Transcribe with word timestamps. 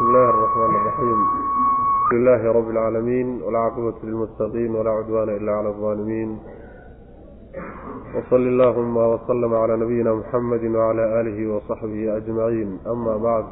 بسم 0.00 0.04
الله 0.04 0.30
الرحمن 0.30 0.74
الرحيم 0.76 1.18
بسم 2.06 2.16
الله 2.16 2.52
رب 2.52 2.70
العالمين 2.70 3.42
والعاقبة 3.42 3.94
للمتقين 4.04 4.74
ولا 4.76 4.90
عدوان 4.90 5.28
إلا 5.28 5.52
على 5.52 5.68
الظالمين 5.68 6.38
وصل 8.16 8.36
اللهم 8.36 8.96
وسلم 8.96 9.54
على 9.54 9.76
نبينا 9.76 10.14
محمد 10.14 10.64
وعلى 10.64 11.20
آله 11.20 11.54
وصحبه 11.56 12.16
أجمعين 12.16 12.78
أما 12.86 13.16
بعد 13.16 13.44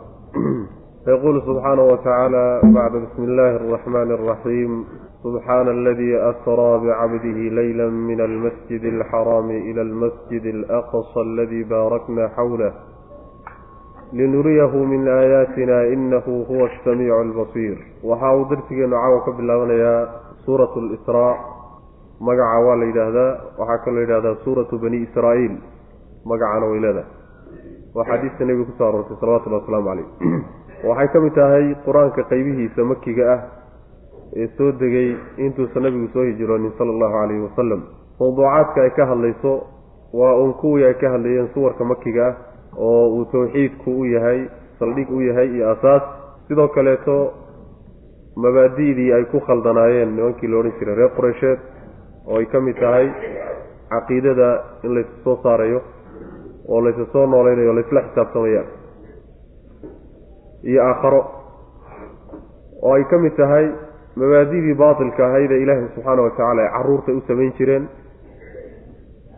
فيقول 1.04 1.42
سبحانه 1.42 1.82
وتعالى 1.82 2.60
بعد 2.64 2.92
بسم 2.92 3.22
الله 3.24 3.56
الرحمن 3.56 4.10
الرحيم 4.12 4.84
سبحان 5.24 5.68
الذي 5.68 6.16
أسرى 6.16 6.78
بعبده 6.86 7.38
ليلا 7.60 7.88
من 7.90 8.20
المسجد 8.20 8.84
الحرام 8.84 9.50
إلى 9.50 9.82
المسجد 9.82 10.44
الأقصى 10.44 11.20
الذي 11.20 11.62
باركنا 11.64 12.28
حوله 12.28 12.72
linuriyahu 14.13 14.85
min 14.87 15.07
aayaatina 15.07 15.83
inahu 15.93 16.43
huwa 16.49 16.69
asamiicu 16.71 17.13
albasiir 17.15 17.77
waxa 18.03 18.35
uu 18.35 18.45
darsigeenu 18.49 18.95
caawa 18.95 19.21
ka 19.25 19.31
bilaabanayaa 19.31 20.07
suuratu 20.45 20.81
lisraa 20.81 21.35
magaca 22.19 22.59
waa 22.67 22.75
la 22.75 22.85
yidhaahdaa 22.85 23.31
waxaa 23.59 23.77
kaloo 23.85 24.01
yidhahdaa 24.01 24.35
suuratu 24.43 24.79
bani 24.79 24.97
israa'iil 25.07 25.55
magacana 26.25 26.65
way 26.71 26.79
leedahay 26.79 27.05
waa 27.95 28.05
xaadiista 28.09 28.45
nebiga 28.45 28.65
ku 28.71 28.77
soo 28.77 28.87
aroortay 28.89 29.17
salawatullahi 29.21 29.61
wasalaamu 29.61 29.89
caleyh 29.89 30.07
waxay 30.89 31.07
ka 31.13 31.19
mid 31.25 31.33
tahay 31.39 31.65
qur'aanka 31.85 32.23
qeybihiisa 32.33 32.81
makiga 32.91 33.23
ah 33.33 33.39
ee 34.41 34.47
soo 34.57 34.71
degay 34.81 35.09
intuusan 35.37 35.83
nabigu 35.83 36.07
soo 36.13 36.25
hijroonin 36.31 36.73
sala 36.77 36.91
allahu 36.97 37.13
calayhi 37.21 37.43
wasalam 37.47 37.81
mawduucaadka 38.19 38.81
ay 38.83 38.91
ka 38.97 39.05
hadlayso 39.11 39.53
waa 40.13 40.35
uun 40.41 40.53
kuwii 40.61 40.85
ay 40.89 40.93
ka 40.93 41.09
hadlayeen 41.15 41.49
suwarka 41.53 41.83
makiga 41.93 42.27
ah 42.27 42.35
oo 42.77 43.07
uu 43.15 43.25
tawxiidku 43.31 43.91
u 44.01 44.05
yahay 44.05 44.39
saldhig 44.79 45.09
u 45.11 45.21
yahay 45.21 45.47
iyo 45.55 45.69
asaas. 45.71 46.03
Sidoo 46.47 46.67
kaleeto 46.67 47.15
mabaadi'dii 48.35 49.13
ay 49.13 49.25
ku 49.31 49.39
khaldanaayeen 49.47 50.15
nimankii 50.15 50.47
la 50.51 50.57
odhan 50.59 50.73
jiray 50.79 50.95
reer 50.95 51.11
qureysheed 51.17 51.59
oo 52.27 52.37
ay 52.37 52.45
ka 52.45 52.59
mid 52.59 52.77
tahay 52.79 53.07
caqiidada 53.89 54.49
in 54.83 54.93
laysu 54.95 55.15
soo 55.23 55.35
saarayo 55.43 55.81
oo 56.69 56.81
laysu 56.85 57.05
soo 57.13 57.25
noolaynayo 57.27 57.71
o 57.71 57.75
laysla 57.75 58.01
xisaabtamayaan 58.07 58.67
iyo 60.63 60.81
aakharo 60.87 61.21
oo 62.81 62.93
ay 62.95 63.03
ka 63.11 63.17
mid 63.17 63.35
tahay 63.37 63.65
mabaadidii 64.15 64.75
baatilka 64.81 65.25
ahayd 65.27 65.51
ee 65.51 65.61
ilaahay 65.63 65.87
subxaana 65.95 66.21
wa 66.21 66.29
tacaala 66.29 66.61
ay 66.65 66.69
carruurtay 66.77 67.15
u 67.15 67.21
samayn 67.27 67.53
jireen. 67.57 67.85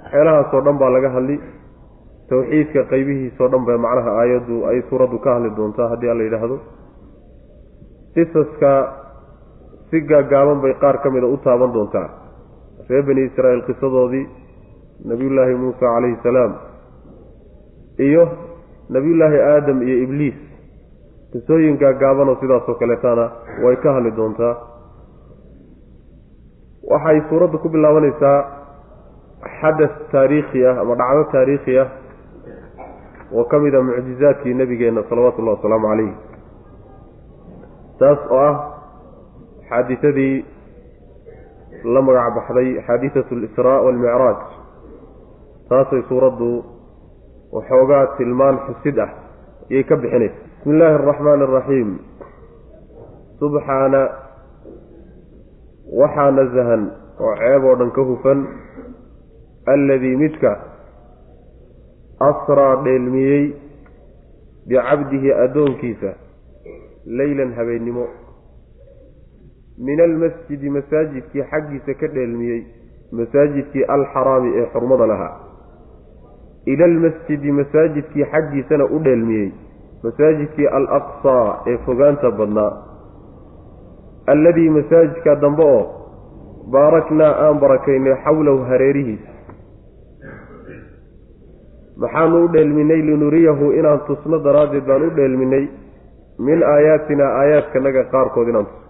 Waxyaalahaasoo 0.04 0.62
dhan 0.66 0.78
baa 0.82 0.90
laga 0.96 1.10
hadli 1.16 1.36
tawxiidka 2.32 2.82
qaybihiisao 2.92 3.48
dhan 3.52 3.64
ba 3.68 3.76
macnaha 3.86 4.12
aayaddu 4.22 4.56
ay 4.72 4.80
suuraddu 4.90 5.18
ka 5.24 5.30
hadli 5.36 5.50
doontaa 5.58 5.88
haddii 5.92 6.10
alla 6.14 6.24
yidhaahdo. 6.28 6.58
Qisaska 8.16 8.72
si 9.90 10.00
gaagaaban 10.12 10.62
bay 10.64 10.74
qaar 10.84 10.98
ka 11.04 11.10
mida 11.12 11.28
u 11.28 11.38
taaban 11.46 11.74
doontaa. 11.76 12.08
Reer 12.90 13.04
bani 13.08 13.22
israa'iil 13.30 13.64
qisadoodii 13.70 14.26
nebiyullaahi 15.12 15.56
muusa 15.64 15.80
calayhi 15.86 16.18
salaam 16.24 16.52
iyo 18.08 18.24
nebiyullaahi 18.96 19.40
aadam 19.54 19.82
iyo 19.88 19.98
ibliis. 20.06 20.40
Qisooyin 21.32 21.78
gaagaabanoo 21.84 22.36
sidaasoo 22.42 22.76
kaleetana 22.82 23.26
way 23.64 23.76
ka 23.84 23.94
hadli 23.98 24.12
doontaa. 24.20 24.56
Waxay 26.92 27.22
suuraddu 27.30 27.58
ku 27.64 27.70
bilaabanaysaa 27.76 28.40
xadas 29.60 29.94
taariikhi 30.12 30.66
ah 30.70 30.80
ama 30.82 30.96
dhacdo 31.02 31.24
taariikhi 31.36 31.78
ah 31.84 31.88
oo 33.34 33.44
ka 33.52 33.60
mid 33.60 33.76
a 33.76 33.82
mucjizaadkii 33.82 34.54
nebigeenna 34.54 35.04
salawaatullahi 35.10 35.58
wasalaamu 35.58 35.88
calayh. 35.92 36.14
Taas 38.00 38.20
oo 38.32 38.38
ah 38.48 38.56
xaaditadii 39.70 40.46
la 41.94 42.02
magac 42.02 42.34
baxday 42.36 42.70
xaaditatu 42.88 43.36
alisraa 43.36 43.82
waalmicraaj 43.86 44.40
taasay 45.70 46.02
suuraddu 46.10 46.50
waxoogaa 47.56 48.06
tilmaan 48.18 48.58
xusid 48.68 48.98
ah 49.06 49.10
ayay 49.72 49.84
ka 49.84 49.96
bixinaysa. 50.02 50.36
Bismi 50.62 50.74
illaahi 50.76 50.96
araxmaani 51.00 51.44
araxiim 51.48 51.90
subxaana 53.40 54.02
waxaa 56.02 56.32
nasahan 56.38 56.84
oo 57.26 57.34
ceeb 57.40 57.64
oo 57.70 57.76
dhan 57.80 57.92
ka 57.96 58.02
hufan 58.10 58.40
alladii 59.74 60.16
midka 60.24 60.52
asraa 62.30 62.76
dheelmiyey 62.86 63.46
bicabdihi 64.68 65.34
addoonkiisa 65.46 66.12
leylan 67.20 67.54
habeennimo 67.60 68.06
min 69.88 70.02
almasjidi 70.08 70.70
masaajidkii 70.78 71.44
xaggiisa 71.52 71.94
ka 72.02 72.08
dheelmiyey 72.16 72.62
masaajidkii 73.20 73.84
alxaraami 73.96 74.52
ee 74.60 74.66
xurmada 74.74 75.08
lahaa 75.14 75.34
ila 76.74 76.86
almasjidi 76.92 77.52
masaajidkii 77.62 78.26
xaggiisana 78.34 78.86
u 78.86 79.00
dheelmiyey 79.08 79.50
masaajidkii 80.04 80.68
alaqsaa 80.80 81.48
ee 81.72 81.78
fogaanta 81.86 82.32
badnaa 82.42 82.72
alladii 84.34 84.70
masaajidka 84.78 85.36
dambe 85.36 85.64
oo 85.64 85.84
baaraknaa 86.72 87.34
aan 87.46 87.60
barakaynay 87.66 88.16
xawlahu 88.26 88.64
hareerihiisa 88.72 89.31
maxaanu 92.02 92.44
u 92.46 92.52
dheelminay 92.54 93.02
linuriyahu 93.10 93.72
inaan 93.80 94.00
tusno 94.08 94.38
daraaddeed 94.46 94.86
baan 94.90 95.04
u 95.08 95.10
dheelminay 95.18 95.66
min 96.48 96.60
aayaatinaa 96.74 97.32
aayaadkanaga 97.42 98.04
qaarkood 98.14 98.48
inaan 98.52 98.66
tusno 98.70 98.82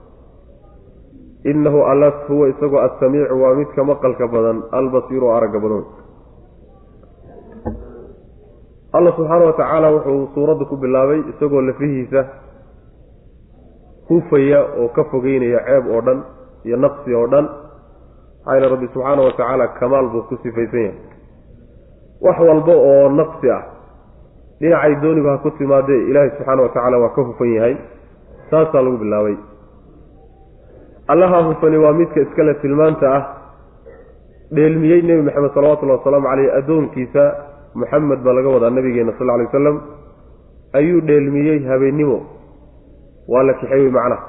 innahu 1.52 1.80
allas 1.92 2.14
huwa 2.30 2.48
isagoo 2.54 2.80
assamiicu 2.88 3.42
waa 3.42 3.56
midka 3.60 3.84
maqalka 3.84 4.28
badan 4.28 4.58
albasiiru 4.80 5.32
aragga 5.38 5.60
badan. 5.60 5.84
Allah 8.94 9.14
subxaana 9.16 9.46
wa 9.46 9.54
tacaala 9.60 9.88
wuxuu 9.96 10.28
suuradda 10.36 10.66
ku 10.70 10.76
bilaabay 10.78 11.20
isagoo 11.32 11.62
lafihiisa 11.62 12.22
hufaya 14.10 14.60
oo 14.82 14.90
ka 14.96 15.04
fogeynaya 15.12 15.60
ceeb 15.68 15.86
oo 15.96 16.02
dhan 16.08 16.20
iyo 16.66 16.78
naqsi 16.78 17.16
oo 17.16 17.28
dhan. 17.28 17.46
Maxaa 18.46 18.70
rabbi 18.74 18.88
subxaana 18.94 19.22
wa 19.28 19.32
tacaala 19.32 19.68
kamaal 19.80 20.10
buu 20.14 20.24
ku 20.30 20.36
sifaysan 20.44 20.82
yahay 20.86 21.11
wax 22.26 22.38
walba 22.50 22.74
oo 22.76 23.10
naqsi 23.20 23.50
ah. 23.58 23.62
Dhinacay 24.62 24.96
dooniba 25.02 25.32
ha 25.32 25.38
ku 25.44 25.50
timaadee 25.58 26.02
ilaahay 26.10 26.30
subxaana 26.38 26.62
wa 26.62 26.70
tacaala 26.70 26.98
waa 27.04 27.14
ka 27.16 27.22
hufan 27.22 27.50
yahay. 27.56 27.76
Saasaa 28.50 28.82
lagu 28.82 28.98
bilaabay. 28.98 29.38
Allaha 31.08 31.44
hufani 31.48 31.78
waa 31.78 31.94
midka 31.94 32.22
iskale 32.22 32.54
tilmaanta 32.62 33.08
ah. 33.18 33.24
Dheelmiyey 34.52 35.02
nebi 35.02 35.22
maxamed 35.28 35.52
salawatullahi 35.56 36.00
wasalaamu 36.00 36.28
caleyh 36.28 36.50
addoonkiisa 36.60 37.24
muxamed 37.76 38.20
baa 38.26 38.34
laga 38.38 38.50
wadaa 38.56 38.70
nabigeena 38.70 39.14
sal 39.18 39.30
alay 39.30 39.46
wasalam 39.48 39.78
ayuu 40.74 41.02
dheelmiyey 41.02 41.60
habeennimo 41.70 42.18
waa 43.32 43.44
la 43.44 43.54
kaxeeyey 43.54 43.90
macnaha 43.98 44.24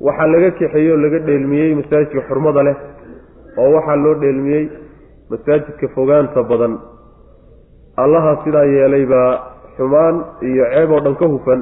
waxaa 0.00 0.26
laga 0.34 0.50
kaxeeyey 0.60 0.92
oo 0.92 0.96
laga 1.04 1.18
dheelmiyey 1.28 1.74
masaajidka 1.80 2.20
xurmada 2.28 2.62
leh 2.68 2.76
oo 3.58 3.70
waxaa 3.76 3.96
loo 4.04 4.14
dheelmiyey 4.22 4.64
masaajidka 5.30 5.88
fogaanta 5.96 6.42
badan 6.50 6.74
allaha 7.96 8.36
sidaa 8.44 8.64
yeelay 8.64 9.06
baa 9.06 9.30
xumaan 9.76 10.16
iyo 10.42 10.64
ceeb 10.74 10.90
oo 10.90 11.00
dhan 11.00 11.14
ka 11.20 11.26
hufan. 11.26 11.60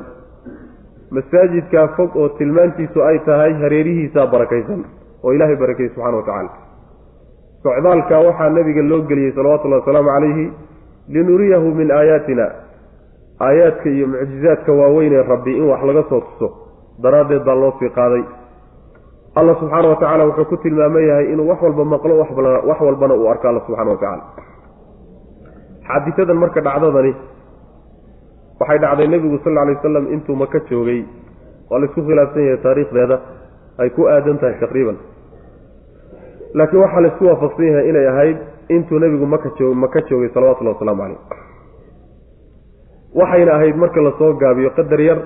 Masaajidkaa 1.11 1.89
fog 1.97 2.17
oo 2.17 2.29
tilmaantiisu 2.39 3.03
ay 3.03 3.19
tahay 3.19 3.53
hareerihiisaa 3.63 4.27
barakaysan 4.27 4.85
oo 5.25 5.33
ilaahay 5.33 5.57
barakeyey 5.57 5.91
subxana 5.95 6.17
wa 6.17 6.23
tacaala. 6.23 6.51
Socdaalka 7.63 8.19
waxaa 8.27 8.51
nabiga 8.51 8.83
loo 8.91 9.01
geliyey 9.09 9.33
salawatullahi 9.33 9.81
wasalaamu 9.81 10.11
calayhi 10.15 10.47
linuriyahu 11.09 11.75
min 11.75 11.91
aayaatina. 11.91 12.47
Aayaadka 13.41 13.89
iyo 13.91 14.07
mucjizaadka 14.07 14.73
waaweynee 14.73 15.23
rabbi 15.23 15.57
in 15.59 15.65
wax 15.71 15.83
laga 15.89 16.03
soo 16.11 16.21
tuso 16.21 16.49
daraaddeed 17.03 17.45
baa 17.45 17.55
loo 17.55 17.73
sii 17.81 17.91
qaaday. 17.99 18.23
Allah 19.39 19.57
subxaana 19.61 19.89
wa 19.89 19.97
tacaala 19.97 20.25
wuxuu 20.29 20.45
ku 20.45 20.57
tilmaaman 20.57 21.03
yahay 21.09 21.33
inuu 21.33 21.49
wax 21.49 21.63
walba 21.63 21.85
maqlo 21.85 22.19
wax 22.19 22.81
walbana 22.81 23.15
uu 23.15 23.29
arko 23.31 23.49
alla 23.49 23.61
subxana 23.67 23.91
wa 23.91 23.97
tacaala 23.97 24.23
xaadisadan 25.89 26.37
marka 26.43 26.61
dhacdadani 26.67 27.13
waxay 28.61 28.79
dhacday 28.85 29.09
nebigu 29.15 29.39
sal 29.45 29.59
alay 29.63 29.75
wasalam 29.79 30.07
intuu 30.15 30.37
maka 30.37 30.59
joogay. 30.71 31.01
Waa 31.71 31.79
la 31.81 31.87
isku 31.87 32.01
khilaafsan 32.09 32.43
yahay 32.49 32.61
taariikhdeeda 32.65 33.17
ay 33.83 33.91
ku 33.97 34.07
aadan 34.09 34.39
tahay 34.43 34.57
taqriiban. 34.63 34.97
Laakiin 36.59 36.81
waxaa 36.85 37.01
la 37.05 37.09
isku 37.13 37.25
waafaqsan 37.31 37.67
yahay 37.71 37.89
inay 37.91 38.07
ahayd 38.13 38.39
intuu 38.77 38.99
nebigu 38.99 39.27
maka 39.27 39.49
joog 39.59 39.77
maka 39.85 40.01
joogay 40.09 40.31
salawatullahi 40.35 40.77
wasalaamu 40.77 41.03
caleyh 41.03 41.21
waxayna 43.21 43.53
ahayd 43.57 43.77
marka 43.83 44.01
la 44.07 44.13
soo 44.19 44.33
gaabiyo 44.43 44.71
qadar 44.79 45.01
yar 45.01 45.19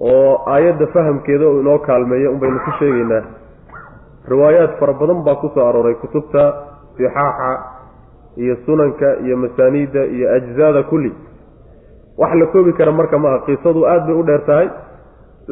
oo 0.00 0.32
aayadda 0.54 0.86
fahamkeeda 0.94 1.44
uu 1.48 1.60
inoo 1.60 1.78
kaalmeeyo 1.78 2.32
un 2.32 2.38
baynu 2.40 2.58
ku 2.66 2.70
sheegaynaa. 2.78 3.22
Riwaayaad 4.28 4.72
fara 4.80 4.92
badan 4.92 5.22
baa 5.24 5.36
ku 5.40 5.48
soo 5.54 5.64
arooray 5.68 5.94
kutubta 6.02 6.42
sixaaxa 6.96 7.50
iyo 8.42 8.54
sunanka 8.66 9.08
iyo 9.24 9.36
masaaniidda 9.36 10.02
iyo 10.14 10.26
ajzaada 10.36 10.82
kulli. 10.90 11.12
Wax 12.18 12.32
la 12.40 12.46
koobi 12.52 12.72
kara 12.78 12.92
marka 12.92 13.18
maaha 13.18 13.38
qisadu 13.46 13.80
aad 13.92 14.06
bay 14.06 14.14
u 14.14 14.22
dheer 14.28 14.42
tahay 14.46 14.68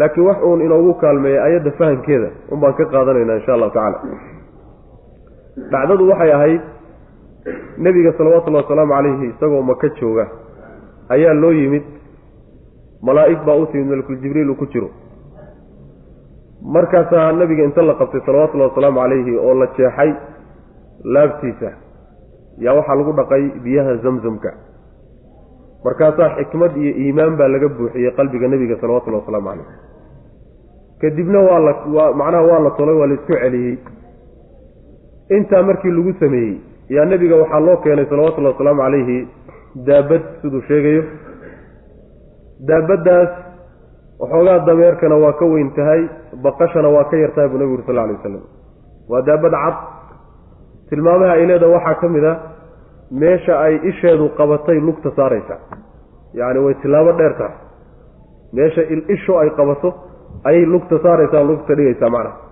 laakiin 0.00 0.26
wax 0.28 0.38
uun 0.48 0.60
inoogu 0.66 0.94
kaalmeeya 1.02 1.42
ayadda 1.48 1.70
fahamkeeda 1.78 2.28
un 2.52 2.60
baan 2.62 2.74
ka 2.78 2.84
qaadanaynaa 2.94 3.36
insha 3.40 3.52
allahu 3.56 3.70
tacaala. 3.76 3.98
Dhacdadu 5.72 6.08
waxay 6.10 6.32
ahayd 6.38 6.60
nebiga 7.84 8.12
salawatullahi 8.18 8.64
wasalaamu 8.64 8.92
calayhi 8.96 9.26
isagoo 9.32 9.62
maka 9.70 9.88
jooga 10.00 10.24
ayaa 11.14 11.34
loo 11.42 11.52
yimid 11.60 11.84
malaa'ig 13.08 13.40
baa 13.46 13.56
u 13.62 13.66
timid 13.72 13.88
malakul 13.92 14.16
jibriil 14.22 14.50
uu 14.50 14.54
ku 14.62 14.66
jiro. 14.72 14.90
Markaasaa 16.74 17.32
nebiga 17.32 17.64
inta 17.68 17.82
la 17.82 17.94
qabtay 18.00 18.20
salawatullahi 18.26 18.70
wasalaamu 18.70 19.00
calayhi 19.00 19.34
oo 19.38 19.54
la 19.60 19.66
jeexay 19.76 20.10
laabtiisa 21.14 21.70
yaa 22.64 22.74
waxaa 22.78 22.96
lagu 23.00 23.12
dhaqay 23.20 23.42
biyaha 23.64 23.92
zamzamka. 24.04 24.50
Markaasaa 25.84 26.28
xikmad 26.38 26.72
iyo 26.76 26.92
iimaan 27.02 27.36
baa 27.38 27.48
laga 27.54 27.68
buuxiyey 27.68 28.10
qalbiga 28.18 28.48
nebiga 28.48 28.76
salawatullahi 28.80 29.22
wasalaamu 29.22 29.48
calayh 29.50 29.68
kadibna 31.00 31.40
waa 31.48 31.58
la 31.66 31.72
waa 31.96 32.12
macnaha 32.20 32.42
waa 32.50 32.60
la 32.66 32.70
tolay 32.78 32.96
waa 33.00 33.06
la 33.10 33.14
isku 33.14 33.32
celiyey. 33.42 33.76
Intaa 35.36 35.62
markii 35.68 35.90
lagu 35.96 36.12
sameeyey 36.20 36.54
yaa 36.96 37.04
nebiga 37.12 37.36
waxaa 37.42 37.60
loo 37.66 37.76
keenay 37.84 38.06
salawatullahi 38.10 38.54
wasalaamu 38.54 38.82
calayhi 38.82 39.18
daabad 39.88 40.22
siduu 40.42 40.62
sheegayo. 40.68 41.02
Daabaddaas 42.68 43.30
waxoogaa 44.20 44.58
dameerkana 44.66 45.16
waa 45.24 45.32
ka 45.40 45.44
weyn 45.52 45.70
tahay 45.76 46.02
baqashana 46.44 46.88
waa 46.88 47.04
ka 47.10 47.16
yartahay 47.22 47.48
buu 47.52 47.58
nebigu 47.60 47.74
uri 47.78 47.84
sal 47.86 47.98
alay 47.98 48.16
wasalam 48.16 48.42
waa 49.10 49.22
daabad 49.28 49.52
cad 49.52 49.76
tilmaamaha 50.90 51.32
ay 51.32 51.46
leedaha 51.46 51.72
waxaa 51.72 52.00
ka 52.00 52.08
mid 52.08 52.24
a 52.24 52.32
meesha 53.10 53.60
ay 53.60 53.80
isheedu 53.90 54.30
qabatay 54.38 54.80
lugta 54.80 55.10
saaraysa. 55.16 55.58
Yacni 56.34 56.60
way 56.64 56.74
tilaabo 56.82 57.12
dheer 57.12 57.34
tahay 57.38 57.56
meesha 58.52 58.82
isho 59.16 59.38
ay 59.38 59.50
qabato 59.50 59.94
ayay 60.44 60.64
lugta 60.66 60.98
saaraysaa 61.02 61.42
lugta 61.42 61.74
dhigaysaa 61.74 62.10
macnaha 62.10 62.44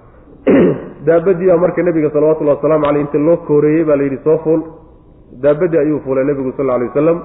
daabadii 1.06 1.46
baa 1.46 1.56
marka 1.56 1.82
nebiga 1.82 2.10
salawatullahi 2.10 2.56
wasalaamu 2.56 2.84
caleyh 2.86 3.00
inta 3.00 3.18
loo 3.18 3.36
kooreeyey 3.36 3.84
baa 3.84 3.96
la 3.96 4.02
yidhi 4.02 4.18
soo 4.24 4.38
fuul. 4.38 4.62
Daabadii 5.42 5.78
ayuu 5.78 6.00
fuulay 6.04 6.24
nebigu 6.24 6.52
sal 6.56 6.66
lla 6.66 6.74
alay 6.74 6.88
wasalam 6.88 7.22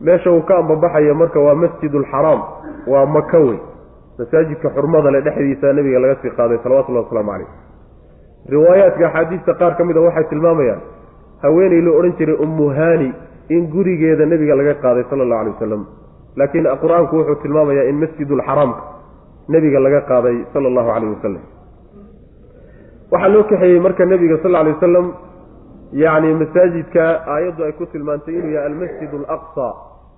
meesha 0.00 0.30
uu 0.30 0.42
ka 0.42 0.58
ambabaxaya 0.58 1.14
marka 1.14 1.40
waa 1.40 1.54
masjidulxaraam 1.54 2.40
waa 2.86 3.06
maka 3.06 3.38
wey 3.38 3.58
masaajidka 4.18 4.70
xurmada 4.70 5.10
le 5.10 5.20
dhexdiisa 5.20 5.72
nebiga 5.72 5.98
laga 5.98 6.16
sii 6.22 6.30
qaaday 6.30 6.58
salawatullahi 6.62 7.04
wasalaamu 7.04 7.30
caleyh 7.30 7.50
riwaayaadka 8.54 9.04
axaadiista 9.08 9.52
qaar 9.60 9.72
ka 9.78 9.84
mid 9.84 9.96
a 9.96 10.00
waxay 10.06 10.24
tilmaamayaan 10.32 10.80
haweeney 11.42 11.80
loo 11.86 11.94
odhan 12.00 12.12
jiray 12.18 12.36
ummu 12.44 12.66
haani 12.78 13.10
in 13.56 13.66
gurigeeda 13.74 14.26
nebiga 14.32 14.54
laga 14.60 14.74
qaaday 14.84 15.04
sala 15.10 15.22
allahu 15.26 15.40
alay 15.42 15.52
wasalam 15.56 15.82
laakiin 16.40 16.66
qur'aanku 16.82 17.14
wuxuu 17.20 17.36
tilmaamayaa 17.44 17.88
in 17.90 17.96
masjidulxaraamka 18.02 18.82
nebiga 19.54 19.78
laga 19.86 20.00
qaaday 20.10 20.36
sala 20.52 20.66
allahu 20.70 20.88
caleyh 20.94 21.10
wasalam 21.16 21.42
waxaa 23.12 23.28
loo 23.34 23.44
kaxeeyey 23.50 23.80
marka 23.86 24.04
nebiga 24.12 24.36
sal 24.42 24.54
alay 24.60 24.72
wasalam 24.76 25.06
yacni 26.02 26.34
masaajidka 26.42 27.04
aayaddu 27.34 27.62
ay 27.68 27.72
ku 27.80 27.84
tilmaantay 27.92 28.34
inuu 28.38 28.52
yahay 28.56 28.68
almasjid 28.70 29.12
alaqsa 29.20 29.66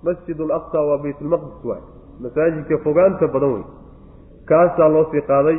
masjid 0.07 0.37
alaqsa 0.45 0.77
waa 0.89 0.97
baytulmaqdis 1.03 1.61
waay. 1.69 1.83
Masaajidka 2.23 2.75
fogaanta 2.85 3.27
badan 3.33 3.51
wey 3.55 3.63
kaasaa 4.49 4.89
loo 4.95 5.05
sii 5.11 5.23
qaaday 5.31 5.57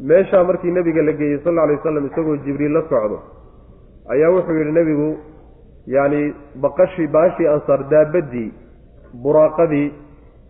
meeshaa 0.00 0.44
markii 0.44 0.70
nebiga 0.70 1.02
la 1.02 1.12
geeyey 1.12 1.38
sal 1.44 1.58
alay 1.58 1.76
wasalam 1.76 2.06
isagoo 2.06 2.36
jibriil 2.44 2.72
la 2.72 2.82
socdo 2.88 3.18
ayaa 4.14 4.30
wuxuu 4.36 4.58
yidhi 4.58 4.72
nebigu 4.72 5.08
yacni 5.86 6.34
baqashii 6.64 7.06
baashii 7.16 7.46
ansaar 7.54 7.84
daabadii 7.92 8.52
buraaqadii 9.22 9.92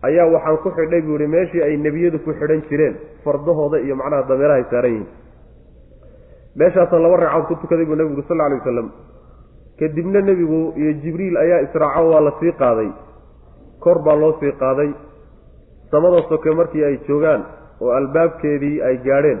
ayaa 0.07 0.27
waxaan 0.33 0.57
ku 0.63 0.69
xidhay 0.77 1.01
buu 1.01 1.17
yihi 1.19 1.27
meeshii 1.35 1.61
ay 1.61 1.77
nebiyadu 1.77 2.19
ku 2.25 2.33
xidhan 2.33 2.61
jireen 2.69 2.95
fardahooda 3.23 3.79
iyo 3.85 3.95
macnaha 3.95 4.23
dameerahay 4.29 4.65
saaran 4.71 4.91
yihiin. 4.91 5.07
Meeshaasaan 6.55 7.01
laba 7.03 7.17
ragcaod 7.17 7.45
ku 7.47 7.55
tukaday 7.61 7.85
buu 7.85 7.95
nebigu 7.95 8.23
sal 8.27 8.41
alay 8.41 8.57
wasalam 8.59 8.87
kadibna 9.79 10.21
nebigu 10.21 10.73
iyo 10.79 10.91
jibriil 11.03 11.37
ayaa 11.37 11.61
israaco 11.67 12.09
waa 12.11 12.21
la 12.21 12.31
sii 12.39 12.53
qaaday. 12.61 12.89
Kor 13.79 13.99
baa 14.05 14.15
loo 14.15 14.37
sii 14.39 14.51
qaaday. 14.61 14.89
Samada 15.91 16.21
soke 16.29 16.49
markii 16.55 16.83
ay 16.83 16.97
joogaan 17.07 17.43
oo 17.81 17.91
albaabkeedii 17.91 18.81
ay 18.81 18.97
gaadheen. 18.97 19.39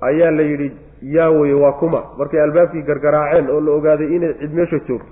Ayaa 0.00 0.30
la 0.30 0.42
yidhi 0.42 0.68
yaa 1.02 1.30
weye 1.30 1.54
waa 1.54 1.72
kuma. 1.72 2.00
Markay 2.18 2.40
albaabkii 2.42 2.82
gargaraaceen 2.82 3.50
oo 3.50 3.60
la 3.60 3.70
ogaaday 3.72 4.16
inay 4.16 4.34
cid 4.40 4.52
meesha 4.54 4.78
joogto 4.88 5.10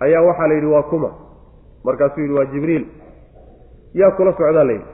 ayaa 0.00 0.22
waxaa 0.28 0.46
la 0.48 0.54
yidhi 0.54 0.66
waa 0.66 0.82
kuma. 0.82 1.10
Markaasuu 1.84 2.20
yidhi 2.20 2.34
waa 2.34 2.44
jibriil. 2.52 2.84
Yaa 3.94 4.10
kula 4.10 4.32
socdaa 4.32 4.64
la 4.64 4.72
yidhi. 4.72 4.86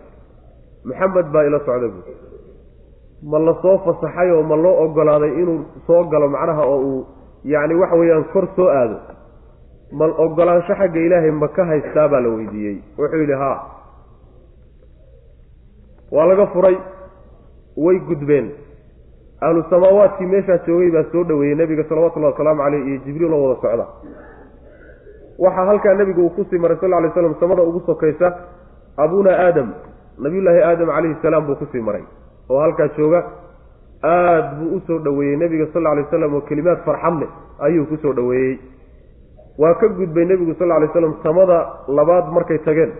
Maxamed 0.85 1.27
baa 1.33 1.45
ila 1.45 1.59
socda 1.59 1.89
buui 1.89 2.15
ma 3.31 3.39
la 3.39 3.55
soo 3.63 3.79
fasaxay 3.85 4.31
oo 4.31 4.43
ma 4.43 4.57
loo 4.57 4.83
ogolaaday 4.85 5.33
inuu 5.43 5.65
soo 5.87 6.05
galo 6.05 6.29
macnaha 6.29 6.63
oo 6.67 6.81
uu 6.81 7.07
yacni 7.45 7.75
waxa 7.75 7.97
weeyaan 7.97 8.25
kor 8.33 8.47
soo 8.57 8.69
aado? 8.69 8.97
Ma 9.93 10.05
ogolaansho 10.25 10.75
xagga 10.75 11.01
ilaahay 11.01 11.31
ma 11.31 11.49
ka 11.49 11.65
haystaa? 11.65 12.09
baa 12.09 12.21
la 12.21 12.29
weydiiyey. 12.29 12.77
Wuxuu 12.99 13.21
yidhi 13.21 13.33
haa 13.33 13.59
waa 16.13 16.27
laga 16.27 16.47
furay. 16.55 16.77
Way 17.77 17.99
gudbeen. 18.09 18.51
Ahlu 19.41 19.63
samaawaadkii 19.71 20.27
meeshaa 20.27 20.59
joogay 20.67 20.91
baa 20.91 21.05
soo 21.13 21.25
dhoweeyey 21.25 21.55
nebiga 21.55 21.85
salawatullahi 21.89 22.33
wasalaamu 22.33 22.63
caleyh 22.63 22.87
iyo 22.87 22.99
jibriil 23.05 23.33
oo 23.33 23.43
wada 23.49 23.61
socda. 23.63 23.87
Waxaa 25.39 25.67
halkaa 25.67 25.95
nebigu 25.95 26.23
uu 26.27 26.31
ku 26.31 26.45
sii 26.51 26.59
maray 26.59 26.77
sal 26.81 26.91
ly 27.03 27.11
slam 27.15 27.35
samada 27.41 27.63
ugu 27.63 27.81
sokaysa 27.87 28.33
abuna 28.97 29.31
aadam 29.39 29.69
nabiyullaahi 30.19 30.63
aadam 30.63 30.89
calayhi 30.89 31.17
salaam 31.23 31.47
buu 31.47 31.55
ku 31.55 31.67
sii 31.73 31.81
maray. 31.81 32.03
Oo 32.51 32.59
halkaa 32.61 32.89
jooga 32.99 33.21
aada 34.03 34.59
buu 34.59 34.77
u 34.77 34.81
soo 34.87 34.99
dhoweeyey 34.99 35.37
nebiga 35.37 35.67
sal 35.73 35.87
alay 35.87 36.03
waslam 36.05 36.35
oo 36.35 36.41
kelimaad 36.41 36.83
farxad 36.85 37.21
leh 37.23 37.31
ayuu 37.61 37.87
ku 37.87 37.97
soo 38.03 38.13
dhoweeyey. 38.13 38.59
Waa 39.59 39.75
ka 39.75 39.89
gudbay 39.89 40.25
nebigu 40.25 40.55
sal 40.59 40.67
lla 40.69 40.79
lay 40.83 40.89
slam 40.93 41.15
samada 41.23 41.59
labaad 41.89 42.33
markay 42.35 42.59
tageen 42.67 42.93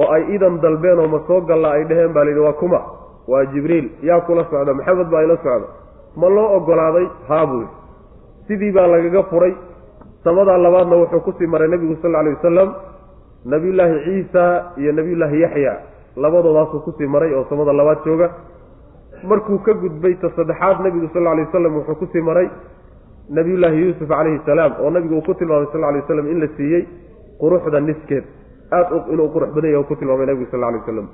oo 0.00 0.06
ay 0.16 0.22
idan 0.34 0.58
dalbeen 0.64 0.98
oo 0.98 1.08
ma 1.14 1.20
soo 1.26 1.40
galla 1.50 1.68
ay 1.76 1.84
dheheen 1.90 2.12
baa 2.12 2.24
layidhi 2.24 2.40
waa 2.46 2.52
kuma 2.62 2.80
waa 3.28 3.44
jibriil 3.52 3.86
yaa 4.08 4.20
kula 4.26 4.44
socda 4.50 4.74
maxamed 4.74 5.08
baa 5.12 5.22
ila 5.26 5.36
socda. 5.36 5.66
Ma 6.20 6.28
loo 6.28 6.48
ogolaaday? 6.56 7.06
Haa 7.28 7.46
buu 7.46 7.60
yidhi. 7.60 7.74
Sidii 8.48 8.72
baa 8.72 8.86
lagaga 8.86 9.22
furay. 9.30 9.54
Samadaa 10.24 10.58
labaadna 10.58 10.96
wuxuu 10.96 11.20
ku 11.20 11.32
sii 11.38 11.46
maray 11.46 11.68
nebigu 11.68 11.96
sal 12.02 12.14
alay 12.14 12.32
wasalam 12.34 12.68
nebiyullaahi 13.44 13.94
ciisa 14.04 14.44
iyo 14.80 14.92
nebiyullaahi 14.92 15.40
yaxya. 15.40 15.72
Labadoodaasuu 16.16 16.80
ku 16.84 16.92
sii 16.98 17.06
maray 17.06 17.34
oo 17.34 17.44
samada 17.50 17.72
labaad 17.72 17.98
jooga. 18.04 18.30
Markuu 19.24 19.58
ka 19.58 19.72
gudbay 19.74 20.14
ta 20.22 20.28
saddexaad 20.36 20.80
nebigu 20.84 21.08
sal 21.12 21.26
alay 21.26 21.44
wasalam 21.44 21.76
wuxuu 21.76 21.94
ku 22.00 22.06
sii 22.12 22.20
maray 22.30 22.48
nebiyullaahi 23.30 23.80
yuusuf 23.82 24.08
calayhi 24.08 24.40
salaam 24.46 24.72
oo 24.80 24.90
nabigu 24.90 25.14
uu 25.18 25.22
ku 25.26 25.34
tilmaamay 25.34 25.68
sal 25.72 25.80
lay 25.80 26.00
waslam 26.00 26.26
in 26.32 26.40
la 26.40 26.48
siiyey 26.56 26.82
quruxda 27.40 27.80
niskeed 27.80 28.24
aada 28.70 28.96
inuu 29.12 29.28
qurux 29.34 29.50
badan 29.54 29.70
yahy 29.70 29.84
ku 29.84 29.94
tilmaamay 29.96 30.26
nebigu 30.26 30.50
sal 30.50 30.60
lay 30.60 30.78
wasalam 30.80 31.08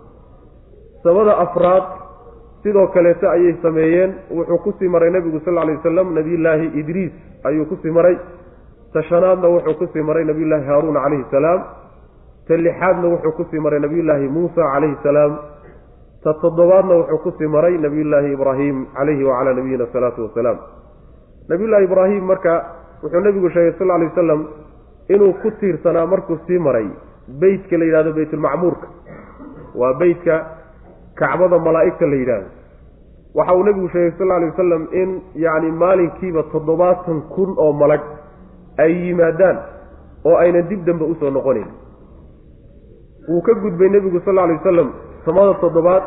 samada 1.03 1.33
afraad 1.45 1.85
sidoo 2.63 2.87
kaleeto 2.95 3.27
ayay 3.31 3.55
sameeyeen 3.63 4.15
wuxuu 4.31 4.59
ku 4.65 4.73
sii 4.79 4.89
maray 4.89 5.11
nebigu 5.11 5.41
sal 5.45 5.55
lay 5.55 5.77
wasalam 5.77 6.15
nebiyullaahi 6.15 6.67
idriis 6.81 7.13
ayuu 7.45 7.67
ku 7.67 7.77
sii 7.83 7.91
maray. 7.91 8.17
Ta 8.93 9.03
shanaadna 9.03 9.49
wuxuu 9.49 9.75
ku 9.79 9.87
sii 9.93 10.03
maray 10.03 10.25
nebiyullaahi 10.25 10.67
haaruun 10.67 10.95
calayhi 10.95 11.25
salaam. 11.31 11.61
Ta 12.49 12.57
lixaadna 12.57 13.07
wuxuu 13.09 13.33
ku 13.37 13.45
sii 13.51 13.59
maray 13.59 13.81
nebiyullaahi 13.81 14.29
muusa 14.29 14.63
calayhi 14.73 14.97
salaam. 15.03 15.33
Ta 16.23 16.35
toddobaadna 16.43 16.95
wuxuu 17.01 17.19
ku 17.25 17.31
sii 17.39 17.51
maray 17.51 17.75
nebiyullaahi 17.79 18.33
ibraahim 18.33 18.87
calayhi 18.95 19.25
wacalaa 19.25 19.55
nabiyina 19.59 19.85
asalaatu 19.91 20.23
wasalaam 20.29 20.59
nebiyullaahi 21.51 21.85
ibraahim 21.91 22.23
marka 22.31 22.55
wuxuu 23.03 23.21
nebigu 23.27 23.51
sheegay 23.51 23.75
sal 23.79 23.89
lay 23.91 24.07
wasalam 24.07 24.41
inuu 25.09 25.33
ku 25.43 25.51
tiirsanaa 25.61 26.07
markuu 26.07 26.39
sii 26.47 26.59
maray 26.59 26.87
beytka 27.29 27.79
la 27.79 27.85
yidhahdo 27.85 28.13
beytulmacmuurka 28.13 28.87
waa 29.75 29.95
beytka 30.01 30.35
kacbada 31.15 31.59
malaa'igta 31.59 32.07
la 32.07 32.17
yidhaahdo 32.17 32.49
waxa 33.35 33.55
uu 33.57 33.65
nebigu 33.65 33.89
sheegay 33.89 34.13
sal 34.19 34.29
lay 34.29 34.49
wasalam 34.51 34.87
in 34.93 35.21
yacni 35.35 35.71
maalinkiiba 35.73 36.43
toddobaatan 36.53 37.23
kun 37.35 37.55
oo 37.57 37.73
malag 37.73 38.01
ay 38.79 38.93
yimaadaan 39.07 39.59
oo 40.25 40.37
aynan 40.37 40.69
dib 40.69 40.85
dambe 40.87 41.05
u 41.05 41.15
soo 41.21 41.31
noqonayn. 41.31 41.67
Wuu 43.29 43.41
ka 43.43 43.55
gudbay 43.55 43.89
nebigu 43.89 44.21
sal 44.25 44.39
alay 44.39 44.57
wasalam 44.57 44.91
samada 45.25 45.55
toddobaad. 45.61 46.03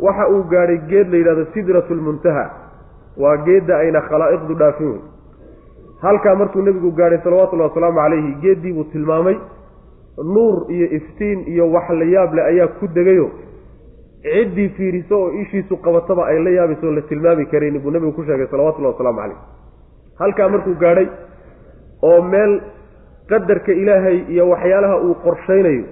Waxa 0.00 0.28
uu 0.30 0.42
gaadhay 0.50 0.78
geed 0.88 1.08
la 1.10 1.16
yidhahdo 1.16 1.44
sidratu 1.54 1.94
lmuntaha 1.94 2.44
waa 3.16 3.36
geedda 3.36 3.76
ayna 3.76 4.00
khalaa'iqdu 4.08 4.54
dhaafin 4.54 4.88
wey 4.92 5.00
halkaa 6.02 6.34
markuu 6.34 6.62
nebigu 6.62 6.90
gaadhay 6.92 7.20
salawatullahi 7.24 7.68
wasalaamu 7.70 7.98
calayhi 8.00 8.34
geeddii 8.42 8.72
buu 8.72 8.84
tilmaamay 8.92 9.36
nuur 10.24 10.66
iyo 10.70 10.86
iftiin 10.98 11.44
iyo 11.52 11.70
wax 11.72 11.90
la 11.90 12.04
yaab 12.04 12.34
leh 12.34 12.44
ayaa 12.44 12.68
ku 12.78 12.86
degayo. 12.88 13.30
Ciddii 14.22 14.68
fiiriso 14.76 15.20
oo 15.22 15.30
ishiisu 15.42 15.76
qabataba 15.76 16.26
ay 16.26 16.38
la 16.44 16.50
yaabayso 16.50 16.92
la 16.92 17.02
tilmaami 17.02 17.46
karayn 17.46 17.78
buu 17.82 17.90
nebigu 17.90 18.12
ku 18.12 18.24
sheegay 18.24 18.46
salawatullahi 18.50 18.94
wasalaamu 18.94 19.20
calayh. 19.20 19.38
Halkaa 20.18 20.48
markuu 20.48 20.74
gaadhay 20.80 21.08
oo 22.02 22.22
meel 22.22 22.60
qadarka 23.28 23.72
ilaahay 23.72 24.18
iyo 24.32 24.48
waxyaalaha 24.50 24.96
uu 25.06 25.14
qorshaynayo 25.24 25.84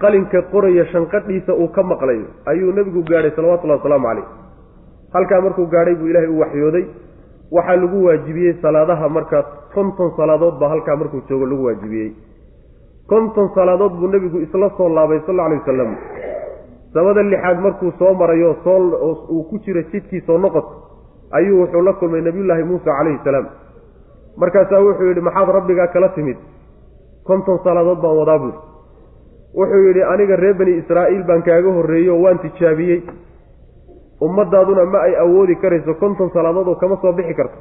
qalinka 0.00 0.42
qoraya 0.52 0.84
shanqadhiisa 0.92 1.54
uu 1.54 1.68
ka 1.68 1.82
maqlayo 1.82 2.26
ayuu 2.46 2.72
nebigu 2.72 3.02
gaadhay 3.10 3.32
salawatullahi 3.36 3.78
wasalaamu 3.80 4.06
caleyh 4.08 4.26
halkaa 5.14 5.40
markuu 5.40 5.66
gaadhay 5.66 5.94
buu 5.94 6.06
ilaahay 6.12 6.28
u 6.28 6.38
waxyooday 6.40 6.84
waxaa 7.50 7.76
lagu 7.76 8.04
waajibiyey 8.04 8.54
salaadaha 8.62 9.08
markaa 9.08 9.42
konton 9.74 10.10
salaadood 10.16 10.58
baa 10.60 10.68
halkaa 10.74 10.96
markuu 10.96 11.20
joogo 11.28 11.46
lagu 11.46 11.64
waajibiyey 11.64 12.10
konton 13.10 13.48
salaadood 13.54 13.92
buu 14.00 14.08
nebigu 14.14 14.38
isla 14.46 14.70
soo 14.76 14.88
laabay 14.96 15.20
sal 15.26 15.40
alay 15.46 15.58
wasalam 15.62 15.90
samada 16.94 17.22
lixaad 17.32 17.58
markuu 17.66 17.92
soo 17.98 18.12
marayo 18.20 18.54
soo 18.64 18.78
uu 19.34 19.42
ku 19.50 19.58
jiro 19.64 19.82
jidkii 19.92 20.20
soo 20.26 20.38
noqod 20.38 20.66
ayuu 21.38 21.60
wuxuu 21.62 21.82
la 21.88 21.92
kulmay 22.00 22.20
nebiyullaahi 22.26 22.64
muusa 22.70 22.90
calayhi 22.98 23.18
salaam. 23.24 23.46
Markaasaa 24.36 24.80
wuxuu 24.86 25.06
yidhi 25.10 25.20
maxaad 25.20 25.48
rabbigaa 25.56 25.86
kala 25.94 26.08
timid? 26.16 26.36
Konton 27.28 27.58
salaadood 27.64 28.00
baan 28.02 28.16
wadaa 28.20 28.38
buuri 28.38 28.58
wuxuu 29.58 29.82
yidhi 29.86 30.02
aniga 30.12 30.36
reer 30.42 30.54
bani 30.60 30.72
israa'iil 30.82 31.24
baan 31.28 31.42
kaaga 31.42 31.70
horreeyey 31.78 32.10
oo 32.10 32.20
waan 32.24 32.38
tijaabiyey. 32.44 33.00
Ummaddaaduna 34.20 34.84
ma 34.84 34.98
ay 35.06 35.14
awoodi 35.24 35.56
karayso 35.62 35.94
konton 35.94 36.30
salaadood 36.34 36.68
oo 36.68 36.74
kama 36.82 36.96
soo 37.02 37.12
bixi 37.12 37.34
karto. 37.34 37.58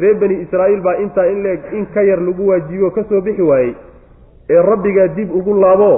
Reer 0.00 0.16
bani 0.20 0.40
israa'iil 0.44 0.80
baa 0.82 0.96
intaa 1.04 1.26
in 1.32 1.42
leeg 1.42 1.60
in 1.72 1.86
ka 1.94 2.02
yar 2.02 2.20
lagu 2.20 2.46
waajibiyo 2.50 2.90
ka 2.90 3.04
soo 3.08 3.20
bixi 3.20 3.42
waayey 3.42 3.74
ee 4.50 4.62
rabbigaa 4.70 5.08
dib 5.16 5.30
ugu 5.38 5.54
laabo 5.64 5.90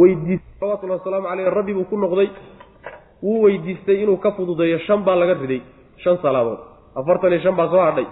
weydiistay 0.00 0.58
salawatullahi 0.60 1.00
wasalaamu 1.00 1.28
caleyh 1.28 1.50
rabbi 1.58 1.72
buu 1.74 1.84
ku 1.90 1.96
noqday. 1.96 2.28
Wuu 3.22 3.42
weydiistay 3.44 4.02
inuu 4.02 4.16
ka 4.16 4.30
fududeeyo 4.32 4.78
shan 4.86 5.00
baa 5.04 5.16
laga 5.16 5.34
riday 5.42 5.60
shan 6.02 6.16
salaadood 6.22 6.58
afartan 7.00 7.32
iyo 7.32 7.40
shan 7.44 7.56
baa 7.56 7.68
soo 7.72 7.82
hadhay. 7.86 8.06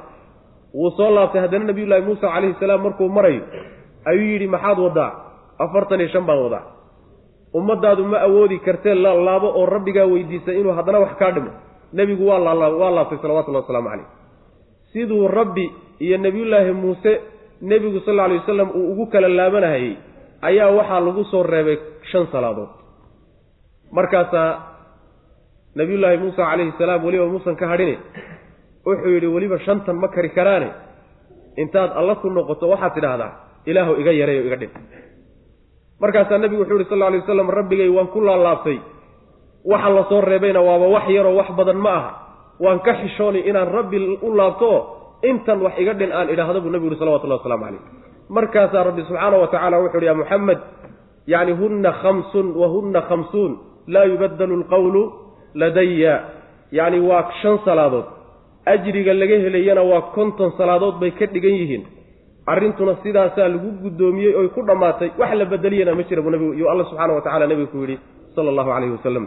Wuu 0.75 0.90
soo 0.97 1.11
laabtay 1.14 1.40
haddana 1.40 1.64
nabiyullaahi 1.70 2.02
muusa 2.08 2.28
calayhi 2.28 2.56
salaam 2.61 2.82
markuu 2.82 3.08
marayo 3.08 3.42
ayuu 4.11 4.28
yidhi 4.32 4.47
maxaad 4.54 4.78
waddaa 4.87 5.11
afartan 5.58 6.00
iyo 6.00 6.08
shan 6.14 6.26
baan 6.28 6.42
wadaa. 6.44 6.64
Ummaddaadu 7.54 8.04
ma 8.04 8.18
awoodi 8.28 8.58
kartee 8.58 8.94
laalaabo 8.94 9.49
oo 9.61 9.66
rabbigaa 9.66 10.04
weydiisa 10.12 10.52
inuu 10.52 10.73
haddana 10.78 10.99
wax 11.04 11.14
kaa 11.20 11.30
dhimo 11.30 11.50
nebigu 11.92 12.28
waa 12.28 12.38
waa 12.80 12.90
laabtay 12.97 13.18
salawatullahi 13.23 13.64
wasalaamu 13.64 13.88
caleyh 13.88 14.08
siduu 14.92 15.28
rabbi 15.28 15.64
iyo 16.04 16.18
nebiyullaahi 16.18 16.73
muuse 16.73 17.12
nebigu 17.62 18.00
sal 18.07 18.21
alay 18.21 18.38
wasalam 18.38 18.71
uu 18.71 18.93
ugu 18.93 19.07
kala 19.12 19.29
laabanahayey 19.29 19.97
ayaa 20.43 20.71
waxaa 20.79 21.00
lagu 21.07 21.25
soo 21.31 21.43
reebay 21.43 21.79
shan 22.11 22.27
salaadood. 22.33 22.71
Markaasaa 23.93 24.50
nabiyullaahi 25.75 26.19
muusa 26.23 26.43
calayhi 26.50 26.73
salaam 26.79 27.05
weliba 27.05 27.27
muusan 27.27 27.57
ka 27.57 27.67
hadhine 27.69 27.99
wuxuu 28.87 29.11
yidhi 29.15 29.27
weliba 29.27 29.59
shantan 29.67 29.97
ma 29.97 30.09
kari 30.09 30.31
karaane. 30.31 30.71
Intaad 31.57 31.91
alla 31.99 32.15
ku 32.23 32.31
noqoto 32.31 32.69
waxaad 32.69 32.95
tidhaahdaa 32.95 33.33
ilaahu 33.67 33.93
iga 34.00 34.12
yareeyo 34.12 34.43
iga 34.47 34.57
dhib. 34.57 34.71
Markaasaa 36.00 36.38
nebigu 36.38 36.62
wuxuu 36.62 36.79
yihi 36.79 36.88
sal 36.91 37.03
alay 37.03 37.21
wasalam 37.21 37.50
rabbigay 37.50 37.88
waan 37.88 38.07
ku 38.15 38.21
laalaabtay. 38.21 38.79
Waxa 39.65 39.88
la 39.91 40.03
soo 40.09 40.21
reebayna 40.21 40.61
waaba 40.62 40.87
wax 40.95 41.07
yaroo 41.11 41.35
wax 41.37 41.49
badan 41.59 41.77
ma 41.83 41.91
aha. 41.99 42.11
Waan 42.61 42.81
ka 42.87 42.93
xishooni 43.03 43.41
inaan 43.50 43.71
rabbi 43.73 43.99
u 44.23 44.29
laabto 44.37 44.71
intan 45.23 45.63
wax 45.63 45.75
iga 45.79 45.95
dhin 45.95 46.13
aan 46.13 46.29
idhaahda 46.31 46.61
buu 46.61 46.71
nebigu 46.71 46.93
yuhi 46.93 47.01
salawatullahi 47.01 47.41
waslamu 47.41 47.65
calayh. 47.65 47.83
Markaasaa 48.29 48.85
rabbi 48.85 49.03
subxaana 49.09 49.37
wa 49.39 49.49
tacala 49.49 49.81
wuxu 49.81 49.97
uhi 49.99 50.07
ya 50.07 50.15
muxamed 50.15 50.59
yacni 51.27 51.53
hunna 51.53 51.93
khamsun 52.03 52.47
wa 52.57 52.67
hunna 52.69 53.01
khamsuun 53.09 53.53
laa 53.89 54.05
yubaddalu 54.05 54.63
lqawlu 54.63 55.03
ladaya 55.55 56.15
yacni 56.73 57.01
waa 57.01 57.31
shan 57.43 57.59
salaadood. 57.65 58.07
Ajriga 58.67 59.15
laga 59.15 59.37
helayana 59.45 59.83
waa 59.83 60.13
konton 60.15 60.53
salaadood 60.59 61.01
bay 61.01 61.11
ka 61.11 61.27
dhigan 61.27 61.55
yihiin. 61.61 61.85
Arrintuna 62.49 62.97
sidaasaa 63.03 63.49
lagu 63.49 63.69
guddoomiyey 63.83 64.35
oy 64.35 64.49
ku 64.57 64.63
dhammaatay 64.65 65.11
wax 65.21 65.33
la 65.37 65.45
bedeliyana 65.45 65.95
ma 65.95 66.03
jira 66.09 66.23
buu 66.23 66.31
nabigu 66.31 66.53
yuu 66.57 66.69
alla 66.73 66.85
subxaana 66.89 67.13
wa 67.13 67.21
tacala 67.21 67.47
nebigu 67.47 67.69
ku 67.73 67.85
yidhi 67.85 67.99
sala 68.35 68.49
allahu 68.53 68.71
calayhi 68.73 68.95
wasalam 68.97 69.25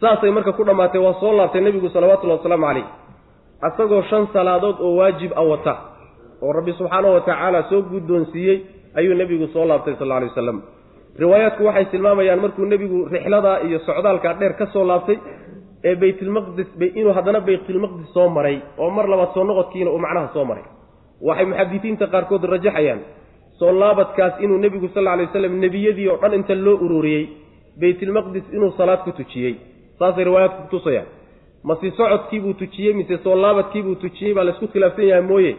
saasay 0.00 0.30
marka 0.30 0.52
ku 0.52 0.64
dhammaatay 0.68 1.00
waa 1.00 1.16
soo 1.20 1.32
laabtay 1.32 1.64
nebigu 1.64 1.88
salawatullahi 1.88 2.38
wasalaamu 2.40 2.66
calayh 2.68 2.84
asagoo 3.62 4.02
shan 4.10 4.26
salaadood 4.32 4.76
oo 4.80 4.96
waajib 4.96 5.32
a 5.36 5.42
wata 5.42 5.74
oo 6.42 6.52
rabbi 6.52 6.72
subxaana 6.78 7.08
wa 7.08 7.20
tacaala 7.20 7.62
soo 7.70 7.82
guddoonsiiyey 7.82 8.58
ayuu 8.94 9.14
nebigu 9.14 9.46
soo 9.52 9.64
laabtay 9.64 9.94
sal 9.98 10.12
alay 10.12 10.28
wasalam 10.28 10.62
riwaayaadku 11.18 11.64
waxay 11.64 11.84
tilmaamayaan 11.92 12.40
markuu 12.40 12.64
nebigu 12.64 13.08
rixladaa 13.14 13.58
iyo 13.68 13.78
socdaalkaa 13.88 14.34
dheer 14.40 14.54
ka 14.60 14.66
soo 14.72 14.84
laabtay 14.84 15.16
ee 15.84 15.94
baytilmaqdis 16.02 16.66
inuu 17.00 17.12
haddana 17.18 17.40
baytilmaqdis 17.40 18.08
soo 18.14 18.28
maray 18.28 18.56
oo 18.78 18.90
mar 18.90 19.06
labaad 19.08 19.32
soo 19.34 19.44
noqodkiina 19.44 19.90
uu 19.90 19.98
macnaha 19.98 20.28
soo 20.34 20.44
maray. 20.44 20.64
Waxay 21.28 21.46
muxadisiinta 21.50 22.06
qaarkood 22.14 22.44
rajaxayaan 22.54 23.00
soo 23.58 23.72
laabadkaas 23.80 24.34
inuu 24.44 24.58
nebigu 24.64 24.88
sal 24.94 25.06
alay 25.08 25.26
waslam 25.26 25.54
nebiyadii 25.64 26.08
oo 26.12 26.18
dhan 26.22 26.34
inta 26.38 26.54
loo 26.54 26.76
ururiyey 26.84 27.24
baytilmaqdis 27.80 28.44
inuu 28.56 28.70
salaad 28.78 29.00
ku 29.04 29.12
tujiyey. 29.18 29.54
Saasay 29.98 30.24
riwaayaadku 30.28 30.60
kutusayaan 30.68 31.06
mase 31.68 31.90
socodkiibuu 31.98 32.54
tujiyey 32.60 32.92
mise 32.98 33.16
soo 33.24 33.34
laabadkiibuu 33.44 33.94
tujiyey 34.02 34.32
baa 34.36 34.44
laysku 34.48 34.66
khilaafsan 34.72 35.06
yahay 35.10 35.24
mooye. 35.30 35.52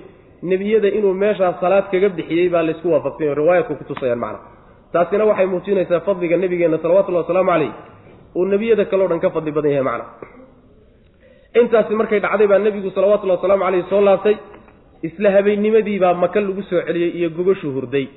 Nebiyada 0.50 0.88
inuu 0.98 1.14
meeshaas 1.24 1.56
salaad 1.62 1.86
kaga 1.92 2.10
bixiyey 2.18 2.50
baa 2.54 2.64
laysku 2.68 2.88
waafaqsanya 2.94 3.34
riwaayaadku 3.40 3.74
kutusayaan 3.80 4.20
macna. 4.24 4.40
Taasina 4.94 5.24
waxay 5.30 5.46
muujinaysaa 5.54 6.00
fadliga 6.08 6.38
nebigeenna 6.44 6.78
salawatullahi 6.84 7.24
wasalaamu 7.26 7.52
caleyh 7.52 7.74
uu 8.38 8.46
nebiyada 8.54 8.86
kaleo 8.92 9.08
dhan 9.12 9.20
ka 9.24 9.30
fadli 9.36 9.52
badan 9.58 9.72
yahay 9.72 9.86
macna. 9.90 10.06
Intaasi 11.60 11.94
markay 12.00 12.20
dhacday 12.20 12.48
baa 12.52 12.60
nebigu 12.66 12.90
salawatullahi 12.96 13.38
wasalaamu 13.40 13.64
caleyh 13.66 13.84
soo 13.90 14.02
laabtay 14.08 14.36
isla 15.08 15.30
habeennimadiibaa 15.36 16.14
maka 16.24 16.40
lagu 16.42 16.64
soo 16.70 16.82
celiyey 16.88 17.12
iyo 17.20 17.30
gogashuu 17.30 17.72
hurday. 17.76 18.08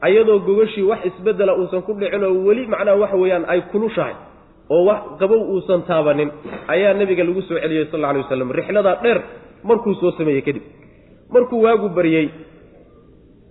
Ayadoo 0.00 0.38
gogashii 0.48 0.82
wax 0.90 1.06
isbeddela 1.10 1.54
uusan 1.60 1.82
ku 1.86 1.92
dhicin 2.00 2.24
oo 2.24 2.34
weli 2.46 2.66
macnaha 2.66 2.96
waxa 3.02 3.16
weeyaan 3.22 3.44
ay 3.52 3.60
kulushahay 3.72 4.14
oo 4.70 4.84
wax 4.88 5.00
qabow 5.20 5.40
uusan 5.54 5.82
taabanin 5.88 6.30
ayaa 6.74 6.94
nebiga 7.00 7.24
lagu 7.24 7.42
soo 7.48 7.58
celiyey 7.62 7.86
sal 7.90 8.04
alay 8.04 8.22
wasalam 8.22 8.50
rixladaa 8.58 8.96
dheer 9.02 9.18
markuu 9.68 9.94
soo 10.00 10.10
sameeyey 10.18 10.42
kadib. 10.46 10.62
Markuu 11.34 11.62
waagu 11.64 11.88
baryey 11.88 12.26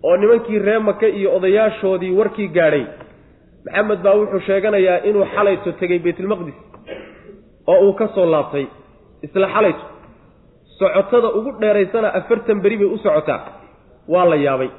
oo 0.04 0.18
nimankii 0.18 0.60
ree 0.60 0.80
maka 0.80 1.08
iyo 1.08 1.30
odayaashoodii 1.38 2.12
warkii 2.20 2.48
gaadhay 2.58 2.86
maxamed 3.66 4.00
baa 4.06 4.16
wuxuu 4.20 4.40
sheeganayaa 4.48 4.98
inuu 5.10 5.26
xalayto 5.36 5.72
tegey 5.80 6.00
baytulmaqdis 6.06 6.58
oo 7.72 7.80
uu 7.88 7.94
ka 8.00 8.08
soo 8.16 8.26
laabtay. 8.34 8.66
Isla 9.26 9.48
xalayto. 9.56 9.84
Socotada 10.80 11.30
ugu 11.38 11.52
dheeraysana 11.62 12.10
afartan 12.20 12.58
beri 12.64 12.78
bay 12.78 12.90
u 12.90 12.98
socotaa. 12.98 13.40
Waa 14.14 14.26
la 14.32 14.36
yaabay. 14.46 14.70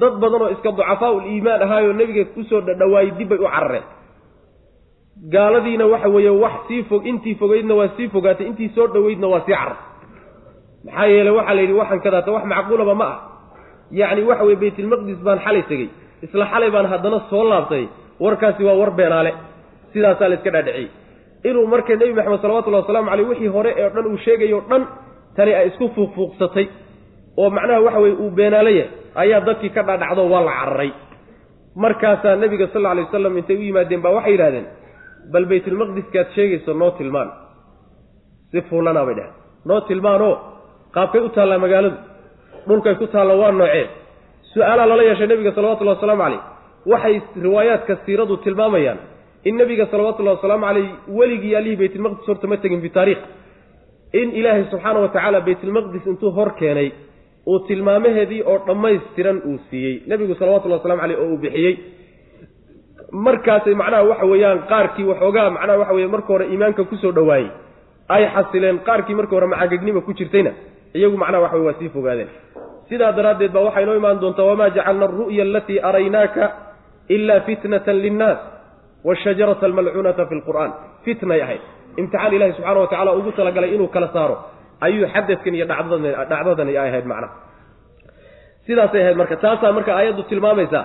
Dad 0.00 0.14
badanoo 0.22 0.48
iska 0.54 0.70
ducafaa 0.72 1.10
ul 1.16 1.24
iimaan 1.32 1.62
ahaayoo 1.62 1.92
nebiga 2.00 2.24
ku 2.34 2.42
soo 2.50 2.60
dhadhawaayey 2.66 3.10
dib 3.18 3.28
bay 3.30 3.38
u 3.38 3.46
carareen 3.54 3.84
gaaladiina 5.20 5.86
waxa 5.86 6.08
weeye 6.08 6.30
wax 6.30 6.52
sii 6.68 6.82
fog 6.82 7.06
intii 7.06 7.34
fogeydna 7.34 7.74
waa 7.74 7.88
sii 7.96 8.08
fogaatay 8.08 8.46
intii 8.46 8.68
soo 8.74 8.86
dhoweydna 8.86 9.26
waa 9.28 9.40
sii 9.46 9.52
carar 9.52 9.76
maxaa 10.84 11.06
yeeley 11.06 11.32
waxaa 11.32 11.54
la 11.54 11.60
yidhi 11.60 11.72
waxaan 11.72 12.00
kadaata 12.00 12.32
wax 12.32 12.44
macquulaba 12.44 12.94
ma 12.94 13.04
ah. 13.04 13.18
Yacni 13.90 14.22
waxa 14.22 14.44
weye 14.44 14.56
baytilmaqdis 14.56 15.18
baan 15.26 15.38
xalay 15.44 15.62
tegey 15.62 15.88
isla 16.22 16.46
xalay 16.52 16.70
baan 16.70 16.86
haddana 16.86 17.20
soo 17.30 17.44
laabtay 17.44 17.84
warkaasi 18.20 18.64
waa 18.64 18.74
war 18.80 18.90
beenaale. 18.90 19.32
Sidaasaa 19.92 20.28
la 20.28 20.34
iska 20.34 20.50
dhaadhiciyey. 20.50 20.88
Inuu 21.44 21.66
marka 21.66 21.96
nebi 21.96 22.12
maxamed 22.12 22.40
salawatullahi 22.40 22.82
wasalaamu 22.82 23.10
caleyh 23.10 23.28
wixii 23.28 23.48
hore 23.48 23.74
ee 23.76 23.88
dhan 23.90 24.06
uu 24.06 24.16
sheegayo 24.16 24.60
dhan 24.70 24.86
tani 25.36 25.54
ay 25.54 25.66
isku 25.68 25.88
fuuqfuuqsatay 25.94 26.66
oo 27.36 27.50
macnaha 27.50 27.80
waxa 27.80 27.98
weye 28.04 28.14
uu 28.14 28.30
beenaalaya 28.30 28.86
ayaa 29.14 29.40
dadkii 29.40 29.70
ka 29.70 29.82
dhadhacdo 29.82 30.22
waa 30.32 30.44
la 30.48 30.52
cararay 30.52 30.92
markaasaa 31.76 32.36
nebiga 32.36 32.66
sal 32.72 32.80
alla 32.80 32.90
alay 32.90 33.04
wasalam 33.04 33.38
intay 33.38 33.56
u 33.56 33.62
yimaadeen 33.68 34.02
baa 34.02 34.12
waxay 34.16 34.32
yidhahdeen 34.32 34.66
bal 35.32 35.44
baytulmaqdiskaad 35.52 36.28
sheegayso 36.36 36.72
noo 36.80 36.90
tilmaan. 36.98 37.28
Si 38.50 38.60
fuulanaa 38.68 39.06
bay 39.08 39.14
dheheen 39.18 39.34
noo 39.68 39.80
tilmaanoo 39.88 40.34
qaabkay 40.94 41.20
u 41.26 41.28
taallaa 41.36 41.58
magaaladu 41.64 41.96
dhulkay 42.68 42.94
ku 43.00 43.06
taalla 43.14 43.34
waa 43.42 43.52
noocee? 43.52 43.86
Su'aalaa 44.52 44.86
lala 44.90 45.02
yeeshay 45.08 45.26
nebiga 45.30 45.52
salawatullahi 45.56 45.96
wasalaamu 45.96 46.22
caleyh 46.24 46.40
waxay 46.92 47.16
riwaayaadka 47.46 47.94
siiradu 48.04 48.36
tilmaamayaan 48.44 48.98
in 49.48 49.54
nebiga 49.60 49.84
salawatullahi 49.92 50.36
wasalaamu 50.36 50.64
caleyh 50.68 50.88
weligii 51.18 51.54
allihii 51.60 51.80
baytulmaqdis 51.82 52.26
horta 52.30 52.46
ma 52.50 52.56
tegin 52.62 52.80
fi 52.84 52.90
taariikh 52.96 53.22
in 54.20 54.28
ilaahay 54.38 54.64
subxaana 54.72 54.98
wa 55.04 55.08
tacaala 55.14 55.38
baytulmaqdis 55.48 56.04
intuu 56.10 56.30
hor 56.36 56.50
keenay 56.60 56.88
uu 57.50 57.58
tilmaamaheedii 57.68 58.42
oo 58.50 58.58
dhammaystiran 58.66 59.38
uu 59.50 59.58
siiyey. 59.70 59.94
Nebigu 60.10 60.34
salawatullahi 60.40 60.80
waslamu 60.80 61.00
caleyh 61.02 61.18
oo 61.22 61.28
uu 61.32 61.38
bixiyey 61.44 61.74
markaasay 63.12 63.74
macnaha 63.74 64.02
waxa 64.10 64.26
weeyaan 64.32 64.58
qaarkii 64.72 65.04
waxoogaa 65.10 65.50
macnaha 65.56 65.78
waxa 65.78 65.94
weye 65.94 66.06
marka 66.14 66.26
hore 66.32 66.46
iimaanka 66.52 66.84
ku 66.84 66.96
soo 66.96 67.12
dhowaayey 67.12 67.50
ay 68.08 68.24
xasileen 68.34 68.78
qaarkii 68.88 69.14
marka 69.14 69.32
hore 69.36 69.46
macagegnima 69.46 70.00
ku 70.00 70.12
jirtayna 70.12 70.52
iyagu 70.94 71.16
macnaha 71.16 71.42
waxa 71.44 71.56
wey 71.56 71.66
waa 71.66 71.78
sii 71.80 71.88
fogaadeen. 71.88 72.28
Sidaa 72.88 73.12
daraaddeed 73.12 73.52
baa 73.52 73.64
waxay 73.68 73.84
noo 73.86 73.96
imaan 74.00 74.20
doontaa 74.20 74.44
wamaa 74.50 74.70
jacalna 74.76 75.04
alru'ya 75.08 75.42
alatii 75.48 75.78
araynaaka 75.88 76.44
ila 77.08 77.40
fitnatan 77.46 77.96
linnaas 78.04 78.38
washajarata 79.04 79.66
almalcuunata 79.66 80.26
fi 80.26 80.34
lqur'aan. 80.40 80.70
Fitnay 81.04 81.40
ahayd. 81.42 81.60
Imtixaan 82.00 82.32
ilahi 82.36 82.52
subxana 82.56 82.80
wa 82.80 82.86
tacala 82.92 83.12
ugu 83.18 83.32
talagalay 83.32 83.74
inuu 83.74 83.88
kala 83.94 84.08
saaro 84.12 84.36
ayuu 84.80 85.06
xadadkan 85.14 85.54
iyo 85.54 85.66
dhacdadani 85.68 86.72
ay 86.78 86.88
ahayd 86.88 87.06
macnaha. 87.12 87.32
Sidaasay 88.66 89.00
ahayd 89.02 89.16
marka 89.20 89.36
taasaa 89.36 89.72
marka 89.76 89.92
aayaddu 89.96 90.22
tilmaamaysaa 90.30 90.84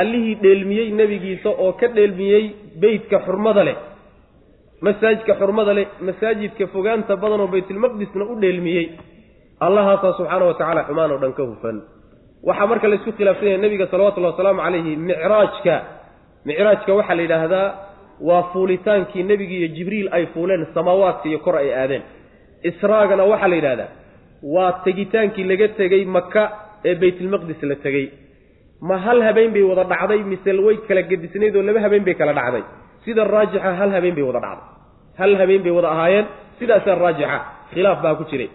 allihii 0.00 0.34
dheelmiyey 0.44 0.88
nebigiisa 1.00 1.48
oo 1.64 1.72
ka 1.80 1.86
dheelmiyey 1.96 2.44
beytka 2.82 3.16
xurmada 3.26 3.62
leh 3.68 3.76
masaajidka 4.86 5.32
xurmada 5.40 5.72
leh 5.78 5.86
masaajidka 6.08 6.64
fogaanta 6.74 7.12
badan 7.22 7.40
oo 7.44 7.48
baytulmaqdisna 7.54 8.24
u 8.32 8.34
dheelmiyey. 8.44 8.86
Allahaasaa 9.66 10.12
subxaana 10.18 10.44
wa 10.50 10.54
tacala 10.60 10.82
xumaan 10.88 11.10
oo 11.14 11.18
dhan 11.22 11.32
ka 11.38 11.42
hufan. 11.50 11.76
Waxaa 12.48 12.66
marka 12.70 12.86
laysku 12.92 13.10
khilaafsan 13.18 13.48
yahay 13.48 13.60
nebiga 13.64 13.86
salawatullahi 13.92 14.32
wasalaamu 14.34 14.60
calayhi 14.66 14.92
micraajka. 15.08 15.74
Micraajka 16.48 16.90
waxaa 16.98 17.14
la 17.18 17.22
yidhaahdaa 17.26 17.68
waa 18.28 18.42
fuulitaankii 18.52 19.22
nebigi 19.30 19.56
iyo 19.58 19.68
jibriil 19.76 20.08
ay 20.16 20.24
fuuleen 20.34 20.62
samaawaadka 20.74 21.26
iyo 21.30 21.38
kor 21.46 21.56
ay 21.62 21.70
aadeen. 21.82 22.02
Israagana 22.70 23.24
waxaa 23.32 23.48
la 23.52 23.56
yidhahdaa 23.60 23.88
waa 24.54 24.72
tegitaankii 24.84 25.44
laga 25.50 25.68
tegey 25.78 26.04
maka 26.16 26.42
ee 26.88 26.94
baytulmaqdis 27.02 27.60
la 27.70 27.76
tegey 27.86 28.06
ma 28.88 28.96
hal 29.04 29.18
habeen 29.26 29.50
bay 29.54 29.62
wada 29.70 29.84
dhacday 29.92 30.20
mise 30.32 30.50
way 30.66 30.76
kala 30.88 31.02
gedisnayd 31.10 31.54
oo 31.56 31.62
laba 31.68 31.80
habeen 31.84 32.04
bay 32.08 32.14
kala 32.20 32.32
dhacday? 32.38 32.62
Sida 33.04 33.22
raajixa 33.34 33.70
hal 33.80 33.90
habeen 33.96 34.14
bay 34.18 34.24
wada 34.28 34.40
dhacday. 34.46 34.66
Hal 35.20 35.32
habeen 35.40 35.62
bay 35.64 35.72
wada 35.78 35.88
ahaayeen 35.94 36.26
sidaasaa 36.58 36.96
raajixa 37.04 37.38
khilaaf 37.72 37.98
baa 38.04 38.14
ku 38.20 38.24
jiray. 38.30 38.48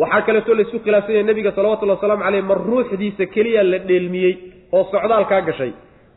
Waxaa 0.00 0.22
kaleeto 0.26 0.52
laysku 0.58 0.78
khilaafsan 0.84 1.14
yahay 1.16 1.26
nebiga 1.30 1.50
salawatullhi 1.56 1.94
wasalaamu 1.96 2.22
caleyh 2.26 2.42
ma 2.50 2.54
ruuxdiisa 2.68 3.24
keliya 3.34 3.62
la 3.72 3.78
dheelmiyey 3.88 4.32
oo 4.76 4.82
socdaalkaa 4.92 5.40
gashay. 5.48 5.72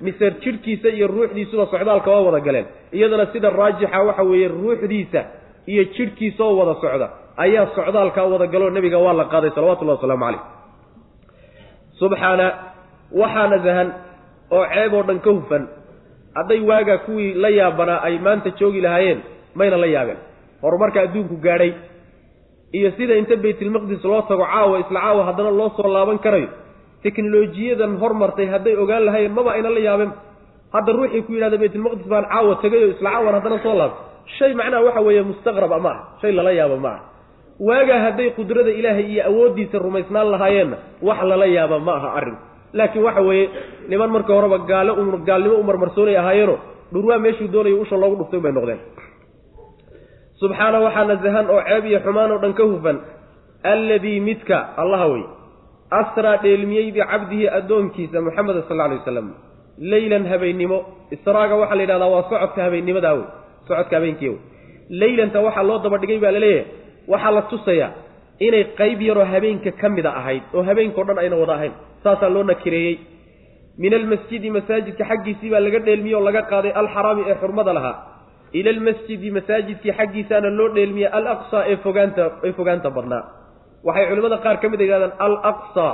Mise 0.05 0.25
jidhkiisa 0.43 0.87
iyo 0.97 1.07
ruuxdiisuba 1.15 1.63
socdaalka 1.73 2.09
waa 2.13 2.23
wada 2.27 2.39
galeen. 2.47 2.65
Iyadana 2.97 3.25
sida 3.33 3.49
raajixa 3.59 3.97
waxa 4.07 4.23
weeye 4.29 4.47
ruuxdiisa 4.57 5.21
iyo 5.71 5.83
jidhkiisa 5.95 6.41
oo 6.47 6.55
wada 6.59 6.73
socda 6.83 7.07
ayaa 7.43 7.65
socdaalkaa 7.77 8.25
wada 8.33 8.47
galoo 8.53 8.69
nebiga 8.77 8.97
waa 9.05 9.13
la 9.19 9.25
qaaday 9.33 9.51
salawatullahi 9.57 9.97
wasalaamu 9.97 10.25
caleyh 10.27 10.41
subxaana 11.99 12.45
waxaa 13.21 13.47
nasahan 13.53 13.89
oo 14.55 14.65
ceeb 14.73 14.93
oo 14.97 15.03
dhan 15.07 15.19
ka 15.25 15.29
hufan. 15.37 15.63
Hadday 16.37 16.59
waagaa 16.69 16.97
kuwii 17.05 17.33
la 17.43 17.49
yaabanaa 17.59 17.99
ay 18.07 18.15
maanta 18.25 18.49
joogi 18.59 18.81
lahaayeen 18.85 19.19
mayna 19.59 19.77
la 19.77 19.85
yaabeen 19.95 20.17
horumarka 20.63 20.99
adduunku 21.05 21.35
gaadhay. 21.45 21.71
Iyo 22.77 22.89
sida 22.97 23.13
inta 23.21 23.35
baytulmaqdis 23.43 24.03
loo 24.09 24.21
tago 24.29 24.45
caawa 24.53 24.75
isla 24.83 24.99
caawa 25.05 25.21
haddana 25.29 25.51
loo 25.59 25.69
soo 25.77 25.89
laaban 25.95 26.17
karayo 26.25 26.49
teknolojiyadan 27.03 27.93
hormartay 28.01 28.47
hadday 28.53 28.75
ogaan 28.83 29.03
lahaayeen 29.07 29.33
maba 29.37 29.51
ayna 29.55 29.69
la 29.69 29.79
yaabeen 29.87 30.11
hadda 30.75 30.91
ruuxii 30.97 31.21
ku 31.27 31.31
yidhahda 31.35 31.57
baytulmaqdis 31.63 32.07
baan 32.13 32.25
caawa 32.33 32.53
tegayo 32.63 32.87
isla 32.93 33.09
caawan 33.13 33.33
haddana 33.37 33.57
soo 33.65 33.75
laabtay 33.81 34.01
shay 34.39 34.51
macnaha 34.59 34.81
waxa 34.87 35.01
weeye 35.07 35.21
mustaqraba 35.29 35.77
ma 35.85 35.89
aha 35.93 36.03
shay 36.21 36.31
lala 36.37 36.51
yaabo 36.59 36.77
ma 36.85 36.89
aha 36.95 37.03
waagaa 37.67 37.99
hadday 38.05 38.29
qudrada 38.37 38.71
ilaahay 38.79 39.05
iyo 39.13 39.21
awooddiisa 39.29 39.77
rumaysnaan 39.85 40.27
lahaayeenna 40.33 40.77
wax 41.07 41.19
lala 41.31 41.45
yaaba 41.57 41.77
ma 41.87 41.93
aha 41.99 42.09
arrinku 42.19 42.41
laakiin 42.77 43.03
waxa 43.07 43.21
weeye 43.27 43.45
niman 43.89 44.09
marka 44.15 44.33
horeba 44.37 44.57
gaalo 44.71 44.93
gaalnimo 45.29 45.55
u 45.55 45.63
marmarsoonay 45.69 46.17
ahaayeeno 46.21 46.55
dhurwaa 46.93 47.19
meeshuu 47.25 47.47
doonayo 47.53 47.81
usha 47.83 47.97
loogu 48.01 48.15
dhuftay 48.19 48.39
bay 48.45 48.51
noqdeen. 48.57 48.79
Subxaana 50.39 50.79
waxaa 50.85 51.05
nasahan 51.11 51.47
oo 51.53 51.61
ceeb 51.67 51.85
iyo 51.89 51.99
xumaan 52.05 52.31
oo 52.31 52.39
dhan 52.43 52.53
ka 52.53 52.63
hufan 52.71 52.97
alladii 53.73 54.19
midka 54.19 54.57
allaha 54.81 55.07
wey 55.13 55.23
asraa 55.99 56.37
dheelmiyey 56.43 56.91
bicabdihi 56.95 57.45
addoonkiisa 57.57 58.17
moxameda 58.25 58.61
sal 58.69 58.81
alay 58.85 58.97
wasalam 59.01 59.27
leylan 59.91 60.25
habeennimo 60.31 60.77
israaga 61.15 61.55
waxaa 61.61 61.75
la 61.79 61.83
yidhahdaa 61.85 62.09
waa 62.15 62.23
socodka 62.29 62.59
habeennimadaa 62.65 63.13
wey 63.17 63.25
socodka 63.67 63.95
habeenkii 63.97 64.29
wey. 64.33 64.39
Leylanta 64.89 65.39
waxaa 65.45 65.63
loo 65.69 65.79
daba 65.83 65.97
dhigay 66.01 66.19
baa 66.23 66.31
la 66.35 66.39
leeyahay 66.39 66.65
waxaa 67.11 67.31
la 67.37 67.41
tusayaa 67.51 67.91
inay 68.39 68.63
qayb 68.79 69.01
yaroo 69.01 69.25
habeenka 69.33 69.71
ka 69.81 69.89
mida 69.89 70.11
ahayd 70.19 70.43
oo 70.53 70.63
habeenkao 70.69 71.03
dhan 71.07 71.17
ayna 71.23 71.35
wada 71.41 71.53
ahayn 71.57 71.73
saasaa 72.03 72.29
loo 72.29 72.43
nakireeyey. 72.43 72.95
Min 73.77 73.93
almasjidi 73.93 74.49
masaajidka 74.51 75.03
xaggiisii 75.09 75.49
baa 75.53 75.59
laga 75.65 75.79
dheelmiyey 75.87 76.15
oo 76.15 76.23
laga 76.27 76.41
qaaday 76.51 76.71
alxaraami 76.81 77.23
ee 77.29 77.35
xurmada 77.41 77.73
lahaa 77.77 77.95
ila 78.59 78.69
almasjidi 78.75 79.31
masaajidkii 79.37 79.93
xaggiisaana 79.99 80.49
loo 80.59 80.69
dheelmiyey 80.77 81.09
alaqsa 81.17 81.57
ee 81.71 81.77
fogaanta 81.85 82.23
ee 82.47 82.51
fogaanta 82.59 82.89
badnaa. 82.97 83.23
Waxay 83.87 84.05
culimmada 84.09 84.37
qaar 84.45 84.57
ka 84.61 84.67
mid 84.71 84.79
a 84.81 84.83
yidhahdaan 84.87 85.13
alaqsa 85.27 85.87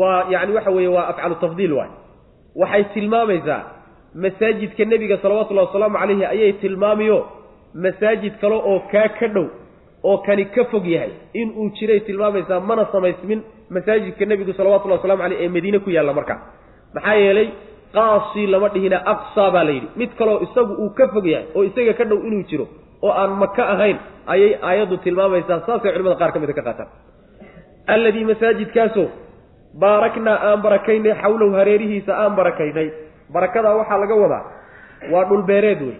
waa 0.00 0.20
yacni 0.32 0.52
waxa 0.58 0.70
weeye 0.76 0.90
waa 0.96 1.06
afcalu 1.12 1.34
tafdiil 1.44 1.72
waay. 1.78 1.90
Waxay 2.60 2.84
tilmaamaysaa 2.94 3.60
masaajidka 4.24 4.84
nebiga 4.92 5.16
salawatullahi 5.22 5.66
wasalaamu 5.68 5.98
calayhi 6.02 6.24
ayay 6.34 6.52
tilmaamiyo 6.62 7.18
masaajid 7.84 8.34
kale 8.42 8.54
oo 8.70 8.78
kaa 8.92 9.08
ka 9.18 9.26
dhow 9.34 9.46
oo 10.04 10.18
kani 10.26 10.44
ka 10.54 10.64
fog 10.70 10.86
yahay 10.86 11.12
inuu 11.34 11.70
jiray 11.78 12.00
tilmaamaysaa 12.08 12.60
mana 12.60 12.86
samaysmin 12.92 13.40
masaajidka 13.70 14.24
nebigu 14.30 14.52
salawatullahi 14.58 15.00
waslamu 15.00 15.22
caleyh 15.22 15.38
ee 15.44 15.48
madiine 15.56 15.78
ku 15.84 15.90
yaalla 15.90 16.12
markaa 16.18 16.38
maxaa 16.94 17.14
yeelay 17.24 17.48
qaasi 17.96 18.46
lama 18.52 18.68
dhihina 18.74 18.98
aqsa 19.12 19.44
baa 19.54 19.64
la 19.64 19.72
yidhi. 19.76 19.88
Mid 20.00 20.10
kaleo 20.18 20.36
isagu 20.46 20.72
uu 20.84 20.90
ka 20.98 21.08
fog 21.14 21.26
yahay 21.26 21.46
oo 21.56 21.62
isaga 21.68 21.92
ka 21.98 22.04
dhow 22.10 22.18
inuu 22.28 22.42
jiro 22.50 22.66
oo 23.02 23.12
aan 23.20 23.30
maka 23.42 23.62
ahayn 23.74 23.98
ayay 24.34 24.52
aayaddu 24.68 24.96
tilmaamaysaa 25.04 25.58
saasay 25.66 25.92
culimada 25.94 26.16
qaar 26.20 26.30
ka 26.34 26.38
mida 26.42 26.52
ka 26.58 26.62
qaataan. 26.68 26.88
Alladii 27.94 28.24
masaajidkaasoo 28.30 29.08
baaraknaa 29.82 30.36
aan 30.48 30.60
barakaynay 30.66 31.14
xawlahu 31.22 31.52
hareerihiisa 31.60 32.12
aan 32.22 32.32
barakaynay. 32.40 32.88
Barakadaa 33.34 33.74
waxaa 33.80 33.98
laga 34.02 34.14
wadaa 34.24 34.44
waa 35.12 35.24
dhulbeereed 35.30 35.80
wey 35.88 35.96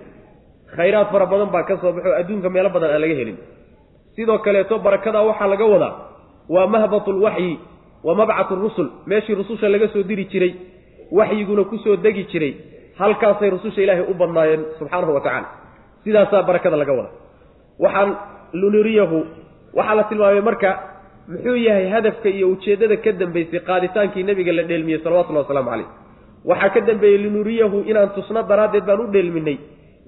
khayraad 0.77 1.09
fara 1.13 1.27
badan 1.33 1.51
baa 1.55 1.65
ka 1.69 1.75
soo 1.83 1.93
baxo 1.97 2.13
adduunka 2.21 2.49
meelo 2.55 2.69
badan 2.77 2.91
aan 2.95 3.01
laga 3.05 3.15
helin 3.21 3.39
sidoo 4.19 4.39
kaleeto 4.47 4.75
barakadaa 4.87 5.23
waxaa 5.31 5.47
laga 5.53 5.65
wadaa 5.75 5.95
waa 6.55 6.67
mahbatu 6.75 7.11
lwaxyi 7.19 7.53
wa 8.07 8.15
mabcatu 8.19 8.55
rusul. 8.65 8.89
Meeshii 9.07 9.35
rususha 9.41 9.69
laga 9.69 9.89
soo 9.95 10.03
diri 10.11 10.25
jiray 10.33 10.53
waxyiguna 11.19 11.65
ku 11.71 11.77
soo 11.85 11.97
degi 11.97 12.25
jiray 12.33 12.53
halkaasay 12.99 13.51
rususha 13.55 13.81
ilaahay 13.85 14.05
u 14.11 14.15
badnaayeen 14.21 14.63
subxaanahu 14.79 15.15
wa 15.17 15.21
tacala 15.27 15.49
sidaasaa 16.05 16.43
barakada 16.49 16.77
laga 16.83 16.93
wada 16.99 17.11
waxaan 17.85 18.11
lunuriyahu 18.61 19.19
waxaa 19.79 19.95
la 19.99 20.05
tilmaamay 20.11 20.43
marka 20.51 20.71
muxuu 21.31 21.57
yahay 21.67 21.87
hadafka 21.95 22.29
iyo 22.37 22.47
ujeeddada 22.55 22.97
ka 23.05 23.13
dambaysay 23.21 23.61
qaaditaankii 23.69 24.23
nebiga 24.29 24.53
la 24.59 24.63
dheelmiyey 24.71 25.01
salawatullahi 25.05 25.45
wasalaamu 25.47 25.71
caleyh 25.71 25.89
waxaa 26.51 26.71
ka 26.75 26.81
dambeeyey 26.91 27.19
linuriyahu 27.25 27.79
inaan 27.91 28.11
tusno 28.17 28.43
daraaddeed 28.51 28.85
baan 28.89 29.01
u 29.01 29.07
dheelminay 29.15 29.57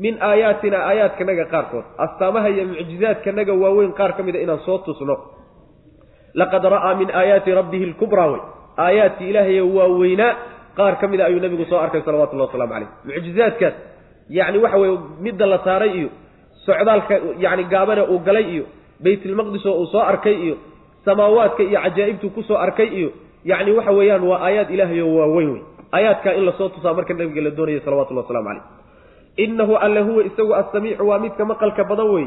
min 0.04 0.14
aayaatina 0.30 0.78
aayaadkanaga 0.90 1.44
qaarkood 1.52 1.84
astaamaha 2.04 2.48
iyo 2.54 2.64
mucjizaadkanaga 2.70 3.52
waaweyn 3.62 3.92
qaar 3.98 4.12
ka 4.16 4.22
mida 4.26 4.38
inaan 4.44 4.60
soo 4.66 4.78
tusno. 4.86 5.16
Laqad 6.40 6.64
ra'aa 6.74 6.94
min 7.00 7.08
aayaati 7.20 7.50
rabbihi 7.60 7.86
lkubraa 7.92 8.28
wey 8.32 8.40
aayaadkii 8.86 9.28
ilaahaye 9.32 9.62
waaweynaa 9.78 10.32
qaar 10.78 10.94
ka 11.00 11.06
mida 11.12 11.22
ayuu 11.28 11.40
nebigu 11.44 11.64
soo 11.70 11.78
arkay 11.84 12.02
salawatullahi 12.06 12.48
waslamu 12.48 12.72
caleyh 12.72 12.90
mucjizaadkaas 13.08 13.74
yacni 14.38 14.58
waxa 14.64 14.78
weye 14.82 14.98
midda 15.24 15.46
la 15.52 15.58
saaray 15.66 15.90
iyo 15.98 16.08
socdaalka 16.66 17.14
yacni 17.44 17.64
gaabana 17.72 18.02
uu 18.12 18.18
galay 18.28 18.46
iyo 18.54 18.64
baytulmaqdis 19.04 19.66
oo 19.66 19.74
uu 19.82 19.86
soo 19.94 20.02
arkay 20.12 20.36
iyo 20.46 20.54
samaawaadka 21.04 21.62
iyo 21.62 21.78
cajaa'ibtuu 21.84 22.30
ku 22.36 22.42
soo 22.48 22.58
arkay 22.66 22.88
iyo 22.98 23.10
yacni 23.50 23.70
waxa 23.78 23.92
weeyaan 23.98 24.22
waa 24.30 24.40
aayaad 24.46 24.70
ilaahay 24.74 25.00
oo 25.02 25.14
waaweyn 25.20 25.50
wey 25.54 25.62
aayaadkaa 25.96 26.32
in 26.38 26.44
la 26.48 26.52
soo 26.58 26.68
tusaa 26.74 26.94
marka 26.98 27.14
nabiga 27.14 27.42
la 27.46 27.50
doonaya 27.58 27.80
salawatullahi 27.86 28.26
waslamu 28.26 28.48
caleyh 28.48 28.64
innahu 29.36 29.76
alle 29.76 30.00
huwa 30.00 30.24
isagu 30.24 30.54
assamiicu 30.54 31.08
waa 31.08 31.18
midka 31.18 31.44
maqalka 31.44 31.84
badan 31.84 32.10
wey 32.14 32.26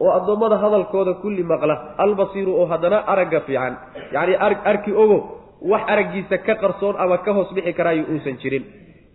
oo 0.00 0.10
addoommada 0.18 0.56
hadalkooda 0.56 1.14
kulli 1.22 1.42
maqla. 1.42 1.94
Albasiiru 1.98 2.54
oo 2.60 2.66
haddana 2.66 3.02
aragga 3.06 3.40
fiican. 3.40 3.76
Yacni 4.12 4.34
arki 4.64 4.92
ogo 4.92 5.18
wax 5.62 5.82
araggiisa 5.86 6.38
ka 6.38 6.54
qarsoon 6.54 6.94
ama 6.98 7.18
ka 7.18 7.32
hoos 7.32 7.50
bixi 7.54 7.72
karaayo 7.72 8.04
uusan 8.12 8.38
jirin. 8.38 8.64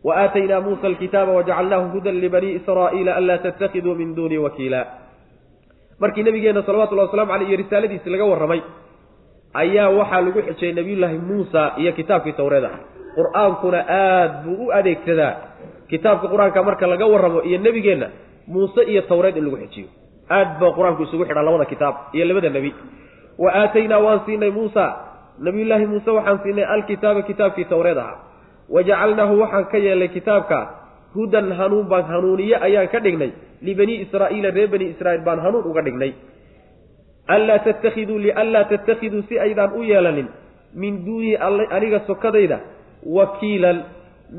Wa 0.03 0.17
aataynaa 0.27 0.61
muusa 0.61 0.87
alkitaaba 0.87 1.31
wajacalnaahu 1.31 1.95
hudan 1.95 2.19
libanii 2.19 2.59
israa'iila 2.59 3.15
anlaa 3.15 3.37
tattakhiduu 3.37 3.95
min 3.95 4.15
duunii 4.15 4.37
wakiila. 4.37 4.85
Markii 5.99 6.23
nabigeenna 6.23 6.63
salawatullahi 6.67 7.07
waslamu 7.07 7.31
caleyh 7.31 7.49
iyo 7.49 7.57
risaaladiisi 7.63 8.09
laga 8.09 8.25
warramay 8.25 8.61
ayaa 9.53 9.89
waxaa 9.89 10.21
lagu 10.21 10.41
xijay 10.41 10.73
nebiyullaahi 10.73 11.17
muusa 11.17 11.61
iyo 11.77 11.91
kitaabkii 11.93 12.33
tawreed 12.33 12.65
ah 12.65 12.75
qur'aankuna 13.15 13.79
aad 13.87 14.31
buu 14.43 14.65
u 14.67 14.71
adeegsadaa 14.73 15.52
kitaabka 15.91 16.27
qur'aanka 16.33 16.63
marka 16.63 16.87
laga 16.87 17.05
warramo 17.13 17.39
iyo 17.49 17.57
nebigeenna 17.65 18.07
muuse 18.47 18.81
iyo 18.91 19.01
tawreed 19.09 19.37
in 19.37 19.45
lagu 19.47 19.57
xijiyo 19.63 19.87
aad 20.29 20.59
baa 20.59 20.71
qur'aanku 20.77 21.01
isugu 21.07 21.25
xidhaa 21.29 21.43
labada 21.47 21.65
kitaab 21.65 21.95
iyo 22.15 22.25
labada 22.29 22.49
nebi. 22.49 22.71
Wa 23.37 23.49
aataynaa 23.61 23.99
waan 24.05 24.19
siinay 24.25 24.51
muusa 24.57 24.85
nabiyullaahi 25.39 25.85
muuse 25.91 26.09
waxaan 26.17 26.39
siinay 26.43 26.65
alkitaaba 26.75 27.21
kitaabkii 27.29 27.65
tawreed 27.65 27.97
ahaa. 27.97 28.17
Wajacalnaahu 28.69 29.39
waxaan 29.41 29.65
ka 29.71 29.77
yeelnay 29.77 30.07
kitaabka. 30.07 30.59
Hudan 31.15 31.51
hanuun 31.59 31.87
baan 31.91 32.05
hanuuniye 32.11 32.55
ayaan 32.67 32.87
ka 32.93 32.99
dhignay. 32.99 33.31
Libanii 33.61 34.01
israa'iila 34.05 34.49
reer 34.55 34.69
bani 34.73 34.85
israiil 34.93 35.21
baan 35.27 35.39
hanuun 35.45 35.65
uga 35.71 35.81
dhignay. 35.81 36.13
Anlaa 37.27 37.59
tattakhiduu 37.65 38.19
lianlaa 38.19 38.63
tattakhiduu 38.71 39.21
si 39.29 39.39
aydaan 39.39 39.73
u 39.73 39.83
yeelanin 39.83 40.27
min 40.75 41.05
duunii 41.05 41.37
aniga 41.69 41.99
sokadayda 42.07 42.59
wakiilan 43.05 43.77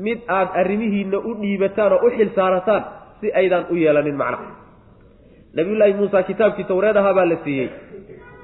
mid 0.05 0.19
aad 0.37 0.49
arrimihiinna 0.61 1.17
u 1.17 1.31
dhiibataan 1.41 1.91
oo 1.95 2.01
u 2.07 2.09
xil 2.17 2.29
saarataan 2.37 2.83
si 3.21 3.27
aydaan 3.39 3.65
u 3.71 3.75
yeelanin 3.83 4.17
macnaha 4.21 4.45
nabiyullaahi 5.57 5.93
muusa 5.99 6.23
kitaabkii 6.29 6.63
tawreed 6.69 6.95
ahaa 7.01 7.13
baa 7.17 7.25
la 7.31 7.37
siiyey. 7.43 7.69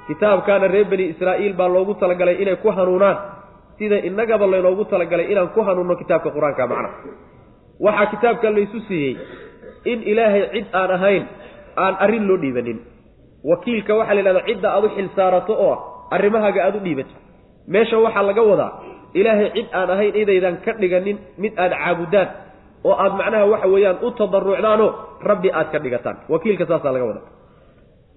Kitaabkaana 0.08 0.68
reer 0.74 0.86
bani 0.92 1.06
israa'iil 1.14 1.54
baa 1.60 1.68
loogu 1.76 1.94
talagalay 2.02 2.36
inay 2.44 2.56
ku 2.64 2.70
hanuunaan. 2.78 3.18
Sida 3.78 3.98
innagaba 4.08 4.46
laynoogu 4.52 4.84
talagalay 4.92 5.28
inaan 5.32 5.50
ku 5.56 5.62
hanuunno 5.68 5.96
kitaabka 6.02 6.30
qur'aanka 6.36 6.64
macna. 6.72 6.90
Waxaa 7.86 8.06
kitaabka 8.14 8.48
laysu 8.56 8.80
siiyey 8.88 9.14
in 9.92 10.00
ilaahay 10.12 10.44
cid 10.54 10.68
aan 10.80 10.92
ahayn 10.98 11.24
aan 11.84 11.94
arrin 12.06 12.24
loo 12.30 12.38
dhiibanin. 12.44 12.78
Wakiilka 13.50 13.94
waxaa 14.00 14.16
la 14.16 14.20
yidhahdaa 14.22 14.48
cidda 14.50 14.68
aad 14.76 14.84
u 14.86 14.90
xil 14.96 15.08
saarato 15.16 15.54
oo 15.68 15.76
arrimahaaga 16.16 16.60
aada 16.66 16.78
u 16.78 16.84
dhiibato. 16.86 17.14
Meesha 17.74 17.98
waxaa 18.06 18.24
laga 18.30 18.42
wadaa 18.52 18.72
ilaahay 19.20 19.50
cid 19.56 19.68
aan 19.80 19.90
ahayn 19.96 20.16
inaydan 20.22 20.56
ka 20.66 20.72
dhiganin 20.82 21.18
mid 21.44 21.54
aad 21.64 21.74
caabudaan 21.82 22.28
oo 22.88 22.96
aad 23.04 23.14
macnaha 23.20 23.46
waxa 23.54 23.68
weeyaan 23.74 23.98
u 24.02 24.10
tadarucdaanoo 24.20 24.90
rabbi 25.30 25.50
aad 25.60 25.68
ka 25.74 25.80
dhigataan. 25.84 26.18
Wakiilka 26.34 26.66
saasaa 26.66 26.94
laga 26.96 27.06
wadaa. 27.10 27.26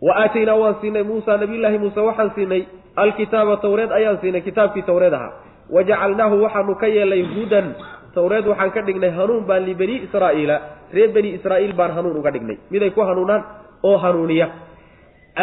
Wa 0.06 0.12
aataynaa 0.22 0.56
waan 0.62 0.76
siinay 0.80 1.02
muusa 1.10 1.36
nabiyullaahi 1.42 1.78
muuse 1.82 2.00
waxaan 2.08 2.30
siinay 2.36 2.62
alkitaaba 3.02 3.56
tawreed 3.64 3.90
ayaan 3.98 4.18
siinay 4.22 4.40
kitaabkii 4.48 4.82
tawreed 4.88 5.12
ahaa. 5.18 5.32
Wa 5.74 5.80
jacalnaahu 5.88 6.42
waxaanu 6.44 6.74
ka 6.82 6.86
yeelnay 6.96 7.22
hudan. 7.34 7.66
Tawreed 8.14 8.46
waxaan 8.50 8.70
ka 8.74 8.80
dhignay 8.86 9.10
hanuun 9.18 9.44
baan 9.48 9.62
libani 9.68 9.96
israa'iila 10.06 10.56
reer 10.96 11.10
bani 11.16 11.30
israa'iil 11.38 11.72
baan 11.78 11.92
hanuun 11.96 12.16
uga 12.20 12.30
dhignay. 12.34 12.56
Miday 12.70 12.90
ku 12.96 13.00
hanuunaan 13.08 13.42
oo 13.88 13.96
hanuuniya. 14.04 14.46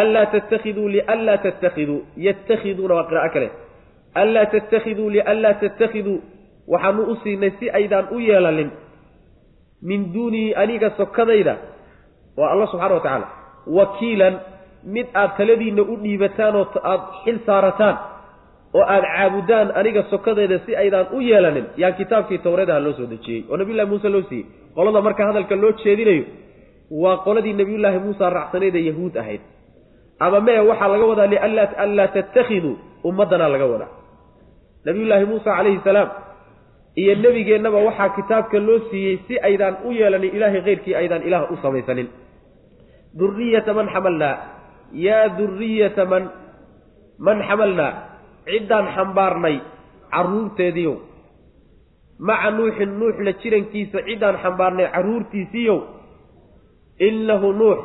Anlaa 0.01 0.25
tattakhiduu 0.33 0.87
lianlaa 0.95 1.37
tattakhiduu. 1.45 1.99
Yattakhiduuna 2.27 2.93
waa 2.97 3.07
qiraa'o 3.09 3.29
kale 3.35 3.47
anlaa 4.15 4.45
tattakhiduu 4.45 5.09
lianlaa 5.09 5.53
tattakhiduu 5.63 6.17
waxaanu 6.67 7.03
u 7.11 7.15
siinay 7.23 7.51
si 7.59 7.69
aydaan 7.79 8.07
u 8.11 8.19
yeelanin 8.19 8.71
min 9.89 10.13
duunii 10.13 10.53
aniga 10.55 10.89
sokadayda 10.97 11.55
waa 12.37 12.51
allah 12.53 12.67
subxana 12.71 12.93
wa 12.95 12.99
tacaala 13.05 13.27
wakiilan 13.77 14.39
mid 14.95 15.07
aad 15.13 15.31
taladiinna 15.37 15.81
u 15.81 15.95
dhiibataan 16.03 16.55
oo 16.55 16.65
aada 16.83 17.03
xil 17.23 17.37
saarataan 17.45 17.97
oo 18.73 18.83
aada 18.93 19.07
caabudaan 19.15 19.67
aniga 19.79 20.03
sokadayda 20.11 20.59
si 20.65 20.75
aydaan 20.83 21.07
u 21.17 21.19
yeelanin 21.29 21.65
yaan 21.81 21.93
kitaabkii 21.99 22.37
tawreedaha 22.45 22.79
loo 22.85 22.93
soo 22.99 23.07
dejiyey 23.13 23.41
oo 23.49 23.57
nabiyullahi 23.57 23.89
muuse 23.93 24.09
loo 24.09 24.23
siiyey 24.29 24.45
qolada 24.75 25.01
marka 25.07 25.25
hadalka 25.29 25.55
loo 25.63 25.71
jeedinayo 25.83 26.23
waa 27.03 27.17
qoladii 27.25 27.53
nabiyullaahi 27.61 27.99
muusa 28.05 28.29
raacsaneeda 28.37 28.79
yahuud 28.89 29.15
ahayd 29.23 29.41
ama 30.19 30.39
mee 30.47 30.59
waxaa 30.69 30.87
laga 30.93 31.05
wadaa 31.11 31.27
lianlaa 31.33 32.07
tattakhiduu 32.17 32.73
ummaddanaa 33.09 33.49
laga 33.55 33.65
wadaa 33.73 33.91
nabiyullaahi 34.85 35.25
muusa 35.31 35.49
calayhi 35.57 35.79
salaam. 35.87 36.09
Iyo 37.01 37.13
nebigeennaba 37.23 37.77
waxaa 37.87 38.09
kitaabka 38.17 38.57
loo 38.67 38.79
siiyey 38.89 39.17
si 39.27 39.33
aydaan 39.47 39.75
u 39.87 39.91
yeelanin 39.99 40.33
ilaahay 40.37 40.61
keyrkii 40.67 40.95
aydaan 41.01 41.23
ilaah 41.27 41.51
u 41.53 41.55
samaysanin. 41.63 42.07
Duriyata 43.19 43.73
man 43.77 43.87
xamalnaa 43.93 44.35
yaa 45.05 45.27
duriyata 45.37 46.03
man 46.11 46.23
man 47.25 47.37
xamalnaa 47.47 47.91
ciddaan 48.49 48.85
xambaarnay 48.95 49.55
carruurteediiyow 50.13 50.95
maca 52.27 52.49
nuuxin 52.57 52.91
nuux 52.99 53.15
la 53.25 53.31
jirankiisa 53.41 53.99
ciddaan 54.07 54.35
xambaarnay 54.43 54.87
carruurtiisiiyow 54.95 55.79
innahu 57.07 57.49
nuux 57.61 57.79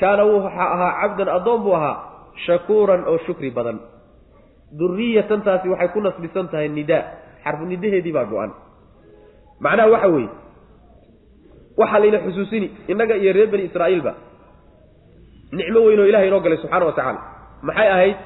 kaana 0.00 0.22
wuxaa 0.32 0.68
ahaa 0.74 0.92
cabdan 1.00 1.28
addoon 1.36 1.60
buu 1.64 1.74
ahaa 1.78 1.96
shakuuran 2.46 3.02
oo 3.10 3.18
shukri 3.26 3.50
badan 3.56 3.78
duriyatantaasi 4.78 5.68
waxay 5.72 5.88
ku 5.94 6.00
nasbisan 6.00 6.46
tahay 6.52 6.68
nidaa 6.68 7.02
xarfu 7.44 7.64
nidaheedii 7.72 8.12
baa 8.16 8.24
go-an. 8.30 8.50
Macnaha 9.64 9.88
waxa 9.94 10.08
weeye. 10.14 10.28
Waxaa 11.80 12.00
layna 12.02 12.18
xusuusini 12.24 12.66
innaga 12.88 13.14
iyo 13.16 13.32
reer 13.36 13.48
bani 13.52 13.64
israa'iilba. 13.68 14.12
Nicmo 15.52 15.80
weyn 15.86 16.00
oo 16.00 16.06
ilahay 16.10 16.28
inoo 16.28 16.40
galay 16.44 16.58
subxaana 16.62 16.86
wa 16.86 16.92
tacaala. 16.98 17.20
Maxay 17.62 17.88
ahayd? 17.94 18.16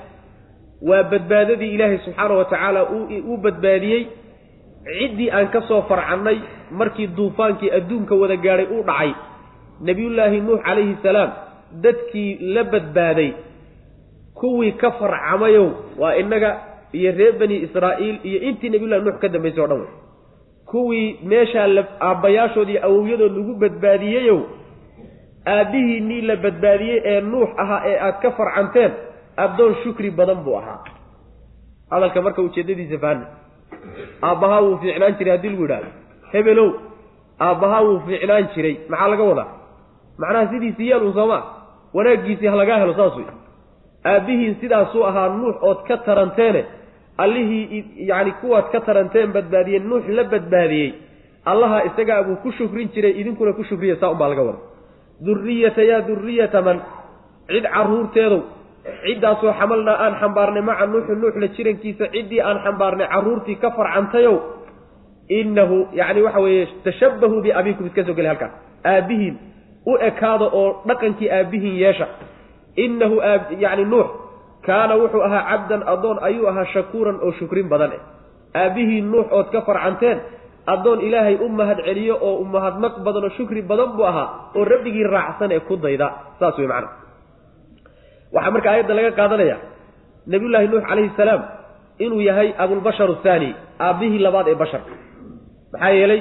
Waa 0.88 1.02
badbaadadii 1.12 1.70
ilaahay 1.76 1.98
subxaana 2.04 2.34
wa 2.40 2.44
tacaala 2.44 2.80
uu 2.92 3.36
badbaadiyey. 3.44 4.02
Ciddii 4.84 5.30
aan 5.32 5.48
ka 5.54 5.60
soo 5.68 5.82
farcannay 5.88 6.38
markii 6.70 7.06
duufaankii 7.16 7.70
adduunka 7.78 8.14
wada 8.22 8.36
gaadhay 8.36 8.66
uu 8.74 8.82
dhacay. 8.88 9.12
Nebiyullaahi 9.86 10.40
nuux 10.40 10.60
calayhi 10.66 10.96
salaam 11.02 11.30
dadkii 11.84 12.30
la 12.54 12.62
badbaaday 12.72 13.30
kuwii 14.44 14.72
ka 14.82 14.90
farcamayow 15.00 15.66
waa 15.98 16.14
innaga 16.20 16.50
iyo 16.92 17.10
reer 17.18 17.34
bani 17.40 17.56
israa'iil 17.66 18.16
iyo 18.28 18.38
intii 18.48 18.70
nebiyullahi 18.70 19.02
nuux 19.04 19.16
ka 19.22 19.28
dambaysay 19.34 19.64
o 19.64 19.66
dhan 19.70 19.80
wey 19.80 19.90
kuwii 20.70 21.06
meeshaa 21.30 21.68
aabbayaashood 22.08 22.68
iyo 22.68 22.80
awowyadood 22.88 23.32
lagu 23.38 23.54
badbaadiyeyow 23.62 24.40
aabbihiinnii 25.54 26.20
la 26.28 26.36
badbaadiyey 26.44 27.00
ee 27.12 27.20
nuux 27.20 27.48
ahaa 27.62 27.80
ee 27.90 27.96
aad 28.06 28.16
ka 28.22 28.30
farcanteen 28.38 28.92
addoon 29.44 29.74
shukri 29.82 30.10
badan 30.10 30.38
buu 30.44 30.56
ahaa. 30.60 30.78
Hadalka 31.90 32.22
marka 32.26 32.42
ujeeddadiisa 32.42 32.98
faana 33.04 33.26
aabbahaa 34.28 34.60
wuu 34.66 34.76
fiicnaan 34.82 35.14
jiray 35.18 35.32
haddii 35.36 35.50
lagu 35.52 35.62
yidhahdo 35.62 35.88
hebelow 36.32 36.68
aabbahaa 37.46 37.82
wuu 37.86 38.00
fiicnaan 38.06 38.48
jiray. 38.54 38.76
Maxaa 38.88 39.08
laga 39.12 39.24
wadaa? 39.30 39.48
Macnaha 40.18 40.46
sidiisi 40.52 40.88
yeelun 40.90 41.12
soomaa? 41.18 41.42
Wanaaggiisii 41.94 42.46
ha 42.52 42.56
lagaa 42.56 42.78
helo 42.82 42.94
saas 43.00 43.16
wey 43.16 43.26
aabbihiin 44.12 44.54
sidaasuu 44.60 45.04
ahaa 45.10 45.28
nuux 45.28 45.56
ood 45.68 45.80
ka 45.88 45.96
taranteene 46.06 46.64
allihii 47.24 47.84
yacni 48.10 48.32
kuwaad 48.40 48.66
ka 48.72 48.80
taranteen 48.80 49.32
badbaadiyey 49.36 49.80
nuux 49.90 50.04
la 50.16 50.24
badbaadiyey 50.24 50.90
allaha 51.52 51.78
isagaa 51.88 52.22
buu 52.26 52.36
ku 52.42 52.50
shukrin 52.58 52.88
jiray 52.94 53.12
idinkuna 53.20 53.52
ku 53.52 53.64
shukriya 53.70 53.96
saa 54.00 54.10
unbaa 54.14 54.28
laga 54.32 54.42
wada 54.48 54.60
duriyata 55.26 55.82
yaa 55.90 56.00
duriyata 56.08 56.62
man 56.66 56.78
cid 57.48 57.64
carruurteedow 57.74 58.40
ciddaasoo 59.04 59.52
xamalnaa 59.60 59.96
aan 60.04 60.14
xambaarnay 60.20 60.62
maca 60.68 60.86
nuuxi 60.92 61.12
nuux 61.22 61.34
la 61.42 61.48
jirankiisa 61.56 62.04
ciddii 62.14 62.40
aan 62.48 62.58
xambaarnay 62.64 63.08
carruurtii 63.14 63.56
ka 63.62 63.70
farcantayow 63.78 64.36
innahu 65.38 65.76
yacni 66.00 66.22
waxa 66.26 66.40
weeye 66.44 66.66
tashabbahuu 66.84 67.40
biabiikum 67.46 67.86
iska 67.86 68.04
soo 68.04 68.14
geli 68.18 68.28
halkaas 68.28 68.52
aabbihiin 68.92 69.34
u 69.86 69.96
ekaada 70.08 70.46
oo 70.60 70.68
dhaqankii 70.88 71.30
aabbihiin 71.38 71.76
yeesha 71.84 72.06
innahu 72.76 73.16
yacni 73.64 73.84
nuux 73.84 74.08
kaana 74.66 74.94
wuxuu 75.00 75.22
ahaa 75.28 75.42
cabdan 75.50 75.82
addoon 75.92 76.18
ayuu 76.28 76.46
ahaa 76.50 76.66
shakuuran 76.74 77.16
oo 77.22 77.32
shukrin 77.38 77.68
badan 77.72 77.92
eh 77.96 78.02
aabbihiin 78.62 79.06
nuux 79.12 79.26
ood 79.38 79.48
ka 79.54 79.60
farcanteen 79.68 80.18
addoon 80.66 81.00
ilaahay 81.06 81.36
u 81.44 81.48
mahad 81.48 81.78
celiyo 81.86 82.14
oo 82.20 82.34
u 82.42 82.44
mahadnaq 82.44 82.94
badan 83.06 83.24
oo 83.24 83.32
shukri 83.38 83.62
badan 83.62 83.90
buu 83.96 84.06
ahaa 84.10 84.28
oo 84.56 84.64
rabbigii 84.64 85.04
raacsan 85.14 85.52
ee 85.52 85.60
ku 85.68 85.76
dayda 85.76 86.08
saas 86.40 86.58
wey 86.58 86.66
macana 86.72 86.88
waxaa 88.34 88.50
marka 88.54 88.68
aayadda 88.72 88.94
laga 88.98 89.10
qaadanaya 89.20 89.56
nabiyullaahi 90.32 90.68
nuux 90.72 90.82
calayhi 90.88 91.10
salaam 91.20 91.42
inuu 92.04 92.20
yahay 92.28 92.48
abulbashar 92.64 93.08
athaani 93.16 93.50
aabbihii 93.86 94.18
labaad 94.26 94.48
ee 94.48 94.54
basharka 94.62 94.92
maxaa 95.72 95.90
yeelay 95.98 96.20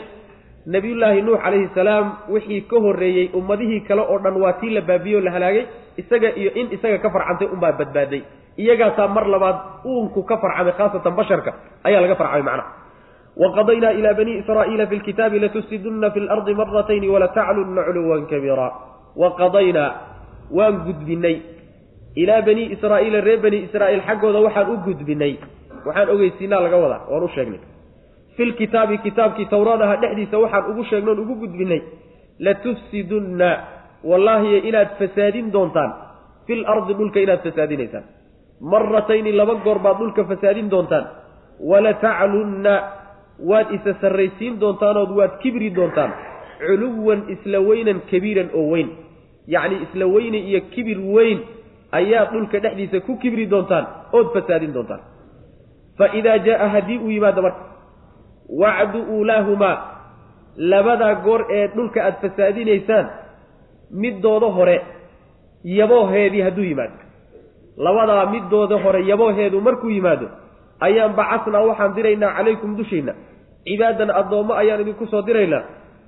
nebiyullaahi 0.67 1.21
nuux 1.21 1.37
calayhi 1.43 1.69
salaam 1.75 2.05
wixii 2.29 2.61
ka 2.71 2.77
horreeyey 2.79 3.29
ummadihii 3.33 3.81
kale 3.87 4.01
oo 4.01 4.19
dhan 4.23 4.35
waa 4.43 4.53
tii 4.61 4.69
la 4.77 4.81
baabiye 4.81 5.15
oo 5.17 5.21
la 5.21 5.31
halaagay 5.31 5.65
isaga 5.97 6.29
iyo 6.35 6.51
in 6.55 6.67
isaga 6.71 6.97
ka 7.03 7.09
farcantay 7.09 7.47
unbaa 7.53 7.71
badbaaday. 7.79 8.21
Iyagaasaa 8.57 9.07
mar 9.07 9.25
labaad 9.27 9.57
uunku 9.85 10.23
ka 10.23 10.37
farcamay 10.37 10.73
khaasatan 10.77 11.13
basharka 11.19 11.51
ayaa 11.83 12.01
laga 12.01 12.15
farcamay 12.15 12.43
macnaha. 12.47 12.71
Waqadaynaa 13.43 13.91
ilaa 13.99 14.13
bani 14.13 14.33
israa'iila 14.41 14.85
fi 14.87 14.95
lkitaabi 14.95 15.39
latufsidunna 15.39 16.11
fi 16.13 16.19
lardi 16.19 16.53
maratayni 16.53 17.07
walataclunna 17.09 17.81
culuwan 17.87 18.25
kabiira 18.31 18.67
waqadaynaa 19.17 19.89
waan 20.57 20.75
gudbinay 20.85 21.35
ilaa 22.15 22.41
bani 22.47 22.63
israa'iila 22.75 23.19
reer 23.27 23.39
bani 23.45 23.57
israa'iil 23.67 24.03
xaggooda 24.07 24.39
waxaan 24.47 24.69
u 24.69 24.77
gudbinay 24.85 25.33
waxaan 25.85 26.09
ogeysiinaa 26.13 26.61
laga 26.65 26.77
wadaa 26.83 27.01
waan 27.11 27.23
u 27.23 27.29
sheegnay 27.35 27.59
fi 28.35 28.45
lkitaabi 28.45 28.97
kitaabkii 29.05 29.45
towraad 29.53 29.81
aha 29.81 29.95
dhexdiisa 30.01 30.37
waxaan 30.43 30.69
ugu 30.71 30.83
sheegnoon 30.89 31.19
ugu 31.23 31.35
gudbinay 31.41 31.81
latufsidunna 32.45 33.49
wallaahiyo 34.09 34.57
inaad 34.69 34.89
fasaadin 34.99 35.51
doontaan 35.55 35.91
fil 36.47 36.63
ardi 36.73 36.93
dhulka 36.99 37.19
inaad 37.19 37.41
fasaadinaysaan. 37.47 38.03
Maratayni 38.71 39.31
laba 39.39 39.55
goor 39.65 39.79
baad 39.85 39.97
dhulka 39.99 40.23
fasaadin 40.31 40.69
doontaan. 40.73 41.05
Walataclunna 41.69 42.73
waad 43.49 43.67
isa 43.77 43.93
sarraysiin 44.01 44.59
doontaanood 44.61 45.11
waad 45.17 45.33
kibri 45.41 45.69
doontaan. 45.75 46.11
Culuwan 46.65 47.21
isla 47.33 47.59
weynan 47.69 47.99
kabiiran 48.11 48.49
oo 48.53 48.65
weyn. 48.73 48.89
Yacni 49.47 49.75
isla 49.85 50.05
weyne 50.15 50.37
iyo 50.49 50.61
kibir 50.73 50.99
weyn 51.15 51.39
ayaad 51.91 52.31
dhulka 52.33 52.59
dhexdiisa 52.63 52.99
ku 53.07 53.17
kibri 53.21 53.45
doontaan 53.53 53.85
ood 54.13 54.27
fasaadin 54.35 54.73
doontaan. 54.73 55.01
Fa 55.97 56.05
idaa 56.19 56.37
jaa 56.47 56.67
haddii 56.73 56.97
uu 56.97 57.09
yimaado 57.15 57.41
marka 57.41 57.61
wacdu 58.49 58.99
uulaahumaa 59.15 59.77
labadaa 60.57 61.15
goor 61.25 61.41
ee 61.57 61.67
dhulka 61.75 61.99
aada 62.03 62.17
fasaadinaysaan 62.21 63.05
middooda 63.91 64.47
hore 64.57 64.81
yabooheedii 65.63 66.41
hadduu 66.41 66.63
yimaado. 66.63 66.97
Labadaa 67.77 68.25
middooda 68.25 68.77
hore 68.83 69.01
yabooheedu 69.11 69.61
markuu 69.61 69.89
yimaado 69.89 70.27
ayaan 70.79 71.13
bacasnaa 71.19 71.61
waxaan 71.69 71.95
diraynaa 71.95 72.33
calaykum 72.37 72.77
dushiinna. 72.77 73.13
Cibaadan 73.65 74.11
addoommo 74.19 74.53
ayaan 74.53 74.81
idinku 74.81 75.05
soo 75.07 75.21
diraynaa. 75.25 75.63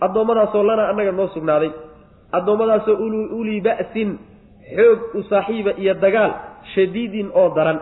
Addoommadaasoo 0.05 0.63
lana 0.67 0.83
annaga 0.89 1.11
noo 1.11 1.27
sugnaaday. 1.27 1.71
Addoommadaasoo 2.37 2.95
ulii 3.39 3.61
ba'sin 3.61 4.09
xoog 4.75 4.99
u 5.17 5.23
saaxiiba 5.29 5.71
iyo 5.81 5.93
dagaal 6.03 6.31
shadiidin 6.75 7.31
oo 7.33 7.49
daran. 7.55 7.79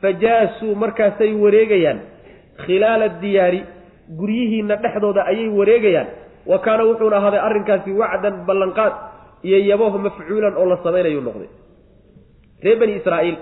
Fa 0.00 0.12
jaasuu 0.12 0.74
markaasay 0.74 1.34
wareegayaan. 1.42 1.98
Khilaala 2.64 3.08
diyaari 3.22 3.60
guryihiinna 4.20 4.76
dhexdooda 4.76 5.22
ayay 5.30 5.48
wareegayaan. 5.58 6.08
Wa 6.50 6.58
kaana 6.58 6.82
wuxuuna 6.88 7.16
ahaaday 7.16 7.40
arrinkaasi 7.48 7.90
wacdan 8.00 8.34
ballanqaad 8.46 8.94
iyo 9.46 9.58
yabaho 9.70 9.98
mafcuulan 9.98 10.54
oo 10.56 10.66
la 10.66 10.76
samaynayu 10.84 11.20
noqday. 11.20 11.50
Reer 12.64 12.78
bani 12.80 12.92
israa'iil 13.00 13.36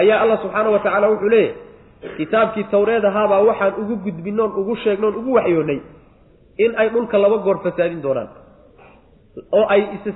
ayaa 0.00 0.18
allah 0.22 0.38
subxaana 0.42 0.70
wa 0.74 0.78
tacaala 0.78 1.10
wuxuu 1.12 1.28
leeyahay 1.28 2.16
kitaabkii 2.18 2.64
tawreed 2.74 3.04
ahaabaa 3.04 3.42
waxaan 3.48 3.74
ugu 3.82 3.96
gudbinoon 4.04 4.52
ugu 4.60 4.74
sheegnoon 4.84 5.14
ugu 5.20 5.32
waxyoonnay 5.38 5.80
in 6.58 6.70
ay 6.76 6.88
dhulka 6.94 7.18
laba 7.18 7.38
goor 7.46 7.58
fasaadin 7.62 8.02
doonaan. 8.02 8.28
Oo 9.52 9.66
ay 9.68 9.82
isa 9.96 10.12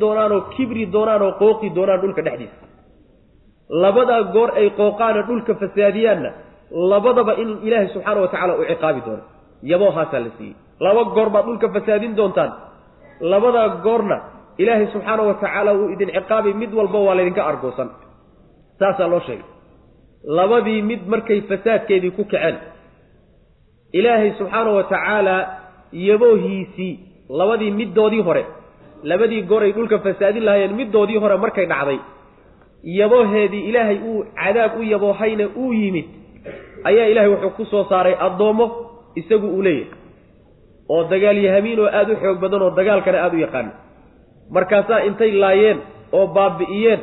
doonaan 0.00 0.32
oo 0.32 0.40
kibri 0.56 0.86
doonaan 0.86 1.22
oo 1.22 1.32
qooqi 1.42 1.70
doonaan 1.76 2.00
dhulka 2.00 2.22
dhexdiisa. 2.22 2.56
Labadaa 3.82 4.22
goor 4.34 4.50
ay 4.60 4.70
qooqaana 4.80 5.22
dhulka 5.28 5.54
fasaadiyaanna 5.54 6.30
labadaba 6.90 7.32
in 7.42 7.48
ilaahay 7.66 7.88
subxaana 7.94 8.20
wa 8.20 8.28
tacaala 8.32 8.52
uu 8.58 8.64
ciqaabi 8.72 9.00
doono. 9.06 9.22
Yaboohaasaa 9.70 10.20
la 10.24 10.30
siiyey. 10.38 10.54
Laba 10.84 11.02
goor 11.14 11.28
baad 11.34 11.44
dhulka 11.46 11.66
fasaadin 11.74 12.12
doontaan. 12.18 12.50
Labadaa 13.32 13.68
goorna 13.86 14.16
ilaahay 14.62 14.86
subxaana 14.94 15.22
wa 15.28 15.34
tacaala 15.42 15.70
wuu 15.78 15.88
idin 15.94 16.10
ciqaabay 16.16 16.52
mid 16.62 16.72
walba 16.78 16.98
waa 17.06 17.14
laydinka 17.18 17.42
argoosan. 17.50 17.88
Saasaa 18.78 19.08
loo 19.12 19.20
sheegay. 19.26 19.44
Labadii 20.38 20.82
mid 20.90 21.02
markay 21.12 21.40
fasaadkeedii 21.50 22.10
ku 22.16 22.24
kaceen 22.32 22.56
ilaahay 23.98 24.30
subxaana 24.38 24.70
wa 24.78 24.84
tacaala 24.92 25.36
yaboohiisii 26.08 26.92
labadii 27.38 27.70
middoodii 27.80 28.22
hore 28.28 28.44
labadii 29.10 29.42
goor 29.50 29.62
ay 29.66 29.72
dhulka 29.76 29.98
fasaadin 30.06 30.44
lahaayeen 30.44 30.74
middoodii 30.80 31.18
hore 31.22 31.36
markay 31.44 31.66
dhacday 31.72 31.98
yabooheedii 33.00 33.62
ilaahay 33.70 33.98
uu 34.10 34.24
cadaab 34.40 34.72
u 34.80 34.82
yaboohayna 34.92 35.44
uu 35.62 35.72
yimid 35.72 36.06
ayaa 36.88 37.06
ilaahay 37.12 37.30
wuxuu 37.34 37.50
ku 37.58 37.64
soo 37.72 37.84
saaray 37.92 38.14
addoommo 38.26 38.66
isagu 39.20 39.46
uu 39.56 39.62
leeyahay. 39.62 39.98
oo 40.92 41.02
dagaalyahamiin 41.12 41.78
oo 41.80 41.88
aada 41.98 42.12
u 42.12 42.20
xoog 42.22 42.38
badan 42.44 42.62
oo 42.66 42.70
dagaalkana 42.78 43.18
aada 43.24 43.36
u 43.36 43.40
yaqaano 43.46 43.72
markaasaa 44.56 45.00
intay 45.08 45.32
laayeen 45.42 45.78
oo 46.12 46.26
baabi'iyeen 46.36 47.00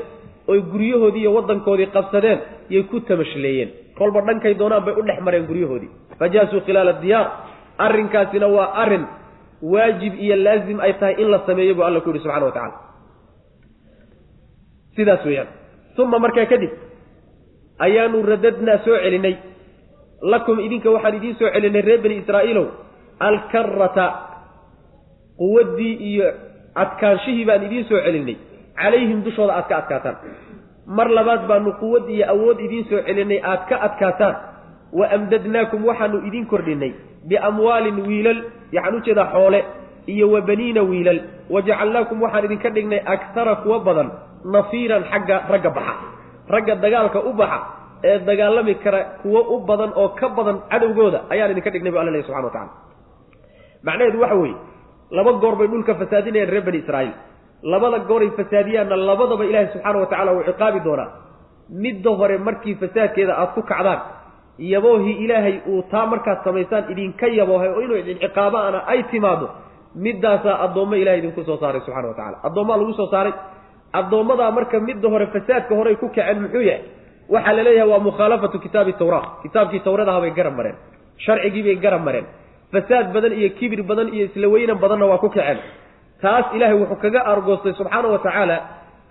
oy 0.51 0.59
guryahoodii 0.71 1.21
iyo 1.23 1.31
waddankoodii 1.37 1.89
qabsadeen 1.95 2.39
yay 2.73 2.83
ku 2.91 2.99
tamashleeyeen. 2.99 3.69
kolba 3.97 4.21
dhankay 4.27 4.53
doonaan 4.59 4.83
bay 4.85 4.93
u 4.99 5.03
dhex 5.07 5.19
mareen 5.25 5.45
guryahoodii. 5.49 5.89
fajaasuu 6.19 6.61
khilaala 6.65 6.93
diyaar. 7.03 7.27
arrinkaasina 7.85 8.47
waa 8.55 8.67
arrin 8.83 9.05
waajib 9.73 10.13
iyo 10.25 10.35
laazim 10.45 10.79
ay 10.85 10.93
tahay 10.99 11.15
in 11.21 11.27
la 11.33 11.39
sameeyo 11.47 11.75
buu 11.75 11.85
alla 11.87 11.99
ku 12.01 12.09
yihi 12.09 12.23
subxana 12.23 12.45
wa 12.45 12.51
tacala 12.57 12.75
sidaas 14.95 15.25
weeyaan. 15.25 15.47
uma 15.97 16.19
markaa 16.19 16.45
kadib 16.51 16.71
ayaanu 17.85 18.21
radadnaa 18.31 18.77
soo 18.85 18.97
celinay 19.03 19.35
lakum 20.21 20.59
idinka 20.59 20.89
waxaan 20.91 21.15
idiin 21.19 21.35
soo 21.39 21.49
celinay 21.53 21.81
reer 21.81 22.01
bani 22.01 22.15
israa'iilow 22.21 22.67
alkarata 23.19 24.05
quwaddii 25.37 25.93
iyo 26.09 26.27
adkaanshihii 26.75 27.45
baan 27.45 27.63
idiin 27.67 27.85
soo 27.89 27.99
celinay. 28.05 28.37
Calayhim 28.77 29.23
dushooda 29.25 29.53
aad 29.57 29.67
ka 29.69 29.75
adkaataan. 29.81 30.15
Mar 30.97 31.09
labaad 31.09 31.47
baanu 31.49 31.71
quwad 31.81 32.05
iyo 32.09 32.25
awood 32.33 32.59
idiin 32.59 32.85
soo 32.89 33.01
celinay 33.07 33.39
aad 33.51 33.63
ka 33.69 33.75
adkaataan. 33.87 34.35
Wa 34.93 35.05
amdadnaakum 35.15 35.85
waxaanu 35.85 36.17
idiin 36.27 36.45
kordhinay 36.51 36.91
biamwaalin 37.29 37.97
wiilal 38.07 38.39
yaxaan 38.71 38.95
u 38.95 39.01
jeedaa 39.05 39.31
xoole 39.33 39.59
iyo 40.07 40.29
wa 40.33 40.41
baniina 40.41 40.81
wiilal. 40.83 41.19
Wajacalnaakum 41.49 42.21
waxaan 42.21 42.45
idinka 42.45 42.69
dhignay 42.69 43.01
aktara 43.05 43.55
kuwa 43.55 43.79
badan 43.79 44.09
nafiiran 44.53 45.03
xagga 45.11 45.37
ragga 45.51 45.69
baxa 45.69 45.95
ragga 46.53 46.75
dagaalka 46.83 47.19
u 47.29 47.33
baxa 47.33 47.59
ee 48.03 48.19
dagaalami 48.29 48.73
kara 48.83 48.99
kuwo 49.21 49.41
u 49.55 49.59
badan 49.69 49.91
oo 50.01 50.09
ka 50.19 50.27
badan 50.37 50.57
cadowgooda 50.71 51.19
ayaan 51.33 51.51
idinka 51.53 51.69
dhignay 51.73 51.91
bu 51.91 51.99
alla 52.01 52.11
lehy 52.15 52.23
subxana 52.27 52.47
wa 52.47 52.51
tacala 52.55 52.71
macnaheedu 53.87 54.19
waxa 54.23 54.35
weeye 54.41 54.55
laba 55.17 55.31
goor 55.41 55.55
bay 55.59 55.67
dhulka 55.73 55.93
fasaadinayaan 56.01 56.49
reer 56.53 56.63
bani 56.67 56.77
israa'iil. 56.83 57.13
Labada 57.71 57.99
gooray 58.09 58.29
fasaadiyaanna 58.39 58.95
labadaba 59.09 59.43
ilaahay 59.49 59.69
subxaana 59.73 59.99
wa 59.99 60.05
tacala 60.11 60.31
wuu 60.35 60.43
ciqaabi 60.49 60.79
doonaa. 60.87 61.09
Midda 61.83 62.09
hore 62.19 62.37
markii 62.47 62.75
fasaadkeeda 62.81 63.33
aad 63.41 63.51
ku 63.55 63.61
kacdaan 63.71 63.99
yaboohii 64.73 65.15
ilaahay 65.25 65.55
uu 65.71 65.81
taa 65.91 66.05
markaad 66.11 66.39
samaysaan 66.47 66.83
idinka 66.93 67.27
yaboohay 67.39 67.69
oo 67.75 67.81
inuu 67.85 67.97
idin 68.03 68.17
ciqaabaana 68.23 68.79
ay 68.91 68.99
timaado 69.11 69.47
middaasaa 70.05 70.55
addoommo 70.65 70.95
ilahay 71.01 71.19
idinku 71.21 71.41
soo 71.49 71.57
saaray 71.61 71.81
subxana 71.85 72.07
wa 72.11 72.15
tacala 72.19 72.37
addoommaa 72.47 72.77
lagu 72.81 72.93
soo 72.99 73.09
saaray 73.13 73.33
addoommadaa 73.99 74.51
marka 74.57 74.79
midda 74.87 75.07
hore 75.13 75.25
fasaadka 75.35 75.73
horey 75.79 75.95
ku 76.01 76.07
kaceen 76.15 76.39
muxuu 76.43 76.61
yahay 76.69 76.81
waxaa 77.33 77.53
la 77.57 77.63
leeyahay 77.67 77.89
waa 77.93 77.99
mukhaalafatu 78.07 78.57
kitaabi 78.65 78.93
tawra 79.01 79.19
kitaabkii 79.43 79.79
tawradaha 79.87 80.19
bay 80.23 80.31
garab 80.37 80.55
mareen. 80.59 80.75
Sharcigii 81.25 81.63
bay 81.67 81.75
garab 81.85 82.01
mareen. 82.07 82.25
Fasaad 82.73 83.07
badan 83.15 83.33
iyo 83.39 83.49
kibir 83.59 83.81
badan 83.89 84.07
iyo 84.15 84.25
isla 84.29 84.47
weynan 84.53 84.77
badanna 84.83 85.05
waa 85.11 85.17
ku 85.23 85.29
kaceen. 85.29 85.59
Taas 86.21 86.45
ilaahay 86.55 86.77
wuxuu 86.81 86.99
kaga 87.03 87.19
argoostay 87.31 87.73
subxaana 87.79 88.07
wa 88.13 88.19
tacaala 88.25 88.57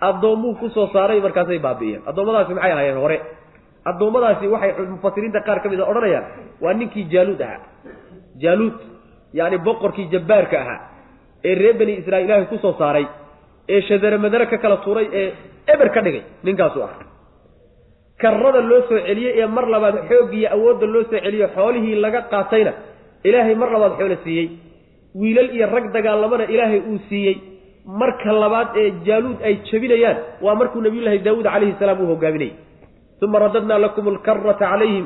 addoommuu 0.09 0.53
ku 0.59 0.69
soo 0.75 0.87
saaray 0.93 1.19
markaasay 1.25 1.59
baabi'iyeen. 1.65 2.01
Addoommadaasi 2.09 2.53
maxay 2.57 2.71
ahaayeen 2.73 2.97
hore? 3.03 3.17
Addoommadaasi 3.89 4.45
waxay 4.53 4.71
mufasiriinta 4.93 5.39
qaar 5.47 5.59
ka 5.63 5.67
mid 5.71 5.79
a 5.79 5.85
odhanayaan 5.91 6.25
waa 6.63 6.73
ninkii 6.79 7.05
jaaluud 7.13 7.41
ahaa. 7.47 7.59
Jaaluud 8.43 8.75
yacni 9.39 9.57
boqorkii 9.67 10.07
jabbaarka 10.13 10.57
ahaa 10.63 10.79
ee 11.49 11.53
reer 11.61 11.75
bani 11.79 11.93
israiil 12.01 12.25
ilaahay 12.27 12.45
ku 12.51 12.57
saaray 12.81 13.05
ee 13.73 13.81
shadare 13.87 14.17
madare 14.25 14.45
ka 14.51 14.57
kala 14.63 14.77
tuuray 14.85 15.05
ee 15.21 15.27
eber 15.73 15.89
ka 15.95 16.01
dhigay 16.05 16.23
ninkaasu 16.47 16.79
ah 16.87 16.91
karrada 18.21 18.61
loo 18.69 18.81
soo 18.89 18.99
celiyey 19.07 19.33
ee 19.41 19.47
mar 19.55 19.65
labaad 19.73 19.95
xooggiiyo 20.09 20.49
awoodda 20.55 20.85
loo 20.93 21.03
soo 21.09 21.19
celiyo 21.25 21.47
xoolihii 21.55 21.95
laga 22.05 22.21
qaatayna 22.31 22.71
ilaahay 23.27 23.55
mar 23.61 23.69
labaad 23.75 23.93
xoolo 23.99 24.15
siiyey. 24.23 24.47
Wiilal 25.21 25.49
iyo 25.55 25.67
rag 25.75 25.85
dagaalamana 25.95 26.43
ilaahay 26.53 26.79
uu 26.91 26.99
siiyey. 27.09 27.35
Marka 27.99 28.31
labaad 28.43 28.69
ee 28.81 28.89
jaaluud 29.07 29.39
ay 29.47 29.53
jebinayaan 29.69 30.17
waa 30.45 30.55
markuu 30.59 30.81
nabiyullaahi 30.85 31.19
daawuud 31.27 31.45
calayhi 31.53 31.75
salaam 31.79 31.99
uu 32.03 32.09
hogaaminayay 32.13 32.53
uma 33.25 33.39
radadnaa 33.43 33.79
lakum 33.85 34.07
alkarata 34.13 34.53
calayhim. 34.71 35.05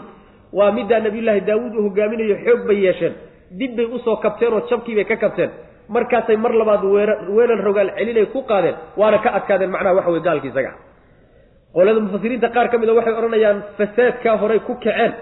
Waa 0.57 0.71
middaa 0.77 0.99
nabiyullaahi 1.07 1.41
daawuud 1.49 1.73
uu 1.77 1.83
hogaaminayo 1.87 2.35
xoog 2.45 2.61
bay 2.67 2.79
yeesheen. 2.85 3.13
Dib 3.59 3.71
bay 3.77 3.85
u 3.85 3.99
soo 4.05 4.15
kabteen 4.23 4.53
oo 4.53 4.61
jabkii 4.69 4.95
bay 4.97 5.05
ka 5.11 5.15
kabteen. 5.23 5.51
Markaasay 5.95 6.37
mar 6.43 6.53
labaad 6.61 6.83
weerar 7.35 7.61
rogaal 7.67 7.89
celinay 7.97 8.25
ku 8.33 8.39
qaadeen 8.51 8.75
waana 8.97 9.17
ka 9.23 9.29
adkaadeen 9.37 9.71
macnaha 9.75 9.95
waxa 9.97 10.11
wey 10.15 10.21
gaalki 10.27 10.47
isaga 10.51 10.71
qolada 11.75 11.99
mufasiriinta 12.05 12.47
qaar 12.55 12.67
ka 12.71 12.77
mid 12.81 12.89
a 12.89 12.93
waxay 12.97 13.13
odhanayaan 13.19 13.57
fasaadkaa 13.77 14.35
horey 14.41 14.59
ku 14.67 14.73
kaceen. 14.83 15.13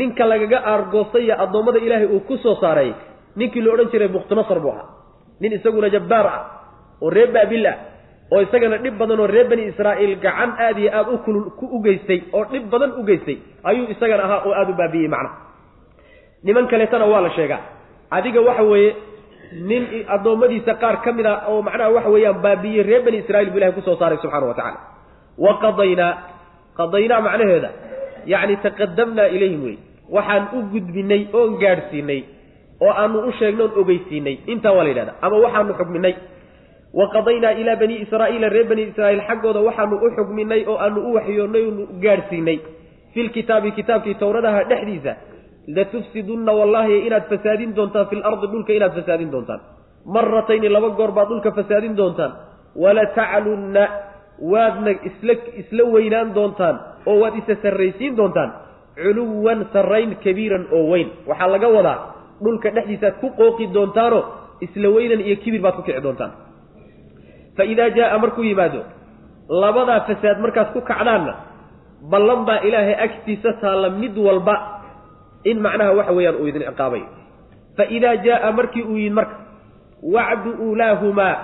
Ninka 0.00 0.24
lagaga 0.32 0.58
aargoostay 0.72 1.22
iyo 1.26 1.34
addoommada 1.44 1.78
ilaahay 1.86 2.06
uu 2.14 2.20
ku 2.28 2.36
soo 2.44 2.54
saaray 2.62 2.90
ninkii 3.36 3.62
la 3.64 3.70
odhan 3.74 3.88
jiray 3.92 4.08
mukhtinasar 4.16 4.58
buu 4.64 4.70
ahaa. 4.72 4.86
Nin 5.40 5.52
isaguna 5.58 5.88
jabbaar 5.96 6.26
ah 6.26 6.40
oo 7.02 7.10
reer 7.10 7.30
baabil 7.36 7.66
ah 7.72 7.76
oo 8.32 8.40
isagana 8.46 8.78
dhib 8.84 8.96
badan 9.00 9.20
oo 9.20 9.26
reer 9.34 9.46
bani 9.50 9.62
israa'iil 9.72 10.14
gacan 10.24 10.50
aad 10.66 10.78
iyo 10.82 10.90
aad 10.98 11.08
u 11.14 11.18
kulul 11.24 11.44
u 11.76 11.78
geystay 11.86 12.20
oo 12.32 12.44
dhib 12.52 12.64
badan 12.72 12.90
u 13.00 13.02
geystay 13.08 13.36
ayuu 13.68 13.86
isagana 13.94 14.22
ahaa 14.26 14.40
oo 14.48 14.52
aada 14.60 14.70
u 14.72 14.76
baabi'iyey 14.80 15.08
macna. 15.14 15.30
Niman 16.44 16.66
kaleetana 16.72 17.04
waa 17.12 17.20
la 17.26 17.30
sheegaa. 17.36 17.60
Adiga 18.16 18.40
waxa 18.48 18.62
weeye 18.72 18.90
nin 19.68 19.82
addoommadiisa 20.14 20.74
qaar 20.82 20.96
ka 21.04 21.12
mid 21.12 21.26
a 21.26 21.34
oo 21.52 21.60
macnaha 21.68 21.90
waxa 21.96 22.10
weeyaan 22.14 22.40
baabi'iyey 22.46 22.82
reer 22.88 23.02
bani 23.06 23.18
israiil 23.22 23.50
buu 23.52 23.58
ilahay 23.60 23.74
ku 23.76 23.80
soo 23.88 23.96
saaray 24.00 24.18
subxana 24.22 24.46
wa 24.50 24.54
tacala 24.54 24.78
wa 25.38 25.52
qadaynaa 26.78 27.20
macnaheeda 27.26 27.70
yacni 28.32 28.56
taqadamnaa 28.66 29.28
ilayhim 29.36 29.64
wey. 29.64 29.76
Waxaan 30.10 30.44
u 30.56 30.62
gudbinay 30.72 31.22
oon 31.32 31.58
gaadhsiinay 31.62 32.20
oo 32.80 32.92
aanu 33.02 33.18
u 33.28 33.32
sheegnay 33.38 33.64
oon 33.66 33.72
ogeysiinay. 33.80 34.36
Intaa 34.52 34.72
waa 34.76 34.84
la 34.84 34.90
yidhahda 34.92 35.14
ama 35.22 35.36
waxaanu 35.44 35.74
xugminay 35.80 36.14
wa 36.98 37.06
qadaynaa 37.14 37.52
ilaa 37.60 37.76
bani 37.76 37.94
israa'iila 38.04 38.48
reer 38.54 38.66
bani 38.68 38.82
israa'iil 38.90 39.22
xaggooda 39.28 39.60
waxaanu 39.68 39.96
u 40.06 40.10
xugminay 40.16 40.60
oo 40.70 40.76
aanu 40.84 41.00
u 41.08 41.14
waxyoonnay 41.16 41.62
oonu 41.68 41.82
gaadhsiinay. 42.04 42.58
Filkitaabi 43.14 43.70
kitaabkii 43.78 44.14
towradaha 44.22 44.64
dhexdiisa 44.70 45.12
latufsidunna 45.76 46.52
wallaahi 46.52 47.06
inaad 47.06 47.24
fasaadin 47.32 47.74
doontaan 47.76 48.06
fil 48.10 48.22
ardi 48.30 48.46
dhulka 48.52 48.72
inaad 48.72 48.92
fasaadin 48.98 49.30
doontaan. 49.34 49.60
Maratayni 50.14 50.68
laba 50.68 50.88
goor 50.98 51.12
baad 51.16 51.28
dhulka 51.28 51.50
fasaadin 51.58 51.96
doontaan. 51.96 52.32
Walataclunna 52.82 53.84
waadna 54.52 54.90
isla 55.08 55.34
isla 55.62 55.82
weynaan 55.94 56.28
doontaan 56.36 56.76
oo 57.08 57.16
waad 57.22 57.34
isa 57.40 57.54
sarraysiin 57.62 58.16
doontaan 58.18 58.50
culuwan 59.02 59.60
sarrayn 59.72 60.10
kabiiran 60.24 60.64
oo 60.76 60.84
weyn. 60.92 61.08
Waxaa 61.28 61.48
laga 61.54 61.68
wadaa 61.76 61.98
dhulka 62.44 62.68
dhexdiisaaad 62.76 63.16
ku 63.22 63.28
qooqi 63.38 63.64
doontaanoo 63.76 64.22
isla 64.64 64.88
weynan 64.96 65.20
iyo 65.26 65.36
kibir 65.42 65.60
baad 65.64 65.76
ku 65.78 65.82
kici 65.86 66.00
doontaan. 66.06 66.32
Fa 67.56 67.62
idaa 67.72 67.90
jaaa 67.96 68.18
markuu 68.22 68.44
yimaado 68.48 68.80
labadaa 69.62 70.00
fasaad 70.08 70.38
markaad 70.44 70.68
ku 70.74 70.80
kacdaanna 70.90 71.34
ballan 72.10 72.40
baa 72.48 72.60
ilaahay 72.68 72.96
agtiisa 73.06 73.50
taalla 73.62 73.88
mid 74.00 74.14
walba 74.26 74.54
in 75.50 75.58
macnaha 75.64 75.92
waxa 75.98 76.12
weeyaan 76.16 76.36
uu 76.42 76.46
idin 76.50 76.62
ciqaabay. 76.70 77.02
Fa 77.76 77.84
idaa 77.96 78.16
jaaa 78.26 78.50
markii 78.58 78.82
uu 78.90 78.96
yimid 79.02 79.14
marka 79.18 79.34
wacdu 80.14 80.50
ulaahumaa 80.70 81.34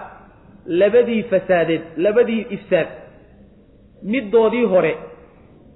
labadii 0.66 1.23
fasaadeed 1.23 1.83
labadii 1.96 2.46
ifsaad 2.57 2.88
middoodii 4.03 4.64
hore 4.64 4.96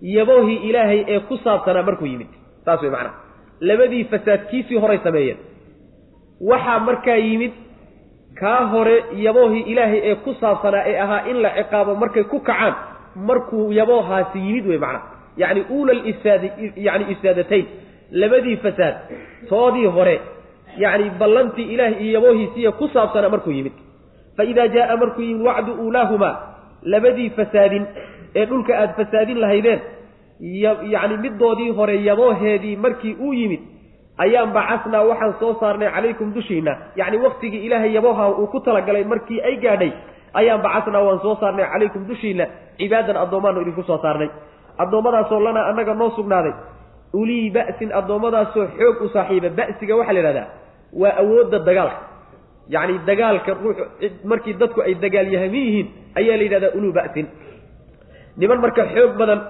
yaboohii 0.03 0.57
ilaahay 0.68 1.05
ee 1.09 1.20
ku 1.20 1.37
saabsanaa 1.44 1.83
markuu 1.83 2.07
yimid. 2.07 2.27
Saas 2.64 2.83
way 2.83 2.90
macnaha 2.90 3.14
labadii 3.61 4.05
fasaad 4.05 4.40
kiisii 4.51 4.79
horay 4.79 4.99
sameeyeen. 5.05 5.37
Waxaa 6.51 6.79
markaa 6.79 7.16
yimid 7.16 7.53
kaa 8.40 8.66
hore 8.73 8.97
yaboohii 9.27 9.61
ilaahay 9.73 10.01
ee 10.11 10.14
ku 10.14 10.35
saabsanaa 10.40 10.85
ee 10.90 10.99
ahaa 11.05 11.23
in 11.31 11.37
la 11.42 11.51
ciqaabo 11.59 11.94
markay 12.03 12.25
ku 12.25 12.38
kacaan 12.40 12.75
markuu 13.29 13.73
yaboohaasi 13.79 14.38
yimid 14.47 14.66
wey 14.70 14.79
macnaha 14.79 15.07
yacni 15.42 15.62
uula 15.77 15.92
ifsaadi 16.11 16.49
yani 16.87 17.05
ifsaadatayn 17.12 17.66
labadii 18.11 18.57
fasaad 18.64 18.94
toodii 19.49 19.87
hore 19.97 20.16
yacni 20.83 21.11
ballantii 21.20 21.66
ilaah 21.75 22.03
iyo 22.03 22.12
yaboohiisiiya 22.16 22.73
ku 22.73 22.88
saabsanaa 22.94 23.29
markuu 23.35 23.53
yimid 23.59 23.73
fa 24.37 24.42
idaa 24.53 24.68
jaaa 24.77 24.97
markuu 25.03 25.23
yimid 25.29 25.47
wacdu 25.49 25.73
uulaahumaa 25.85 26.35
labadii 26.92 27.31
fasaadin 27.38 27.85
ee 28.38 28.44
dhulka 28.51 28.73
aada 28.81 28.92
fasaadin 29.01 29.38
lahaydeen 29.44 29.81
yacni 30.94 31.16
middoodii 31.25 31.70
hore 31.79 31.97
yabooheedii 32.09 32.77
markii 32.77 33.16
uu 33.27 33.33
yimid 33.40 33.61
ayaan 34.25 34.51
bacasnaa 34.57 35.03
waxaan 35.11 35.35
soo 35.40 35.53
saarnay 35.61 35.88
calaykum 35.97 36.35
dushiina 36.35 36.73
yacni 36.97 37.18
waktigii 37.27 37.62
ilaahay 37.66 37.92
yabooha 37.94 38.29
uu 38.31 38.47
ku 38.47 38.61
talagalay 38.61 39.05
markii 39.05 39.40
ay 39.49 39.57
gaadhay 39.64 39.92
ayaan 40.40 40.62
bacasnaa 40.66 41.03
waan 41.07 41.20
soo 41.25 41.35
saarnay 41.40 41.66
calaykum 41.73 42.07
dushiina 42.11 42.47
cibaadan 42.79 43.16
addoommaanu 43.25 43.61
idinku 43.64 43.83
soo 43.90 43.99
saarnay 44.05 44.29
addoommadaasoo 44.79 45.40
lanaa 45.47 45.66
annaga 45.70 45.94
noo 45.94 46.11
sugnaaday 46.18 46.53
ulii 47.20 47.51
ba'sin 47.57 47.90
addoommadaasoo 48.01 48.66
xoog 48.79 49.03
u 49.05 49.09
saaxiiba 49.14 49.49
ba'siga 49.59 49.94
waxaa 49.99 50.14
la 50.14 50.20
yidhahdaa 50.20 50.47
waa 51.01 51.14
awoodda 51.23 51.59
dagaalka 51.68 51.99
yacni 52.68 52.98
dagaalka 53.09 53.53
ruux 53.62 53.77
markii 54.24 54.55
dadku 54.61 54.81
ay 54.87 54.94
dagaalyahamin 55.05 55.64
yihiin 55.68 55.88
ayaa 56.20 56.37
la 56.37 56.42
yidhahdaa 56.46 56.72
uluu 56.79 56.92
ba'sin. 56.98 57.27
Niman 58.40 58.59
marka 58.64 58.83
xoog 58.94 59.12
badan 59.20 59.40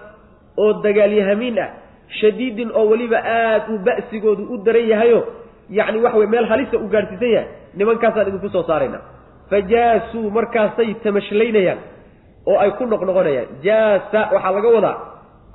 oo 0.62 0.72
dagaalyahamiin 0.84 1.58
ah 1.64 1.68
shadiidin 2.20 2.70
oo 2.78 2.84
weliba 2.90 3.18
aada 3.18 3.66
uu 3.72 3.78
ba'sigoodu 3.86 4.42
u 4.52 4.56
daran 4.66 4.86
yahayo 4.92 5.20
yacni 5.78 5.98
waxa 6.04 6.18
weye 6.18 6.30
meel 6.34 6.46
halisa 6.52 6.76
u 6.78 6.88
gaadhsiisan 6.94 7.30
yahay 7.36 7.48
nimankaasaan 7.78 8.28
idinku 8.28 8.48
soo 8.54 8.62
saarayna. 8.68 8.98
Fa 9.50 9.60
jaasuu 9.72 10.30
markaasay 10.36 10.94
tamashlaynayaan 11.04 11.78
oo 12.50 12.58
ay 12.64 12.70
ku 12.78 12.84
noqnoqonayaan. 12.92 13.48
Jaasa 13.66 14.20
waxaa 14.34 14.52
laga 14.56 14.68
wadaa 14.76 14.96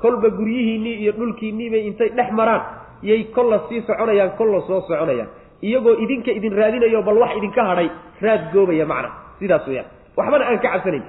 kolba 0.02 0.28
guryihiinnii 0.38 0.96
iyo 1.04 1.12
dhulkiinnii 1.20 1.70
bay 1.74 1.82
intay 1.90 2.10
dhex 2.18 2.30
maraan 2.40 2.62
yay 3.10 3.24
kolla 3.36 3.58
sii 3.70 3.82
soconayaan 3.88 4.32
kolla 4.40 4.60
soo 4.68 4.82
soconayaan 4.88 5.30
iyagoo 5.68 5.96
idinka 6.04 6.32
idin 6.32 6.54
raadinayo 6.60 7.02
bal 7.08 7.18
wax 7.24 7.32
idinka 7.40 7.62
hadhay 7.70 7.90
raad 8.22 8.42
goobaya 8.54 8.86
macna. 8.86 9.10
Sidaas 9.40 9.68
weyaan 9.68 9.88
waxbana 10.18 10.46
aan 10.50 10.60
ka 10.64 10.70
cabsanayn. 10.74 11.04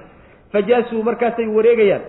Fa 0.51 0.59
jaasuu 0.69 1.03
markaasay 1.03 1.47
wareegayaan. 1.57 2.01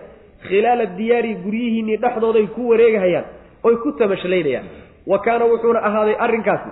Khilaala 0.48 0.87
diyaari 0.98 1.33
guryihiinnii 1.44 1.96
dhexdooday 2.02 2.46
ku 2.55 2.68
wareegahayaan 2.70 3.24
oy 3.66 3.76
ku 3.83 3.92
tamashlaynayaan. 3.98 4.66
Wa 5.07 5.18
kaana 5.18 5.44
wuxuuna 5.50 5.81
ahaaday 5.88 6.16
arrinkaasi 6.24 6.70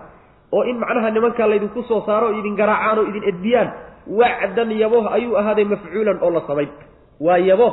oo 0.53 0.63
in 0.71 0.77
macnaha 0.83 1.11
nimankaa 1.11 1.47
laydinku 1.51 1.83
soo 1.89 2.01
saaro 2.07 2.27
oo 2.31 2.39
idin 2.41 2.55
garaacaan 2.61 2.99
oo 2.99 3.07
idin 3.11 3.25
edbiyaan 3.31 3.69
wacdan 4.21 4.71
yaboh 4.83 5.05
ayuu 5.17 5.37
ahaaday 5.41 5.65
mafcuulan 5.65 6.19
oo 6.23 6.31
la 6.31 6.43
samayn. 6.49 6.69
Waa 7.21 7.39
yaboh 7.39 7.73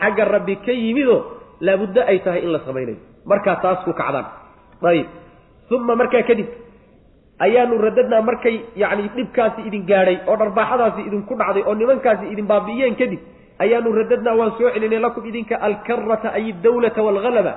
xagga 0.00 0.24
rabbi 0.24 0.54
ka 0.66 0.72
yimidoo 0.72 1.20
laabuddo 1.60 2.00
ay 2.10 2.18
tahay 2.24 2.44
in 2.44 2.52
la 2.52 2.60
samaynayo. 2.66 2.96
Markaa 3.24 3.56
taas 3.64 3.80
ku 3.84 3.92
kacdaan. 3.92 4.26
Ayib. 4.84 5.06
Uma 5.70 5.96
markaa 5.96 6.22
kadib 6.28 6.46
ayaanu 7.46 7.78
radadnaa 7.86 8.22
markay 8.28 8.56
yacni 8.82 9.08
dhibkaasi 9.16 9.60
idin 9.68 9.84
gaadhay 9.90 10.16
oo 10.30 10.36
dharbaaxadaasi 10.42 11.00
idinku 11.08 11.34
dhacday 11.40 11.62
oo 11.68 11.74
nimankaasi 11.80 12.24
idin 12.32 12.46
baabi'iyeen 12.52 12.96
kadib 13.00 13.20
ayaanu 13.64 13.92
radadnaa 14.00 14.34
waan 14.40 14.52
soo 14.58 14.70
celinay 14.74 15.00
lakum 15.06 15.24
idinka 15.30 15.54
alkarata 15.68 16.28
ay 16.38 16.52
dawlata 16.64 17.00
waalhalaba 17.06 17.52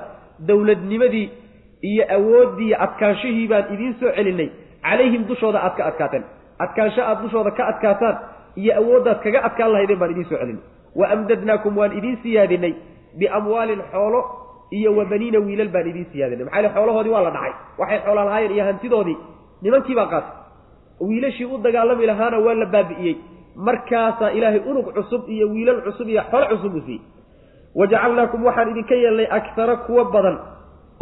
dowladnimadii 0.48 1.26
iyo 1.90 2.04
awooddii 2.16 2.74
adkaanshihii 2.84 3.48
baan 3.52 3.64
idiin 3.74 3.94
soo 4.00 4.10
celinay. 4.16 4.48
Calayhim 4.82 5.22
dushooda 5.28 5.58
aad 5.66 5.74
ka 5.78 5.84
adkaateen. 5.90 6.24
Adkaansho 6.64 7.02
aad 7.10 7.18
dushooda 7.22 7.50
ka 7.58 7.62
adkaataan 7.72 8.16
iyo 8.62 8.72
awooddaad 8.80 9.18
kaga 9.24 9.40
adkaan 9.48 9.70
lahaydeen 9.72 9.98
baan 10.02 10.10
idiin 10.14 10.28
soo 10.30 10.38
celinay. 10.42 10.62
Wa 10.98 11.06
amdadnaakum 11.14 11.76
waan 11.80 11.92
idiin 11.98 12.18
siyaadinay 12.22 12.72
biamwaalin 13.18 13.82
xoolo 13.92 14.20
iyo 14.78 14.90
wa 14.98 15.04
baniina 15.12 15.38
wiilal 15.46 15.70
baan 15.74 15.86
idiin 15.92 16.06
siyaadinay. 16.12 16.44
Maxaa 16.44 16.60
yale 16.62 16.70
xoolahoodii 16.76 17.12
waa 17.16 17.22
la 17.26 17.30
dhacay. 17.36 17.52
Waxay 17.78 17.98
xoola 18.06 18.24
lahaayeen 18.28 18.52
iyo 18.56 18.64
hantidoodii 18.68 19.16
nimankii 19.62 19.94
baa 19.98 20.06
qaatay. 20.12 20.34
Wiilashii 21.08 21.44
u 21.54 21.58
dagaalami 21.64 22.06
lahaana 22.10 22.38
waa 22.46 22.54
la 22.62 22.66
baabi'iyey. 22.74 23.14
Markaasaa 23.66 24.30
ilaahay 24.36 24.60
unug 24.70 24.86
cusub 24.96 25.22
iyo 25.34 25.46
wiilal 25.54 25.80
cusub 25.86 26.08
iyo 26.08 26.22
xolo 26.30 26.46
cusub 26.52 26.74
uu 26.74 26.84
siiyey. 26.86 27.02
Wajacalnaakum 27.78 28.40
waxaan 28.46 28.70
idinka 28.72 28.94
yeelnay 29.02 29.26
akara 29.38 29.76
kuwa 29.86 30.04
badan 30.14 30.36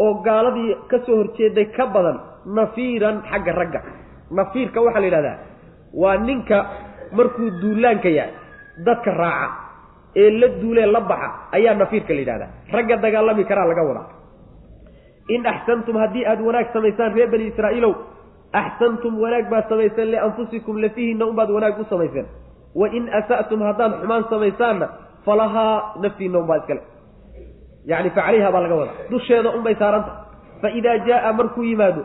oo 0.05 0.15
gaaladii 0.27 0.75
ka 0.91 0.99
soo 1.07 1.17
horjeeday 1.21 1.65
ka 1.77 1.85
badan 1.95 2.17
nafiiran 2.57 3.17
xagga 3.31 3.53
ragga. 3.61 3.81
Nafiirka 4.39 4.79
waxaa 4.87 5.01
la 5.01 5.07
yidhahdaa 5.07 5.39
waa 6.03 6.17
ninka 6.29 6.59
markuu 7.17 7.51
duulaanka 7.61 8.09
yahay 8.19 8.33
dadka 8.87 9.11
raaca 9.23 9.49
ee 10.23 10.31
la 10.41 10.49
duulee 10.61 10.87
la 10.87 11.01
baxa 11.11 11.29
ayaa 11.57 11.75
nafiirka 11.83 12.13
la 12.15 12.21
yidhahdaa. 12.23 12.51
Ragga 12.75 12.97
dagaalami 13.05 13.45
karaa 13.51 13.67
laga 13.71 13.83
wadaa. 13.89 14.07
In 15.35 15.47
axsantum 15.53 15.97
haddii 16.03 16.25
aada 16.31 16.43
wanaag 16.49 16.67
samaysaan 16.75 17.15
reer 17.17 17.29
bani 17.33 17.45
israa'iilow 17.53 17.93
axsantum 18.53 19.21
wanaag 19.23 19.47
baad 19.51 19.69
samayseen 19.69 20.09
lianfusikum 20.15 20.77
lafihiinna 20.85 21.27
unbaad 21.31 21.51
wanaag 21.57 21.81
u 21.81 21.85
samayseen 21.91 22.27
wa 22.81 22.89
in 22.99 23.05
asa'tum 23.21 23.61
haddaad 23.69 23.93
xumaan 24.01 24.25
samaysaanna 24.31 24.87
falahaa 25.25 25.77
naftiinna 26.03 26.39
unbaa 26.43 26.57
iskale 26.63 26.83
yacni 27.91 28.11
fa 28.17 28.23
calayha 28.27 28.53
baa 28.55 28.61
laga 28.65 28.75
wadaa 28.81 28.97
dusheeda 29.11 29.51
unbay 29.59 29.75
saaranta 29.83 30.13
fa 30.63 30.69
idaa 30.79 30.99
jaaa 31.09 31.33
markuu 31.33 31.65
yimaado 31.71 32.03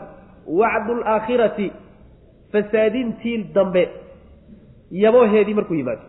wacdu 0.60 0.92
alaakhirati 1.00 1.66
fasaadintii 2.52 3.36
dambe 3.56 3.82
yaboheedii 5.04 5.54
markuu 5.54 5.74
yimaado 5.80 6.04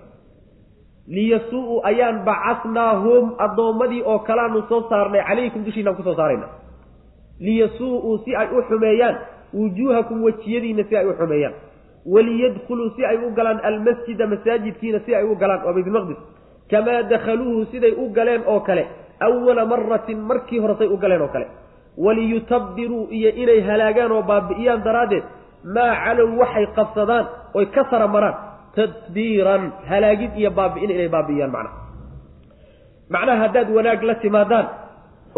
liyasuu 1.15 1.81
ayaan 1.89 2.17
bacasnaahum 2.27 3.25
addoommadii 3.45 4.01
oo 4.11 4.19
kalaanu 4.19 4.61
soo 4.69 4.81
saarnay 4.89 5.23
calaykum 5.29 5.61
dushiinaan 5.65 5.95
ku 5.99 6.03
soo 6.07 6.15
saarayna 6.19 6.47
liyasuu-uu 7.39 8.17
si 8.25 8.35
ay 8.35 8.47
u 8.57 8.61
xumeeyaan 8.69 9.15
wujuuhakum 9.53 10.23
wejiyadiina 10.23 10.83
si 10.89 10.97
ay 10.97 11.05
u 11.05 11.13
xumeeyaan. 11.19 11.53
Waliyadkhuluu 12.13 12.89
si 12.95 13.05
ay 13.05 13.17
u 13.17 13.29
galaan 13.37 13.59
almasjida 13.69 14.27
masaajidkiina 14.27 14.99
si 15.05 15.15
ay 15.15 15.23
u 15.23 15.35
galaan 15.35 15.61
waa 15.65 15.73
baytulmaqdis 15.73 16.17
kamaa 16.71 17.03
dakhaluuhu 17.11 17.65
siday 17.71 17.91
u 17.91 18.09
galeen 18.17 18.41
oo 18.47 18.59
kale 18.59 18.83
awala 19.19 19.65
maratin 19.65 20.19
markii 20.29 20.59
horesay 20.59 20.87
u 20.87 20.97
galeen 20.97 21.21
oo 21.21 21.27
kale. 21.35 21.47
Waliyutabiruu 21.97 23.07
iyo 23.17 23.29
inay 23.41 23.61
halaagaan 23.69 24.11
oo 24.11 24.21
baabi'iyaan 24.21 24.83
daraaddeed 24.83 25.23
maa 25.75 25.93
calow 26.05 26.29
waxay 26.39 26.65
qabsadaan 26.77 27.25
oy 27.53 27.65
ka 27.75 27.83
sara 27.89 28.07
maraan 28.07 28.35
tadbiiran 28.75 29.63
halaagid 29.89 30.31
iyo 30.39 30.51
baabi'in 30.51 30.91
inay 30.95 31.09
baabi'iyaan 31.15 31.51
macnaha 31.51 31.75
macnaha 33.13 33.39
haddaad 33.43 33.69
wanaag 33.77 34.03
la 34.09 34.15
timaadaan 34.23 34.65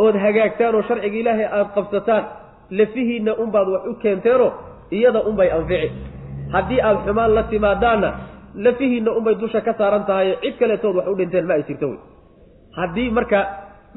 ood 0.03 0.15
hagaagtaan 0.25 0.75
oo 0.75 0.81
sharciga 0.89 1.17
ilaahay 1.21 1.45
aada 1.45 1.69
qabsataan 1.75 2.23
lafihiinna 2.71 3.33
unbaad 3.43 3.67
wax 3.73 3.83
u 3.91 3.93
keenteenoo 4.03 4.51
iyada 4.91 5.21
unbay 5.29 5.49
anfici. 5.57 5.91
Haddii 6.53 6.81
aada 6.81 6.99
xumaan 7.05 7.31
la 7.35 7.43
timaadaanna 7.43 8.09
lafihiinna 8.55 9.11
unbay 9.17 9.35
dusha 9.35 9.61
ka 9.61 9.73
saaran 9.79 10.05
tahay 10.05 10.35
cid 10.41 10.55
kaleetood 10.59 10.95
wax 10.95 11.07
u 11.07 11.15
dhinteen 11.15 11.45
ma 11.47 11.53
ay 11.53 11.63
jirto 11.67 11.87
wey 11.89 11.99
haddii 12.77 13.09
marka 13.17 13.39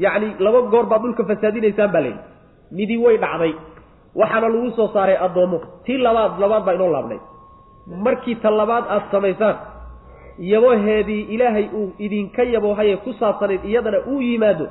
yacni 0.04 0.28
laba 0.44 0.61
goor 0.72 0.87
baad 0.90 1.02
dhulka 1.02 1.24
fasaadinaysaan 1.30 1.90
baa 1.94 2.00
layidhi. 2.00 2.20
Midii 2.76 2.98
way 3.04 3.16
dhacday. 3.18 3.52
Waxaana 4.20 4.48
lagu 4.48 4.70
soo 4.76 4.88
saaray 4.94 5.16
addoommo 5.26 5.58
tii 5.85 5.98
labaad 6.06 6.32
labaad 6.42 6.64
baa 6.66 6.74
inoo 6.74 6.90
laabnay. 6.92 7.20
Markii 8.04 8.35
ta 8.42 8.50
labaad 8.50 8.85
aada 8.88 9.06
samaysaan 9.12 9.56
yaboheedii 10.38 11.20
ilaahay 11.35 11.68
uu 11.74 11.92
idinka 11.98 12.42
yaboohaye 12.42 12.96
ku 12.96 13.12
saabsanayd 13.12 13.64
iyadana 13.64 13.98
uu 14.11 14.20
yimaado 14.20 14.66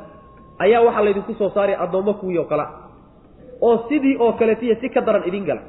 ayaa 0.59 0.81
waxaa 0.81 1.03
laydinku 1.05 1.33
soo 1.33 1.49
saaray 1.49 1.75
addoommo 1.83 2.13
kuwii 2.13 2.37
oo 2.37 2.45
kale 2.51 2.65
oo 3.61 3.77
sidii 3.89 4.17
oo 4.19 4.31
kaletiya 4.33 4.75
si 4.81 4.89
ka 4.89 5.01
daran 5.01 5.23
idin 5.27 5.45
gala. 5.45 5.61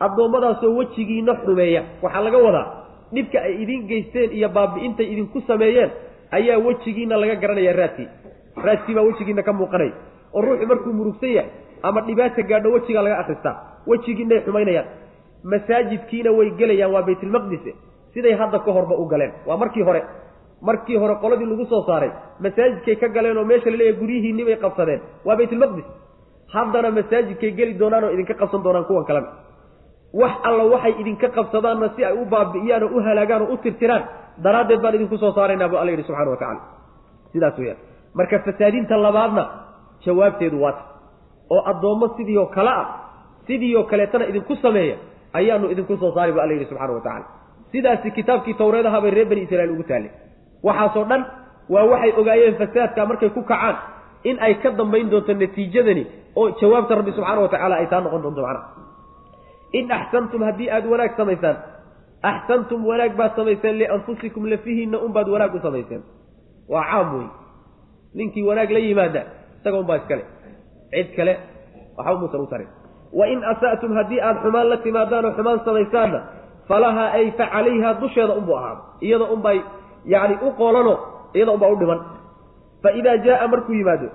Addoommadaasoo 0.00 0.76
wejigiina 0.78 1.34
xumeeya. 1.44 1.82
Waxaa 2.02 2.22
laga 2.24 2.38
wadaa 2.38 2.66
dhibka 3.14 3.38
ay 3.40 3.54
idin 3.62 3.86
geysteen 3.88 4.30
iyo 4.32 4.48
baabi'intay 4.48 5.06
idinku 5.12 5.40
sameeyeen 5.46 5.90
ayaa 6.30 6.58
wejigiina 6.66 7.16
laga 7.16 7.34
garanaya 7.42 7.72
raadkii. 7.72 8.08
Raadkii 8.64 8.94
baa 8.94 9.02
wejigiina 9.08 9.42
ka 9.42 9.52
muuqanaya. 9.52 9.92
Oo 10.34 10.40
ruuxu 10.42 10.66
markuu 10.66 10.92
murugsan 10.92 11.30
yahay 11.36 11.50
ama 11.82 12.00
dhibaata 12.00 12.42
gaadho 12.42 12.68
wejigaa 12.76 13.02
laga 13.02 13.18
akristaa 13.22 13.54
wejigiinay 13.86 14.40
xumaynayaan. 14.44 14.86
Masaajidkiina 15.52 16.30
way 16.38 16.50
gelayaan 16.58 16.92
waa 16.92 17.02
baytulmaqdise 17.08 17.72
siday 18.14 18.34
hadda 18.40 18.58
ka 18.58 18.70
horba 18.72 18.94
u 18.98 19.04
galeen. 19.06 19.32
Waa 19.46 19.56
markii 19.56 19.82
hore 19.82 20.02
markii 20.60 20.96
hore 20.96 21.14
qoladii 21.22 21.46
lagu 21.46 21.64
soo 21.66 21.82
saaray 21.86 22.10
masaajidkay 22.40 22.96
ka 22.96 23.08
galeen 23.08 23.36
oo 23.38 23.44
meesha 23.44 23.70
la 23.70 23.76
leeyahay 23.76 24.00
guryihiinni 24.00 24.44
bay 24.44 24.56
qabsadeen. 24.56 25.00
Waa 25.24 25.36
baytulmaqdis 25.36 25.84
haddana 26.54 26.90
masaajidkay 26.98 27.50
geli 27.58 27.74
doonaan 27.80 28.04
oo 28.04 28.10
idinka 28.16 28.34
qabsan 28.40 28.62
doonaan 28.66 28.84
kuwan 28.88 29.04
kalena. 29.08 29.28
Wax 30.20 30.32
alla 30.48 30.64
waxay 30.74 30.94
idinka 31.02 31.28
qabsadaanna 31.36 31.88
si 31.96 32.04
ay 32.08 32.12
u 32.12 32.24
baabi'iyaan 32.32 32.82
oo 32.86 32.90
u 32.96 33.00
halaagaan 33.06 33.42
oo 33.42 33.52
u 33.52 33.56
tirtiraan 33.64 34.02
daraaddeed 34.44 34.80
baan 34.82 34.94
idinku 34.98 35.16
soo 35.22 35.32
saaraynaa 35.36 35.68
bu 35.72 35.76
alla 35.80 35.90
yidhi 35.92 36.04
subxana 36.08 36.30
wa 36.30 36.36
tacala 36.42 36.60
sidaas 37.32 37.56
weyaan 37.58 37.78
marka 38.18 38.38
fasaadinta 38.46 38.94
labaadna 39.06 39.42
jawaabteedu 40.06 40.56
waata 40.64 40.82
oo 41.54 41.60
addoommo 41.70 42.06
sidii 42.16 42.36
oo 42.42 42.46
kale 42.56 42.70
ah 42.80 42.86
sidii 43.46 43.76
oo 43.76 43.84
kaleetana 43.90 44.24
idinku 44.30 44.54
sameeya 44.64 44.96
ayaanu 45.38 45.66
idinku 45.72 45.94
soo 46.00 46.10
saari 46.16 46.32
bu 46.32 46.40
alla 46.40 46.52
yidhi 46.56 46.66
subxana 46.70 46.92
wa 46.92 47.00
tacala 47.06 47.26
sidaasi 47.72 48.08
kitaabkii 48.16 48.54
tawreedaha 48.60 49.00
bay 49.02 49.10
reer 49.16 49.28
bani 49.30 49.42
israiil 49.46 49.70
ugu 49.74 49.82
taallay. 49.90 50.10
Waxaasoo 50.66 51.04
dhan 51.10 51.22
waa 51.74 51.84
waxay 51.92 52.12
ogaayeen 52.20 52.54
fasaadka 52.60 53.06
markay 53.10 53.30
ku 53.36 53.42
kacaan 53.50 53.76
in 54.30 54.36
ay 54.46 54.54
ka 54.62 54.70
dambayn 54.78 55.08
doonto 55.12 55.32
natiijadani 55.42 56.04
oo 56.40 56.46
jawaabta 56.60 56.94
rabbi 57.00 57.12
subxaana 57.16 57.40
wa 57.44 57.48
tacaala 57.54 57.74
ay 57.82 57.86
taa 57.92 58.00
noqon 58.06 58.22
doonto 58.24 58.42
macnaha 58.42 58.68
in 59.78 59.86
axsantum 59.98 60.40
haddii 60.48 60.68
aada 60.74 60.88
wanaag 60.92 61.12
samaysaan 61.20 61.56
axsantum 62.30 62.80
wanaag 62.90 63.12
baad 63.20 63.32
samayseen 63.38 63.74
lianfusikum 63.80 64.42
lafihiinna 64.52 64.98
unbaad 65.06 65.28
wanaag 65.34 65.54
u 65.54 65.60
samayseen. 65.66 66.02
Waa 66.72 66.84
caam 66.90 67.08
wey 67.18 67.26
ninkii 68.18 68.42
wanaag 68.48 68.70
la 68.76 68.78
yimaada 68.86 69.22
isaga 69.58 69.78
unbaa 69.82 69.96
iskale 70.00 70.24
cid 70.92 71.08
kale 71.16 71.32
waxba 71.98 72.18
muusan 72.20 72.40
u 72.40 72.46
tarin. 72.52 72.68
Wain 73.18 73.40
asa'tum 73.52 73.92
haddii 73.98 74.20
aada 74.26 74.40
xumaan 74.42 74.68
la 74.72 74.76
timaadaan 74.86 75.24
oo 75.28 75.32
xumaan 75.38 75.60
samaysaanna 75.66 76.20
falahaa 76.68 77.10
ay 77.18 77.26
fa 77.38 77.46
calayha 77.54 77.90
dusheeda 78.00 78.34
unbuu 78.40 78.56
ahaado. 78.58 78.82
Iyada 79.06 79.24
unbay 79.34 79.58
yacni 80.12 80.36
u 80.46 80.50
qoolano 80.58 80.94
iyada 81.36 81.52
unbaa 81.56 81.70
u 81.74 81.76
dhiman 81.80 82.00
fa 82.86 82.92
idaa 83.00 83.16
jaaa 83.26 83.48
markuu 83.54 83.74
yimaado 83.80 84.08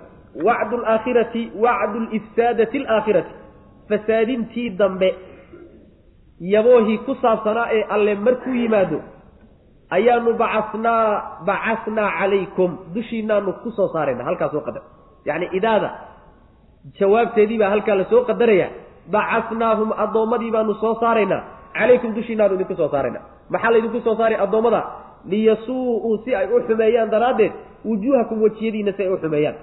wacdu 0.47 0.76
alaakhirati 0.82 1.41
wacdu 1.65 1.99
lifsaadati 2.13 2.78
alaakhirati 2.84 3.34
fasaadintii 3.89 4.69
dambe 4.82 5.09
yaboohii 6.53 6.97
ku 7.07 7.13
saabsanaa 7.24 7.67
ee 7.78 7.84
alle 7.95 8.13
markuu 8.28 8.53
yimaado 8.61 8.99
ayaanu 9.97 10.32
bacasnaa 10.41 11.03
bacasnaa 11.49 12.09
calaykum 12.19 12.72
dushiinaanu 12.95 13.51
ku 13.63 13.69
soo 13.78 13.88
saarayna 13.93 14.24
halkaas 14.30 14.51
soo 14.55 14.63
qadar 14.67 14.84
yacni 15.30 15.47
idaada 15.59 15.89
jawaabteedii 16.99 17.57
baa 17.61 17.69
halkaa 17.74 17.95
la 18.01 18.05
soo 18.13 18.22
qadaraya 18.30 18.67
bacasnaahum 19.15 19.89
addoommadii 20.03 20.51
baanu 20.55 20.74
soo 20.84 20.93
saaraynaa 21.03 21.41
calaykum 21.78 22.11
dushiinaanu 22.17 22.53
idinku 22.57 22.76
soo 22.82 22.89
saarayna 22.93 23.19
maxaa 23.53 23.72
laydinku 23.76 23.99
soo 24.07 24.15
saaray 24.19 24.38
addoommada 24.45 24.82
liyasuu-uu 25.30 26.17
si 26.26 26.36
ay 26.36 26.47
u 26.55 26.59
xumeeyaan 26.67 27.09
daraaddeed 27.11 27.51
wujuuhakum 27.86 28.41
wejiyadiinna 28.41 28.91
si 28.97 29.03
ay 29.03 29.09
u 29.13 29.17
xumeeyaan. 29.17 29.55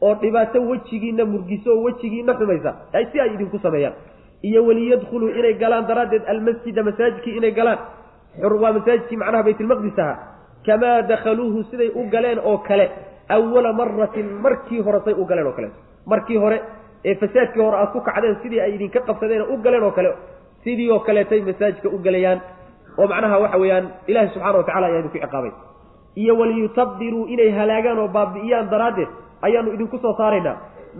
Oo 0.00 0.14
dhibaato 0.22 0.60
wejigiinna 0.70 1.24
murgiso 1.24 1.70
oo 1.74 1.82
wejigiinna 1.84 2.34
xumaysa 2.34 2.70
si 3.12 3.20
ay 3.20 3.34
idinku 3.34 3.58
sameeyaan. 3.58 3.94
Iyo 4.42 4.64
waliyadkhuluu 4.66 5.28
inay 5.28 5.54
galaan 5.54 5.86
daraaddeed 5.88 6.22
almasjida 6.28 6.82
masaajidkii 6.82 7.36
inay 7.36 7.50
galaan 7.50 7.78
waa 8.62 8.72
masaajidkii 8.72 9.16
macnaha 9.16 9.42
baytulmaqdis 9.42 9.98
ahaa 9.98 10.16
kamaa 10.66 11.02
dakhaluuhu 11.08 11.62
siday 11.70 11.88
u 11.94 12.02
galeen 12.10 12.38
oo 12.44 12.58
kale 12.58 12.90
awala 13.28 13.72
maratin 13.72 14.26
markii 14.44 14.80
hore 14.80 15.00
say 15.04 15.14
u 15.14 15.24
galeen 15.24 15.46
oo 15.46 15.52
kaleeto 15.52 15.76
markii 16.06 16.36
hore 16.36 16.60
ee 17.04 17.14
fasaadkii 17.14 17.62
hore 17.62 17.76
aad 17.76 17.90
ku 17.92 18.00
kacdeen 18.00 18.36
sidii 18.42 18.60
ay 18.60 18.74
idinka 18.74 19.00
qabsadeen 19.00 19.42
u 19.42 19.56
galeen 19.64 19.82
oo 19.82 19.90
kale. 19.90 20.10
Sidii 20.64 20.90
oo 20.90 21.00
kaleetay 21.00 21.40
masaajidka 21.40 21.88
u 21.88 21.98
galayaan 21.98 22.40
oo 22.98 23.06
macnaha 23.12 23.36
waxa 23.44 23.58
weeyaan 23.62 23.84
ilaahi 24.10 24.28
subxana 24.34 24.58
wa 24.58 24.64
tacala 24.68 24.86
ayaa 24.88 25.00
idinku 25.02 25.18
ciqaabay. 25.24 25.52
Iyo 26.22 26.32
waliyutabdiruu 26.40 27.24
inay 27.34 27.50
halaagaan 27.58 27.98
oo 28.02 28.08
baabi'iyaan 28.16 28.66
daraaddeed 28.72 29.08
ayaanu 29.46 29.68
idinku 29.76 29.96
soo 30.04 30.14
saaraynaa. 30.20 30.56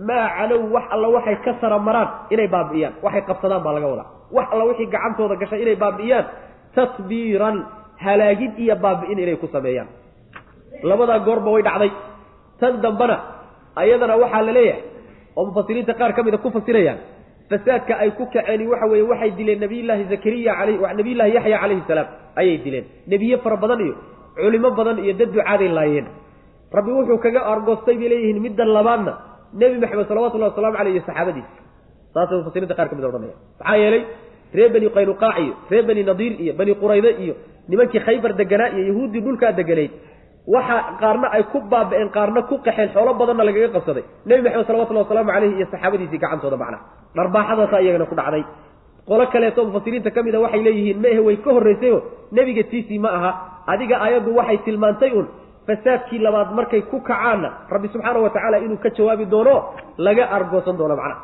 Maa 0.07 0.27
calow 0.37 0.61
wax 0.75 0.85
alla 0.93 1.07
waxay 1.15 1.35
ka 1.45 1.51
sara 1.61 1.77
maraan 1.87 2.09
inay 2.33 2.47
baabi'iyaan. 2.55 2.93
Waxay 3.05 3.21
qabsadaan 3.29 3.61
baa 3.65 3.73
laga 3.77 3.87
wadaa. 3.93 4.07
Wax 4.35 4.47
alla 4.53 4.63
wixii 4.69 4.89
gacantooda 4.93 5.35
gashay 5.41 5.61
inay 5.65 5.75
baabi'iyaan 5.83 6.25
tatbiiran 6.75 7.55
halaagid 8.05 8.53
iyo 8.63 8.75
baabi'in 8.83 9.17
inay 9.23 9.35
ku 9.41 9.47
sameeyaan. 9.55 9.87
Labadaa 10.89 11.19
goorba 11.27 11.49
way 11.55 11.63
dhacday. 11.67 11.91
Tan 12.61 12.73
dambana 12.83 13.15
ayadana 13.81 14.15
waxaa 14.23 14.41
la 14.47 14.51
leeyahay 14.57 14.81
oo 15.37 15.43
mufasiriinta 15.49 15.93
qaar 15.99 16.11
ka 16.17 16.21
mida 16.25 16.37
ku 16.43 16.49
fasirayaan 16.57 16.97
fasaadka 17.49 17.93
ay 18.03 18.11
ku 18.17 18.25
kaceen 18.33 18.67
waxa 18.71 18.85
weeye 18.91 19.03
waxay 19.11 19.31
dileen 19.39 19.59
nabiyullaahi 19.63 20.03
zakariya 20.13 20.51
alayh 20.61 20.77
nabiyullahi 20.99 21.31
yaxya 21.37 21.57
calayhi 21.63 21.83
salaam 21.87 22.07
ayay 22.35 22.57
dileen. 22.65 22.85
Nebiye 23.07 23.37
fara 23.43 23.57
badan 23.63 23.79
iyo 23.85 23.95
culimo 24.35 24.69
badan 24.79 24.97
iyo 25.03 25.13
dad 25.19 25.31
ducaaday 25.35 25.69
laayeen. 25.77 26.07
Rabbi 26.77 26.91
wuxuu 26.97 27.19
kaga 27.25 27.41
argoostay 27.51 27.95
bay 28.01 28.09
leeyihiin 28.11 28.39
middan 28.45 28.67
labaadna 28.77 29.13
nebi 29.59 29.79
maxamed 29.83 30.07
salawatullahi 30.11 30.51
wasalaamu 30.51 30.77
caleyh 30.79 30.93
iyo 30.95 31.03
saxaabadiisa 31.07 31.51
saasay 32.13 32.37
mufasiriinta 32.41 32.75
qaar 32.79 32.87
ka 32.91 32.95
mid 32.99 33.05
odhanaya. 33.09 33.35
Maxaa 33.59 33.77
yeelay 33.81 34.03
reer 34.57 34.69
bani 34.75 34.87
qaynuqaac 34.97 35.35
iyo 35.43 35.53
reer 35.71 35.83
bani 35.89 36.01
nadiir 36.09 36.33
iyo 36.43 36.53
bani 36.59 36.73
qurayde 36.81 37.11
iyo 37.23 37.33
nimankii 37.71 37.99
khaybar 38.07 38.31
deganaa 38.41 38.69
iyo 38.75 38.83
yahuuddii 38.91 39.21
dhulkaa 39.25 39.51
deganayd 39.59 39.91
waxa 40.53 40.75
qaarna 41.01 41.27
ay 41.35 41.43
ku 41.51 41.59
baaba'een 41.71 42.09
qaarna 42.17 42.41
ku 42.49 42.55
qaxeen 42.65 42.89
xoolo 42.95 43.11
badanna 43.19 43.43
lagaga 43.49 43.69
qabsaday. 43.75 44.03
Nebi 44.27 44.41
maxamed 44.45 44.67
salawatullahi 44.69 45.05
wasalaamu 45.05 45.31
caleyhi 45.35 45.55
iyo 45.59 45.67
saxaabadiisii 45.73 46.19
gacantooda 46.23 46.57
macnaha 46.57 46.83
dharbaaxadaasa 47.17 47.77
iyagana 47.83 48.05
ku 48.11 48.15
dhacday. 48.19 48.43
Qolo 49.09 49.23
kaleeto 49.33 49.59
mufasiriinta 49.67 50.09
ka 50.15 50.19
mida 50.25 50.39
waxay 50.45 50.61
leeyihiin 50.67 50.99
maehe 51.03 51.19
way 51.27 51.35
ka 51.43 51.49
horraysayo 51.55 51.97
nebiga 52.31 52.63
tiisii 52.71 52.99
ma 53.03 53.09
aha. 53.17 53.31
Adiga 53.73 53.95
aayaddu 54.05 54.29
waxay 54.39 54.57
tilmaantay 54.65 55.11
un 55.19 55.27
fasaadkii 55.67 56.19
labaad 56.25 56.49
markay 56.57 56.81
ku 56.91 56.97
kacaanna 57.09 57.49
rabbi 57.73 57.87
subxaana 57.93 58.19
wa 58.25 58.29
tacaala 58.35 58.57
inuu 58.65 58.79
ka 58.83 58.89
jawaabi 58.97 59.25
doono 59.33 59.55
laga 60.05 60.23
argoosan 60.37 60.75
doono 60.79 60.95
macnaha 60.95 61.19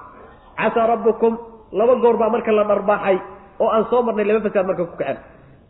casaa 0.60 0.88
rabbukum 0.94 1.34
laba 1.80 1.96
goor 2.04 2.16
baa 2.22 2.30
marka 2.36 2.52
la 2.52 2.64
dharbaaxay 2.72 3.18
oo 3.64 3.70
aan 3.76 3.86
soo 3.92 4.02
marnay 4.08 4.26
laba 4.30 4.42
fasaad 4.48 4.66
marka 4.70 4.84
ku 4.90 4.96
kaceen. 5.00 5.18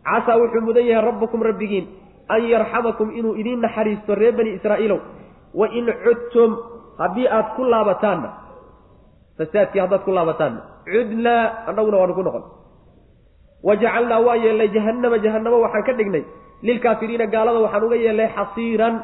Casaa 0.08 0.36
wuxuu 0.42 0.60
mudan 0.66 0.86
yahay 0.90 1.04
rabbukum 1.08 1.40
rabbigiin 1.48 1.84
an 2.28 2.40
yarxamakum 2.52 3.08
inuu 3.18 3.34
idiin 3.40 3.60
naxariisto 3.66 4.14
reer 4.20 4.32
bani 4.38 4.50
israa'iilow 4.58 5.00
wa 5.60 5.66
in 5.78 5.86
cudtum 6.04 6.50
haddii 7.00 7.26
aad 7.36 7.46
ku 7.56 7.62
laabataanna 7.72 8.28
fasaadkii 9.38 9.80
haddaad 9.84 10.02
ku 10.06 10.12
laabataanna 10.18 10.60
cudnaa 10.92 11.42
annaguna 11.68 11.96
waanu 12.00 12.14
ku 12.18 12.22
noqon. 12.26 12.44
Wa 13.66 13.72
jacalnaa 13.82 14.20
waa 14.26 14.36
yeelnay 14.44 14.68
jahannama 14.76 15.16
jahannamo 15.24 15.56
waxaan 15.64 15.84
ka 15.88 15.92
dhignay 15.98 16.24
lilkaafiriina 16.66 17.26
gaalada 17.34 17.60
waxaan 17.64 17.84
uga 17.88 17.96
yeelnay 18.04 18.28
xasiiran 18.36 18.94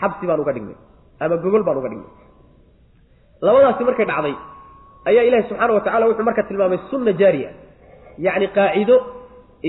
xabsi 0.00 0.24
baan 0.28 0.40
uga 0.44 0.52
dhignay 0.56 0.76
ama 1.22 1.36
gogol 1.44 1.62
baan 1.66 1.78
uga 1.80 1.88
dhignay. 1.92 2.10
Labadaasi 3.46 3.82
markay 3.88 4.06
dhacday 4.10 4.34
ayaa 5.10 5.24
ilaahi 5.28 5.44
subxaana 5.50 5.72
wa 5.76 5.80
tacala 5.86 6.04
wuxuu 6.08 6.24
marka 6.28 6.42
tilmaamay 6.48 6.78
sunna 6.90 7.12
jaariya 7.20 7.50
yacni 8.26 8.46
qaacido 8.56 8.96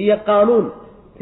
iyo 0.01 0.15
qaanuun 0.27 0.65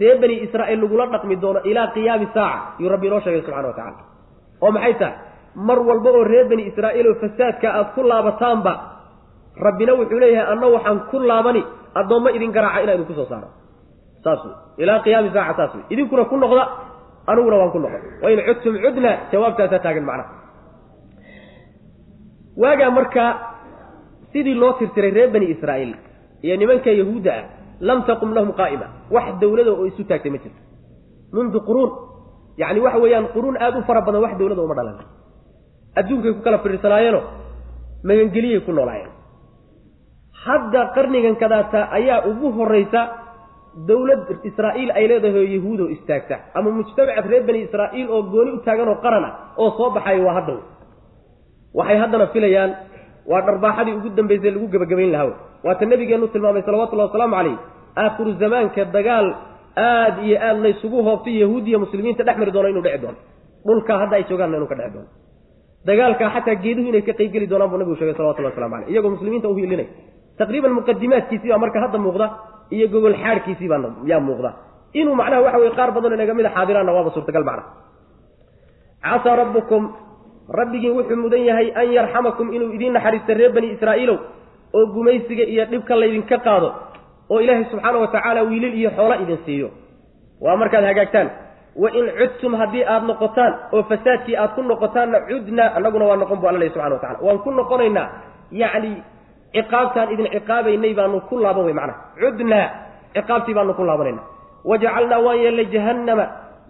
reer 0.01 0.17
bani 0.23 0.35
israa'iil 0.45 0.79
lagula 0.83 1.05
dhaqmi 1.13 1.35
doono 1.43 1.59
ilaa 1.71 1.87
qiyaami 1.95 2.27
saaca 2.35 2.59
yuu 2.81 2.89
rabbi 2.93 3.07
inoo 3.09 3.19
sheegay 3.25 3.41
subxana 3.45 3.67
wa 3.67 3.73
tacala 3.79 4.01
oo 4.63 4.71
maxay 4.75 4.93
tahay? 5.01 5.15
Mar 5.67 5.79
walba 5.89 6.09
oo 6.17 6.23
reer 6.31 6.45
bani 6.51 6.63
israa'iil 6.71 7.07
oo 7.11 7.15
fasaadka 7.23 7.67
aad 7.77 7.87
ku 7.95 8.01
laabataanba 8.11 8.73
rabbina 9.65 9.91
wuxuu 9.99 10.19
leeyahay 10.23 10.47
anna 10.53 10.67
waxaan 10.75 10.99
ku 11.11 11.17
laabani 11.29 11.61
addoommo 11.99 12.29
idin 12.37 12.51
garaaca 12.55 12.81
inaa 12.83 12.95
idinku 12.97 13.13
soo 13.19 13.27
saaro. 13.31 13.49
Saas 14.23 14.41
wey 14.45 14.55
ilaa 14.83 14.99
qiyaami 15.05 15.29
saaca 15.35 15.53
saas 15.59 15.71
wey 15.75 15.83
idinkuna 15.93 16.23
ku 16.31 16.35
noqda 16.43 16.63
aniguna 17.31 17.55
waan 17.61 17.71
ku 17.75 17.79
noqon. 17.83 18.01
Wain 18.23 18.39
cudtum 18.47 18.73
cudna 18.83 19.11
jawaabtaasaa 19.31 19.79
taagan 19.85 20.05
macnaha. 20.09 20.33
Waagaa 22.61 22.91
marka 22.97 23.23
sidii 24.31 24.53
loo 24.61 24.73
tirtiray 24.79 25.11
reer 25.17 25.29
bani 25.33 25.47
israa'iil 25.55 25.93
iyo 26.45 26.55
nimanka 26.61 26.89
yahuudda 26.99 27.31
ah 27.39 27.43
lam 27.87 27.99
taqum 28.09 28.29
lahum 28.37 28.51
qaa'ima 28.59 28.87
wax 29.15 29.25
dawlada 29.41 29.71
oo 29.71 29.85
isu 29.91 30.03
taagtay 30.09 30.31
ma 30.31 30.37
jirto. 30.43 30.59
Mundu 31.33 31.59
quruun. 31.67 31.91
Yacni 32.61 32.79
waxa 32.85 32.99
weeyaan 33.03 33.27
quruun 33.35 33.55
aada 33.57 33.77
u 33.79 33.83
fara 33.87 34.01
badan 34.07 34.21
wax 34.25 34.33
dawlada 34.39 34.61
uma 34.63 34.75
dhalan 34.79 34.95
adduunkay 35.99 36.31
ku 36.37 36.41
kala 36.45 36.57
fiirsanaayeenoo 36.63 37.23
magangeliyay 38.07 38.61
ku 38.65 38.71
noolaayeen. 38.71 39.11
Hadda 40.45 40.81
qarnigan 40.95 41.35
kadaata 41.41 41.79
ayaa 41.97 42.27
ugu 42.29 42.47
horraysa 42.57 43.01
dawlad 43.89 44.21
israa'iil 44.49 44.89
ay 44.97 45.05
leedahay 45.09 45.41
oo 45.43 45.49
yahuudoo 45.55 45.89
istaagta. 45.95 46.35
Ama 46.57 46.69
mujtamacad 46.77 47.25
reer 47.31 47.43
bani 47.47 47.59
israa'iil 47.67 48.07
oo 48.15 48.21
gooni 48.33 48.51
u 48.55 48.59
taagan 48.65 48.87
oo 48.93 48.97
qaran 49.05 49.23
ah 49.29 49.33
oo 49.61 49.69
soo 49.77 49.89
baxaya 49.95 50.21
waa 50.27 50.35
haddaw 50.39 50.59
waxay 51.77 51.97
haddana 52.03 52.27
filayaan 52.33 52.71
waa 53.31 53.41
dharbaaxadii 53.47 53.93
ugu 53.99 54.09
dambaysay 54.17 54.51
lagu 54.55 54.67
gebagabayn 54.73 55.11
lahaa 55.15 55.33
waata 55.65 55.85
nabigeenu 55.91 56.27
tilmaamay 56.33 56.61
salawatullahi 56.67 57.07
wasalaamu 57.09 57.35
calayh 57.39 57.57
aakhiru 58.03 58.31
zamaanka 58.41 58.81
dagaal 58.97 59.27
aad 59.87 60.15
iyo 60.27 60.37
aad 60.47 60.57
laysugu 60.65 60.97
hoobtay 61.07 61.35
yahuudiya 61.43 61.77
muslimiinta 61.83 62.23
dhex 62.27 62.37
mari 62.41 62.51
doono 62.55 62.69
inuu 62.73 62.83
dheci 62.85 62.99
doono. 63.03 63.17
Dhulkaa 63.67 63.97
hadda 64.01 64.15
ay 64.19 64.23
joogaanna 64.29 64.57
inuu 64.59 64.67
ka 64.71 64.75
dheci 64.79 64.93
doono. 64.95 65.09
Dagaalkaa 65.87 66.29
xataa 66.35 66.55
geeduhu 66.63 66.87
inay 66.91 67.01
ka 67.07 67.13
qaybgeli 67.19 67.47
doonaan 67.51 67.69
buu 67.71 67.77
nabigu 67.81 67.95
sheegay 67.99 68.15
salawatullahi 68.19 68.53
waslamu 68.53 68.73
caleyh 68.75 68.89
iyagoo 68.93 69.11
muslimiinta 69.15 69.47
u 69.51 69.55
hiilinay 69.59 69.87
taqriiban 70.39 70.73
muqadimaadkiisii 70.77 71.49
baa 71.53 71.61
marka 71.63 71.79
hadda 71.83 71.97
muuqda 72.05 72.25
iyo 72.75 72.85
gogol 72.93 73.15
xaadhkiisii 73.23 73.67
baa 73.71 73.79
yaa 74.11 74.19
muuqda. 74.27 74.49
Inuu 74.99 75.15
macnaha 75.19 75.41
waxa 75.45 75.57
weye 75.61 75.71
qaar 75.79 75.89
badan 75.95 76.13
inaga 76.17 76.33
mid 76.39 76.45
a 76.45 76.51
xaadiraanna 76.57 76.91
waaba 76.97 77.09
suurtagal 77.15 77.43
macnaha 77.49 77.69
casaa 79.05 79.35
rabbukum 79.41 79.83
rabbigiin 80.59 80.93
wuxuu 80.97 81.17
mudan 81.23 81.41
yahay 81.49 81.67
an 81.81 81.87
yarxamakum 81.97 82.47
inuu 82.55 82.69
idiin 82.77 82.93
naxariista 82.97 83.31
reer 83.39 83.51
bani 83.55 83.67
israa'iilow 83.75 84.17
oo 84.77 84.83
gumaysiga 84.95 85.43
iyo 85.53 85.63
dhibka 85.71 85.93
laydinka 86.01 86.37
qaado 86.45 86.69
oo 87.31 87.39
ilaahay 87.43 87.65
subxaana 87.71 87.97
wa 88.03 88.07
tacaala 88.13 88.41
wiilil 88.49 88.73
iyo 88.81 88.89
xoolo 88.97 89.15
idin 89.23 89.37
siiyo. 89.45 89.67
Waa 90.43 90.55
markaad 90.61 90.83
hagaagtaan. 90.89 91.29
Wa 91.81 91.89
in 91.99 92.05
cudtum 92.19 92.53
haddii 92.59 92.83
aad 92.93 93.03
noqotaan 93.09 93.53
oo 93.75 93.81
fasaadkii 93.89 94.35
aad 94.41 94.51
ku 94.55 94.61
noqotaanna 94.71 95.17
cudna 95.29 95.63
annaguna 95.77 96.05
waa 96.09 96.17
noqon 96.21 96.39
bu 96.41 96.45
alla 96.49 96.59
lehy 96.61 96.69
subxana 96.73 96.95
wa 96.95 97.01
tacala 97.03 97.19
waan 97.25 97.39
ku 97.45 97.49
noqonaynaa 97.59 98.07
yacni 98.61 98.91
ciqaabtaan 99.55 100.07
idin 100.13 100.27
ciqaabaynay 100.35 100.93
baanu 100.99 101.17
ku 101.29 101.35
laaban 101.43 101.65
wey 101.67 101.73
macnaha. 101.79 101.99
Cudnaa 102.21 102.65
ciqaabtii 103.15 103.53
baanu 103.57 103.73
ku 103.79 103.83
laabanayna 103.89 104.21
wajacalnaa 104.69 105.19
waan 105.25 105.37
yeelnay 105.43 105.67
jahannama. 105.75 106.25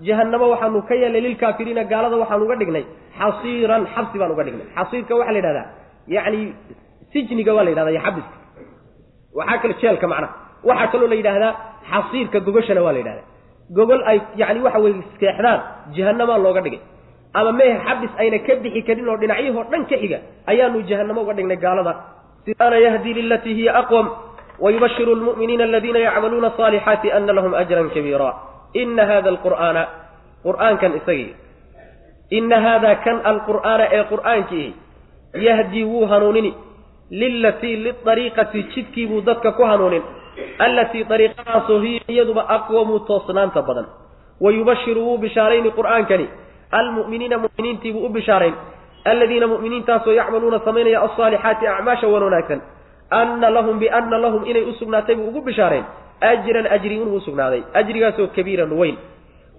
Jahannamo 0.07 0.45
waxaanu 0.53 0.79
ka 0.89 0.93
yeelnay 1.01 1.21
lilkaafiriina 1.27 1.83
gaalada 1.91 2.17
waxaanu 2.21 2.43
uga 2.45 2.55
dhignay. 2.61 2.83
Xasiiran 3.19 3.83
xabsi 3.93 4.15
baan 4.21 4.31
uga 4.35 4.43
dhignay. 4.47 4.67
Xasiirka 4.77 5.13
waxaa 5.19 5.33
la 5.35 5.39
yidhahdaa 5.39 5.67
yacni 6.15 6.41
sijniga 7.15 7.51
waa 7.57 7.63
la 7.63 7.71
yidhahda 7.71 7.91
iyo 7.95 8.01
xabiska 8.05 8.35
waxaa 9.39 9.57
kale 9.63 9.73
jeelka 9.81 10.07
macnaha 10.11 10.33
waxaa 10.69 10.87
kaloo 10.91 11.07
la 11.11 11.15
yidhaahdaa 11.19 11.51
xasiirka 11.91 12.37
gogashana 12.47 12.81
waa 12.85 12.91
la 12.95 12.99
yidhahdaa. 13.01 13.27
Gogol 13.77 14.01
ay 14.11 14.17
yani 14.41 14.59
waxa 14.65 14.79
weye 14.83 15.01
seexdaan 15.19 15.59
jahanamaa 15.95 16.37
looga 16.45 16.61
dhigay. 16.65 16.81
Ama 17.39 17.51
mehe 17.59 17.75
xabis 17.85 18.11
ayna 18.21 18.37
ka 18.47 18.53
bixi 18.63 18.81
karin 18.87 19.07
oo 19.11 19.17
dhinacyahoo 19.21 19.63
dhan 19.71 19.83
ka 19.89 19.95
xiga 20.01 20.17
ayaanu 20.51 20.77
jahanamo 20.89 21.21
uga 21.23 21.33
dhignay 21.37 21.57
gaalada. 21.63 21.93
Ana 22.65 22.77
yahdi 22.85 23.09
lilatii 23.17 23.53
hiya 23.59 23.71
aqwam 23.81 24.07
wayubashiru 24.63 25.13
lmu'miniina 25.19 25.63
aladiina 25.69 25.99
yacmaluuna 26.07 26.47
asaalixaati 26.53 27.07
ana 27.17 27.33
lahum 27.37 27.53
ajran 27.61 27.89
kabiira. 27.95 28.29
Ina 28.81 29.03
hada 29.11 29.29
alqur'aana 29.33 29.81
qur'aankan 30.45 30.91
isagii 30.99 31.31
ina 32.37 32.57
haada 32.65 32.91
kan 33.05 33.17
alqur'aana 33.31 33.85
ee 33.97 34.03
qur'aankiihi 34.11 34.69
yahdii 35.47 35.83
wuu 35.91 36.05
hanuunini 36.11 36.51
lilatii 37.21 37.75
liariiqati 37.85 38.63
jidkii 38.75 39.07
buu 39.07 39.21
dadka 39.21 39.51
ku 39.57 39.63
hanuunin 39.71 40.03
allatii 40.65 41.03
dariiqadaasoo 41.11 41.79
hiya 41.85 42.01
iyaduba 42.13 42.43
aqwamu 42.57 42.99
toosnaanta 43.09 43.61
badan 43.67 43.85
wayubashiru 44.41 45.01
wuu 45.07 45.17
bishaarayni 45.17 45.71
qur'aankani 45.77 46.27
almu'miniina 46.79 47.37
mu'miniintii 47.45 47.93
buu 47.93 48.05
u 48.05 48.09
bishaarayn 48.09 48.55
aladiina 49.11 49.47
mu'miniintaasoo 49.53 50.13
yacmaluuna 50.19 50.59
samaynaya 50.65 51.01
alsaalixaati 51.07 51.67
acmaasha 51.67 52.07
wan 52.13 52.23
wanaagsan 52.27 52.61
anna 53.09 53.49
lahum 53.57 53.79
bianna 53.79 54.17
lahum 54.25 54.45
inay 54.45 54.63
u 54.63 54.73
sugnaatay 54.79 55.15
buu 55.15 55.27
ugu 55.31 55.41
bishaarayn 55.41 55.85
ajran 56.31 56.67
ajri 56.77 56.95
inuu 56.95 57.15
usugnaaday 57.21 57.61
ajrigaasoo 57.73 58.27
kabiiran 58.35 58.71
weyn 58.79 58.97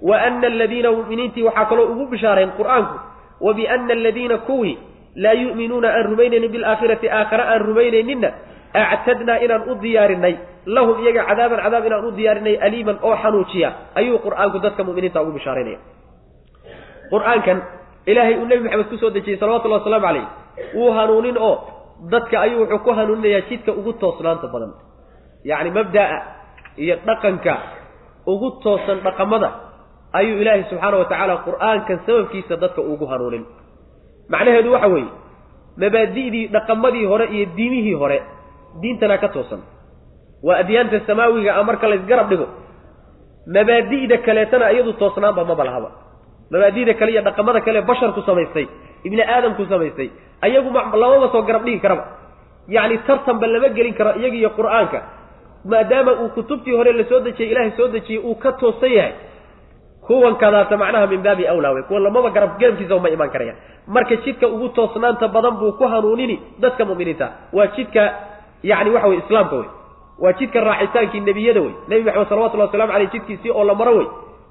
wa 0.03 0.23
ana 0.23 0.47
aladiina 0.47 0.93
mu'miniintii 0.99 1.43
waxaa 1.49 1.65
kaloo 1.71 1.87
ugu 1.93 2.07
bishaarayn 2.07 2.51
qur'aanku 2.59 2.95
wa 3.41 3.55
biana 3.55 3.93
aladiina 3.93 4.39
kuwii 4.39 4.79
laa 5.25 5.33
yu'minuuna 5.43 5.89
aan 5.97 6.05
rumaynaynin 6.11 6.51
bilaakhirati 6.55 7.07
aakhare 7.19 7.43
aan 7.53 7.61
rumaynayninna 7.69 8.29
actadnaa 8.95 9.39
inaan 9.45 9.63
u 9.71 9.75
diyaarinay 9.85 10.35
lahum 10.77 10.97
iyaga 11.05 11.23
cadaaban 11.31 11.61
cadaab 11.65 11.85
inaan 11.89 12.05
u 12.05 12.11
diyaarinay 12.19 12.55
aliiman 12.67 12.97
oo 13.09 13.15
xanuujiya 13.23 13.69
ayuu 14.01 14.19
qur'aanku 14.27 14.59
dadka 14.65 14.83
mu'miniinta 14.89 15.19
ugu 15.23 15.33
bishaaraynaya 15.39 15.79
qur'aankan 17.13 17.59
ilaahay 18.11 18.35
uu 18.41 18.47
nebi 18.51 18.63
maxamed 18.67 18.89
ku 18.93 18.97
soo 19.03 19.11
dejiyey 19.17 19.39
salawatullahi 19.41 19.81
wasalaamu 19.83 20.07
calayh 20.09 20.27
wuu 20.79 20.91
hanuunin 20.99 21.37
oo 21.49 21.55
dadka 22.13 22.37
ayuu 22.45 22.61
wuxuu 22.63 22.83
ku 22.87 22.91
hanuuninayaa 22.99 23.47
jidka 23.51 23.71
ugu 23.81 23.93
toosnaanta 24.03 24.47
badan 24.55 24.73
yacni 25.51 25.71
mabda'a 25.79 26.17
iyo 26.83 26.95
dhaqanka 27.09 27.55
ugu 28.33 28.49
toosan 28.65 28.99
dhaqamada 29.07 29.49
ayuu 30.19 30.37
ilaahay 30.43 30.63
subxaana 30.71 30.97
wa 31.01 31.07
tacaala 31.11 31.35
qur'aankan 31.49 31.97
sababkiisa 32.07 32.55
dadka 32.63 32.81
ugu 32.93 33.07
hanuunin 33.13 33.45
macnaheedu 34.33 34.71
waxa 34.75 34.89
weeye 34.95 35.11
mabaadi'dii 35.83 36.45
dhaqamadii 36.55 37.05
hore 37.11 37.27
iyo 37.37 37.47
diimihii 37.57 37.95
hore 38.03 38.19
diintana 38.83 39.19
ka 39.23 39.29
toosan. 39.29 39.61
Waa 40.47 40.57
adyaanta 40.63 41.01
samaawiga 41.09 41.51
a 41.57 41.63
marka 41.69 41.87
laysgarab 41.93 42.29
dhigo 42.31 42.47
mabaadi'da 43.55 44.17
kaleetana 44.27 44.67
iyadu 44.75 44.93
toosnaanba 45.01 45.43
maba 45.51 45.65
lahaba 45.69 45.91
mabaadi'da 46.53 46.93
kale 46.99 47.11
iyo 47.13 47.23
dhaqamada 47.29 47.61
kale 47.67 47.81
basharku 47.91 48.21
samaystay 48.29 48.67
ibni 49.07 49.23
aadamku 49.35 49.63
samaystay 49.73 50.09
ayagu 50.47 50.71
lamaba 51.03 51.29
soo 51.35 51.43
garab 51.49 51.65
dhigi 51.67 51.81
karaba. 51.85 52.05
Yacni 52.75 52.99
tartanba 53.07 53.47
lama 53.53 53.69
gelin 53.77 53.95
karo 53.99 54.11
iyaga 54.21 54.37
iyo 54.43 54.51
qur'aanka 54.59 54.99
maadaama 55.71 56.13
uu 56.23 56.29
kutubtii 56.37 56.75
hore 56.79 56.93
la 56.99 57.05
soo 57.11 57.21
dejiyey 57.27 57.51
ilaahay 57.53 57.73
soo 57.79 57.89
dejiyey 57.95 58.21
uu 58.29 58.35
ka 58.43 58.51
toosan 58.61 58.91
yahay 58.99 59.13
kuwan 60.07 60.35
kadaata 60.43 60.77
macnaha 60.83 61.07
min 61.13 61.23
baabi 61.27 61.45
awlaa 61.53 61.73
wey 61.77 61.83
kuwan 61.89 62.03
lamaba 62.07 62.31
garab 62.37 62.59
garabkiisa 62.61 62.95
uma 62.97 63.09
imaan 63.15 63.31
karayaan 63.35 63.57
marka 63.87 64.17
jidka 64.25 64.47
ugu 64.55 64.69
toosnaanta 64.69 65.29
badan 65.29 65.55
buu 65.61 65.73
ku 65.79 65.85
hanuunini 65.93 66.37
dadka 66.63 66.85
mu'miniinta. 66.85 67.27
Waa 67.57 67.67
jidka 67.77 68.03
yacni 68.63 68.91
waxa 68.95 69.09
wey 69.09 69.19
islaamka 69.23 69.57
wey 69.61 69.69
waa 70.23 70.33
jidka 70.39 70.61
raacitaankii 70.69 71.21
nebiyada 71.29 71.61
wey 71.65 71.73
nebi 71.89 72.03
maxamed 72.05 72.29
salawatullahi 72.29 72.69
waslamu 72.71 72.93
aleyh 72.97 73.11
jidkiisii 73.15 73.51
oo 73.59 73.65
la 73.65 73.75
maro 73.75 73.95
wey 73.99 74.07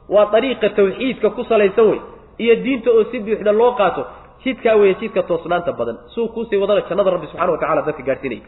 waa 0.10 0.26
dariiqa 0.34 0.70
tawxiidka 0.78 1.30
ku 1.36 1.44
salaysan 1.52 1.86
wey 1.92 2.00
iyo 2.44 2.56
diinta 2.64 2.90
oo 2.92 3.04
si 3.12 3.20
buuxda 3.20 3.52
loo 3.52 3.72
qaato 3.80 4.02
jidkaa 4.44 4.76
weeye 4.82 4.96
jidka 5.02 5.24
toosnaanta 5.24 5.72
badan. 5.80 5.98
Suu 6.14 6.28
kuusii 6.34 6.58
wadana 6.64 6.82
jannada 6.90 7.12
rabbi 7.16 7.28
subxana 7.32 7.52
wa 7.52 7.58
tacala 7.64 7.82
dadka 7.88 8.04
gaadhsiinaya 8.04 8.44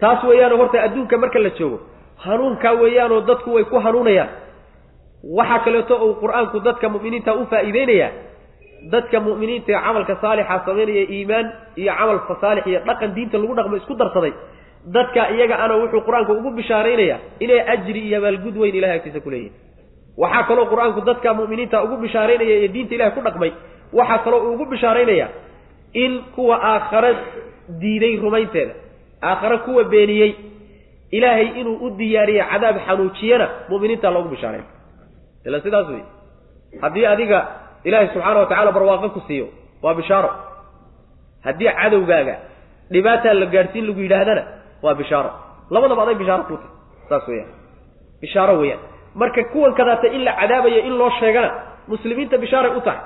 taas 0.00 0.24
weeyaanoo 0.28 0.58
horta 0.62 0.78
adduunka 0.86 1.18
marka 1.22 1.38
la 1.38 1.50
joogo 1.58 1.78
hanuunkaa 2.24 2.72
weeyaanoo 2.82 3.20
dadku 3.30 3.54
way 3.54 3.64
ku 3.64 3.78
hanuunayaan 3.86 4.28
waxaa 5.38 5.58
kaleeto 5.64 5.94
uu 6.06 6.14
qur'aanku 6.22 6.56
dadka 6.66 6.86
mu'miniinta 6.94 7.30
u 7.40 7.46
faa'iideynayaa 7.50 8.10
dadka 8.92 9.16
mu'miniinta 9.26 9.70
ee 9.72 9.80
camalka 9.86 10.14
saalixa 10.22 10.56
samaynaya 10.66 11.04
iimaan 11.16 11.46
iyo 11.82 11.92
camal 11.98 12.18
fasaalix 12.28 12.64
iyo 12.70 12.80
dhaqan 12.88 13.10
diinta 13.16 13.36
lagu 13.42 13.54
dhaqmo 13.58 13.76
isku 13.80 13.94
darsaday. 14.00 14.32
Dadka 14.94 15.20
iyaga 15.34 15.56
ana 15.64 15.74
wuxuu 15.80 16.00
qur'aanku 16.06 16.32
ugu 16.38 16.50
bishaaraynaya 16.58 17.16
inay 17.44 17.60
ajri 17.74 18.00
iyo 18.08 18.16
abaalgud 18.20 18.56
weyn 18.62 18.74
ilahay 18.78 18.96
agtiisa 18.98 19.20
ku 19.24 19.30
leeyihiin 19.30 19.54
waxaa 20.22 20.42
kaloo 20.48 20.66
qur'aanku 20.72 21.00
dadka 21.08 21.28
mu'miniinta 21.40 21.76
ugu 21.84 21.96
bishaaraynaya 22.04 22.54
ee 22.64 22.68
diinta 22.74 22.92
ilahay 22.96 23.12
ku 23.16 23.20
dhaqmay 23.26 23.50
waxaa 23.98 24.18
kaloo 24.24 24.40
uu 24.46 24.52
ugu 24.54 24.64
bishaaraynaya 24.74 25.26
in 26.04 26.12
kuwa 26.34 26.56
aakhare 26.72 27.12
diiday 27.82 28.14
rumaynteeda 28.24 28.74
aakhare 29.30 29.58
kuwa 29.66 29.84
beeniyey. 29.92 30.32
Ilaahay 31.16 31.48
inuu 31.60 31.76
u 31.86 31.90
diyaariye 31.98 32.42
cadaab 32.52 32.76
xanuujiyana 32.86 33.46
mu'miniinta 33.70 34.08
loogu 34.14 34.28
bishaarayn 34.34 34.64
ila 35.46 35.60
sidaas 35.64 35.88
wey. 35.92 36.02
Haddii 36.82 37.06
adiga 37.12 37.38
ilaahay 37.84 38.08
subxaana 38.14 38.40
wa 38.40 38.46
tacala 38.50 38.70
barwaaqo 38.76 39.08
ku 39.16 39.20
siiyo 39.28 39.46
waa 39.82 39.94
bishaaro. 39.94 40.30
Haddii 41.46 41.70
cadowgaaga 41.80 42.34
dhibaataa 42.92 43.34
la 43.40 43.46
gaadhsiin 43.54 43.86
lagu 43.88 44.00
yidhaahdana 44.06 44.42
waa 44.84 44.94
bishaaro. 45.00 45.30
Labadaba 45.74 46.02
aday 46.04 46.14
bishaaro 46.22 46.42
ku 46.48 46.54
tahy 46.56 46.68
saas 47.08 47.24
weyaan 47.28 47.50
bishaaro 48.22 48.54
weeyaan. 48.62 48.80
Marka 49.20 49.42
kuwan 49.52 49.74
kadaata 49.78 50.06
in 50.16 50.22
la 50.24 50.32
cadaabayo 50.40 50.80
in 50.88 50.94
loo 51.00 51.10
sheegana 51.20 51.50
muslimiinta 51.88 52.36
bishaaray 52.38 52.72
u 52.76 52.80
tahay. 52.86 53.00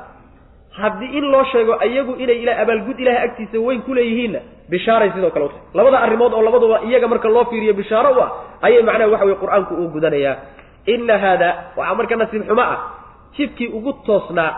Haddii 0.81 1.11
in 1.19 1.25
loo 1.33 1.45
sheego 1.53 1.73
iyagu 1.89 2.13
inay 2.23 2.39
ila 2.43 2.53
abaalgud 2.63 2.99
ilahay 3.01 3.23
agtiisa 3.29 3.59
weyn 3.67 3.81
ku 3.83 3.95
leeyihiinna 3.95 4.41
bishaaray 4.71 5.11
sidoo 5.15 5.31
kale 5.35 5.45
u 5.45 5.49
tahay. 5.49 5.63
Labada 5.75 5.99
arrimood 6.05 6.33
oo 6.37 6.43
labaduba 6.47 6.81
iyaga 6.89 7.09
marka 7.09 7.29
loo 7.29 7.45
fiiriyo 7.51 7.75
bishaaro 7.81 8.11
u 8.13 8.21
ah 8.23 8.31
ayay 8.67 8.83
macnaha 8.83 9.11
waxa 9.13 9.25
weye 9.29 9.39
qur'aanku 9.43 9.73
uu 9.81 9.89
gudanayaa 9.95 10.37
ina 10.95 11.17
haada 11.25 11.49
waxaa 11.79 11.95
marka 12.01 12.15
nasiib 12.23 12.43
xumo 12.49 12.63
ah 12.75 12.79
jidkii 13.37 13.69
ugu 13.79 13.93
toosnaa 14.07 14.51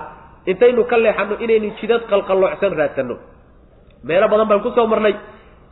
intaynu 0.50 0.82
ka 0.90 0.96
leexanno 1.04 1.34
inaynu 1.44 1.68
jidad 1.80 2.02
qalqalloocsan 2.10 2.72
raadsanno 2.80 3.16
meelo 4.08 4.26
badan 4.32 4.48
baan 4.50 4.60
ku 4.66 4.70
soo 4.76 4.86
marnay 4.92 5.14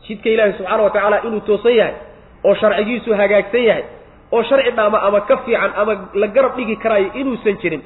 jidka 0.07 0.29
ilaahi 0.35 0.53
subxaana 0.59 0.83
wa 0.87 0.91
tacaala 0.95 1.17
inuu 1.27 1.41
toosan 1.49 1.75
yahay 1.81 1.95
oo 2.47 2.55
sharcigiisu 2.61 3.11
hagaagsan 3.21 3.65
yahay 3.71 3.85
oo 4.35 4.43
sharci 4.49 4.71
dhaama 4.79 4.99
ama 5.07 5.21
ka 5.29 5.37
fiican 5.45 5.73
ama 5.81 5.93
la 6.21 6.27
garab 6.37 6.53
dhigi 6.59 6.77
karaayo 6.85 7.09
inuusan 7.21 7.57
jirin 7.63 7.83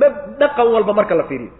ma 0.00 0.08
dhaqan 0.40 0.66
walba 0.74 0.92
marka 0.98 1.14
la 1.20 1.24
fiiriyo 1.30 1.52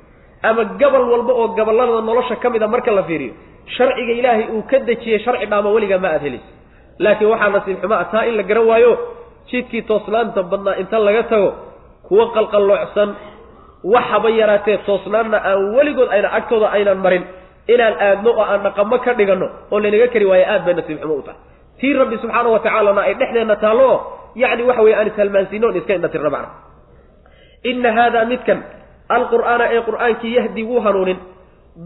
ama 0.48 0.62
gobol 0.80 1.04
walba 1.12 1.32
oo 1.40 1.46
gobollada 1.58 2.00
nolosha 2.08 2.36
ka 2.42 2.48
mid 2.54 2.62
a 2.62 2.68
marka 2.74 2.90
la 2.98 3.02
fiiriyo 3.08 3.32
sharciga 3.76 4.12
ilaahay 4.20 4.44
uu 4.56 4.62
ka 4.70 4.78
dejiyey 4.88 5.18
sharci 5.24 5.46
dhaama 5.52 5.68
weligaa 5.76 5.98
ma 6.04 6.08
aad 6.14 6.22
helayso 6.26 6.50
laakiin 7.04 7.30
waxaa 7.32 7.50
nasiib 7.56 7.76
xumo 7.82 7.94
ah 8.02 8.04
taa 8.12 8.24
in 8.30 8.34
la 8.36 8.42
garan 8.50 8.66
waayo 8.70 8.92
jidkii 9.50 9.82
toosnaanta 9.90 10.42
badnaa 10.50 10.74
inta 10.82 10.98
laga 11.06 11.22
tago 11.30 11.50
kuwa 12.08 12.24
qalqalloocsan 12.36 13.10
waxaba 13.94 14.28
yaraatee 14.40 14.76
toosnaanna 14.88 15.38
aan 15.50 15.60
weligood 15.76 16.08
ayna 16.14 16.28
agtooda 16.38 16.68
aynan 16.76 16.98
marin 17.04 17.24
inaan 17.74 17.94
aadno 18.06 18.30
oo 18.38 18.44
aan 18.52 18.60
dhaqamo 18.66 18.96
ka 19.04 19.12
dhiganno 19.18 19.46
oo 19.72 19.78
laynaga 19.82 20.06
kari 20.12 20.26
waayo 20.30 20.46
aad 20.52 20.62
bay 20.66 20.74
nasiib 20.78 20.98
xumo 21.02 21.14
u 21.14 21.22
tahay. 21.26 21.40
Tii 21.80 21.92
rabbi 22.00 22.16
subxaana 22.22 22.48
wa 22.54 22.58
tacaalana 22.64 23.00
ay 23.08 23.14
dhexdeenna 23.20 23.56
taallo 23.64 23.84
oo 23.92 23.98
yacni 24.42 24.62
waxa 24.68 24.82
weye 24.86 24.96
aan 24.98 25.06
ishalmaansiino 25.12 25.66
on 25.70 25.76
iska 25.80 25.92
indhatirno 25.98 26.30
macna. 26.34 26.50
Ina 27.70 27.90
haada 27.98 28.20
midkan 28.30 28.58
alqur'aana 29.16 29.64
ee 29.74 29.80
qur'aankii 29.88 30.32
yahdi 30.38 30.62
wuu 30.70 30.80
hanuunin. 30.86 31.18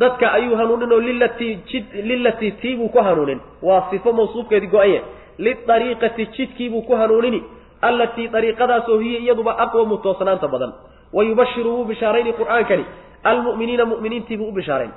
Dadka 0.00 0.26
ayuu 0.38 0.56
hanuunin 0.60 0.92
oo 0.96 1.00
lilatii 1.08 1.52
jid 1.70 1.84
lilatii 2.10 2.50
tiibuu 2.62 2.88
ku 2.94 2.98
hanuunin. 3.08 3.40
Waa 3.66 3.82
sifo 3.90 4.12
mawsuufkeedii 4.18 4.70
go-anye 4.74 5.00
liariiqati 5.38 6.26
jidkiibuu 6.36 6.82
ku 6.82 6.96
hanuunini 6.96 7.42
allatii 7.82 8.30
ariiqadaasoo 8.38 8.98
hiya 8.98 9.20
iyaduba 9.20 9.58
aqwamu 9.58 9.96
toosnaanta 9.98 10.48
badan 10.48 10.72
wa 11.12 11.24
yubashiru 11.24 11.70
wuu 11.76 11.84
bishaarayni 11.84 12.32
qur'aankani 12.32 12.84
almu'miniina 13.24 13.84
mu'miniintiibuu 13.84 14.48
u 14.48 14.52
bishaarayn 14.52 14.92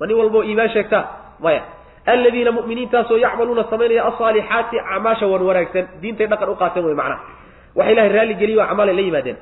ma 0.00 0.06
nin 0.06 0.16
walboo 0.16 0.42
iimaan 0.42 0.68
sheegtaa 0.76 1.04
maya 1.40 1.62
aladiina 2.06 2.52
mu'miniintaasoo 2.52 3.16
yacmaluuna 3.24 3.64
samaynaya 3.70 4.04
alsaalixaati 4.10 4.78
acmaasha 4.80 5.26
wan 5.26 5.42
wanaagsan 5.48 5.84
diintay 6.02 6.26
dhaqan 6.26 6.48
u 6.48 6.56
qaateen 6.62 6.84
wey 6.86 6.94
macnaha 6.94 7.20
waxa 7.76 7.92
ilahay 7.92 8.12
raalli 8.16 8.34
geliyo 8.34 8.62
acmaalay 8.62 8.94
la 8.94 9.00
yimaadeen 9.08 9.36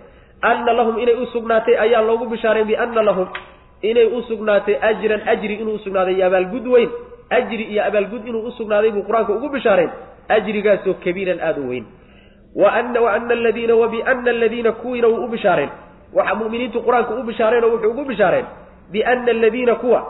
anna 0.50 0.72
lahum 0.72 0.98
inay 0.98 1.14
u 1.14 1.26
sugnaatay 1.26 1.78
ayaa 1.84 2.02
loogu 2.02 2.26
bishaarayn 2.26 2.66
bianna 2.66 3.02
lahum 3.02 3.26
inay 3.82 4.06
u 4.06 4.22
sugnaatay 4.28 4.76
ajran 4.90 5.20
ajri 5.26 5.54
inuu 5.54 5.74
usugnaaday 5.74 6.14
iyo 6.14 6.26
abaalgud 6.26 6.66
weyn 6.66 6.90
ajri 7.38 7.64
iyo 7.72 7.82
abaalgud 7.88 8.26
inuu 8.28 8.42
usugnaaday 8.50 8.90
buu 8.96 9.04
qur'aanka 9.08 9.32
ugu 9.36 9.48
bishaareen 9.56 9.90
ajrigaasoo 10.36 10.94
kabiiran 11.04 11.40
aada 11.48 11.60
u 11.60 11.68
weyn 11.72 11.84
wa 12.62 12.72
ana 12.78 13.00
wa 13.04 13.10
ana 13.16 13.34
aladiina 13.38 13.74
wa 13.82 13.88
biana 13.88 14.30
aladiina 14.36 14.72
kuwiina 14.72 15.08
wuu 15.12 15.24
u 15.24 15.28
bishaareen 15.34 15.70
waxa 16.16 16.34
mu'miniintu 16.40 16.78
qur'aanka 16.86 17.12
u 17.20 17.22
bishaareen 17.30 17.64
oo 17.64 17.70
wuxuu 17.74 17.90
ugu 17.94 18.04
bishaareen 18.10 18.46
biana 18.92 19.30
aladiina 19.36 19.74
kuwa 19.82 20.00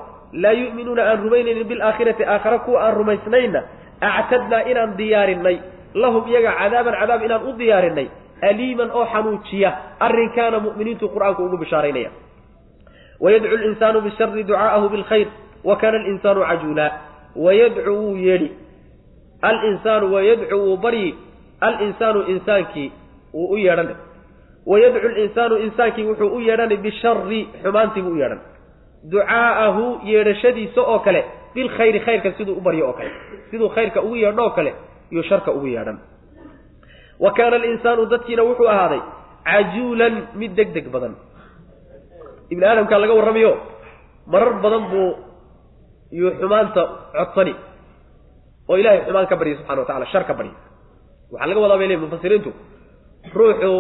laa 0.43 0.53
yu'minuuna 0.63 1.03
aan 1.11 1.19
rumaynaynin 1.25 1.67
bilaakhirati 1.73 2.25
aakhara 2.25 2.59
kuwa 2.59 2.79
aan 2.87 2.95
rumaysnayna 3.01 3.61
actadnaa 4.01 4.63
inaan 4.71 4.97
diyaarinay 5.01 5.57
lahum 6.03 6.25
iyaga 6.31 6.53
cadaaban 6.61 6.95
cadaab 7.01 7.23
inaan 7.29 7.43
u 7.49 7.53
diyaarinay 7.61 8.07
aliiman 8.49 8.91
oo 8.99 9.05
xanuujiya 9.13 9.71
arrinkaana 10.07 10.59
mu'miniintu 10.67 11.05
qur'aanku 11.15 11.41
ugu 11.47 11.57
bishaaraynaya 11.63 12.11
wayadcu 13.21 13.57
linsaanu 13.65 14.01
bishari 14.07 14.45
ducaa'ahu 14.45 14.89
bilkhayr 14.95 15.29
wa 15.65 15.77
kaana 15.77 15.99
alinsaanu 16.03 16.41
cajuula 16.51 16.87
wayadcu 17.37 17.91
wuu 18.01 18.17
yeedhi. 18.17 18.51
Alinsaanu 19.43 20.13
wayadcu 20.15 20.57
wuu 20.65 20.77
baryi 20.77 21.15
alinsaanu 21.61 22.23
insaankii 22.23 22.93
wuu 23.35 23.49
u 23.55 23.57
yeedhanay 23.59 23.95
wayadcu 24.67 25.09
linsaanu 25.09 25.57
insaankii 25.57 26.05
wuxuu 26.09 26.31
u 26.37 26.41
yeedhanay 26.41 26.77
bishari 26.77 27.49
xumaantii 27.63 28.03
buu 28.03 28.13
u 28.13 28.17
yeedhan 28.23 28.41
ducaa'ahu 29.13 29.85
yeedhashadiisa 30.05 30.81
oo 30.93 30.99
kale 30.99 31.25
bilkhayri 31.55 32.01
khayrka 32.01 32.33
siduu 32.39 32.55
u 32.57 32.61
baryo 32.61 32.87
oo 32.89 32.93
kale. 32.93 33.11
Siduu 33.51 33.69
khayrka 33.69 34.03
ugu 34.03 34.17
yeedho 34.17 34.43
oo 34.45 34.51
kale 34.51 34.75
iyo 35.11 35.23
sharka 35.23 35.53
ugu 35.53 35.67
yeedhan. 35.67 35.99
Wa 37.21 37.31
kaana 37.33 37.57
alinsaanu 37.57 38.07
dadkiina 38.07 38.43
wuxuu 38.43 38.69
ahaaday 38.69 39.01
cajuulan 39.45 40.15
mid 40.35 40.55
deg 40.55 40.73
deg 40.73 40.87
badan. 40.95 41.15
Ibni 42.51 42.65
aadamkaa 42.67 42.99
laga 42.99 43.15
warramayo 43.15 43.53
marar 44.27 44.55
badan 44.63 44.85
buu 44.91 45.11
yuu 46.19 46.31
xumaanta 46.41 46.83
codsani 47.17 47.55
oo 48.71 48.77
ilahay 48.81 49.01
xumaan 49.07 49.27
ka 49.31 49.37
barya 49.41 49.55
subxana 49.59 49.81
wa 49.83 49.87
tacala 49.89 50.07
shar 50.13 50.25
ka 50.29 50.35
barya 50.39 50.55
waxaa 51.33 51.49
laga 51.51 51.61
wadaa 51.65 51.79
bay 51.81 51.89
le 51.93 51.97
mufasiriintu 52.05 52.51
ruuxu 53.39 53.71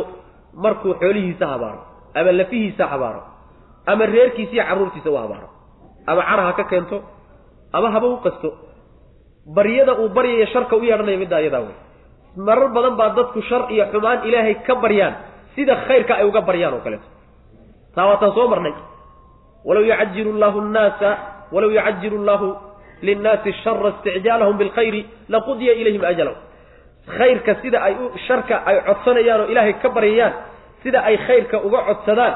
markuu 0.64 0.92
xoolihiisa 1.02 1.46
habaaro 1.52 1.80
ama 2.18 2.30
lafihiisa 2.40 2.84
habaaro 2.92 3.22
ama 3.92 4.04
reerkiisa 4.14 4.52
iyo 4.56 4.64
carruurtiisa 4.68 5.08
u 5.10 5.16
habaaro 5.22 5.48
ama 6.10 6.22
cara 6.28 6.42
ha 6.48 6.52
ka 6.58 6.64
keento 6.70 6.96
ama 7.76 7.88
haba 7.94 8.06
u 8.06 8.16
qasto 8.26 8.48
baryada 9.56 9.92
uu 10.02 10.08
baryaya 10.16 10.46
sharka 10.52 10.74
u 10.76 10.82
yeedhanaya 10.88 11.18
middaa 11.22 11.40
iyadaa 11.44 11.62
wey 11.66 11.76
marar 12.46 12.68
badan 12.76 12.94
baa 13.00 13.10
dadku 13.18 13.40
shar 13.48 13.62
iyo 13.74 13.84
xumaan 13.92 14.18
ilaahay 14.28 14.54
ka 14.66 14.74
baryaan 14.84 15.14
sida 15.54 15.74
khayrka 15.86 16.12
ay 16.20 16.24
uga 16.30 16.40
baryaan 16.48 16.74
oo 16.76 16.80
kaleeto. 16.86 17.08
Taa 17.94 18.06
waataan 18.08 18.32
soo 18.36 18.46
marnay. 18.52 18.72
Walaw 19.68 19.84
yucajilu 19.88 20.30
llahu 20.42 20.58
nnaasa 20.68 21.08
walaw 21.54 21.70
yucajilu 21.76 22.18
llahu 22.28 22.48
linnaasi 23.06 23.52
shara 23.64 23.88
isticjaalahum 23.94 24.56
bilkhayri 24.60 25.02
laqudiya 25.34 25.72
ilayhim 25.80 26.04
ajalahum 26.10 26.38
khayrka 27.18 27.52
sida 27.62 27.78
ay 27.88 27.94
u 28.04 28.10
sharka 28.26 28.54
ay 28.70 28.76
codsanayaan 28.88 29.40
oo 29.40 29.48
ilaahay 29.52 29.74
ka 29.82 29.88
baryayaan 29.96 30.32
sida 30.82 30.98
ay 31.08 31.16
khayrka 31.26 31.56
uga 31.66 31.78
codsadaan 31.88 32.34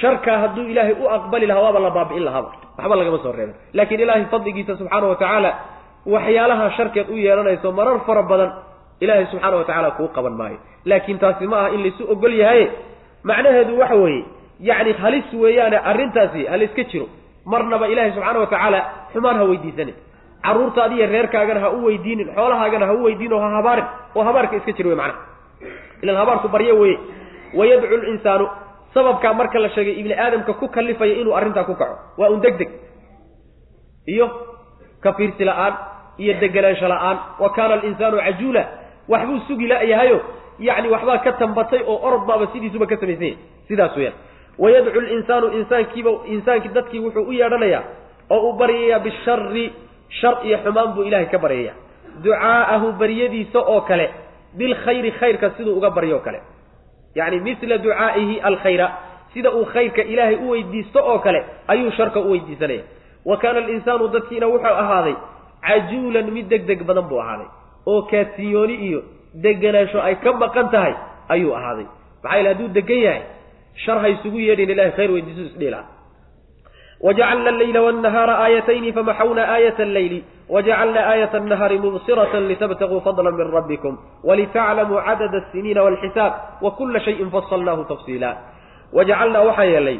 sharkaa 0.00 0.38
hadduu 0.42 0.64
ilaahay 0.72 0.94
u 1.02 1.06
aqbali 1.16 1.46
lahaa 1.50 1.62
waaba 1.66 1.80
la 1.86 1.90
baabi'in 1.98 2.24
lahaaba 2.28 2.50
waxba 2.78 2.96
lagama 3.00 3.18
soo 3.24 3.32
reebin 3.38 3.54
laakiin 3.78 4.00
ilaahay 4.04 4.24
fadligiisa 4.34 4.72
subxaana 4.80 5.06
wa 5.12 5.16
tacaala 5.22 5.50
waxyaalaha 6.14 6.66
sharkeed 6.76 7.06
u 7.10 7.16
yeelanayso 7.26 7.72
marar 7.78 7.98
fara 8.06 8.22
badan 8.30 8.50
ilaahay 9.04 9.26
subxaana 9.32 9.56
wa 9.60 9.64
tacaala 9.68 9.90
kuu 9.98 10.08
qaban 10.16 10.34
maayo 10.40 10.58
laakiin 10.90 11.18
taasi 11.22 11.46
ma 11.52 11.56
aha 11.60 11.68
in 11.76 11.80
laysu 11.86 12.02
ogol 12.14 12.34
yahaye 12.42 12.66
macnaheedu 13.30 13.78
waxa 13.82 13.94
weeye 14.04 14.24
yacni 14.70 14.92
halis 15.02 15.28
weeyaane 15.42 15.78
arrintaasi 15.90 16.40
haliska 16.52 16.82
jiro 16.92 17.06
marnaba 17.52 17.86
ilaahay 17.92 18.12
subxaana 18.16 18.38
wa 18.42 18.46
tacaala 18.52 18.80
xumaan 19.12 19.36
ha 19.40 19.44
weydiisanin. 19.50 19.94
Carruurtaadi 20.44 20.94
iyo 20.98 21.06
reerkaagana 21.14 21.60
ha 21.64 21.68
u 21.76 21.84
weydiinin 21.86 22.28
xoolahaagana 22.36 22.84
ha 22.88 22.92
u 22.98 23.02
weydiin 23.06 23.32
oo 23.36 23.40
ha 23.44 23.48
habaarin 23.58 23.84
oo 24.16 24.22
habaarka 24.28 24.54
iska 24.60 24.72
jir 24.76 24.86
wey 24.90 24.96
macnaha. 24.96 25.20
Ilan 26.02 26.16
habaarku 26.20 26.48
baryo 26.54 26.74
weye 26.82 26.96
wayadcu 27.58 27.96
linsaanu 28.06 28.46
sababkaa 28.94 29.32
marka 29.40 29.58
la 29.64 29.68
sheegay 29.74 29.94
ibni 30.00 30.14
aadamka 30.24 30.52
ku 30.60 30.66
kalifaya 30.76 31.14
inuu 31.20 31.34
arrintaa 31.38 31.64
ku 31.68 31.74
kaco. 31.80 31.96
Waa 32.18 32.30
un 32.34 32.40
deg 32.44 32.56
deg 32.60 32.70
iyo 34.06 34.26
ka 35.02 35.12
fiirsi 35.16 35.44
la'aan 35.44 35.74
iyo 36.22 36.32
deganaansho 36.40 36.88
la'aan. 36.88 37.16
Wa 37.42 37.48
kaana 37.56 37.74
alinsaanu 37.78 38.16
cajuula 38.26 38.62
waxbuu 39.08 39.38
sugi 39.48 39.66
la-yahayo 39.66 40.18
yacni 40.58 40.88
waxbaa 40.94 41.18
ka 41.24 41.32
tambatay 41.40 41.82
oo 41.86 41.98
orod 42.06 42.24
baaba 42.28 42.46
sidiisuba 42.52 42.86
ka 42.86 42.96
samaysanya 42.96 43.36
sidaas 43.68 43.96
weyaan 43.96 44.14
wayadcu 44.62 45.00
linsaanu 45.00 45.46
insaankiiba 45.58 46.10
insaankii 46.34 46.72
dadkii 46.76 47.00
wuxuu 47.04 47.24
u 47.28 47.32
yeedhanayaa 47.40 47.82
oo 48.34 48.40
u 48.50 48.52
baryayaa 48.60 48.98
bishari 49.06 49.66
shar 50.20 50.34
iyo 50.46 50.58
xumaan 50.64 50.88
buu 50.94 51.02
ilaahay 51.08 51.26
ka 51.34 51.38
baryaya 51.44 51.72
ducaa'ahu 52.24 52.92
baryadiisa 53.00 53.58
oo 53.74 53.80
kale 53.88 54.06
bilkhayri 54.58 55.10
khayrka 55.20 55.50
siduu 55.56 55.76
uga 55.78 55.90
baryo 55.96 56.18
kale 56.26 56.40
yacni 57.18 57.38
misla 57.46 57.78
ducaa'ihi 57.84 58.40
alkhayra 58.48 58.86
sida 59.34 59.50
uu 59.58 59.64
khayrka 59.72 60.02
ilaahay 60.12 60.36
u 60.36 60.50
weydiisto 60.50 60.98
oo 61.10 61.18
kale 61.18 61.40
ayuu 61.72 61.90
sharka 61.98 62.20
u 62.20 62.30
weydiisanaya 62.32 62.82
wa 63.28 63.36
kaana 63.42 63.58
alinsaanu 63.64 64.08
dadkiina 64.14 64.46
wuxuu 64.52 64.74
ahaaday 64.82 65.14
cajuulan 65.68 66.26
mid 66.36 66.46
deg 66.52 66.62
deg 66.70 66.80
badan 66.88 67.04
buu 67.10 67.20
ahaaday 67.24 67.46
oo 67.86 68.02
kaasiyooni 68.10 68.74
iyo 68.88 69.00
deganaansho 69.44 70.02
ay 70.02 70.14
ka 70.24 70.32
maqan 70.42 70.68
tahay 70.74 70.94
ayuu 71.34 71.54
ahaaday 71.58 71.86
maxaa 72.22 72.36
yele 72.38 72.48
hadduu 72.52 72.68
degan 72.78 73.00
yahay 73.06 73.22
shar 73.74 73.98
ha 74.02 74.08
isugu 74.08 74.38
yeedhin 74.38 74.70
ilahay 74.70 74.92
khayr 74.98 75.10
weydiisu 75.10 75.42
isdhiila. 75.50 75.80
Wajacalna 77.00 77.48
alleyla 77.50 77.80
wاnnahaara 77.86 78.34
aayatayni 78.44 78.92
famaxawna 78.92 79.42
aayat 79.54 79.80
alleyli 79.80 80.24
wajacalna 80.54 81.00
aayat 81.12 81.34
annahaari 81.34 81.78
mubsirata 81.78 82.40
litabtaguu 82.40 83.00
fadla 83.06 83.30
min 83.32 83.48
rabbikum 83.56 83.94
walitaclamuu 84.28 85.00
cadada 85.06 85.38
asiniina 85.42 85.82
walxisaab 85.86 86.32
wa 86.64 86.70
kula 86.76 87.00
shayin 87.00 87.30
fasalnaahu 87.30 87.84
tafsiila. 87.92 88.30
Wajacalnaa 88.92 89.42
waxaa 89.48 89.64
yeelay 89.64 89.98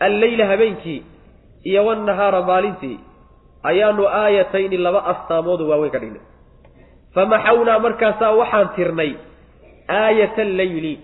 alleyla 0.00 0.46
habeenkii 0.46 1.00
iyo 1.64 1.86
wnahaara 1.86 2.42
maalintii 2.42 3.00
ayaanu 3.62 4.08
aayatayni 4.08 4.76
laba 4.76 5.04
astaamoodu 5.12 5.68
waaweyn 5.70 5.92
ka 5.92 5.98
dhignay. 5.98 6.24
Famaxawnaa 7.14 7.78
markaasaa 7.78 8.32
waxaan 8.40 8.68
tirnay 8.76 9.12
aayat 9.88 10.38
alleyli 10.38 10.94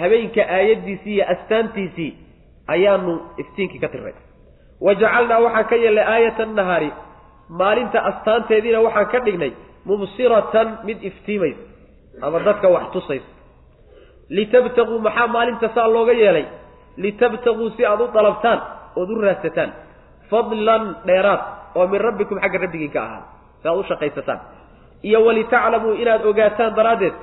habeenka 0.00 0.42
aayaddiisii 0.56 1.14
iyo 1.16 1.24
astaantiisii 1.34 2.10
ayaanu 2.74 3.12
iftiinkii 3.42 3.80
ka 3.84 3.88
tirnay. 3.92 4.14
Wa 4.84 4.92
jacalnaa 5.00 5.40
waxaan 5.46 5.66
ka 5.70 5.76
yeelnay 5.82 6.04
aayata 6.14 6.42
annahaari 6.48 6.90
maalinta 7.60 7.98
astaanteediina 8.10 8.78
waxaan 8.86 9.08
ka 9.12 9.18
dhignay 9.26 9.52
mubsiratan 9.88 10.68
mid 10.86 10.98
iftiimaysa 11.10 11.62
ama 12.26 12.38
dadka 12.46 12.66
wax 12.74 12.84
tusaysa. 12.94 13.30
Litabtaguu 14.36 14.98
maxaa 15.06 15.26
maalinta 15.34 15.68
saa 15.74 15.88
looga 15.94 16.12
yeelay? 16.22 16.46
Litabtaguu 17.02 17.70
si 17.76 17.82
aad 17.86 18.00
u 18.00 18.06
dalabtaan 18.14 18.60
ood 19.00 19.10
u 19.10 19.20
raadsataan. 19.24 19.70
Fadlan 20.30 20.84
dheeraad 21.06 21.42
oo 21.78 21.86
min 21.92 22.00
rabbikum 22.06 22.38
xagga 22.42 22.58
rabbigiin 22.64 22.92
ka 22.94 23.00
ahaa 23.06 23.22
si 23.62 23.68
aad 23.68 23.78
u 23.78 23.82
shaqaysataan. 23.90 24.40
Iyo 25.08 25.18
walitaclamuu 25.26 25.94
inaad 26.02 26.22
ogaataan 26.30 26.74
daraaddeed 26.78 27.14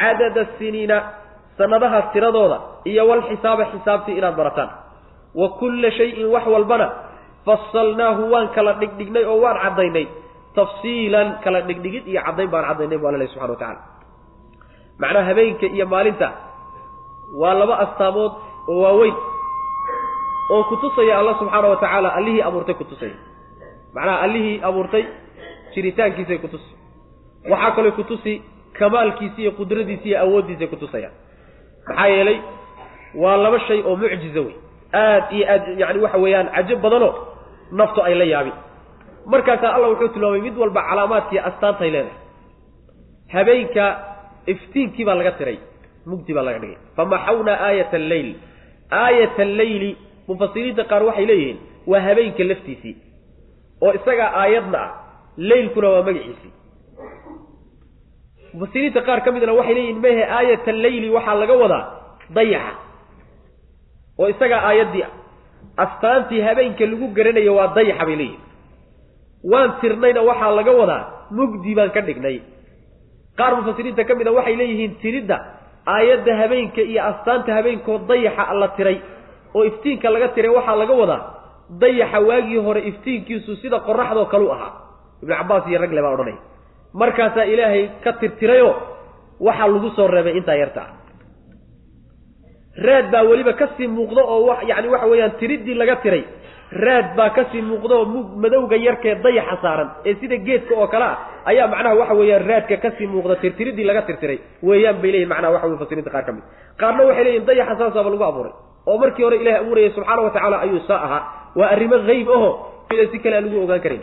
cadada 0.00 0.42
siniina 0.58 0.96
sanadaha 1.58 2.02
tiradooda 2.12 2.58
iyo 2.90 3.02
walxisaaba 3.10 3.64
xisaabtii 3.72 4.18
inaad 4.18 4.36
barataan. 4.36 4.70
Wa 5.34 5.48
kulla 5.58 5.90
shayin 5.90 6.26
wax 6.34 6.46
walbana 6.46 6.86
fasalnaahu 7.46 8.22
waan 8.32 8.48
kala 8.56 8.72
dhigdhignay 8.80 9.24
oo 9.24 9.38
waan 9.44 9.58
caddaynay. 9.64 10.06
Tafsiilan 10.54 11.28
kala 11.44 11.60
dhigdhigid 11.68 12.04
iyo 12.08 12.20
caddayn 12.26 12.50
baan 12.52 12.64
caddaynay 12.68 12.98
bu 12.98 13.06
alla 13.08 13.26
subxana 13.26 13.52
wa 13.52 13.56
tacala 13.56 13.80
macnaha 14.98 15.24
habeenka 15.30 15.66
iyo 15.76 15.86
maalinta 15.86 16.28
waa 17.40 17.54
laba 17.60 17.74
astaamood 17.84 18.32
oo 18.68 18.80
waaweyn 18.82 19.14
oo 20.54 20.62
kutusaya 20.70 21.18
alla 21.20 21.34
subxaana 21.38 21.68
wa 21.68 21.76
tacaala 21.76 22.08
allihii 22.18 22.42
abuurtay 22.48 22.74
kutusaya 22.74 23.14
macnaha 23.94 24.18
allihii 24.26 24.60
abuurtay 24.68 25.04
jiritaankiisay 25.74 26.38
kutusi 26.38 26.70
waxaa 27.50 27.70
kaloo 27.76 27.92
kutusi 27.92 28.42
kamaalkiisi 28.78 29.42
iyo 29.42 29.52
qudradiisi 29.58 30.08
iyo 30.08 30.18
awooddiisay 30.24 30.66
kutusayaan 30.66 31.14
maxaa 31.88 32.08
yeelay 32.14 32.38
waa 33.22 33.36
laba 33.44 33.58
shay 33.66 33.80
oo 33.88 33.96
mucjiza 33.96 34.40
wey. 34.46 34.54
Aad 35.02 35.24
iyo 35.36 35.44
aad 35.52 35.64
yani 35.80 35.98
waxa 36.04 36.18
weeyaan 36.24 36.48
cajab 36.56 36.80
badanoo 36.84 37.12
naftu 37.78 38.00
ay 38.08 38.14
la 38.20 38.24
yaabin. 38.32 38.56
Markaasaa 39.32 39.72
alla 39.76 39.88
wuxuu 39.92 40.08
tilmaamay 40.14 40.40
mid 40.46 40.56
walba 40.62 40.82
calaamaadkiiyo 40.88 41.42
astaantay 41.48 41.90
leedahay. 41.90 42.16
Habeenka 43.34 43.84
iftiinkii 44.52 45.04
baa 45.04 45.14
laga 45.20 45.32
tiray 45.38 45.58
mugdi 46.06 46.32
baa 46.36 46.42
laga 46.48 46.58
dhigay. 46.62 46.78
Famaxawnaa 46.96 47.58
aayat 47.66 47.92
alleyl 48.00 48.30
aayat 49.02 49.36
alleyli 49.46 49.90
mufasiriinta 50.28 50.84
qaar 50.90 51.02
waxay 51.08 51.26
leeyihiin 51.30 51.58
waa 51.90 52.00
habeenka 52.06 52.42
laftiisii. 52.50 52.94
Oo 53.84 53.92
isagaa 53.98 54.30
aayadna 54.42 54.78
ah 54.86 54.90
leylkuna 55.36 55.88
waa 55.94 56.02
magaciisii 56.08 56.52
mufasiriinta 58.58 59.00
qaar 59.08 59.20
ka 59.24 59.30
midna 59.34 59.52
waxay 59.58 59.74
leeyihiin 59.78 60.00
mehe 60.04 60.22
aayat 60.38 60.64
alleyli 60.74 61.08
waxaa 61.16 61.34
laga 61.42 61.54
wadaa 61.62 61.84
dayaxa. 62.36 62.72
Oo 64.20 64.26
isagaa 64.32 64.60
aayaddii 64.68 65.04
astaantii 65.84 66.40
habeenka 66.46 66.84
lagu 66.90 67.06
garanayo 67.16 67.52
waa 67.58 67.68
dayaxa 67.76 68.04
bay 68.08 68.16
leeyihiin 68.16 68.40
waan 69.52 69.70
tirnayna 69.80 70.20
waxaa 70.30 70.52
laga 70.58 70.72
wadaa 70.80 71.02
mugdi 71.38 71.72
baan 71.78 71.90
ka 71.96 72.00
dhignay. 72.08 72.36
Qaar 73.38 73.52
mufasiriinta 73.58 74.02
ka 74.08 74.14
mid 74.18 74.26
a 74.26 74.32
waxay 74.38 74.56
leeyihiin 74.60 74.92
tiridda 75.02 75.36
aayadda 75.94 76.32
habeenka 76.40 76.80
iyo 76.90 77.00
astaanta 77.10 77.50
habeenkoo 77.58 77.98
dayaxa 78.10 78.54
la 78.60 78.68
tiray 78.76 78.98
oo 79.56 79.62
iftiinka 79.70 80.06
laga 80.14 80.28
tiray 80.34 80.50
waxaa 80.58 80.76
laga 80.82 80.94
wadaa 81.02 81.20
dayaxa 81.82 82.18
waagii 82.28 82.60
hore 82.66 82.80
iftiinkiisu 82.90 83.52
sida 83.62 83.78
qoraxdoo 83.86 84.26
kalu 84.32 84.46
ahaa. 84.54 84.72
Ibnu 85.22 85.34
cabbaas 85.38 85.64
iyo 85.70 85.78
ragle 85.82 86.02
baa 86.04 86.12
odhanaya 86.16 86.38
markaasaa 86.94 87.44
ilaahay 87.44 87.88
ka 88.04 88.12
tirtirayoo 88.12 88.74
waxaa 89.40 89.68
lagu 89.68 89.90
soo 89.96 90.06
reebay 90.06 90.36
intaa 90.38 90.54
yarta. 90.62 90.80
Ah 90.80 90.90
raad 92.86 93.10
baa 93.10 93.22
weliba 93.30 93.52
ka 93.52 93.66
sii 93.76 93.86
muuqdo 93.86 94.22
oo 94.22 94.46
wa 94.46 94.56
yacni 94.70 94.88
waxa 94.88 95.06
weeyaan 95.06 95.32
tiriddii 95.40 95.74
laga 95.74 95.96
tiray. 95.96 96.24
Raad 96.72 97.16
baa 97.16 97.30
ka 97.30 97.44
sii 97.52 97.62
muuqda 97.62 97.94
oo 97.94 98.04
madowga 98.42 98.76
yarkee 98.76 99.14
dayaxa 99.24 99.56
saaran. 99.62 99.88
Ee 100.04 100.14
sida 100.20 100.36
geedka 100.36 100.74
oo 100.74 100.86
kale 100.86 101.04
ah 101.04 101.16
ayaa 101.50 101.66
macnaha 101.66 101.94
waxa 102.00 102.14
weeyaan 102.14 102.46
raadka 102.50 102.76
ka 102.76 102.90
sii 102.98 103.06
muuqda 103.06 103.36
tirtiriddii 103.36 103.84
laga 103.84 104.02
tirtiray. 104.02 104.38
Weeyaan 104.62 104.96
bay 105.02 105.10
leeyihiin 105.12 105.28
macnaha 105.28 105.52
waxa 105.54 105.66
wey 105.66 105.74
mufasiriinta 105.74 106.10
qaar 106.10 106.24
ka 106.24 106.32
mid. 106.32 106.44
Qaarna 106.80 107.02
waxay 107.08 107.24
leeyihiin 107.24 107.46
dayaxa 107.46 107.74
saasaaba 107.78 108.10
lagu 108.10 108.24
abuuray. 108.30 108.52
Oo 108.86 108.98
markii 108.98 109.24
hore 109.24 109.36
ilahay 109.42 109.60
abuurayay 109.60 109.90
subxaana 109.96 110.22
wa 110.22 110.30
tacaala 110.30 110.56
ayuu 110.64 110.80
saa 110.88 111.02
ahaa. 111.06 111.22
Waa 111.58 111.68
arrimo 111.74 111.96
hayb 112.08 112.28
aho 112.30 112.50
si 113.12 113.18
kale 113.18 113.36
aan 113.36 113.44
lagu 113.44 113.58
ogaan 113.64 113.80
karayn 113.80 114.02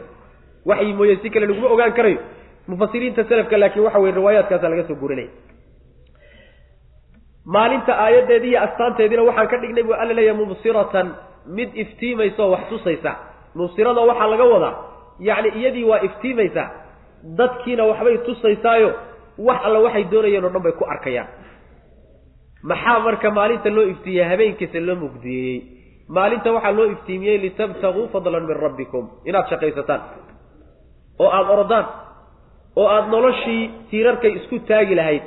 waxyi 0.66 0.94
mooye 0.94 1.16
si 1.22 1.30
kale 1.30 1.46
laguma 1.48 1.70
ogaan 1.70 1.94
karayo 1.94 2.20
mufasiriinta 2.70 3.22
selafka 3.30 3.58
laakiin 3.62 3.84
waxa 3.86 4.00
weye 4.04 4.14
riwaayaadkaasa 4.20 4.70
laga 4.72 4.84
soo 4.90 4.98
gurinaya 5.02 5.30
maalinta 7.54 7.94
aayaddeedii 8.04 8.50
iyo 8.52 8.62
astaanteediina 8.66 9.24
waxaan 9.30 9.48
ka 9.52 9.58
dhignay 9.62 9.84
buu 9.88 9.94
alla 10.02 10.14
leeyahay 10.18 10.38
mubsiratan 10.42 11.08
mid 11.58 11.70
iftiimaysa 11.84 12.40
oo 12.44 12.52
wax 12.56 12.64
tusaysa. 12.70 13.12
Mubsirada 13.60 14.02
waxaa 14.10 14.28
laga 14.34 14.44
wadaa 14.54 14.74
yacni 15.28 15.50
iyadii 15.60 15.84
waa 15.92 16.00
iftiimaysa 16.08 16.64
dadkiina 17.38 17.84
waxbay 17.90 18.18
tusaysaayo 18.28 18.90
wax 19.48 19.60
alla 19.68 19.80
waxay 19.86 20.04
doonayeen 20.12 20.46
o 20.46 20.50
dhan 20.54 20.64
bay 20.66 20.72
ku 20.80 20.86
arkayaan. 20.94 21.28
Maxaa 22.70 23.00
marka 23.06 23.28
maalinta 23.38 23.70
loo 23.76 23.86
iftiimiyey? 23.94 24.26
Habeenkiisa 24.32 24.80
loo 24.88 24.96
mugdiyeeyey 25.04 25.60
maalinta 26.16 26.50
waxaa 26.56 26.72
loo 26.78 26.88
iftiimiyey 26.96 27.38
litabtaguu 27.46 28.08
fadlan 28.14 28.44
min 28.50 28.58
rabbikum. 28.66 29.04
Inaad 29.30 29.48
shaqaysataan. 29.52 30.02
Oo 31.22 31.30
aada 31.38 31.50
orodaan 31.56 31.86
oo 32.80 32.88
aada 32.96 33.08
noloshii 33.16 33.62
tiirarkay 33.90 34.32
isku 34.40 34.60
taagi 34.70 34.96
lahayd 35.00 35.24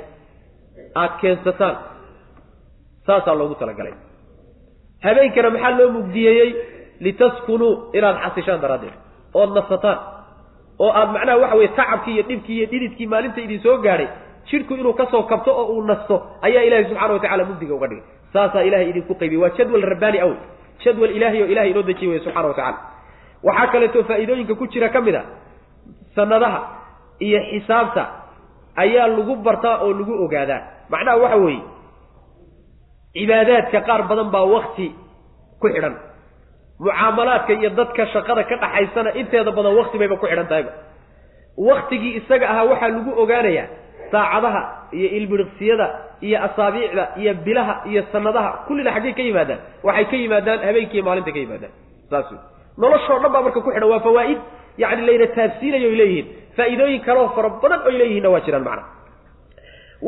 aada 1.01 1.13
keensataan. 1.21 1.75
Saasaa 3.07 3.35
loogu 3.39 3.55
talagalay. 3.61 3.93
Habeenkana 5.05 5.49
maxaa 5.55 5.77
loo 5.79 5.89
mugdiyeeyey 5.97 6.49
litaskunuu 7.05 7.71
inaad 7.97 8.17
xasishaan 8.23 8.61
daraaddeed. 8.63 8.95
Ood 9.39 9.51
nasataan. 9.57 9.99
Oo 10.83 10.91
aad 10.99 11.09
macnaha 11.15 11.37
waxa 11.43 11.55
weye 11.59 11.71
tacabkii 11.79 12.13
iyo 12.15 12.23
dhibkii 12.29 12.57
iyo 12.59 12.67
dhididkii 12.71 13.07
maalinta 13.11 13.41
idin 13.45 13.59
soo 13.65 13.77
gaadhay 13.85 14.07
jidhku 14.49 14.73
inuu 14.81 14.93
ka 14.99 15.05
soo 15.11 15.23
kabto 15.31 15.51
oo 15.61 15.65
uu 15.73 15.83
nasto 15.89 16.15
ayaa 16.41 16.63
ilahay 16.67 16.85
subxana 16.89 17.13
wa 17.13 17.19
tacala 17.23 17.43
mugdiga 17.49 17.73
uga 17.75 17.87
dhigay. 17.91 18.03
Saasaa 18.33 18.63
ilahay 18.67 18.89
idinku 18.91 19.13
qaybiyey. 19.21 19.41
Waa 19.43 19.51
jadwal 19.57 19.83
rabbaani 19.91 20.19
awl 20.25 20.35
jadwal 20.83 21.11
ilaahay 21.17 21.41
oo 21.43 21.49
ilahay 21.53 21.69
inoo 21.71 21.83
dejiye 21.89 22.09
wey 22.11 22.19
subxana 22.25 22.47
wa 22.47 22.53
tacala 22.59 22.77
waxaa 23.47 23.67
kaleeto 23.73 24.03
faa'iidooyinka 24.09 24.55
ku 24.59 24.65
jira 24.73 24.89
ka 24.89 24.99
mid 25.01 25.15
a 25.15 25.23
sanadaha 26.15 26.59
iyo 27.25 27.39
xisaabta 27.51 28.03
ayaa 28.83 29.07
lagu 29.15 29.33
bartaa 29.45 29.75
oo 29.85 29.91
lagu 29.99 30.13
ogaadaa. 30.25 30.61
Macnaha 30.91 31.17
waxa 31.23 31.37
weeye 31.45 31.61
cibaadaadka 33.15 33.79
qaar 33.87 34.01
badan 34.09 34.29
baa 34.33 34.45
wakti 34.55 34.87
ku 35.61 35.67
xidhan. 35.73 35.95
Mucaamalaadka 36.83 37.51
iyo 37.59 37.69
dadka 37.79 38.03
shaqada 38.13 38.43
ka 38.49 38.55
dhaxaysana 38.63 39.09
inteeda 39.19 39.51
badan 39.57 39.73
wakti 39.79 39.95
bayba 40.01 40.15
ku 40.21 40.25
xidhan 40.31 40.47
tahayba 40.51 40.71
waktigii 41.69 42.13
isaga 42.23 42.45
ahaa 42.51 42.65
waxaa 42.71 42.89
lagu 42.95 43.11
ogaanayaa 43.23 43.67
saacadaha 44.11 44.61
iyo 44.97 45.07
ilbiriqsiyada 45.19 45.87
iyo 46.27 46.37
asaabiicda 46.47 47.03
iyo 47.21 47.31
bilaha 47.45 47.73
iyo 47.91 48.01
sanadaha 48.13 48.49
kullina 48.67 48.91
xaggey 48.95 49.13
ka 49.17 49.21
yimaadaan. 49.27 49.59
Waxay 49.87 50.05
ka 50.11 50.15
yimaadaan 50.23 50.59
habeenkiiyo 50.67 51.03
maalinta 51.07 51.31
ka 51.35 51.39
yimaadaan. 51.43 51.73
Saas 52.09 52.27
wey 52.31 52.39
noloshoo 52.81 53.19
dhan 53.23 53.31
baa 53.33 53.41
marka 53.45 53.59
ku 53.65 53.69
xidhan 53.75 53.89
waa 53.91 53.99
fawaa'id 54.07 54.39
yacni 54.81 55.03
layna 55.07 55.27
taabsiinayo 55.37 55.87
ay 55.91 55.95
leeyihiin 56.01 56.27
faa'iidooyin 56.57 57.01
kaleo 57.07 57.25
fara 57.35 57.49
badan 57.61 57.81
oy 57.87 57.93
leeyihinna 58.01 58.29
waa 58.33 58.41
jiraan 58.45 58.63
macna. 58.69 58.83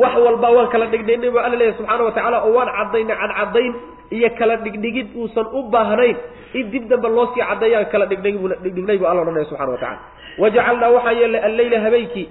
Wax 0.00 0.14
walba 0.26 0.48
waan 0.56 0.68
kala 0.72 0.86
dhigdhignay 0.92 1.30
buu 1.34 1.38
alla 1.46 1.56
leeyahy 1.60 1.76
subxaana 1.78 2.04
wa 2.08 2.12
tacala 2.16 2.38
oo 2.46 2.52
waan 2.56 2.68
caddaynay 2.78 3.16
cadcaddayn 3.22 3.72
iyo 4.16 4.28
kala 4.38 4.54
dhigdhigid 4.64 5.08
uusan 5.20 5.46
u 5.52 5.60
baahnayn. 5.72 6.16
In 6.58 6.70
dib 6.72 6.84
dambe 6.90 7.08
loo 7.16 7.26
sii 7.34 7.42
caddeeyaan 7.50 7.86
kala 7.92 8.04
dhigdhignay 8.10 8.96
buu 9.00 9.06
alla 9.10 9.20
odhanaya 9.24 9.44
subxana 9.50 9.72
wa 9.74 9.78
tacala 9.82 9.98
wajacalnaa 10.42 10.90
waxaa 10.96 11.12
yeelnay 11.20 11.42
alleyla 11.48 11.78
habeenkii 11.86 12.26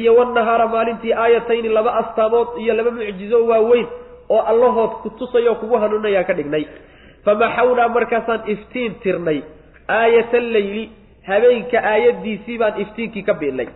iyo 0.00 0.10
wannahaara 0.18 0.66
maalintii 0.74 1.12
aayatayni 1.22 1.68
laba 1.76 1.90
astaamood 2.00 2.48
iyo 2.62 2.72
laba 2.78 2.90
mucjizo 2.96 3.38
waaweyn 3.50 3.86
oo 4.34 4.40
allahood 4.52 4.92
ku 5.02 5.08
tusaya 5.18 5.50
oo 5.50 5.56
kugu 5.60 5.76
hanuunayaan 5.82 6.24
ka 6.28 6.34
dhignay. 6.38 6.64
Famaxawnaa 7.24 7.88
markaasaan 7.96 8.40
iftiin 8.54 8.92
tirnay 9.02 9.38
aayata 9.98 10.36
alleyli 10.42 10.84
habeenka 11.28 11.78
aayaddiisii 11.92 12.58
baan 12.60 12.74
iftiinkii 12.82 13.22
ka 13.28 13.34
bi'nay 13.40 13.68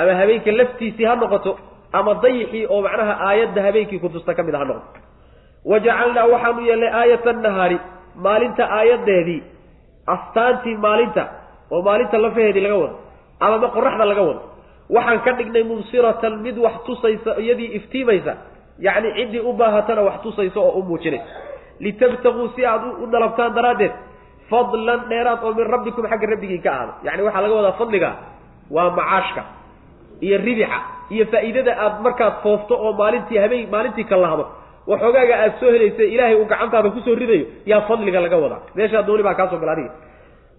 ama 0.00 0.12
habeenka 0.20 0.50
laftiisii 0.58 1.04
ha 1.10 1.14
noqoto 1.22 1.52
ama 1.98 2.12
dayixii 2.24 2.64
oo 2.72 2.80
macnaha 2.86 3.14
aayadda 3.28 3.60
habeenkii 3.66 3.98
kutusta 4.04 4.34
ka 4.38 4.42
mid 4.46 4.54
a 4.54 4.58
ha 4.58 4.64
noqoto. 4.70 4.98
Wa 5.70 5.76
jacalnaa 5.86 6.26
waxaanu 6.32 6.60
yeelnay 6.68 6.90
aayata 7.00 7.30
annahaari 7.34 7.78
maalinta 8.24 8.64
aayaddeedii 8.78 9.40
astaantii 10.14 10.76
maalinta 10.86 11.22
oo 11.74 11.82
maalinta 11.86 12.18
lafaheedii 12.24 12.60
laga 12.66 12.76
wado 12.82 12.96
amama 13.40 13.68
qoraxda 13.76 14.04
laga 14.10 14.22
wado. 14.28 14.42
Waxaan 14.94 15.20
ka 15.24 15.30
dhignay 15.38 15.62
mubsiratan 15.70 16.34
mid 16.44 16.56
wax 16.64 16.74
tusaysa 16.86 17.30
iyadii 17.42 17.70
iftiimaysa 17.78 18.32
yacni 18.86 19.10
ciddii 19.16 19.42
u 19.48 19.52
baahatana 19.60 20.02
wax 20.08 20.16
tusaysa 20.24 20.58
oo 20.60 20.72
u 20.78 20.82
muujinaysa. 20.88 21.26
Litabtaguu 21.84 22.48
si 22.56 22.66
aad 22.66 22.82
u 23.02 23.06
dalabtaan 23.12 23.54
daraaddeed 23.56 23.92
fadlan 24.50 25.00
dheeraad 25.10 25.40
oo 25.46 25.52
min 25.58 25.66
rabbikum 25.74 26.04
xagga 26.12 26.26
rabbigii 26.34 26.60
ka 26.66 26.70
ahda 26.80 26.92
yacni 27.06 27.22
waxaa 27.26 27.42
laga 27.44 27.54
wadaa 27.60 27.72
fadliga 27.80 28.10
waa 28.76 28.90
macaashka 28.98 29.42
iyo 30.26 30.36
ribixa 30.46 30.78
iyo 31.14 31.24
faa'iidada 31.32 31.72
aad 31.84 31.94
markaad 32.06 32.34
foofto 32.42 32.74
oo 32.84 32.92
maalintii 33.00 33.38
habeen 33.44 33.68
maalintii 33.74 34.04
ka 34.10 34.16
lahdo 34.24 34.44
waxoogaaga 34.90 35.34
aad 35.44 35.52
soo 35.60 35.70
helaysa 35.74 36.02
ilaahay 36.14 36.34
uu 36.40 36.46
gacantaada 36.52 36.90
ku 36.94 37.00
soo 37.06 37.14
ridayo 37.22 37.44
yaa 37.70 37.80
fadliga 37.88 38.20
laga 38.24 38.36
wadaa. 38.44 38.60
Meeshaa 38.76 39.02
dooni 39.08 39.22
baa 39.26 39.34
kaasoo 39.40 39.58
gala 39.62 39.72
adiga. 39.76 39.90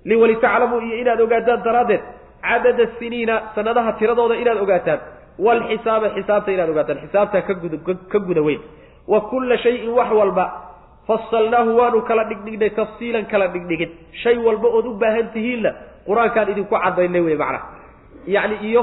Liwalitaclamuu 0.06 0.80
iyo 0.82 0.96
inaad 1.02 1.22
ogaataan 1.22 1.64
daraaddeed 1.64 2.02
cadada 2.42 2.86
siniina 3.00 3.36
sanadaha 3.56 3.92
tiradooda 4.00 4.36
inaad 4.42 4.60
ogaataan 4.66 5.00
waalxisaaba 5.46 6.08
xisaabta 6.16 6.52
inaad 6.56 6.70
ogaataan. 6.74 6.98
Xisaabta 7.04 7.42
ka 7.48 7.54
gud 7.62 7.74
ka 8.12 8.20
guda 8.20 8.42
weyn. 8.48 8.62
Wa 9.08 9.22
kulla 9.30 9.58
shayin 9.58 9.90
wax 9.98 10.10
walba 10.20 10.46
fasalnaahu 11.08 11.78
waanu 11.80 12.02
kala 12.10 12.24
dhigdhignay 12.30 12.70
tafsiilan 12.80 13.26
kala 13.32 13.48
dhigdhigin. 13.48 13.90
Shay 14.24 14.38
walba 14.38 14.68
ood 14.78 14.86
u 14.86 14.94
baahan 15.02 15.28
tihiinna 15.34 15.72
qur'aankaan 16.08 16.52
idinku 16.54 16.76
cadaynay 16.76 17.22
wey 17.28 17.36
macnaha. 17.36 17.66
Yacni 18.28 18.56
iyo 18.70 18.82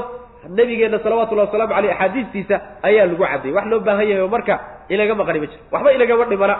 nabigeenna 0.57 0.99
salawatullahi 1.03 1.47
wasalaamu 1.47 1.73
caleyh 1.75 1.91
axaadiistiisa 1.93 2.55
ayaa 2.83 3.05
lagu 3.09 3.23
cadayay 3.23 3.53
wax 3.57 3.65
loo 3.71 3.79
baahan 3.87 4.07
yahay 4.09 4.23
oo 4.25 4.27
marka 4.35 4.55
ilaga 4.89 5.13
maqani 5.19 5.39
ma 5.39 5.45
jiro. 5.51 5.61
Waxba 5.71 5.89
ilagama 5.93 6.25
dhimana. 6.31 6.55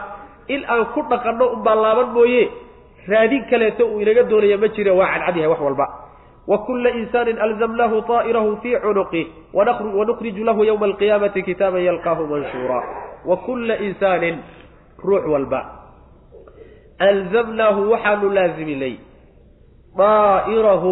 In 0.48 0.62
aan 0.70 0.86
ku 0.94 1.02
dhaqanno 1.12 1.46
unbaa 1.58 1.76
laaban 1.76 2.10
mooye. 2.14 2.44
Raadin 3.10 3.44
kaleeto 3.50 3.86
uu 3.90 4.02
inaga 4.02 4.24
doonaya 4.30 4.58
ma 4.58 4.68
jire 4.76 4.92
waa 5.00 5.10
cadcad 5.14 5.36
yahay 5.38 5.50
wax 5.54 5.62
walba. 5.62 5.86
Wa 6.48 6.58
kulla 6.66 6.90
insaanin 7.02 7.38
alzamnaahu 7.42 8.02
taa'irahu 8.06 8.58
fii 8.62 8.78
cunuqih 8.86 9.26
wanukhriju 9.54 10.44
lahu 10.46 10.64
yowma 10.64 10.86
alqiyaamati 10.86 11.42
kitaaban 11.44 11.82
yalqaahu 11.82 12.28
manshuura 12.30 12.80
wa 13.26 13.38
kulla 13.38 13.78
insaanin 13.82 14.36
ruux 15.10 15.26
walba. 15.34 15.62
Alzamnaahu 17.00 17.82
waxaanu 17.92 18.30
laaziminay 18.38 18.96
daa'irahu 19.98 20.92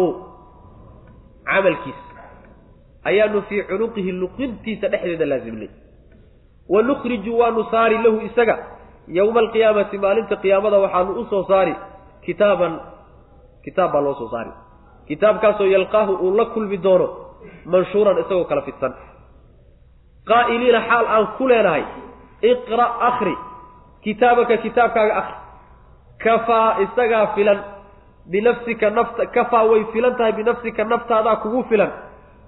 camalkiisa. 1.44 2.02
Ayaanu 3.08 3.42
fii 3.48 3.62
cunuqihi 3.70 4.12
luqintiisa 4.20 4.88
dhexdeeda 4.92 5.26
laasimnay 5.32 5.70
wa 6.68 6.82
nukhriju 6.82 7.32
waanu 7.40 7.64
saari 7.70 7.98
lahu 8.04 8.20
isaga. 8.28 8.56
Yowma 9.08 9.40
alqiyaamati 9.44 9.98
maalinta 10.04 10.36
qiyaamada 10.42 10.78
waxaanu 10.84 11.10
u 11.20 11.24
soo 11.30 11.44
saari 11.50 11.74
kitaaban 12.24 12.80
kitaab 13.64 13.92
baa 13.92 14.00
loo 14.06 14.14
soo 14.20 14.28
saari. 14.32 14.52
Kitaabkaasoo 15.08 15.68
yalqaahu 15.76 16.12
uu 16.24 16.36
la 16.38 16.44
kulmi 16.56 16.78
doono 16.84 17.06
manshuuran 17.72 18.18
isagoo 18.22 18.44
kala 18.50 18.62
fidsan. 18.68 18.92
Qaa'iliina 20.28 20.80
xaal 20.88 21.06
aan 21.14 21.26
ku 21.36 21.48
leenahay 21.48 21.84
iqra' 22.52 22.90
akri 23.08 23.36
kitaabaka 24.04 24.56
kitaabkaaga 24.64 25.14
akri 25.20 25.36
kafaa 26.24 26.68
isagaa 26.84 27.26
filan 27.34 27.58
binafsika 28.32 28.90
nafta 28.90 29.26
kafaa 29.26 29.62
way 29.70 29.84
filan 29.92 30.14
tahay 30.18 30.32
binafsika 30.32 30.84
naftaadaa 30.84 31.36
kugu 31.36 31.64
filan. 31.70 31.90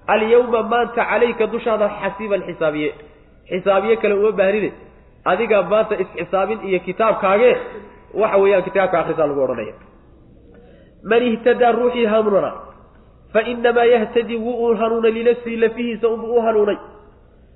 Alyawma 0.07 0.63
maanta 0.71 1.05
calayka 1.09 1.45
dushaada 1.53 1.87
xasiiban 1.99 2.41
xisaabiye. 2.47 2.89
Xisaabiye 3.49 3.95
kale 4.01 4.13
uma 4.13 4.31
baahnine 4.39 4.69
adiga 5.31 5.57
maanta 5.71 5.95
isxisaabin 6.03 6.59
iyo 6.69 6.79
kitaabkaagee 6.87 7.55
waxa 8.21 8.37
weeyaan 8.41 8.63
kitaabka 8.67 8.99
akhrisaa 8.99 9.27
lagu 9.29 9.41
odhanaya. 9.45 9.73
Man 11.09 11.21
ihtadaa 11.31 11.71
ruuxii 11.77 12.05
hanuunana 12.13 12.51
fa 13.33 13.41
inamaa 13.51 13.83
yahtadi 13.93 14.35
wuu 14.45 14.75
hanuunay 14.79 15.11
linafsihi 15.11 15.57
lafihiisa 15.63 16.07
unbuu 16.13 16.35
u 16.37 16.41
hanuunay. 16.41 16.77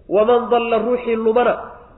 Waman 0.10 0.50
dalla 0.52 0.78
ruuxii 0.86 1.16
lumana 1.16 1.54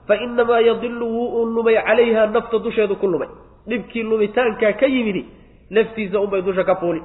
fa 0.07 0.15
inamaa 0.15 0.59
yadilu 0.59 1.05
wuu 1.15 1.41
u 1.41 1.45
lumay 1.45 1.75
calayha 1.87 2.27
nafta 2.27 2.59
dusheedu 2.59 2.95
ku 2.95 3.07
lumay. 3.07 3.27
Dhibkii 3.67 4.03
lumitaankaa 4.03 4.73
ka 4.79 4.85
yimidi 4.85 5.25
naftiisa 5.69 6.19
unbay 6.19 6.41
dusha 6.41 6.63
ka 6.63 6.75
fuuli. 6.75 7.01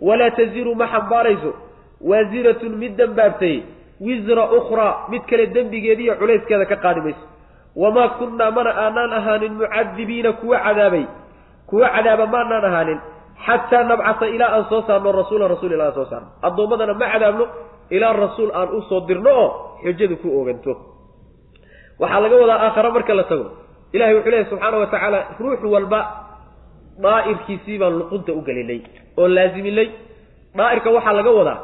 Walaa 0.00 0.30
taziru 0.30 0.74
ma 0.74 0.86
xambaarayso 0.88 1.52
waasiratun 2.00 2.76
mid 2.80 2.96
dembaabtay 2.96 3.62
wisra 4.00 4.44
ukhraa 4.58 5.08
mid 5.10 5.22
kale 5.28 5.46
dembigeediiyo 5.46 6.14
culayskeeda 6.16 6.64
ka 6.66 6.76
qaadi 6.76 7.00
mayso. 7.00 7.24
Wamaa 7.76 8.08
kunnaa 8.18 8.50
mana 8.50 8.70
aanaan 8.84 9.12
ahaanin 9.12 9.52
mucadibiina 9.60 10.32
kuwa 10.32 10.58
cadaabay 10.58 11.04
kuwa 11.66 11.88
cadaaba 11.88 12.26
maanaan 12.26 12.64
ahaanin 12.64 12.98
xataa 13.46 13.84
nabcasa 13.84 14.26
ilaa 14.28 14.52
aan 14.56 14.64
soo 14.70 14.82
saarno 14.86 15.12
rasuula 15.12 15.48
rasuul 15.48 15.72
ilaa 15.72 15.86
aan 15.86 15.94
soo 15.94 16.04
saarno. 16.10 16.28
Addoommadana 16.42 16.94
ma 16.94 17.06
cadaabno 17.12 17.46
ilaa 17.90 18.12
rasuul 18.12 18.50
aan 18.54 18.68
u 18.72 18.82
soo 18.88 19.00
dirno 19.08 19.30
oo 19.30 19.48
xujadu 19.84 20.16
ku 20.16 20.28
oganto 20.40 20.72
waxaa 22.00 22.20
laga 22.24 22.36
wadaa 22.42 22.58
aakhare 22.66 22.90
marka 22.96 23.14
la 23.20 23.24
tago. 23.30 23.46
Ilahay 23.94 24.14
wuxuu 24.16 24.30
leeyahy 24.32 24.48
subxaana 24.50 24.76
wa 24.82 24.86
tacaala 24.92 25.18
ruux 25.40 25.60
walba 25.74 26.00
daa'irkiisii 27.04 27.78
baan 27.82 27.94
luqunta 28.00 28.30
u 28.32 28.40
gelinay 28.46 28.80
oo 29.20 29.28
laaziminay 29.36 29.88
daa'irka 30.58 30.88
waxaa 30.96 31.12
laga 31.18 31.30
wadaa 31.40 31.58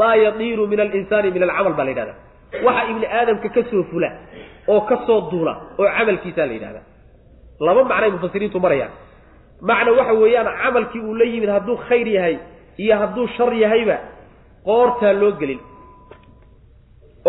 maa 0.00 0.14
yadiiru 0.24 0.64
min 0.72 0.80
alinsaani 0.84 1.28
min 1.34 1.42
alcamal 1.46 1.74
baa 1.78 1.84
la 1.86 1.90
yidhahda 1.92 2.14
waxa 2.66 2.82
ibni 2.92 3.06
aadamka 3.18 3.48
ka 3.54 3.62
soo 3.70 3.82
fula 3.90 4.08
oo 4.72 4.80
ka 4.88 4.96
soo 5.06 5.20
duula 5.30 5.52
oo 5.80 5.86
camalkiisaa 5.96 6.46
la 6.50 6.52
yidhahda 6.56 6.80
laba 7.66 7.80
macnay 7.90 8.10
mufasiriintu 8.14 8.58
marayaan. 8.64 8.92
Macna 9.68 9.90
waxa 9.98 10.12
weeyaan 10.22 10.48
camalkii 10.62 11.00
uu 11.08 11.14
la 11.20 11.24
yimid 11.32 11.50
hadduu 11.56 11.76
khayr 11.88 12.08
yahay 12.16 12.36
iyo 12.82 12.94
hadduu 13.00 13.26
shar 13.36 13.50
yahayba 13.64 13.96
qoortaa 14.66 15.12
loo 15.20 15.32
gelin 15.40 15.60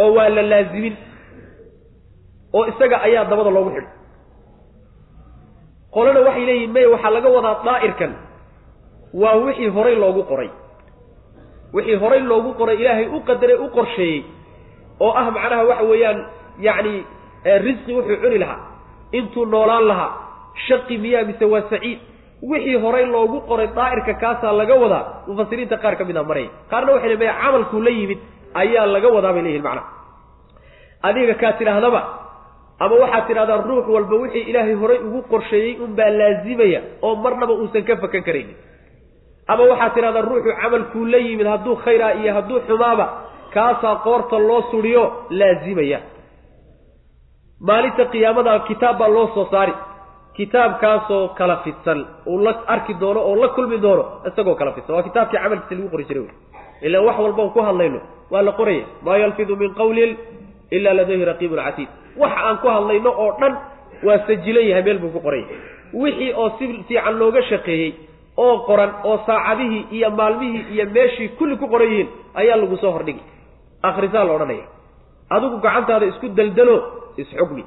oo 0.01 0.09
waa 0.17 0.29
la 0.35 0.41
laazimin 0.51 0.95
oo 2.57 2.63
isaga 2.71 2.97
ayaa 3.07 3.25
dabada 3.31 3.49
loogu 3.55 3.71
xidho. 3.75 3.89
Qolana 5.93 6.19
waxay 6.27 6.45
leeyihiin 6.47 6.71
maya 6.75 6.89
waxaa 6.93 7.11
laga 7.15 7.29
wadaa 7.35 7.55
daa'irkan. 7.67 8.11
Waa 9.21 9.35
wixii 9.45 9.69
horay 9.75 9.95
loogu 10.03 10.21
qoray. 10.31 10.49
Wixii 11.75 11.95
horay 12.03 12.19
loogu 12.31 12.49
qoray 12.59 12.75
ilaahay 12.81 13.07
u 13.07 13.19
qadaray 13.27 13.57
u 13.57 13.67
qorsheeyey 13.75 14.19
oo 15.05 15.11
ah 15.21 15.27
macnaha 15.35 15.63
waxa 15.69 15.83
weeyaan 15.91 16.19
yacni 16.67 16.93
risqi 17.65 17.91
wuxuu 17.97 18.17
cuni 18.23 18.37
lahaa 18.43 18.59
intuu 19.17 19.45
noolaan 19.53 19.85
lahaa 19.91 20.11
shaqi 20.67 20.95
miyaa 21.03 21.23
mise 21.29 21.45
waa 21.53 21.61
saciid. 21.71 21.99
Wixii 22.51 22.77
horay 22.83 23.05
loogu 23.15 23.37
qoray 23.49 23.67
daa'irka 23.77 24.13
kaasaa 24.23 24.53
laga 24.59 24.75
wadaa 24.83 25.03
mufasiriinta 25.27 25.77
qaar 25.83 25.95
ka 25.99 26.03
mid 26.09 26.17
a 26.17 26.23
maraya. 26.29 26.49
Qaarna 26.71 26.89
waxay 26.95 27.09
le 27.13 27.17
maya 27.21 27.33
camalkuu 27.41 27.81
la 27.85 27.89
yimid 27.99 28.19
ayaa 28.61 28.85
laga 28.95 29.07
wadaa 29.15 29.33
bay 29.35 29.41
leeyihiin 29.45 29.63
macnaha. 29.67 29.87
Adiga 31.07 31.33
kaa 31.41 31.53
tidhaahdaba 31.59 32.01
ama 32.79 32.95
waxaad 33.03 33.25
tidhahdaa 33.27 33.61
ruux 33.69 33.85
walba 33.95 34.15
wixii 34.23 34.45
ilaahay 34.49 34.73
horay 34.81 34.99
ugu 35.07 35.21
qorsheeyey 35.31 35.73
unbaa 35.85 36.09
laazimaya 36.19 36.79
oo 37.07 37.15
marnaba 37.23 37.53
uusan 37.61 37.83
ka 37.87 37.95
fakan 38.03 38.23
karaynin 38.27 38.55
ama 39.51 39.63
waxaad 39.71 39.93
tidhahdaa 39.97 40.25
ruuxu 40.29 40.51
camalkuu 40.61 41.05
la 41.13 41.17
yimid 41.27 41.47
hadduu 41.53 41.75
khayraa 41.85 42.11
iyo 42.21 42.31
hadduu 42.37 42.59
xumaaba 42.67 43.05
kaasaa 43.55 43.95
qoorta 44.05 44.37
loo 44.49 44.61
suriyo 44.71 45.03
laazimaya. 45.39 45.99
Maalinta 47.67 48.03
qiyaamada 48.13 48.53
kitaab 48.69 48.97
baa 48.99 49.07
loo 49.15 49.27
soo 49.35 49.45
saari. 49.51 49.73
Kitaabkaasoo 50.37 51.23
kala 51.37 51.55
fidsan 51.63 51.99
uu 52.31 52.39
la 52.45 52.51
arki 52.73 52.93
doono 53.01 53.19
oo 53.29 53.35
la 53.41 53.47
kulmi 53.55 53.77
doono 53.85 54.03
isagoo 54.27 54.55
kala 54.59 54.71
fidsan. 54.75 54.95
Waa 54.95 55.03
kitaabkii 55.07 55.37
camalkiisa 55.43 55.75
lagu 55.77 55.89
qori 55.93 56.05
jiray. 56.09 56.25
Ilaan 56.85 57.05
wax 57.07 57.17
walbaan 57.23 57.49
ku 57.55 57.59
hadlayno 57.67 57.99
waa 58.33 58.41
la 58.47 58.51
qoraya. 58.59 58.85
Maa 59.05 59.17
yalfidu 59.23 59.53
min 59.61 59.71
qawlin 59.79 60.11
ilaa 60.75 60.93
ladayhi 60.99 61.25
raqiibun 61.31 61.59
catiid 61.67 61.89
waxa 62.21 62.39
aan 62.47 62.57
ku 62.63 62.67
hadlayno 62.75 63.09
oo 63.23 63.31
dhan 63.41 63.53
waa 64.07 64.19
sajilan 64.27 64.65
yahay 64.69 64.83
meel 64.87 64.99
buu 65.03 65.11
ku 65.15 65.19
qoran 65.25 65.39
yahay 65.43 65.59
wixii 66.01 66.31
oo 66.41 66.49
si 66.57 66.65
fiican 66.87 67.15
looga 67.21 67.41
shaqeeyey 67.49 67.91
oo 68.45 68.55
qoran 68.67 68.91
oo 69.09 69.17
saacadihii 69.27 69.81
iyo 69.97 70.09
maalmihii 70.19 70.63
iyo 70.73 70.85
meeshii 70.95 71.29
kulli 71.37 71.55
ku 71.61 71.67
qoran 71.73 71.89
yihiin 71.91 72.09
ayaa 72.41 72.57
lagu 72.61 72.77
soo 72.83 72.91
hordhigi. 72.95 73.23
Akhrisaa 73.89 74.23
la 74.27 74.33
odhanaya 74.37 74.65
adigu 75.35 75.57
gacantaada 75.65 76.05
isku 76.11 76.27
deldelo 76.37 76.75
isxugmi 77.21 77.63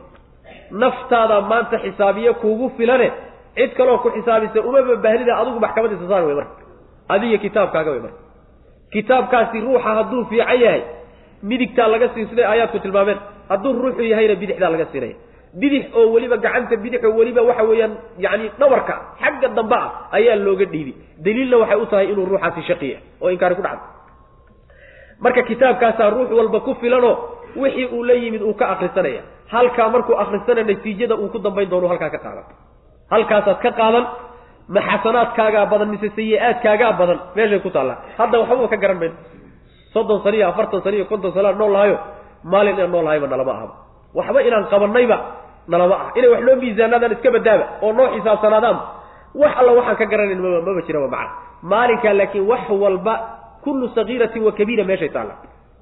naftaada 0.82 1.36
maanta 1.51 1.76
xisaabiye 1.84 2.32
kuugu 2.42 2.66
filane 2.76 3.09
cid 3.57 3.70
kaloo 3.78 3.99
ku 4.05 4.09
xisaabisa 4.16 4.59
umaba 4.68 4.97
baahnida 5.05 5.32
adigu 5.40 5.59
maxkamadiisa 5.64 6.07
saar 6.11 6.24
wey 6.28 6.34
marka. 6.40 6.55
Adiga 7.14 7.38
kitaabkaaga 7.44 7.90
wey 7.94 8.01
marka. 8.07 8.20
Kitaabkaasi 8.92 9.57
ruuxa 9.66 9.90
hadduu 9.97 10.24
fiican 10.30 10.61
yahay 10.64 10.82
midigtaa 11.42 11.88
laga 11.92 12.09
siin 12.14 12.26
siday 12.30 12.44
aayaadku 12.51 12.78
tilmaameen 12.84 13.18
hadduu 13.51 13.72
ruuxu 13.82 14.03
yahayna 14.12 14.34
bidixdaa 14.42 14.70
laga 14.74 14.86
siinaya 14.92 15.16
bidix 15.61 15.84
oo 15.99 16.05
weliba 16.14 16.36
gacanta 16.44 16.74
bidix 16.84 17.01
oo 17.09 17.12
weliba 17.18 17.40
waxa 17.49 17.64
weeyaan 17.70 17.92
yacni 18.24 18.47
dhabarka 18.61 18.94
xagga 19.22 19.49
dambe 19.59 19.76
ah 19.84 19.88
ayaa 20.16 20.36
looga 20.47 20.64
dhiibi. 20.72 20.92
Daliilna 21.24 21.57
waxay 21.62 21.78
u 21.82 21.86
tahay 21.90 22.07
inuu 22.12 22.26
ruuxaasi 22.30 22.61
shaqiya 22.68 22.99
oo 23.22 23.28
inkaari 23.34 23.55
ku 23.59 23.62
dhacdo. 23.66 23.84
Marka 25.24 25.42
kitaabkaasaa 25.49 26.11
ruux 26.14 26.30
walba 26.38 26.61
ku 26.66 26.72
filanoo 26.80 27.14
wixii 27.62 27.86
uu 27.97 28.03
la 28.09 28.14
yimid 28.22 28.42
uu 28.42 28.55
ka 28.61 28.64
akrisanaya 28.74 29.22
halkaa 29.55 29.88
markuu 29.94 30.14
akrisana 30.22 30.62
natiijada 30.70 31.14
uu 31.16 31.28
ku 31.32 31.38
dambayn 31.38 31.68
doono 31.70 31.88
halkaa 31.92 32.11
ka 32.14 32.18
qaadan. 32.24 32.44
Halkaasaad 33.12 33.59
ka 33.64 33.70
qaadan 33.80 34.05
ma 34.74 34.80
xasanaadkaagaa 34.90 35.64
badan 35.72 35.88
mise 35.94 36.09
sayi-aadkaagaa 36.16 36.92
badan 37.01 37.18
meeshay 37.36 37.61
ku 37.64 37.70
taallaa. 37.76 37.97
Hadda 38.18 38.36
waxbaba 38.40 38.68
ka 38.72 38.76
garan 38.82 38.99
mayno 39.01 39.14
soddon 39.94 40.20
sano 40.24 40.36
iyo 40.36 40.47
afartan 40.53 40.80
sano 40.84 40.97
iyo 40.99 41.07
konton 41.11 41.32
sano 41.32 41.49
aan 41.49 41.59
nool 41.61 41.72
lahayo 41.76 41.97
maalin 42.53 42.74
inaan 42.76 42.90
nool 42.94 43.05
lahayba 43.09 43.26
nalama 43.32 43.53
ahaba 43.57 43.74
waxba 44.18 44.38
inaan 44.49 44.64
qabanayba 44.72 45.16
nalama 45.72 45.94
ah 46.03 46.09
inay 46.18 46.30
wax 46.34 46.40
noo 46.47 46.57
miisaanaadaan 46.62 47.12
iska 47.16 47.30
badaaba 47.36 47.64
oo 47.84 47.92
noo 47.99 48.07
xisaabsanaadaan 48.14 48.76
wax 49.42 49.53
alla 49.61 49.72
waxaan 49.78 49.97
ka 50.01 50.05
garanayn 50.12 50.40
maba 50.44 50.61
maba 50.66 50.80
jiraba 50.88 51.09
macna 51.14 51.30
maalinkaa 51.72 52.14
laakiin 52.20 52.44
wax 52.53 52.64
walba 52.84 53.14
kullu 53.64 53.86
sagiiratin 53.97 54.42
wa 54.47 54.53
kabiira 54.59 54.84
meeshay 54.90 55.11
taalla. 55.16 55.34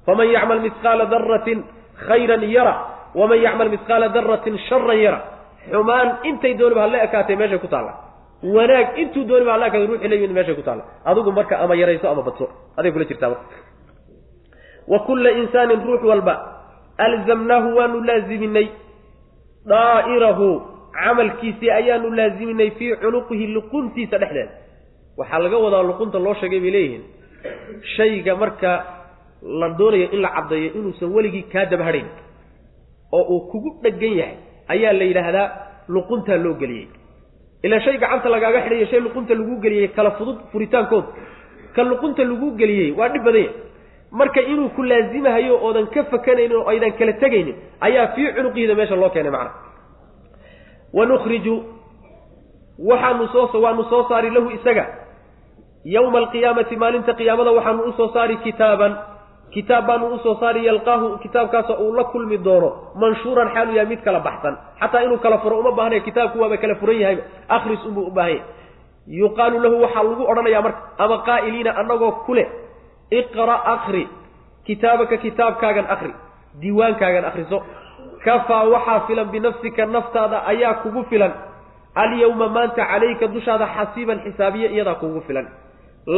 Faman 0.05 0.27
yacmal 0.35 0.59
misqaala 0.65 1.05
daratin 1.13 1.59
khayran 2.07 2.41
yara 2.55 2.73
waman 3.19 3.37
yacmal 3.45 3.69
misqaala 3.73 4.07
daratin 4.15 4.55
sharan 4.67 4.97
yara. 5.05 5.19
Xumaan 5.69 6.07
intay 6.29 6.53
dooniba 6.59 6.81
hala 6.85 6.97
ekaatay 7.05 7.35
meeshay 7.41 7.59
ku 7.63 7.67
taalla. 7.73 7.93
Wanaag 8.55 8.87
intuu 9.01 9.23
dooniba 9.29 9.51
hala 9.55 9.65
ekaatay 9.69 9.87
ruuxii 9.89 10.09
la 10.11 10.15
yimid 10.17 10.33
meeshay 10.37 10.55
ku 10.57 10.63
taalla. 10.67 10.83
Adigu 11.09 11.31
marka 11.37 11.55
ama 11.63 11.73
yarayso 11.81 12.05
ama 12.09 12.21
badso. 12.27 12.45
Aday 12.77 12.91
kula 12.93 13.05
jirtaa 13.09 13.29
marka. 13.33 13.45
Wa 14.91 14.99
kulla 15.07 15.29
insaanin 15.41 15.81
ruux 15.85 16.01
walba 16.09 16.33
alzamnaahu 16.97 17.75
waanu 17.77 17.97
laaziminay 18.09 18.67
daa'irahu 19.71 20.47
camalkiisii 20.95 21.71
ayaanu 21.79 22.09
laaziminay 22.19 22.69
fii 22.77 22.95
cunuqihi 23.03 23.47
luquntiisa 23.55 24.17
dhexdeeda. 24.21 24.51
Waxaa 25.17 25.39
laga 25.43 25.57
wadaa 25.65 25.83
luqunta 25.89 26.19
loo 26.25 26.33
sheegay 26.39 26.59
bay 26.59 26.71
leeyihiin. 26.75 27.03
Shayga 27.95 28.35
marka 28.35 28.71
la 29.59 29.69
doonayo 29.79 30.07
in 30.15 30.21
la 30.21 30.29
caddeeyo 30.35 30.69
inuusan 30.77 31.09
weligii 31.15 31.43
kaa 31.53 31.65
dabahadhayn 31.71 32.07
oo 33.17 33.23
uu 33.33 33.41
kugu 33.51 33.69
dhegan 33.83 34.13
yahay 34.19 34.37
ayaa 34.73 34.93
la 34.99 35.03
yidhaahdaa 35.09 35.47
luquntaa 35.89 36.37
loo 36.45 36.53
geliyey. 36.61 36.87
Ilaa 37.63 37.79
shay 37.85 37.97
gacanta 37.97 38.29
lagaaga 38.29 38.59
xidhayo 38.65 38.85
shay 38.91 38.99
luqunta 39.05 39.33
lagu 39.35 39.55
geliyey 39.63 39.87
kala 39.97 40.11
fudud 40.17 40.37
furitaankooda 40.51 41.07
ka 41.75 41.83
luqunta 41.83 42.23
lagu 42.23 42.47
geliyey 42.59 42.91
waa 42.97 43.09
dhib 43.13 43.23
badan 43.27 43.41
yahay 43.41 43.53
marka 44.11 44.41
inuu 44.41 44.69
ku 44.75 44.83
laazimahayo 44.83 45.59
oodan 45.65 45.87
ka 45.93 46.03
fakanaynin 46.11 46.57
oo 46.57 46.67
aydan 46.71 46.91
kala 46.99 47.13
tegaynin 47.23 47.55
ayaa 47.81 48.07
fii 48.15 48.33
cunuqihiida 48.35 48.75
meesha 48.75 48.95
loo 48.95 49.09
keenay 49.09 49.31
macna. 49.31 49.51
Wa 50.93 51.05
nukhriju 51.05 51.55
waxaanu 52.89 53.27
soo 53.33 53.61
waanu 53.61 53.83
soo 53.89 54.03
saari 54.09 54.29
lahu 54.29 54.49
isaga. 54.57 54.85
Yowma 55.85 56.17
alqiyaamati 56.19 56.75
maalinta 56.75 57.13
qiyaamada 57.19 57.51
waxaanu 57.57 57.81
u 57.89 57.91
soo 57.97 58.09
saari 58.13 58.37
kitaaban. 58.37 58.93
Kitaab 59.53 59.85
baanu 59.87 60.05
u 60.15 60.19
soo 60.23 60.35
saari 60.39 60.65
yalqaahu 60.65 61.17
kitaabkaasoo 61.23 61.77
uu 61.85 61.93
la 61.95 62.03
kulmi 62.03 62.37
doono 62.37 62.69
manshuuran 63.01 63.49
xaalu 63.55 63.71
yahay 63.77 63.87
mid 63.91 64.01
kala 64.03 64.19
baxsan. 64.19 64.55
Xataa 64.81 65.03
inuu 65.05 65.17
kala 65.17 65.37
furo 65.43 65.59
uma 65.59 65.71
baahnayo 65.71 66.01
kitaabku 66.07 66.39
waaba 66.41 66.57
kala 66.57 66.75
furan 66.75 66.99
yahayba 67.01 67.23
akhris 67.55 67.85
unbuu 67.85 68.07
u 68.07 68.11
baahan 68.11 68.31
yahay 68.31 68.43
yuqaalu 69.21 69.57
lahu 69.63 69.75
waxaa 69.83 70.03
lagu 70.03 70.23
odhanayaa 70.31 70.61
marka 70.65 70.79
ama 71.03 71.17
qaa'iliina 71.27 71.71
annagoo 71.81 72.11
kuleh 72.25 72.47
iqra' 73.11 73.61
akri 73.75 74.07
kitaabaka 74.65 75.17
kitaabkaagan 75.17 75.85
akri 75.89 76.13
diiwaankaagan 76.61 77.25
akriso 77.25 77.63
kafaa 78.25 78.63
waxaa 78.73 78.99
filan 79.07 79.27
binafsika 79.33 79.85
naftaada 79.85 80.45
ayaa 80.51 80.73
kugu 80.83 81.03
filan 81.09 81.33
alyawma 81.95 82.47
maanta 82.49 82.85
calayka 82.85 83.27
dushaada 83.27 83.67
xasiiban 83.75 84.19
xisaabiye 84.25 84.67
iyadaa 84.75 84.95
kugu 84.95 85.21
filan 85.27 85.47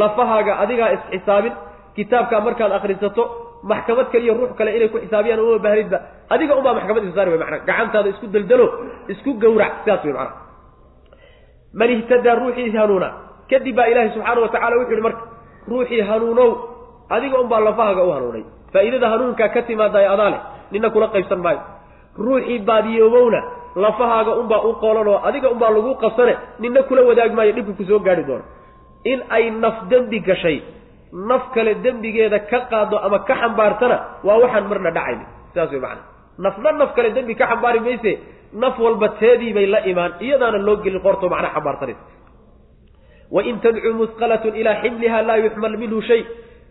lafahaaga 0.00 0.58
adigaa 0.64 0.90
isxisaabin 0.96 1.52
kitaabkaa 1.96 2.40
markaad 2.40 2.72
akrisato 2.72 3.22
maxkamad 3.62 4.06
kaliya 4.12 4.34
ruux 4.34 4.52
kale 4.58 4.70
inay 4.76 4.88
ku 4.88 4.98
xisaabiyaan 5.04 5.40
uma 5.40 5.58
baahnidba 5.58 5.98
adiga 6.30 6.56
unbaa 6.56 6.74
maxkamad 6.78 7.02
isa 7.04 7.14
saari 7.16 7.30
way 7.30 7.38
macnaa 7.42 7.64
gacantaada 7.68 8.08
isku 8.14 8.26
deldelo 8.26 8.66
isku 9.12 9.30
gawrac 9.42 9.72
sidaas 9.84 10.04
way 10.04 10.12
macnaa 10.12 10.36
man 11.78 11.90
ihtadaa 11.90 12.34
ruuxii 12.40 12.70
hanuuna 12.76 13.08
kadib 13.50 13.76
baa 13.76 13.86
ilaahay 13.92 14.10
subxaana 14.14 14.40
wa 14.40 14.48
tacala 14.54 14.76
wuxu 14.80 14.92
yihi 14.92 15.02
marka 15.08 15.22
ruuxii 15.70 16.00
hanuunow 16.10 16.50
adiga 17.14 17.36
unbaa 17.42 17.60
lafahaaga 17.68 18.02
u 18.04 18.10
hanuunay. 18.16 18.44
Faa'iidada 18.72 19.08
hanuunkaa 19.12 19.48
ka 19.54 19.60
timaadayo 19.68 20.08
adaa 20.14 20.30
leh 20.34 20.40
nina 20.72 20.88
kula 20.94 21.06
qaybsan 21.14 21.40
maayo 21.44 21.60
ruuxii 22.24 22.58
baadiyoobowna 22.68 23.40
lafahaaga 23.84 24.32
unbaa 24.40 24.60
u 24.68 24.72
qolan 24.82 25.08
oo 25.12 25.18
adiga 25.28 25.48
unbaa 25.54 25.70
lagu 25.76 25.94
qabsane 26.02 26.34
nina 26.62 26.80
kula 26.88 27.02
wadaag 27.08 27.32
maayo 27.38 27.52
dhibka 27.56 27.72
ku 27.78 27.84
soo 27.90 27.98
gaari 28.06 28.24
doono. 28.28 28.44
In 29.12 29.18
ay 29.36 29.44
naf 29.62 29.76
dembi 29.90 30.18
gashay 30.28 30.58
naf 31.30 31.42
kale 31.54 31.72
dembigeeda 31.84 32.38
ka 32.50 32.58
qaado 32.70 32.96
ama 33.06 33.18
ka 33.28 33.34
xambaartana 33.40 33.96
waa 34.26 34.38
waxaan 34.42 34.64
marna 34.70 34.90
dhacayni. 34.96 35.24
Sidaas 35.52 35.70
way 35.72 35.80
macana 35.80 36.02
nafna 36.44 36.70
naf 36.80 36.90
kale 36.96 37.08
dembi 37.16 37.34
ka 37.40 37.44
xambaari 37.50 37.80
mayse 37.86 38.12
naf 38.62 38.74
walba 38.84 39.08
teedii 39.20 39.52
bay 39.56 39.66
la 39.74 39.80
imaan 39.90 40.12
iyadaana 40.26 40.58
loo 40.66 40.76
gelin 40.84 41.00
qorto 41.06 41.24
macna 41.32 41.48
xambaarsanaysa 41.54 42.04
wain 43.34 43.56
tadcuu 43.64 43.94
musqalatun 44.00 44.54
ilaa 44.60 44.76
ximliha 44.82 45.18
laa 45.28 45.36
yuxmal 45.44 45.74
minhu 45.82 45.98
shay 46.08 46.20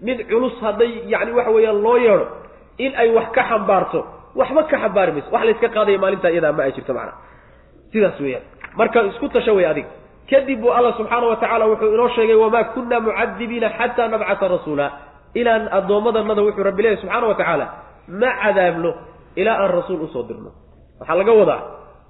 mid 0.01 0.19
culus 0.29 0.53
hadday 0.61 0.91
yani 1.13 1.31
waxa 1.37 1.51
weeyaan 1.55 1.81
loo 1.85 1.97
yeedho 1.97 2.25
in 2.77 2.91
ay 3.01 3.09
wax 3.17 3.27
ka 3.35 3.43
xambaarto 3.49 3.99
waxba 4.35 4.63
ka 4.71 4.77
xambaari 4.83 5.11
mayso. 5.15 5.29
Wax 5.33 5.43
layska 5.47 5.67
qaadaya 5.75 5.97
maalintaa 6.03 6.29
iyadaa 6.31 6.51
ma 6.57 6.63
ay 6.63 6.71
jirto 6.77 6.93
macna. 6.93 7.13
Sidaas 7.91 8.19
weeyaan. 8.19 8.43
Marka 8.77 8.99
isku 9.09 9.29
tasho 9.29 9.53
wey 9.57 9.65
adiga. 9.65 9.89
Kadib 10.29 10.59
buu 10.61 10.71
alla 10.77 10.91
subxaana 10.97 11.25
wa 11.31 11.35
tacaala 11.41 11.65
wuxuu 11.71 11.93
inoo 11.95 12.09
sheegay 12.15 12.35
wamaa 12.43 12.63
kunna 12.75 12.99
mucadibiina 12.99 13.69
xataa 13.77 14.07
nabcata 14.13 14.47
rasuula. 14.47 14.85
Ilaan 15.39 15.63
addoommadanada 15.77 16.41
wuxuu 16.45 16.63
rabbi 16.69 16.81
leeyahy 16.83 17.01
subxaana 17.01 17.27
wa 17.27 17.35
tacaala 17.35 17.65
ma 18.21 18.29
cadaabno 18.43 18.91
ilaa 19.35 19.57
aan 19.63 19.71
rasuul 19.77 20.01
u 20.03 20.07
soo 20.13 20.23
dirno. 20.29 20.51
Waxaa 20.99 21.15
laga 21.19 21.31
wadaa 21.41 21.61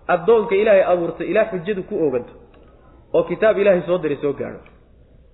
addoonka 0.08 0.56
ilaahay 0.56 0.84
abuurtay 0.92 1.28
ilaa 1.32 1.46
xujadu 1.52 1.84
ku 1.90 1.96
ooganto 2.04 2.34
oo 3.14 3.24
kitaab 3.24 3.58
ilaahay 3.58 3.82
soo 3.88 3.98
diray 3.98 4.18
soo 4.22 4.34
gaadho 4.34 4.60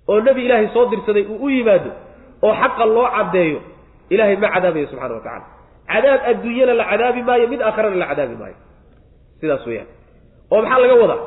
oo 0.08 0.20
nebi 0.22 0.46
ilaahay 0.46 0.68
soo 0.74 0.86
dirsaday 0.92 1.26
uu 1.26 1.46
u 1.46 1.50
yimaado 1.50 1.92
oo 2.46 2.54
xaqa 2.62 2.86
loo 2.96 3.08
caddeeyo 3.16 3.60
ilaahay 4.14 4.36
ma 4.44 4.48
cadaabayo 4.56 4.86
subxana 4.92 5.14
wa 5.18 5.22
tacala 5.28 5.46
cadaab 5.92 6.22
adduunyana 6.32 6.74
la 6.80 6.86
cadaabi 6.92 7.22
maayo 7.28 7.46
mid 7.52 7.62
aakharana 7.68 7.96
la 8.02 8.08
cadaabi 8.12 8.36
maayo. 8.42 8.58
Sidaas 9.42 9.64
weeyaan. 9.70 9.88
Oo 10.54 10.60
maxaa 10.64 10.80
laga 10.84 10.96
wadaa? 11.04 11.20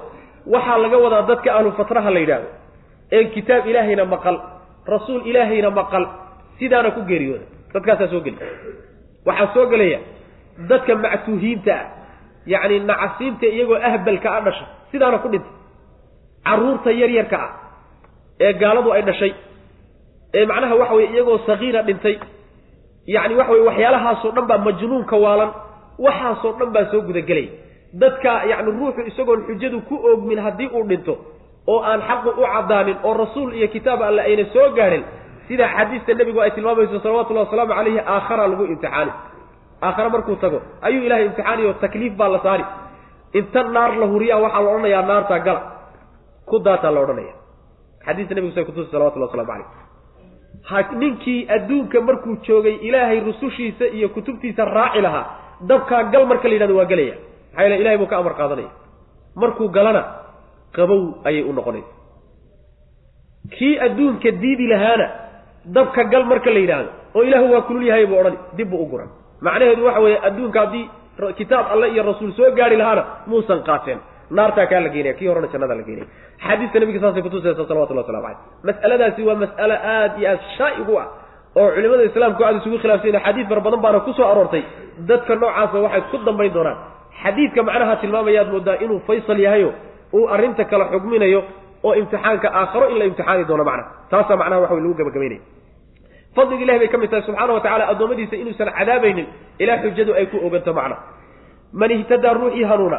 Waxaa 0.55 0.79
laga 0.85 0.97
wadaa 1.05 1.23
dadka 1.31 1.49
ahlu 1.59 1.71
fatraha 1.79 2.11
la 2.14 2.21
yidhaahdo 2.25 2.49
een 3.17 3.27
kitaab 3.35 3.64
ilaahayna 3.71 4.05
maqal 4.14 4.37
rasuul 4.93 5.23
ilaahayna 5.31 5.71
maqal 5.81 6.05
sidaana 6.59 6.91
ku 6.97 7.01
geeriyooda. 7.11 7.45
Dadkaasaa 7.75 8.09
soo 8.12 8.21
geli. 8.27 8.39
Waxaa 9.29 9.49
soo 9.55 9.67
gelaya 9.73 9.99
dadka 10.71 10.93
mactuuhiinta 11.05 11.73
ah 11.81 11.85
yacni 12.53 12.77
nacasiinta 12.91 13.47
iyagoo 13.57 13.79
ahbalka 13.89 14.29
a 14.37 14.41
dhasha 14.47 14.64
sidaana 14.93 15.19
ku 15.23 15.29
dhintay. 15.33 15.53
Carruurta 16.47 16.91
yaryarka 17.01 17.37
ah 17.47 17.51
ee 18.45 18.53
gaaladu 18.62 18.89
ay 18.97 19.03
dhashay 19.09 19.33
ee 20.35 20.47
macnaha 20.47 20.74
waxa 20.81 20.95
weye 20.99 21.09
iyagoo 21.14 21.39
sakiira 21.47 21.83
dhintay 21.83 22.16
yacni 23.14 23.35
waxa 23.41 23.53
weye 23.53 23.64
waxyaalahaasoo 23.68 24.31
dhan 24.37 24.47
baa 24.51 24.59
majnuunka 24.66 25.16
waalan 25.24 25.51
waxaasoo 26.07 26.53
dhan 26.59 26.70
baa 26.74 26.85
soo 26.93 27.01
gudagelaya 27.09 27.51
dadka 28.03 28.33
yacni 28.51 28.70
ruuxu 28.79 29.01
isagoon 29.11 29.41
xujadu 29.49 29.81
ku 29.89 29.95
oogmin 30.11 30.39
haddii 30.47 30.70
uu 30.79 30.85
dhinto 30.91 31.14
oo 31.72 31.81
aan 31.91 32.01
xaqu 32.09 32.29
u 32.41 32.45
caddaanin 32.55 32.97
oo 33.07 33.14
rasuul 33.22 33.53
iyo 33.59 33.68
kitaab 33.74 34.03
alle 34.09 34.22
ayna 34.29 34.45
soo 34.55 34.68
gaadhin 34.79 35.05
sida 35.49 35.66
xadiista 35.77 36.14
nebigu 36.18 36.41
ay 36.45 36.51
tilmaamayso 36.57 36.99
salawatullahi 37.05 37.47
wasalaamu 37.47 37.72
calayhi 37.79 38.01
aakhara 38.14 38.47
lagu 38.51 38.64
imtixaani. 38.72 39.12
Aakhare 39.87 40.09
markuu 40.14 40.37
tago 40.43 40.59
ayuu 40.87 41.03
ilahay 41.07 41.24
imtixaaniyo 41.29 41.72
takliif 41.83 42.12
baa 42.20 42.29
la 42.35 42.39
saari. 42.47 42.64
Inta 43.39 43.62
naar 43.77 43.93
la 44.01 44.07
huriyaa 44.12 44.41
waxaa 44.45 44.62
la 44.64 44.70
odhanayaa 44.72 45.03
naartaa 45.11 45.39
gala. 45.47 45.61
Ku 46.49 46.59
daataa 46.66 46.91
la 46.97 47.01
odhanaya 47.05 47.35
xadiista 48.07 48.35
nebigu 48.37 48.55
say 48.57 48.64
kutusi 48.68 48.91
salawatullah 48.91 49.29
waslamu 49.29 49.47
calayh 49.53 49.66
ninkii 51.02 51.46
adduunka 51.48 52.00
markuu 52.00 52.36
joogay 52.46 52.74
ilaahay 52.88 53.20
rusushiisa 53.20 53.86
iyo 53.86 54.09
kutubtiisa 54.09 54.64
raaci 54.64 55.00
lahaa 55.00 55.26
dabkaa 55.68 56.02
gal 56.12 56.26
marka 56.26 56.48
la 56.48 56.54
yidhahdo 56.54 56.76
waa 56.76 56.84
gelaya. 56.84 57.14
Maxaa 57.52 57.62
yeele 57.62 57.76
ilahay 57.80 57.98
buu 57.98 58.07
ka 58.07 58.16
amar 58.18 58.34
qaadanaya. 58.40 58.70
Markuu 59.36 59.68
galana 59.68 60.02
qabow 60.76 61.00
ayay 61.24 61.42
u 61.42 61.52
noqonaysa. 61.52 61.92
Kii 63.59 63.78
adduunka 63.86 64.30
diidi 64.30 64.66
lahaana 64.66 65.07
dabka 65.64 66.04
gal 66.12 66.24
marka 66.24 66.50
la 66.50 66.59
yidhaahdo 66.64 66.90
oo 67.14 67.22
ilaahu 67.22 67.52
waa 67.52 67.61
kulul 67.68 67.86
yahay 67.86 68.07
buu 68.07 68.18
odhani 68.20 68.38
dib 68.57 68.68
buu 68.70 68.82
u 68.82 68.86
guran 68.90 69.09
macnaheedu 69.40 69.84
waxa 69.86 70.00
weeye 70.00 70.18
adduunka 70.28 70.61
haddii 70.61 70.84
kitaab 71.38 71.66
alle 71.72 71.86
iyo 71.92 72.02
rasuul 72.02 72.32
soo 72.32 72.50
gaari 72.59 72.76
lahaana 72.76 73.02
muusan 73.26 73.62
qaateen 73.68 73.98
naartaa 74.31 74.66
kaa 74.70 74.81
la 74.81 74.89
geenaya 74.95 75.14
kii 75.18 75.29
horena 75.31 75.49
jannada 75.53 75.74
la 75.74 75.83
geenaya 75.89 76.07
xadiiska 76.47 76.81
nabiga 76.81 77.01
saasay 77.05 77.22
kutusaysa 77.27 77.66
salawatullah 77.68 78.05
waslamu 78.05 78.22
caleyh 78.27 78.39
mas'aladaasi 78.68 79.20
waa 79.29 79.35
mas'ale 79.45 79.77
aad 79.95 80.12
iyo 80.20 80.29
aad 80.33 80.41
shaa'ig 80.59 80.89
u 80.89 80.99
ah 81.03 81.07
oo 81.61 81.68
culimada 81.74 82.03
islaamku 82.11 82.43
aada 82.45 82.59
isugu 82.61 82.79
khilaafsan 82.83 83.20
xadiid 83.27 83.47
fara 83.51 83.61
badan 83.66 83.81
baana 83.85 84.01
ku 84.07 84.12
soo 84.12 84.27
aroortay. 84.33 84.62
Dadka 85.09 85.35
noocaasa 85.41 85.77
waxay 85.85 86.03
ku 86.11 86.16
dambayn 86.27 86.53
doonaan. 86.57 86.77
Xadiidka 87.22 87.61
macnaha 87.68 87.95
tilmaamayaad 88.03 88.49
moodaa 88.55 88.77
inuu 88.85 88.99
faysal 89.09 89.39
yahayo 89.47 89.70
uu 90.16 90.27
arrinta 90.35 90.64
kala 90.70 90.85
xugminayo 90.93 91.41
oo 91.87 91.95
imtixaanka 92.01 92.49
aakharo 92.61 92.87
in 92.93 92.99
la 93.01 93.05
imtixaani 93.11 93.45
doono 93.51 93.64
macnaha 93.64 93.89
taasaa 94.11 94.37
macnaha 94.41 94.61
waxa 94.62 94.74
way 94.74 94.83
lagu 94.85 94.95
gabagabaynaya 95.01 95.41
fadliga 96.37 96.62
ilahi 96.66 96.79
bay 96.83 96.89
ka 96.89 96.99
mid 97.03 97.11
tahay. 97.11 97.24
Subxaana 97.29 97.53
wa 97.57 97.61
tacala 97.64 97.85
addoommadiisa 97.93 98.37
inuusan 98.43 98.68
cadaabaynin 98.79 99.27
ilaa 99.62 99.79
xujadu 99.85 100.12
ay 100.20 100.27
ku 100.33 100.37
oganto 100.47 100.72
macna. 100.79 100.97
Man 101.81 101.91
ihtadaa 101.97 102.35
ruuxii 102.41 102.64
hanuuna 102.70 102.99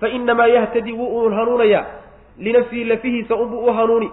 fa 0.00 0.08
inamaa 0.08 0.46
yahtadi 0.46 0.92
wuu 0.92 1.22
uun 1.22 1.34
hanuunayaa 1.34 1.86
linafsihi 2.38 2.84
lafihiisa 2.84 3.36
unbuu 3.36 3.64
u 3.66 3.72
hanuuni 3.72 4.10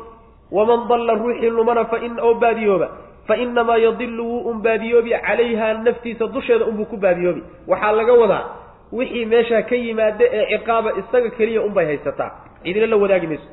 waman 0.51 0.88
dalla 0.88 1.13
ruuxii 1.13 1.49
lumana 1.49 1.88
oo 2.21 2.33
baadiyooba 2.33 2.89
fa 3.27 3.35
inamaa 3.35 3.77
yadilu 3.77 4.25
wuu 4.25 4.49
un 4.49 4.61
baadiyoobi 4.61 5.09
calayha 5.09 5.73
naftiisa 5.73 6.27
dusheeda 6.27 6.65
unbuu 6.65 6.85
ku 6.85 6.97
baadiyoobi 6.97 7.43
waxaa 7.67 7.91
laga 7.91 8.13
wadaa 8.13 8.45
wixii 8.91 9.25
meeshaa 9.25 9.61
ka 9.61 9.75
yimaada 9.75 10.25
ee 10.31 10.45
ciqaaba 10.57 10.93
isaga 10.99 11.29
keliya 11.29 11.61
unbay 11.61 11.85
haysataa 11.85 12.31
cidina 12.63 12.88
la 12.88 12.95
wadaagi 12.95 13.27
mayso 13.27 13.47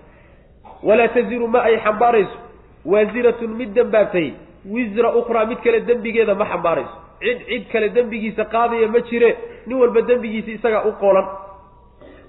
walaa 0.83 1.09
taziru 1.09 1.49
ma 1.49 1.63
ay 1.63 1.77
xambaarayso 1.77 2.39
waasiratun 2.85 3.51
mid 3.51 3.75
dembaabtay 3.75 4.33
wisra 4.71 5.15
ukhraa 5.15 5.47
mid 5.47 5.59
kale 5.59 5.81
dembigeeda 5.81 6.35
ma 6.35 6.45
xambaarayso 6.45 6.95
cid 7.21 7.39
cid 7.49 7.65
kale 7.73 7.89
dembigiisa 7.89 8.45
qaadaya 8.45 8.89
ma 8.89 9.01
jire 9.01 9.37
nin 9.67 9.79
walba 9.81 10.03
dembigiisa 10.03 10.51
isagaa 10.51 10.85
u 10.85 10.93
qoolan 10.93 11.27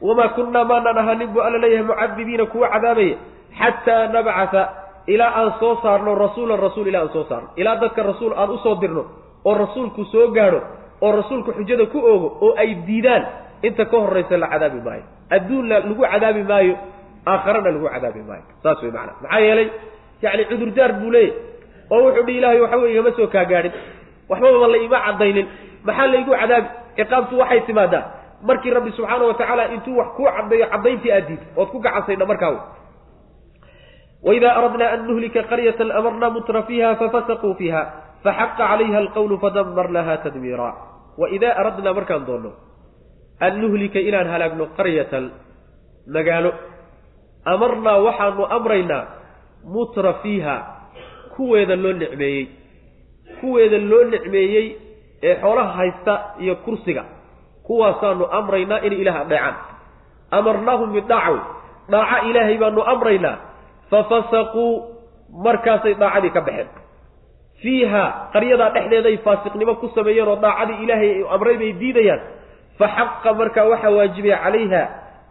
wamaa 0.01 0.29
kunnaa 0.37 0.63
maanaan 0.63 0.97
ahanin 0.97 1.27
buu 1.33 1.41
alla 1.41 1.57
leeyahay 1.57 1.85
mucadibiina 1.87 2.45
kuwa 2.45 2.69
cadaabaya 2.69 3.15
xataa 3.59 4.07
nabcata 4.07 4.61
ilaa 5.07 5.31
aan 5.39 5.53
soo 5.59 5.75
saarno 5.83 6.15
rasuulan 6.15 6.59
rasuul 6.59 6.87
ilaa 6.87 7.01
aan 7.01 7.13
soo 7.13 7.25
saarno 7.29 7.49
ilaa 7.55 7.75
dadka 7.75 8.03
rasuul 8.03 8.33
aan 8.37 8.49
u 8.49 8.57
soo 8.57 8.75
dirno 8.81 9.03
oo 9.45 9.53
rasuulku 9.63 10.05
soo 10.05 10.27
gaadho 10.37 10.61
oo 11.01 11.11
rasuulku 11.11 11.51
xujada 11.57 11.85
ku 11.85 11.99
oogo 11.99 12.37
oo 12.41 12.53
ay 12.57 12.75
diidaan 12.87 13.23
inta 13.61 13.85
ka 13.85 13.97
horraysa 13.97 14.37
la 14.37 14.47
cadaabi 14.47 14.81
maayo 14.81 15.03
adduunna 15.29 15.79
lagu 15.79 16.03
cadaabi 16.11 16.43
maayo 16.43 16.75
aakharana 17.25 17.69
lagu 17.71 17.87
cadaabi 17.93 18.21
maayo 18.29 18.43
saas 18.63 18.81
wey 18.83 18.91
macana 18.91 19.13
maxaa 19.21 19.39
yeelay 19.39 19.69
yacni 20.21 20.45
cudurdaar 20.49 20.91
buu 20.99 21.11
leeyahy 21.11 21.33
oo 21.91 22.01
wuxuu 22.05 22.25
dhi 22.27 22.37
ilaahay 22.37 22.59
wey 22.83 22.91
igama 22.93 23.11
soo 23.17 23.27
kaagaadhin 23.27 23.73
waxbaba 24.29 24.67
la 24.67 24.77
ima 24.77 24.99
caddaynin 25.05 25.47
maxaa 25.87 26.07
laygu 26.13 26.31
cadaabi 26.41 26.67
ciqaabtu 26.97 27.39
waxay 27.41 27.61
timaadaa 27.69 28.03
markii 28.49 28.71
rabbi 28.77 28.91
subxaana 28.97 29.25
wa 29.29 29.33
tacaala 29.39 29.63
intuu 29.75 29.97
wax 29.99 30.07
kuu 30.17 30.25
caddeeyo 30.35 30.67
caddayntii 30.73 31.11
aad 31.17 31.27
diid 31.29 31.41
ood 31.59 31.69
ku 31.73 31.79
gacansaydha 31.85 32.25
markaa 32.31 32.51
waidaa 34.27 34.53
aradnaa 34.59 34.89
an 34.95 35.01
nuhlika 35.07 35.41
qaryatan 35.51 35.89
amarnaa 35.99 36.29
mutra 36.35 36.61
fiiha 36.67 36.89
fafasaquu 37.01 37.49
fiiha 37.59 37.81
faxaqa 38.23 38.57
calayha 38.69 38.97
alqawlu 39.03 39.35
fadamarnaha 39.43 40.13
tadmiira 40.25 40.69
waidaa 41.21 41.53
aradnaa 41.61 41.93
markaan 41.97 42.23
doonno 42.27 42.51
an 43.45 43.53
nuhlika 43.61 43.99
inaan 44.09 44.27
halaagno 44.33 44.65
qaryatan 44.77 45.25
magaalo 46.15 46.51
amarnaa 47.53 47.97
waxaanu 48.07 48.43
amraynaa 48.57 49.03
mutra 49.73 50.13
fiiha 50.23 50.55
kuweeda 51.35 51.75
loo 51.83 51.93
nicmeeyey. 52.01 52.45
Kuweeda 53.41 53.77
loo 53.91 54.03
nicmeeyey 54.13 54.67
ee 55.27 55.35
xoolaha 55.41 55.71
haysta 55.79 56.13
iyo 56.43 56.55
kursiga 56.65 57.03
kuwaasaanu 57.67 58.25
amraynaa 58.39 58.79
inay 58.87 58.99
ilaah 59.03 59.17
adheecaan 59.25 59.55
amarnaahum 60.37 60.89
bidaacaw 60.97 61.37
dhaaca 61.91 62.17
ilaahay 62.29 62.57
baanu 62.63 62.81
amraynaa. 62.93 63.35
Fafasaquu 63.91 64.65
markaasay 65.45 65.93
daacadii 66.01 66.33
ka 66.35 66.41
baxeen. 66.47 66.69
Fiiha 67.61 68.03
qaryadaa 68.33 68.69
dhexdeeday 68.75 69.17
faasiqnimo 69.25 69.73
ku 69.81 69.87
sameeyeen 69.95 70.27
oo 70.31 70.37
daacadii 70.45 70.77
ilaahay 70.85 71.11
amray 71.35 71.55
bay 71.61 71.71
diidayaan. 71.81 72.21
Fa 72.79 72.87
xaqa 72.97 73.29
markaa 73.39 73.65
waxaa 73.71 73.93
waajibay 73.97 74.33
calayha. 74.43 74.81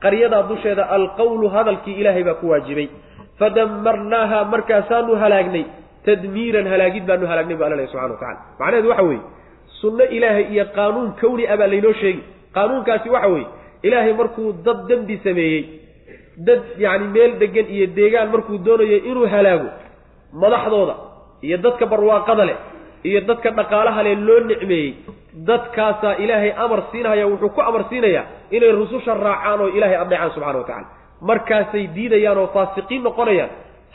Qaryadaa 0.05 0.43
dusheeda 0.51 0.85
alqawlu 0.97 1.47
hadalkii 1.55 1.97
ilaahay 2.01 2.25
baa 2.29 2.39
ku 2.41 2.47
waajibay. 2.53 2.89
Fadamarnaaha 3.39 4.39
markaasaanu 4.53 5.13
halaagnay. 5.23 5.65
Tadmiiran 6.07 6.67
halaagid 6.73 7.05
baanu 7.09 7.27
halaagnay 7.31 7.57
bu 7.59 7.65
alla 7.67 7.77
lehy 7.81 7.89
subxana 7.93 8.13
wa 8.15 8.21
tacala 8.21 8.39
macnaheedu 8.61 8.89
waxa 8.93 9.05
weeye 9.09 9.23
sunno 9.85 10.05
ilaahay 10.17 10.45
iyo 10.55 10.65
qaanuun 10.77 11.09
kawni 11.23 11.45
ah 11.53 11.57
baa 11.61 11.69
laynoo 11.75 11.95
sheegi 12.03 12.23
qaanuunkaasi 12.57 13.09
waxa 13.17 13.29
weeye 13.35 13.47
ilaahay 13.87 14.13
markuu 14.21 14.49
dad 14.67 14.79
dembi 14.91 15.17
sameeyey 15.27 15.63
dad 16.49 16.63
yacni 16.85 17.09
meel 17.17 17.33
degan 17.43 17.67
iyo 17.77 17.87
deegaan 17.99 18.29
markuu 18.35 18.57
doonayo 18.67 18.99
inuu 19.11 19.27
halaago 19.35 19.69
madaxdooda 20.43 20.95
iyo 21.47 21.57
dadka 21.65 21.85
barwaaqada 21.93 22.45
leh 22.51 22.59
iyo 23.09 23.21
dadka 23.29 23.49
dhaqaalaha 23.59 24.01
leh 24.07 24.15
loo 24.27 24.41
nicmeeyey 24.51 24.91
dadkaasaa 25.49 26.15
ilaahay 26.25 26.53
amar 26.65 26.81
siinahaya 26.93 27.27
wuxuu 27.33 27.51
ku 27.57 27.61
amar 27.69 27.83
siinayaa 27.91 28.25
inay 28.57 28.73
rususha 28.81 29.13
raacaan 29.27 29.61
oo 29.65 29.69
ilaahay 29.77 29.99
addeecaan 30.05 30.31
subxana 30.35 30.59
wa 30.59 30.65
tacala 30.69 30.87
markaasay 31.31 31.85
diidayaan 31.97 32.39
oo 32.43 32.49
faasiqiin 32.57 33.03
noqonayaan 33.09 33.51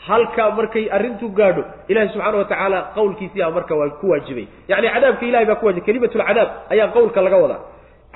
halkaa 0.06 0.50
markay 0.58 0.84
arrintu 0.96 1.28
gaadho 1.38 1.64
ilahay 1.88 2.08
subxaana 2.12 2.38
wa 2.38 2.44
tacaala 2.44 2.78
qawlkiisiia 2.96 3.50
marka 3.56 3.74
waa 3.80 3.90
ku 4.00 4.06
waajibay. 4.12 4.46
Yacni 4.68 4.88
cadaabka 4.94 5.24
ilahay 5.26 5.46
baa 5.50 5.58
ku 5.60 5.66
wajibay 5.66 5.86
kelimatulcadaab 5.86 6.48
ayaa 6.72 6.88
qowlka 6.96 7.20
laga 7.26 7.36
wadaa. 7.44 7.60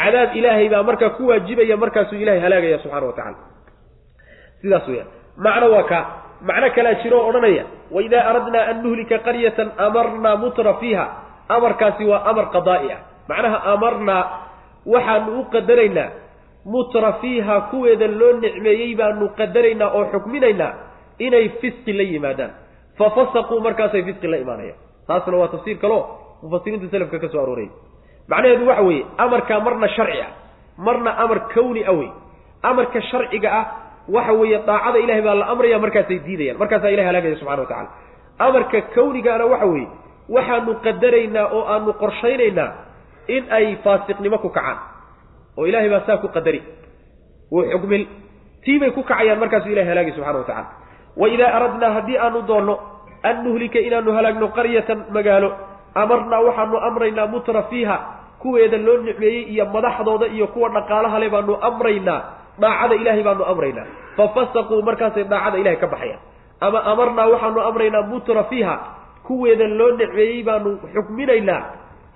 Cadaab 0.00 0.30
ilaahay 0.38 0.68
baa 0.68 0.82
markaa 0.82 1.10
ku 1.16 1.22
waajibaya 1.30 1.76
markaasuu 1.76 2.16
ilahay 2.24 2.40
halaagaya 2.44 2.78
subxana 2.82 3.06
wa 3.06 3.12
tacala 3.18 3.38
sidaas 4.62 4.86
weyaan 4.88 5.08
macno 5.46 5.66
waa 5.74 5.84
kaa 5.92 6.02
macno 6.48 6.68
kalaa 6.76 6.94
jiro 7.02 7.16
oo 7.20 7.28
odhanaya 7.30 7.64
waidaa 7.94 8.24
aradnaa 8.30 8.64
an 8.70 8.76
nuhlika 8.84 9.18
qaryatan 9.26 9.68
amarnaa 9.86 10.36
mutra 10.42 10.74
fiiha. 10.80 11.06
Amarkaasi 11.48 12.04
waa 12.10 12.24
amar 12.30 12.46
qadaa'i 12.56 12.88
ah. 12.96 13.00
Macnaha 13.28 13.58
amarnaa 13.76 14.22
waxaanu 14.92 15.30
u 15.40 15.44
qadaraynaa 15.54 16.08
mutra 16.64 17.12
fiiha 17.20 17.60
kuweeda 17.70 18.08
loo 18.08 18.32
nicmeeyey 18.40 18.94
baanu 19.00 19.28
qadaraynaa 19.38 19.90
oo 19.96 20.04
xukminaynaa 20.12 20.72
inay 21.18 21.48
fisqi 21.60 21.92
la 21.92 22.02
yimaadaan. 22.12 22.50
Fa 22.98 23.10
fasaquu 23.16 23.60
markaasay 23.66 24.02
fisqi 24.08 24.26
la 24.26 24.36
imaanayaan. 24.44 24.78
Taasna 25.08 25.36
waa 25.40 25.48
tafsiir 25.54 25.78
kaleo 25.82 26.00
mufasiriinta 26.42 26.88
selafka 26.92 27.18
ka 27.18 27.28
soo 27.32 27.40
aroorayay 27.42 27.70
macnaheedu 28.28 28.64
waxa 28.68 28.82
weeye 28.88 29.04
amarkaa 29.24 29.60
marna 29.66 29.88
sharci 29.96 30.20
ah 30.26 30.30
marna 30.86 31.10
amar 31.22 31.38
kawni 31.54 31.82
ah 31.84 31.92
wey 31.98 32.08
amarka 32.62 33.00
sharciga 33.10 33.48
ah 33.60 33.64
waxa 34.16 34.32
weeye 34.40 34.58
daacada 34.68 34.98
ilahay 35.04 35.22
baa 35.26 35.34
la 35.40 35.46
amraya 35.52 35.78
markaasay 35.84 36.18
diidayaan. 36.26 36.56
Markaasaa 36.62 36.88
ilahay 36.94 37.08
halaagaya 37.10 37.36
subxana 37.40 37.62
wa 37.62 37.68
tacala 37.68 37.88
amarka 38.46 38.78
kawnigaana 38.96 39.44
waxa 39.52 39.66
weeye 39.72 39.88
waxaanu 40.36 40.72
qadaraynaa 40.86 41.46
oo 41.56 41.62
aanu 41.72 41.92
qorshaynaynaa 42.02 42.68
in 43.36 43.42
ay 43.58 43.66
faasiqnimo 43.84 44.38
ku 44.44 44.48
kacaan. 44.48 44.78
Oo 45.58 45.64
ilahay 45.70 45.88
baa 45.92 46.02
saa 46.08 46.16
ku 46.24 46.28
qadari. 46.36 46.60
Wuu 47.52 47.64
xugmil 47.72 48.04
tii 48.64 48.78
bay 48.80 48.90
ku 48.96 49.02
kacayaan 49.04 49.38
markaasuu 49.42 49.68
ilahay 49.72 49.88
halaagay 49.92 50.12
subxana 50.16 50.38
wa 50.40 50.48
tacala 50.48 50.68
wa 51.20 51.26
idaa 51.34 51.50
aradnaa 51.58 51.90
haddii 51.96 52.18
aanu 52.24 52.42
doonno 52.48 52.74
an 53.28 53.36
nuhlika 53.44 53.78
inaanu 53.88 54.10
halaagno 54.16 54.48
qaryatan 54.56 54.98
magaalo 55.16 55.50
amarnaa 56.02 56.40
waxaanu 56.46 56.76
amraynaa 56.88 57.26
mutra 57.32 57.62
fiiha 57.70 57.96
kuweeda 58.42 58.76
loo 58.86 58.96
nicmeeyey 59.06 59.42
iyo 59.52 59.64
madaxdooda 59.74 60.26
iyo 60.36 60.46
kuwa 60.52 60.68
dhaqaalaha 60.76 61.18
le 61.22 61.28
baanu 61.34 61.52
amraynaa 61.68 62.20
daacada 62.62 62.94
ilaahay 63.00 63.22
baanu 63.28 63.44
amraynaa. 63.52 63.86
Fa 64.16 64.24
fasaquu 64.34 64.82
markaasay 64.88 65.24
daacada 65.32 65.58
ilahay 65.58 65.76
ka 65.82 65.86
baxayaan. 65.92 66.20
Ama 66.66 66.78
amarnaa 66.92 67.26
waxaanu 67.32 67.60
amraynaa 67.68 68.02
mutra 68.10 68.42
fiiha 68.50 68.74
kuweeda 69.26 69.66
loo 69.78 69.90
nicmeeyey 70.00 70.42
baanu 70.48 70.70
xukminaynaa 70.94 71.60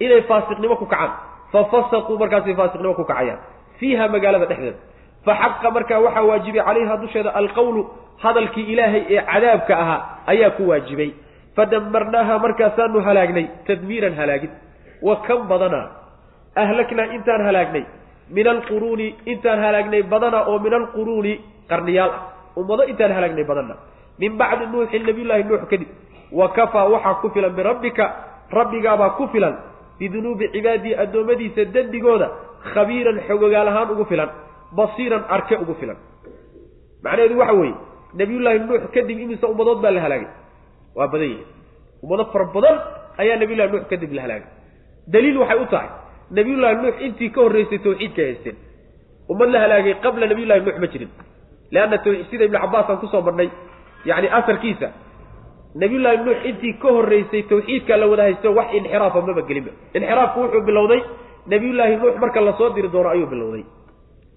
inay 0.04 0.22
faasiqnimo 0.30 0.76
ku 0.80 0.86
kacaan. 0.92 1.10
Fa 1.52 1.60
fasaquu 1.72 2.12
markaasay 2.22 2.54
faasiqnimo 2.60 2.94
ku 2.98 3.04
kacayaan. 3.10 3.38
Fiiha 3.80 4.04
magaalada 4.14 4.46
dhexdeeda 4.50 4.78
fa 5.24 5.32
xaqa 5.42 5.70
markaa 5.76 6.00
waxaa 6.06 6.24
waajibay 6.30 6.62
calayha 6.68 6.96
dusheeda 7.02 7.30
alqawlu 7.40 7.82
hadalkii 8.24 8.66
ilaahay 8.72 9.02
ee 9.14 9.22
cadaabka 9.32 9.74
ahaa 9.82 10.00
ayaa 10.32 10.50
ku 10.56 10.68
waajibay 10.70 11.10
fadamarnaaha 11.56 12.38
markaasaanu 12.44 13.00
halaagnay 13.08 13.46
tadmiiran 13.66 14.14
halaagid 14.20 14.50
wa 15.02 15.16
kan 15.26 15.40
badanaa 15.52 15.86
ahlaknaa 16.62 17.12
intaan 17.16 17.42
halaagnay 17.48 17.84
min 18.36 18.46
alquruuni 18.54 19.14
intaan 19.32 19.60
halaagnay 19.66 20.02
badana 20.02 20.38
oo 20.50 20.58
min 20.66 20.74
alquruuni 20.80 21.32
qarniyaal 21.70 22.10
ah 22.18 22.22
ummado 22.60 22.82
intaan 22.92 23.12
halaagnay 23.16 23.44
badana 23.50 23.74
min 24.22 24.32
bacdi 24.40 24.66
nuuxin 24.72 25.02
nabiyullaahi 25.08 25.44
nuux 25.50 25.62
kadib 25.70 25.88
wa 26.32 26.48
kafaa 26.58 26.86
waxaa 26.94 27.14
ku 27.22 27.30
filan 27.34 27.52
birabbika 27.58 28.04
rabbigaabaa 28.58 29.10
ku 29.18 29.28
filan 29.32 29.54
bidunuubi 29.98 30.50
cibaadii 30.54 30.94
addoommadiisa 31.04 31.64
dembigooda 31.74 32.28
khabiiran 32.74 33.20
xogogaal 33.28 33.68
ahaan 33.72 33.90
ugu 33.94 34.04
filan 34.12 34.30
basiiran 34.76 35.24
arke 35.28 35.54
ugu 35.62 35.74
filan. 35.80 35.96
Macnaheedu 37.04 37.38
waxa 37.38 37.54
weeye 37.60 37.74
nabiyullaahi 38.14 38.58
nuux 38.68 38.82
kadib 38.94 39.18
imise 39.24 39.44
ummadood 39.46 39.80
baa 39.82 39.90
la 39.90 40.00
halaagay. 40.04 40.28
Waa 40.96 41.08
badan 41.12 41.28
yihi 41.32 41.44
ummado 42.02 42.24
fara 42.32 42.44
badan 42.54 42.76
ayaa 43.22 43.36
nabiyullahi 43.42 43.70
nuux 43.72 43.84
kadib 43.90 44.12
la 44.12 44.22
halaagay. 44.22 44.48
Daliil 45.12 45.38
waxay 45.42 45.58
u 45.62 45.66
tahay 45.72 45.88
nabiyullahi 46.30 46.76
nuux 46.82 46.94
intii 47.06 47.30
ka 47.34 47.40
horreysay 47.40 47.78
tawxiidka 47.78 48.22
haysteen. 48.22 48.56
Ummad 49.30 49.50
la 49.54 49.58
halaagay 49.64 49.94
qabla 50.04 50.26
nabiyullahi 50.26 50.60
nuux 50.66 50.78
ma 50.80 50.86
jirin. 50.92 51.10
Leanna 51.70 51.98
sida 52.30 52.44
ibnu 52.44 52.58
cabbaas 52.58 52.90
aan 52.90 52.98
ku 53.02 53.06
soo 53.12 53.22
marnay 53.22 53.48
yacni 54.04 54.28
asarkiisa 54.38 54.88
nabiyullaahi 55.74 56.18
nuux 56.26 56.38
intii 56.50 56.74
ka 56.82 56.88
horreysay 56.96 57.42
tawxiidka 57.50 57.96
la 57.96 58.06
wada 58.08 58.22
haysto 58.26 58.48
wax 58.58 58.68
inxiraafa 58.78 59.20
maba 59.20 59.42
gelinba. 59.48 59.70
Inxiraafku 59.94 60.38
wuxuu 60.40 60.62
bilowday 60.68 61.00
nabiyullaahi 61.46 61.96
nuux 61.96 62.14
marka 62.22 62.40
la 62.40 62.52
soo 62.58 62.70
diri 62.76 62.88
doono 62.88 63.08
ayuu 63.14 63.26
bilowday 63.26 63.64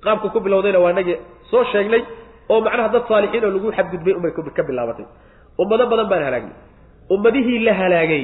qaabka 0.03 0.29
ku 0.33 0.39
bilowdayna 0.39 0.79
waa 0.83 0.91
inagii 0.95 1.17
soo 1.51 1.63
sheegnay 1.71 2.01
oo 2.49 2.61
macnaha 2.61 2.89
dad 2.95 3.03
saalixiin 3.07 3.45
oo 3.45 3.51
lagu 3.55 3.71
xadgudbay 3.77 4.13
unbay 4.17 4.31
ka 4.57 4.63
bilaabatay. 4.63 5.05
Ummado 5.61 5.85
badan 5.91 6.07
baan 6.11 6.23
halaagnay 6.27 6.55
ummadihii 7.09 7.59
la 7.67 7.73
halaagay. 7.73 8.23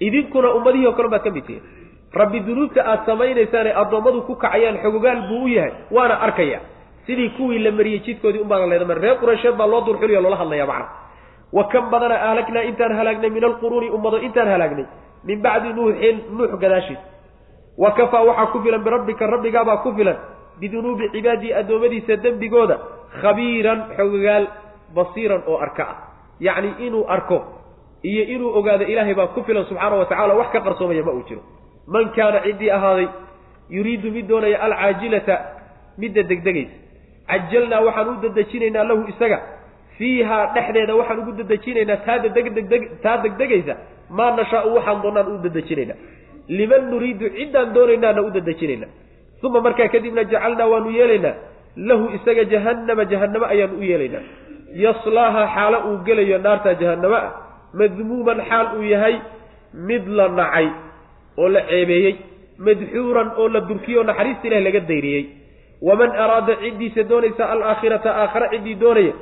Idinkuna 0.00 0.48
ummadihii 0.54 0.86
oo 0.86 0.92
kale 0.92 1.08
baad 1.08 1.22
ka 1.24 1.30
mid 1.30 1.44
tihiin. 1.46 1.62
Rabbi 2.14 2.40
dunuubta 2.46 2.80
aad 2.90 3.00
samaynaysaan 3.06 3.66
ee 3.66 3.74
addoommadu 3.82 4.22
ku 4.26 4.34
kacayaan 4.36 4.78
xogogaal 4.82 5.20
buu 5.28 5.44
u 5.44 5.48
yahay 5.48 5.72
waana 5.90 6.14
arkaya 6.26 6.60
sidii 7.06 7.30
kuwii 7.36 7.58
la 7.58 7.70
mariyey 7.70 8.00
jidkoodii 8.06 8.42
unbaana 8.44 8.66
leedamar 8.66 8.98
reer 8.98 9.16
qureysheed 9.18 9.56
baa 9.56 9.66
loo 9.66 9.80
durxuliyo 9.86 10.20
loola 10.20 10.36
hadlaya 10.36 10.66
macna. 10.66 10.86
Wa 11.52 11.64
kan 11.72 11.90
badana 11.90 12.14
ahlagnaa 12.28 12.62
intaan 12.70 12.92
halaagnay 12.98 13.30
min 13.30 13.44
alquruuni 13.44 13.90
ummado 13.90 14.18
intaan 14.26 14.48
halaagnay 14.48 14.86
min 15.24 15.42
bacdi 15.42 15.72
nuuxin 15.72 16.16
nuux 16.36 16.52
gadaashiis. 16.62 16.98
Wa 17.78 17.90
kafaa 17.98 18.22
waxaa 18.28 18.46
ku 18.52 18.58
filan 18.62 18.82
birabbika 18.86 19.26
rabbigaabaa 19.26 19.82
ku 19.82 19.92
filan 19.96 20.16
bidunuubi 20.60 21.08
cibaadii 21.14 21.52
addoommadiisa 21.60 22.16
dembigooda 22.24 22.76
khabiiran 23.20 23.80
xogogaal 23.96 24.44
basiiran 24.96 25.42
oo 25.46 25.58
arka 25.66 25.84
ah. 25.92 25.96
Yacni 26.40 26.70
inuu 26.86 27.04
arko 27.08 27.38
iyo 28.02 28.22
inuu 28.34 28.50
ogaado 28.58 28.84
ilaahay 28.84 29.14
baa 29.14 29.26
ku 29.34 29.42
filan 29.46 29.64
subxaana 29.70 29.96
wa 29.96 30.06
tacala 30.06 30.34
wax 30.34 30.48
ka 30.52 30.60
qarsoomaya 30.60 31.02
ma 31.04 31.12
uu 31.12 31.24
jiro. 31.28 31.42
Man 31.86 32.10
kaana 32.16 32.40
ciddii 32.46 32.70
ahaaday 32.70 33.08
yuriidu 33.70 34.10
mid 34.10 34.26
doonaya 34.28 34.58
alcaajilata 34.66 35.34
midda 35.98 36.22
degdegaysa. 36.22 36.74
Cajalnaa 37.28 37.80
waxaan 37.86 38.08
u 38.08 38.14
dedejinaynaa 38.22 38.84
lahu 38.84 39.08
isaga. 39.12 39.38
Fiihaa 39.98 40.46
dhexdeeda 40.54 40.94
waxaan 41.00 41.18
ugu 41.22 41.32
dedejinaynaa 41.40 41.96
taa 42.06 42.18
degdeg 42.18 42.82
taa 43.02 43.16
degdegaysa. 43.24 43.74
Maa 44.10 44.36
nashaau 44.36 44.74
waxaan 44.76 45.02
doonaan 45.02 45.28
u 45.34 45.38
dedejinaynaa 45.46 45.98
liman 46.48 46.90
nuriidu 46.90 47.30
ciddaan 47.36 47.74
doonaynaana 47.74 48.20
u 48.22 48.30
dedejinaynaa 48.36 48.90
uma 49.46 49.60
markaa 49.60 49.88
kadibna 49.94 50.24
jacalnaa 50.32 50.66
waanu 50.72 50.90
yeelaynaa 50.98 51.34
lahu 51.76 52.04
isaga 52.16 52.44
jahannama 52.52 53.04
jahannamo 53.12 53.46
ayaanu 53.54 53.78
u 53.78 53.82
yeelaynaa 53.90 54.24
yaslaaha 54.84 55.42
xaalo 55.54 55.78
uu 55.88 55.98
gelayo 56.06 56.38
naarta 56.38 56.74
jahannamo 56.82 57.14
ah 57.14 57.32
madmuuman 57.80 58.40
xaal 58.50 58.66
uu 58.78 58.84
yahay 58.92 59.16
mid 59.88 60.08
la 60.18 60.28
nacay 60.28 60.68
oo 61.38 61.48
la 61.48 61.60
ceebeeyey 61.70 62.14
madxuuran 62.58 63.28
oo 63.36 63.48
la 63.48 63.60
durkiyo 63.60 64.00
o 64.00 64.04
naxariista 64.04 64.46
ilahi 64.46 64.64
laga 64.64 64.80
dayriyey. 64.80 65.24
Waman 65.82 66.10
araada 66.10 66.56
ciddiisa 66.62 67.02
doonaysa 67.02 67.50
alaakhirata 67.52 68.10
aakhare 68.22 68.48
ciddii 68.52 68.74
doonaya 68.74 69.12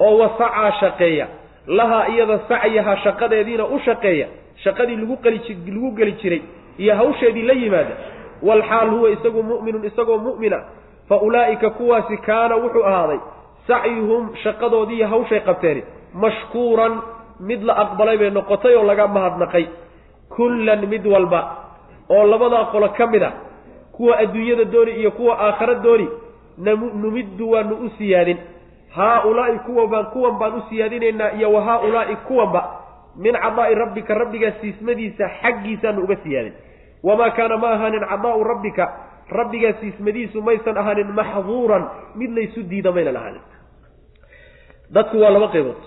oo 0.00 0.18
wasacaa 0.18 0.72
shaqeeya 0.80 1.26
lahaa 1.66 2.06
iyada 2.08 2.38
sacyaha 2.48 2.96
shaqadeediina 3.04 3.66
u 3.66 3.78
shaqeeya 3.84 4.26
shaqadii 4.64 4.96
lagu 4.96 5.16
qali 5.24 5.40
lagu 5.66 5.90
geli 5.98 6.12
jiray 6.22 6.42
iyo 6.78 6.94
hawsheedii 6.94 7.42
la 7.42 7.52
yimaada 7.52 7.94
walxaal 8.48 8.88
huwa 8.94 9.10
isagu 9.16 9.42
mu'minun 9.50 9.84
isagoo 9.90 10.18
mu'mina 10.26 10.58
fa 11.08 11.16
ulaa'ika 11.26 11.70
kuwaasi 11.78 12.16
kaana 12.28 12.54
wuxuu 12.62 12.84
ahaaday 12.90 13.18
sacyuhum 13.68 14.24
shaqadoodii 14.42 15.02
hawshay 15.12 15.40
qabteeni 15.48 15.82
mashkuuran 16.24 16.94
mid 17.48 17.62
la 17.68 17.74
aqbalay 17.84 18.16
bay 18.18 18.30
noqotay 18.30 18.74
oo 18.76 18.82
laga 18.90 19.06
mahadnaqay 19.16 19.64
kullan 20.36 20.86
mid 20.92 21.04
walba 21.06 21.40
oo 22.16 22.24
labadaa 22.32 22.64
qolo 22.72 22.88
ka 22.98 23.06
mid 23.06 23.22
a 23.22 23.32
kuwa 23.96 24.18
adduunyada 24.22 24.64
dooni 24.64 24.92
iyo 25.00 25.10
kuwa 25.10 25.34
aakhara 25.40 25.74
dooni 25.74 26.08
numiddu 27.02 27.50
waanu 27.50 27.74
u 27.86 27.90
siyaadin 27.98 28.38
haa-ulaa'i 28.96 29.58
kuwan 29.66 29.88
baan 29.92 30.06
kuwan 30.14 30.38
baan 30.40 30.54
u 30.58 30.62
siyaadinaynaa 30.68 31.30
iyo 31.38 31.52
wa 31.52 31.62
haa-ulaa'i 31.62 32.16
kuwanba 32.16 32.60
min 33.16 33.32
cadaa'i 33.44 33.74
rabbika 33.74 34.14
rabbigaa 34.14 34.52
siismadiisa 34.60 35.28
xaggiisaanu 35.42 36.02
uga 36.04 36.16
siyaadin 36.24 36.52
wamaa 37.08 37.30
kaana 37.38 37.56
ma 37.62 37.68
ahaanin 37.76 38.04
cadaa'u 38.12 38.44
rabbika 38.52 38.84
rabbigaa 39.38 39.72
siismadiisu 39.80 40.42
maysan 40.48 40.76
ahaanin 40.82 41.10
maxduuran 41.18 41.84
mid 42.20 42.30
laysu 42.38 42.60
diida 42.70 42.90
maynan 42.96 43.16
ahaanin 43.20 43.44
dadku 44.96 45.16
waa 45.22 45.30
laba 45.36 45.48
qaybood 45.54 45.80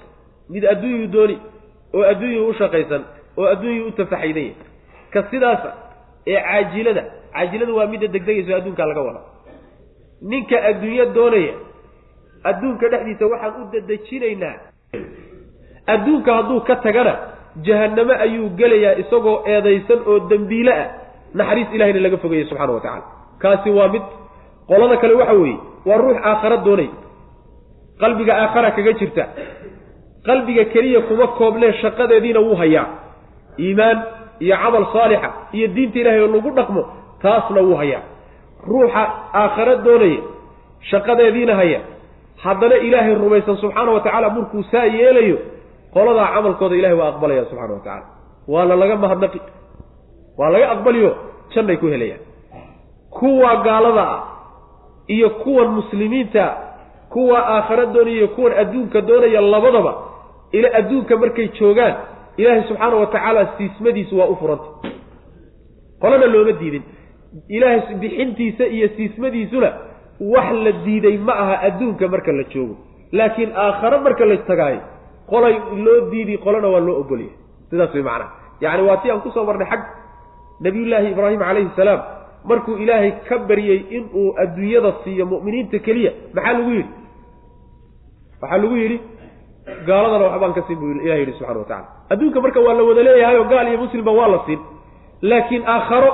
mid 0.53 0.63
adduunyuu 0.73 1.07
dooni 1.15 1.35
oo 1.97 2.03
adduunyuu 2.11 2.47
u 2.49 2.53
shaqaysan 2.61 3.03
oo 3.39 3.47
adduunyuu 3.53 3.87
u 3.87 3.91
tafaxaydan 4.01 4.43
yahay 4.43 4.55
ka 5.13 5.19
sidaasa 5.31 5.69
ee 6.33 6.39
caajilada 6.47 7.03
caajilada 7.35 7.73
waa 7.79 7.87
midda 7.93 8.07
degdegayso 8.15 8.51
adduunkaa 8.59 8.87
laga 8.91 9.01
wada 9.07 9.21
ninka 10.31 10.57
adduunyo 10.71 11.05
doonaya 11.17 11.53
adduunka 12.51 12.85
dhexdiisa 12.93 13.25
waxaan 13.33 13.61
u 13.61 13.65
dadejinaynaa 13.73 14.55
adduunka 15.93 16.31
hadduu 16.37 16.59
ka 16.67 16.75
tagana 16.85 17.13
jahanname 17.67 18.13
ayuu 18.25 18.49
gelayaa 18.59 18.95
isagoo 19.03 19.37
eedaysan 19.53 19.99
oo 20.11 20.17
dembiile 20.31 20.73
ah 20.83 20.87
naxariis 21.33 21.67
ilahayna 21.75 21.99
laga 22.05 22.17
fogaya 22.23 22.45
subxana 22.49 22.71
wa 22.77 22.81
tacala 22.85 23.03
kaasi 23.41 23.69
waa 23.77 23.87
mid 23.93 24.03
qolada 24.69 24.95
kale 25.01 25.13
waxa 25.21 25.33
weeye 25.41 25.57
waa 25.87 25.97
ruux 26.01 26.17
aakhara 26.29 26.57
doonay. 26.65 26.89
Qalbiga 28.01 28.33
aakhara 28.43 28.69
kaga 28.77 28.91
jirta. 28.99 29.23
Qalbiga 30.27 30.63
keliya 30.73 31.01
kuma 31.07 31.27
koobnee 31.37 31.71
shaqadeediina 31.81 32.39
wuu 32.45 32.55
hayaa. 32.61 32.85
Iimaan 33.59 33.97
iyo 34.43 34.55
camal 34.63 34.85
saalixa 34.93 35.29
iyo 35.57 35.67
diinta 35.75 35.97
ilahay 36.01 36.21
oo 36.23 36.29
lagu 36.35 36.49
dhaqmo 36.57 36.81
taasna 37.23 37.61
wuu 37.67 37.75
hayaa. 37.81 38.01
Ruuxa 38.69 39.03
aakhare 39.41 39.75
doonaya 39.85 40.21
shaqadeediina 40.89 41.53
haya. 41.59 41.79
Haddana 42.43 42.75
ilaahay 42.87 43.15
rumaysan 43.23 43.57
subxaana 43.61 43.91
wa 43.95 43.99
tacaala 44.05 44.29
markuu 44.35 44.63
saa 44.71 44.85
yeelayo 44.97 45.37
qoladaa 45.93 46.27
camalkooda 46.35 46.75
ilahay 46.79 46.95
waa 46.99 47.09
aqbalaya 47.13 47.43
subxana 47.51 47.73
wa 47.73 47.79
tacala 47.85 48.05
waana 48.53 48.75
laga 48.81 48.95
mahadnaqi 49.03 49.39
waa 50.39 50.49
laga 50.53 50.67
aqbaliyo 50.75 51.11
jannay 51.53 51.77
ku 51.77 51.87
helayaan. 51.93 52.21
Kuwa 53.17 53.51
gaalada 53.65 54.05
ah 54.15 54.21
iyo 55.07 55.29
kuwan 55.43 55.69
muslimiinta 55.77 56.45
kuwa 57.13 57.39
aakhare 57.55 57.85
doonaya 57.93 58.15
iyo 58.17 58.27
kuwan 58.35 58.53
adduunka 58.61 59.01
doonaya 59.01 59.41
labadaba 59.41 59.93
ila 60.57 60.67
adduunka 60.79 61.17
markay 61.17 61.47
joogaan 61.59 61.95
ilaahay 62.37 62.63
subxaana 62.69 62.95
wa 62.95 63.07
tacaala 63.13 63.41
siismadiisu 63.57 64.13
waa 64.19 64.27
u 64.31 64.35
furanta. 64.35 64.69
Qolana 66.01 66.25
looma 66.33 66.51
diidin. 66.59 66.83
Ilaahay 67.49 67.95
bixintiisa 68.01 68.65
iyo 68.75 68.87
siismadiisuna 68.95 69.69
wax 70.33 70.51
la 70.65 70.71
diiday 70.85 71.17
ma 71.17 71.33
aha 71.33 71.55
adduunka 71.67 72.07
marka 72.07 72.31
la 72.31 72.43
joogo. 72.53 72.75
Laakiin 73.11 73.51
aakhare 73.55 73.97
marka 74.05 74.25
la 74.25 74.37
tagaayo 74.37 74.81
qolay 75.29 75.55
loo 75.85 76.09
diidi 76.11 76.37
qolana 76.37 76.67
waa 76.73 76.79
loo 76.87 76.99
ogolyahay. 77.01 77.33
Sidaas 77.69 77.93
way 77.93 78.03
macnaha 78.03 78.31
yacni 78.61 78.83
waa 78.87 78.97
tii 79.01 79.11
aan 79.11 79.21
ku 79.21 79.31
soo 79.31 79.43
marnay 79.43 79.67
xag 79.71 79.81
nabiyullaahi 80.65 81.07
ibraahim 81.13 81.39
calayhi 81.39 81.69
salaam 81.75 82.01
markuu 82.49 82.75
ilaahay 82.83 83.11
ka 83.29 83.35
baryey 83.49 83.79
inuu 83.97 84.25
adduunyada 84.43 84.91
siiyo 85.03 85.25
mu'miniinta 85.31 85.77
keliya 85.85 86.11
maxaa 86.35 86.53
lagu 86.57 86.71
yidhi? 86.77 86.89
Waxaa 88.41 88.57
lagu 88.63 88.75
yidhi 88.81 88.97
gaaladana 89.87 90.25
waxbaan 90.31 90.53
ka 90.57 90.61
siin 90.67 90.79
buu 90.81 90.91
ilahay 91.05 91.19
yidhi 91.23 91.33
subxana 91.37 91.59
wa 91.59 91.65
tacala 91.65 91.87
adduunka 92.13 92.39
marka 92.45 92.59
waa 92.65 92.73
la 92.79 92.83
wada 92.89 93.03
leeyahay 93.07 93.37
oo 93.41 93.47
gaal 93.53 93.67
iyo 93.71 93.77
muslimba 93.83 94.11
waa 94.19 94.27
la 94.33 94.39
siin 94.45 94.59
laakiin 95.21 95.63
aakharo 95.75 96.11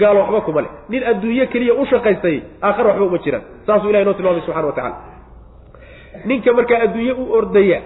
gaal 0.00 0.16
waxba 0.20 0.40
kuma 0.46 0.60
leh. 0.64 0.70
Nin 0.88 1.02
adduunye 1.10 1.46
keliya 1.52 1.74
u 1.74 1.84
shaqaystay 1.92 2.36
aakhare 2.62 2.88
waxba 2.90 3.04
uma 3.10 3.18
jiraan. 3.24 3.42
Saasuu 3.66 3.88
ilahay 3.90 4.04
noo 4.04 4.14
tilmaamay 4.18 4.42
subxana 4.46 4.66
wa 4.66 4.72
tacala 4.78 4.96
ninka 6.28 6.52
markaa 6.52 6.80
adduunye 6.86 7.12
u 7.12 7.24
ordaya 7.38 7.78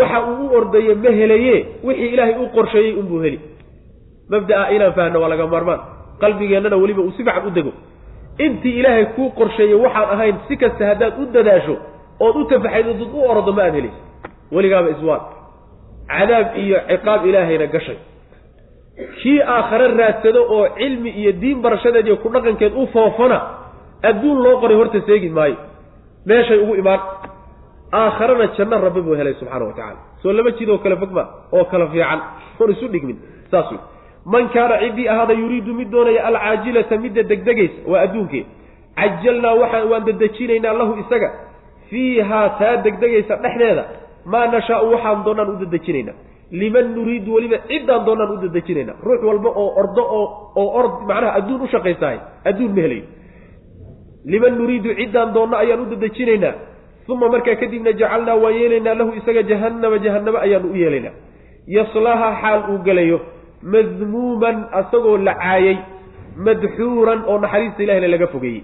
waxa 0.00 0.18
uu 0.30 0.46
u 0.46 0.54
ordaya 0.58 0.94
ma 1.04 1.10
helaye 1.20 1.54
wixii 1.84 2.08
ilaahay 2.14 2.34
u 2.44 2.48
qorsheeyey 2.56 2.92
unbuu 3.00 3.20
heli 3.24 3.38
mabdaa 4.32 4.68
inaan 4.74 4.92
fahno 4.98 5.20
waa 5.22 5.28
laga 5.32 5.46
maarmaan. 5.46 5.80
Qalbigeennana 6.22 6.76
weliba 6.82 7.02
uu 7.02 7.12
si 7.16 7.22
fiican 7.24 7.46
u 7.46 7.50
dego. 7.50 7.72
Intii 8.44 8.78
ilaahay 8.80 9.06
kuu 9.16 9.30
qorsheeyey 9.38 9.74
waxaan 9.84 10.08
ahayn 10.14 10.36
si 10.48 10.56
kasta 10.56 10.84
haddaad 10.90 11.14
u 11.22 11.24
dadaasho 11.34 11.74
ood 12.20 12.36
u 12.36 12.44
tafaxaydod 12.50 13.00
u 13.14 13.20
ordo 13.32 13.52
ma 13.52 13.62
aad 13.66 13.74
helayso. 13.78 14.00
Weligaaba 14.54 14.88
iswaan 14.94 15.22
cadaab 16.10 16.46
iyo 16.62 16.76
ciqaab 16.90 17.26
ilaahayna 17.26 17.66
gashay. 17.74 17.98
Kii 19.22 19.40
aakhare 19.54 19.86
raadsado 20.00 20.40
oo 20.54 20.64
cilmi 20.78 21.10
iyo 21.20 21.32
diin 21.42 21.58
barashadeed 21.64 22.06
iyo 22.06 22.16
ku 22.22 22.28
dhaqankeed 22.34 22.72
u 22.76 22.86
foofana 22.92 23.38
adduun 24.08 24.38
loo 24.44 24.60
qoray 24.60 24.76
horta 24.80 25.00
seegi 25.06 25.28
maayo. 25.28 25.56
Meeshay 26.26 26.58
ugu 26.64 26.74
imaan. 26.82 27.00
Aakharana 27.92 28.46
janno 28.56 28.76
rabbi 28.86 29.00
buu 29.06 29.14
helay 29.18 29.34
subxaana 29.40 29.64
wa 29.64 29.72
tacala 29.78 30.00
soo 30.22 30.32
laba 30.32 30.50
jid 30.58 30.68
oo 30.70 30.78
kale 30.78 30.96
fogma 30.96 31.22
oo 31.52 31.64
kala 31.64 31.86
fiican. 31.92 32.20
Oon 32.60 32.70
isu 32.70 32.86
dhigmin. 32.92 33.16
Saas 33.50 33.70
wey 33.72 33.80
man 34.26 34.48
kaana 34.54 34.78
ciddii 34.82 35.08
ahaada 35.08 35.34
yuriidu 35.34 35.74
mid 35.74 35.90
doonaya 35.90 36.24
alcaajilata 36.28 36.96
midda 37.04 37.22
degdegaysa 37.22 37.78
waa 37.90 38.00
adduunkee 38.06 38.44
cajalnaa 38.96 39.54
waxaan 39.62 39.88
waan 39.90 40.04
dedejinaynaa 40.04 40.72
lahu 40.80 40.92
isaga. 41.02 41.30
Fiihaa 41.90 42.48
taa 42.58 42.76
degdegaysa 42.84 43.36
dhexdeeda. 43.42 43.84
Maa 44.32 44.46
nashaau 44.46 44.90
waxaan 44.92 45.24
doonaan 45.24 45.50
u 45.50 45.56
dedejinaynaa. 45.64 46.14
Liman 46.60 46.86
nuriidu 46.96 47.34
weliba 47.34 47.58
ciddaan 47.70 48.04
doonaan 48.06 48.30
u 48.34 48.36
dedejinaynaa. 48.44 48.96
Ruux 49.06 49.20
walba 49.28 49.50
oo 49.62 49.70
ordo 49.80 50.02
oo 50.18 50.26
oo 50.60 50.68
ord 50.80 50.94
macnaha 51.08 51.32
adduun 51.38 51.60
u 51.64 51.68
shaqaysahay 51.74 52.18
adduun 52.44 52.72
ma 52.76 52.80
helayo 52.84 53.04
liman 54.32 54.54
nuriidu 54.58 54.94
ciddaan 55.00 55.32
doonno 55.34 55.56
ayaan 55.56 55.80
u 55.80 55.86
dedejinaynaa. 55.94 56.54
Uma 57.10 57.28
markaa 57.28 57.56
kadibna 57.60 57.92
jacalnaa 58.00 58.36
waan 58.42 58.54
yeelaynaa 58.60 58.94
lahu 58.94 59.10
isaga 59.18 59.42
jahannama 59.50 59.98
jahannamo 60.04 60.38
ayaanu 60.46 60.68
u 60.72 60.76
yeelaynaa. 60.82 61.14
Yaslaaha 61.76 62.28
xaal 62.42 62.60
uu 62.72 62.78
gelayo 62.86 63.18
madmuuman 63.62 64.64
asagoo 64.72 65.16
la 65.16 65.34
caayay 65.34 65.76
madxuuran 66.36 67.24
oo 67.28 67.38
naxariista 67.38 67.82
ilahina 67.82 68.08
laga 68.08 68.26
fogeeyey. 68.26 68.62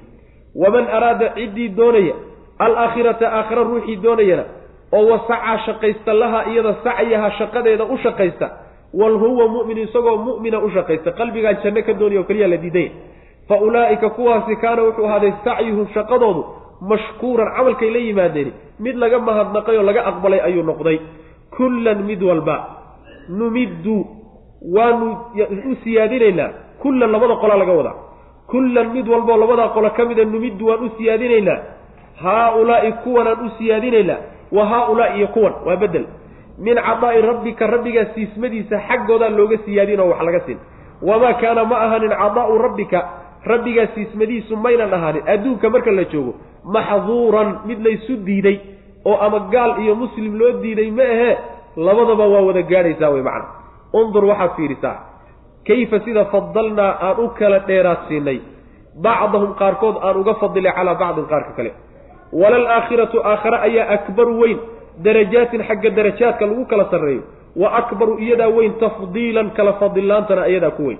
Waman 0.54 0.86
araada 0.88 1.32
ciddii 1.36 1.68
doonaya 1.76 2.14
alaakhirata 2.58 3.26
aakhira 3.38 3.62
ruuxii 3.64 3.96
doonayana 3.96 4.44
oo 4.92 5.04
wasacaa 5.12 5.58
shaqaysta 5.66 6.12
laha 6.14 6.40
iyada 6.50 6.74
sacyaha 6.84 7.30
shaqadeeda 7.38 7.84
u 7.84 7.96
shaqaysta 8.04 8.46
wal 8.94 9.16
huwa 9.22 9.48
mu'min 9.48 9.78
isagoo 9.78 10.16
mu'mina 10.16 10.58
u 10.58 10.70
shaqaysta 10.70 11.12
qalbigaan 11.18 11.56
janno 11.64 11.82
ka 11.82 11.92
doonaya 12.00 12.20
oo 12.20 12.24
keliya 12.28 12.48
la 12.48 12.56
diidaya. 12.56 12.90
Fa 13.48 13.56
ulaa'ika 13.66 14.10
kuwaasi 14.10 14.56
kaana 14.56 14.82
wuxuu 14.82 15.04
ahaaday 15.08 15.32
sacyuhum 15.44 15.86
shaqadoodu 15.94 16.42
mashkuuran 16.90 17.48
camalkay 17.56 17.90
la 17.90 17.98
yimaadeen 17.98 18.50
mid 18.80 18.96
laga 18.96 19.18
mahadnaqay 19.18 19.76
oo 19.76 19.82
laga 19.82 20.02
aqbalay 20.10 20.40
ayuu 20.40 20.62
noqday. 20.70 20.98
Kullan 21.56 21.98
mid 22.08 22.22
walba 22.22 22.56
numiddu 23.28 23.96
waanu 24.76 25.16
u 25.70 25.74
siyaadinaynaa 25.84 26.50
kullan 26.82 27.10
labada 27.12 27.34
qolaa 27.36 27.56
laga 27.62 27.72
wadaa. 27.72 27.94
Kullan 28.50 28.88
mid 28.94 29.08
walboo 29.08 29.36
labadaa 29.36 29.68
qolo 29.68 29.90
ka 29.90 30.04
mida 30.04 30.24
numiddu 30.24 30.66
waan 30.68 30.84
u 30.84 30.90
siyaadinaynaa. 30.98 31.58
Haa-ulaa'i 32.22 32.92
kuwanaan 33.04 33.46
u 33.46 33.50
siyaadinaynaa. 33.58 34.16
Wa 34.52 34.64
haa-ulaa'i 34.66 35.18
iyo 35.18 35.28
kuwan 35.28 35.52
waa 35.66 35.76
bedel 35.76 36.04
min 36.58 36.74
cadaa'i 36.76 37.20
rabbika 37.22 37.66
rabbigaa 37.66 38.04
siismadiisa 38.14 38.76
xaggoodaa 38.88 39.28
looga 39.28 39.58
siyaadin 39.64 40.00
oo 40.00 40.08
wax 40.08 40.20
laga 40.22 40.40
siin. 40.46 40.58
Wamaa 41.02 41.34
kaana 41.34 41.64
ma 41.64 41.76
ahanin 41.86 42.10
cadaa'u 42.10 42.58
rabbika 42.58 42.98
rabbigaa 43.44 43.86
siismadiisu 43.94 44.56
maynan 44.56 44.94
ahaanin. 44.94 45.22
Adduunka 45.26 45.70
marka 45.70 45.90
la 45.90 46.04
joogo 46.04 46.34
maxduuran 46.64 47.48
mid 47.66 47.78
laysu 47.86 48.16
diiday 48.26 48.58
oo 49.04 49.16
ama 49.26 49.38
gaal 49.52 49.72
iyo 49.82 49.94
muslim 49.94 50.38
loo 50.38 50.52
diiday 50.62 50.90
ma 50.90 51.02
ahee 51.02 51.36
labadaba 51.76 52.26
waa 52.26 52.40
wada 52.48 52.62
gaadhaysaa 52.62 53.10
wey 53.10 53.22
macna 53.22 53.44
undur 53.92 54.24
waxaad 54.24 54.50
fiirisaa. 54.56 54.96
Kayfa 55.66 56.00
sida 56.04 56.24
fadalnaa 56.24 56.92
aan 57.00 57.18
u 57.24 57.28
kala 57.38 57.58
dheeraad 57.68 57.98
siinay. 58.08 58.40
Bacdahum 59.02 59.54
qaarkood 59.60 59.96
aan 60.02 60.16
uga 60.16 60.34
fadilay 60.34 60.72
calaa 60.72 60.94
bacdin 60.94 61.26
qaarka 61.26 61.52
kale. 61.56 61.72
Walal 62.32 62.66
aakhiratu 62.66 63.20
aakhare 63.24 63.58
ayaa 63.68 63.90
akbaru 63.96 64.38
weyn. 64.40 64.58
Darajaatin 65.04 65.62
xagga 65.68 65.90
darajaadka 65.90 66.46
lagu 66.46 66.64
kala 66.66 66.84
sarreeyo. 66.90 67.22
Wa 67.56 67.68
akbaru 67.80 68.18
iyadaa 68.18 68.48
weyn 68.48 68.72
tafdiilan 68.80 69.50
kala 69.56 69.72
fadillaantana 69.72 70.46
iyadaa 70.48 70.70
ku 70.70 70.82
weyn. 70.88 70.98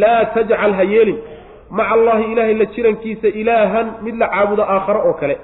Laa 0.00 0.24
tajcal 0.34 0.72
ha 0.78 0.84
yeelin. 0.84 1.18
Maca 1.70 1.92
allaahi 1.94 2.32
ilaahay 2.32 2.54
la 2.54 2.64
jirankiisa 2.64 3.28
ilaahan 3.28 3.86
mid 4.02 4.16
la 4.16 4.28
caabudo 4.28 4.62
aakhare 4.62 5.00
oo 5.08 5.14
kale. 5.20 5.36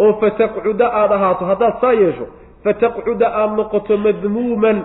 Oo 0.00 0.12
fataqcuda 0.20 0.86
aada 1.00 1.14
ahaato 1.14 1.44
haddaad 1.44 1.74
saa 1.80 1.92
yeesho 1.92 2.26
fataqcuda 2.64 3.26
aada 3.40 3.56
noqoto 3.56 3.96
madmuuman 3.96 4.76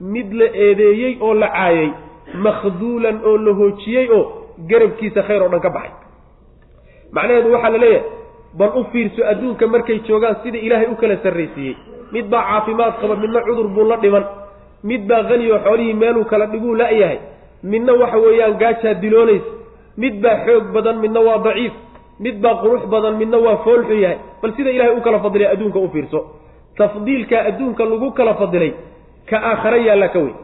mid 0.00 0.32
la 0.32 0.46
eedeeyey 0.66 1.16
oo 1.20 1.34
la 1.34 1.48
caayay 1.48 1.90
makhduulan 2.46 3.20
oo 3.24 3.36
la 3.36 3.52
hoojiyey 3.60 4.08
oo 4.10 4.24
garabkiisa 4.70 5.22
khayr 5.22 5.42
oo 5.42 5.48
dhan 5.48 5.60
ka 5.60 5.70
baxay. 5.70 5.92
Macnaheedu 7.12 7.52
waxaa 7.52 7.70
la 7.70 7.78
leeyahay 7.78 8.02
bal 8.58 8.70
u 8.80 8.84
fiirso 8.92 9.22
adduunka 9.30 9.66
markay 9.66 9.98
joogaan 10.08 10.36
sida 10.42 10.58
ilaahay 10.58 10.88
u 10.92 10.96
kala 10.96 11.16
sarraysiiyey 11.22 11.76
mid 12.12 12.26
baa 12.32 12.42
caafimaad 12.50 12.94
qaba 13.00 13.16
midna 13.16 13.40
cudur 13.46 13.68
buu 13.68 13.84
la 13.90 13.96
dhiman. 13.96 14.24
Mid 14.84 15.06
baa 15.08 15.22
qani 15.28 15.50
oo 15.52 15.58
xoolihii 15.64 15.94
meeluu 15.94 16.24
kala 16.24 16.46
dhiguu 16.46 16.74
la-yahay 16.74 17.18
midna 17.62 17.92
waxa 18.00 18.18
weeyaan 18.18 18.54
gaajaa 18.62 18.94
diloonaysa. 18.94 19.50
Mid 19.96 20.14
baa 20.22 20.36
xoog 20.46 20.64
badan 20.74 20.98
midna 21.00 21.20
waa 21.20 21.38
daciif. 21.38 21.72
Mid 22.20 22.36
baa 22.42 22.54
qurux 22.62 22.82
badan 22.92 23.16
midna 23.16 23.38
waa 23.38 23.56
foolxun 23.64 23.98
yahay. 24.04 24.18
Bal 24.42 24.52
sida 24.56 24.70
ilaahay 24.70 24.96
u 24.98 25.00
kala 25.00 25.18
fadilay 25.20 25.48
adduunka 25.52 25.78
u 25.78 25.88
fiirso. 25.88 26.20
Tafdiilka 26.78 27.38
adduunka 27.48 27.84
lagu 27.84 28.10
kala 28.12 28.34
fadilay 28.34 28.72
ka 29.30 29.36
aakhare 29.50 29.78
yaallaa 29.88 30.08
ka 30.14 30.18
weyn. 30.24 30.36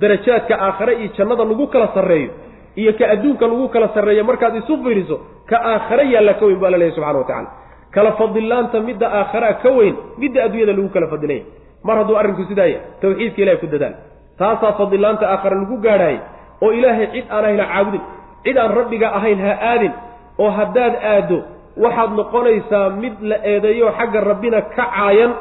Darajaadka 0.00 0.54
aakhare 0.66 0.92
iyo 1.00 1.08
jannada 1.18 1.44
lagu 1.44 1.66
kala 1.72 1.88
sarreeyo 1.94 2.30
iyo 2.76 2.92
ka 2.98 3.04
adduunka 3.14 3.44
lagu 3.46 3.68
kala 3.74 3.88
sarreeyo 3.94 4.24
markaad 4.24 4.56
isu 4.60 4.74
fiiriso 4.84 5.16
ka 5.50 5.56
aakhare 5.72 6.04
yaalla 6.14 6.34
ka 6.40 6.44
weyn 6.46 6.58
baa 6.62 6.70
la 6.70 6.78
leeyahy 6.78 6.94
subxana 6.96 7.18
wa 7.18 7.24
tacala 7.24 7.48
kala 7.94 8.10
fadillaanta 8.20 8.80
midda 8.88 9.06
aakharaa 9.20 9.52
ka 9.62 9.70
weyn 9.78 9.94
midda 10.22 10.44
adduunyada 10.46 10.72
lagu 10.78 10.88
kala 10.96 11.06
fadilaya 11.12 11.42
mar 11.86 11.96
hadduu 12.00 12.16
arrinku 12.20 12.44
sidaa 12.50 12.66
yahay 12.72 12.84
tawxiidka 13.02 13.40
ilahay 13.42 13.58
ku 13.62 13.66
dadaal 13.74 13.94
taasaa 14.40 14.72
fadillaanta 14.80 15.24
aakhare 15.34 15.56
lagu 15.62 15.76
gaadhaayay 15.86 16.18
oo 16.64 16.70
ilaahay 16.78 17.06
cid 17.14 17.24
aan 17.30 17.44
ahayna 17.44 17.64
caabudin 17.72 18.02
cid 18.44 18.56
aan 18.62 18.70
rabbiga 18.80 19.08
ahayn 19.18 19.38
ha 19.46 19.52
aadin 19.72 19.92
oo 20.42 20.50
haddaad 20.58 20.94
aaddo 21.14 21.38
waxaad 21.84 22.10
noqonaysaa 22.20 22.84
mid 23.02 23.14
la 23.30 23.36
eedeeyo 23.52 23.86
xagga 23.98 24.20
rabbina 24.30 24.58
ka 24.76 24.84
caayan 24.94 25.32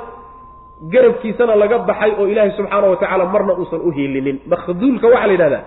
garabkiisana 0.94 1.56
laga 1.56 1.78
baxay 1.90 2.12
oo 2.20 2.28
ilaahay 2.28 2.52
subxaana 2.58 2.88
wa 2.88 2.96
tacaala 3.02 3.26
marna 3.26 3.54
uusan 3.54 3.82
u 3.82 3.92
hiilinin. 3.92 4.38
Makhduulka 4.52 5.08
waxaa 5.08 5.28
la 5.28 5.34
yidhahdaa 5.34 5.64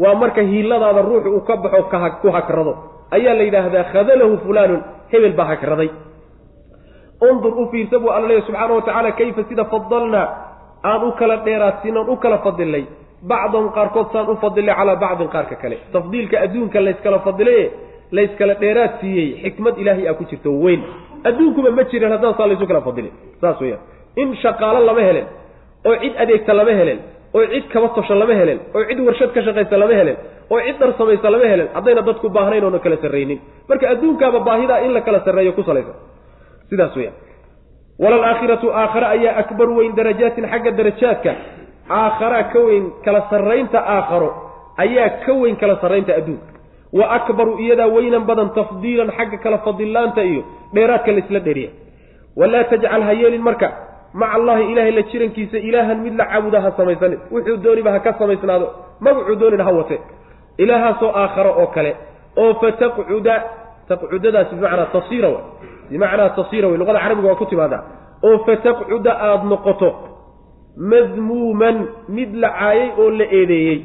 waa 0.00 0.14
marka 0.14 0.40
hiiladaada 0.42 1.02
ruuxu 1.02 1.28
uu 1.36 1.40
ka 1.48 1.56
baxo 1.56 1.82
ku 2.22 2.28
hakrado 2.36 2.72
ayaa 3.16 3.34
la 3.34 3.42
yidhaahdaa 3.48 3.84
khadalahu 3.92 4.34
fulaanun 4.44 4.80
hebel 5.12 5.32
baa 5.38 5.44
hakraday 5.52 5.90
undur 7.28 7.52
u 7.60 7.68
fiirsa 7.70 7.98
buu 8.02 8.10
alla 8.16 8.28
leeya 8.28 8.42
subxaana 8.46 8.74
wa 8.74 8.82
tacaala 8.82 9.10
kayfa 9.12 9.42
sida 9.48 9.64
fadalnaa 9.64 10.26
aan 10.90 11.02
u 11.08 11.12
kala 11.20 11.36
dheeraadsiinoon 11.46 12.08
u 12.08 12.16
kala 12.16 12.38
fadilnay 12.46 12.84
bacdahum 13.30 13.68
qaarkood 13.76 14.08
saan 14.12 14.28
u 14.32 14.36
fadilay 14.42 14.74
calaa 14.74 14.96
bacdin 14.96 15.28
qaarka 15.34 15.56
kale. 15.62 15.76
Tafdiilka 15.92 16.36
adduunka 16.44 16.78
layskala 16.86 17.18
fadilaye 17.26 17.64
layskala 18.16 18.54
dheeraad 18.62 18.92
siiyey. 19.00 19.28
Xikmad 19.42 19.74
ilaahay 19.78 20.08
aa 20.08 20.14
ku 20.18 20.24
jirto 20.30 20.50
weyn. 20.64 20.80
Adduunkuba 21.28 21.70
ma 21.70 21.82
jirin 21.90 22.10
haddaan 22.14 22.34
saa 22.38 22.46
laysu 22.50 22.66
kala 22.66 22.80
fadilin. 22.88 23.12
Saas 23.40 23.60
weyaan 23.60 23.80
in 24.22 24.28
shaqaalo 24.42 24.80
lama 24.88 25.00
helen 25.08 25.26
oo 25.88 25.94
cid 26.02 26.14
adeegta 26.22 26.52
lama 26.60 26.70
helen 26.80 26.98
oo 27.36 27.44
cid 27.52 27.64
kaba 27.72 27.88
tosho 27.96 28.14
lama 28.22 28.34
helen 28.40 28.58
oo 28.76 28.82
cid 28.88 29.00
warshad 29.06 29.30
ka 29.36 29.40
shaqaysa 29.46 29.76
lama 29.82 29.94
helen 30.00 30.16
oo 30.52 30.60
cid 30.66 30.76
dhar 30.80 30.90
samaysa 31.00 31.28
lama 31.34 31.46
helen 31.52 31.68
haddayna 31.76 32.02
dadku 32.08 32.28
baahnayn 32.36 32.64
oona 32.68 32.78
kala 32.84 32.96
sarraynin. 33.04 33.38
Marka 33.68 33.84
adduunkaaba 33.92 34.38
baahidaa 34.48 34.78
in 34.86 34.92
la 34.96 35.00
kala 35.06 35.20
sarreeyo 35.26 35.52
ku 35.58 35.62
salaysan. 35.68 35.94
Sidaas 36.70 36.94
weyaan 36.98 37.14
walalaakhiratu 38.02 38.66
aakhare 38.82 39.06
ayaa 39.16 39.34
akbar 39.42 39.68
weyn 39.78 39.92
darajaatin 39.98 40.46
xagga 40.52 40.70
darajaadka. 40.78 41.32
Aakharaa 42.00 42.44
ka 42.52 42.58
weyn 42.68 42.84
kala 43.04 43.20
sarraynta 43.30 43.78
aakharo 43.96 44.30
ayaa 44.84 45.08
ka 45.26 45.32
weyn 45.42 45.56
kala 45.62 45.74
sarraynta 45.82 46.12
adduunka. 46.20 46.48
Wa 46.98 47.04
akbaru 47.18 47.52
iyadaa 47.64 47.86
weynan 47.96 48.24
badan 48.30 48.50
tafdiilan 48.58 49.10
xagga 49.18 49.38
kala 49.44 49.58
fadillaanta 49.66 50.22
iyo 50.30 50.42
dheeraadka 50.74 51.10
laisla 51.16 51.40
dheeriya. 51.46 51.70
Walaa 52.40 52.64
tajcal 52.70 53.02
ha 53.08 53.12
yeelin 53.20 53.42
marka 53.48 53.68
maca 54.14 54.32
allahi 54.38 54.62
ilaahay 54.72 54.92
la 54.98 55.02
jirankiisa 55.10 55.58
ilaahan 55.68 55.98
mid 56.04 56.14
la 56.20 56.24
caabuda 56.30 56.60
ha 56.64 56.70
samaysanin. 56.76 57.18
Wuxuu 57.34 57.56
dooniba 57.64 57.90
ha 57.94 58.00
ka 58.00 58.12
samaysnaado. 58.18 58.66
Magacuu 59.00 59.36
doonina 59.40 59.64
ha 59.64 59.72
wate. 59.78 59.96
Ilaahaasoo 60.58 61.10
aakharo 61.22 61.50
oo 61.60 61.66
kale. 61.74 61.92
Oo 62.36 62.54
fataqcuda 62.62 63.34
taqcudadaasi 63.88 64.54
bimacnaa 64.54 64.86
tasiira 64.96 65.28
w 65.28 65.36
bimacnaa 65.90 66.28
tasiira 66.38 66.68
wey 66.68 66.78
luqada 66.78 66.98
carabiga 67.04 67.28
waa 67.28 67.40
ku 67.42 67.46
timaadaa. 67.46 67.82
Oo 68.26 68.38
fataqcuda 68.46 69.12
aada 69.28 69.44
noqoto 69.52 69.90
madmuuman 70.92 71.76
mid 72.08 72.34
la 72.34 72.48
caayay 72.58 72.90
oo 72.98 73.10
la 73.10 73.24
eedeeyey. 73.38 73.78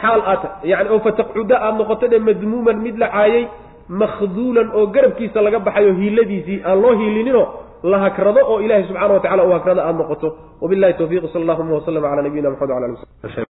Xaal 0.00 0.20
aad 0.32 0.42
yani 0.64 0.88
oo 0.90 1.00
fataqcuda 1.06 1.56
aada 1.56 1.78
noqoto 1.78 2.08
dhe 2.12 2.18
madmuuman 2.18 2.76
mid 2.86 2.96
la 2.98 3.08
caayay 3.08 3.44
makhduulan 3.88 4.68
oo 4.74 4.86
garabkiisa 4.94 5.42
laga 5.42 5.58
baxayo 5.58 5.92
hiiladiisii 6.00 6.62
aan 6.64 6.82
loo 6.82 6.92
hiilinino 7.00 7.42
la 7.82 7.98
hakrado 8.04 8.40
oo 8.46 8.60
ilahay 8.60 8.84
subxana 8.88 9.14
wa 9.14 9.20
tacala 9.20 9.42
u 9.44 9.52
hakrado 9.52 9.80
aada 9.80 9.98
noqoto. 9.98 10.28
Wabillahi 10.62 10.94
tawfiiq. 11.00 11.24
Sal 11.32 11.42
allahuma 11.42 11.74
waslama 11.78 12.08
cala 12.08 12.22
nabiyina 12.22 12.50
maxamed 12.50 12.70
wala 12.74 12.86
ali 12.86 13.44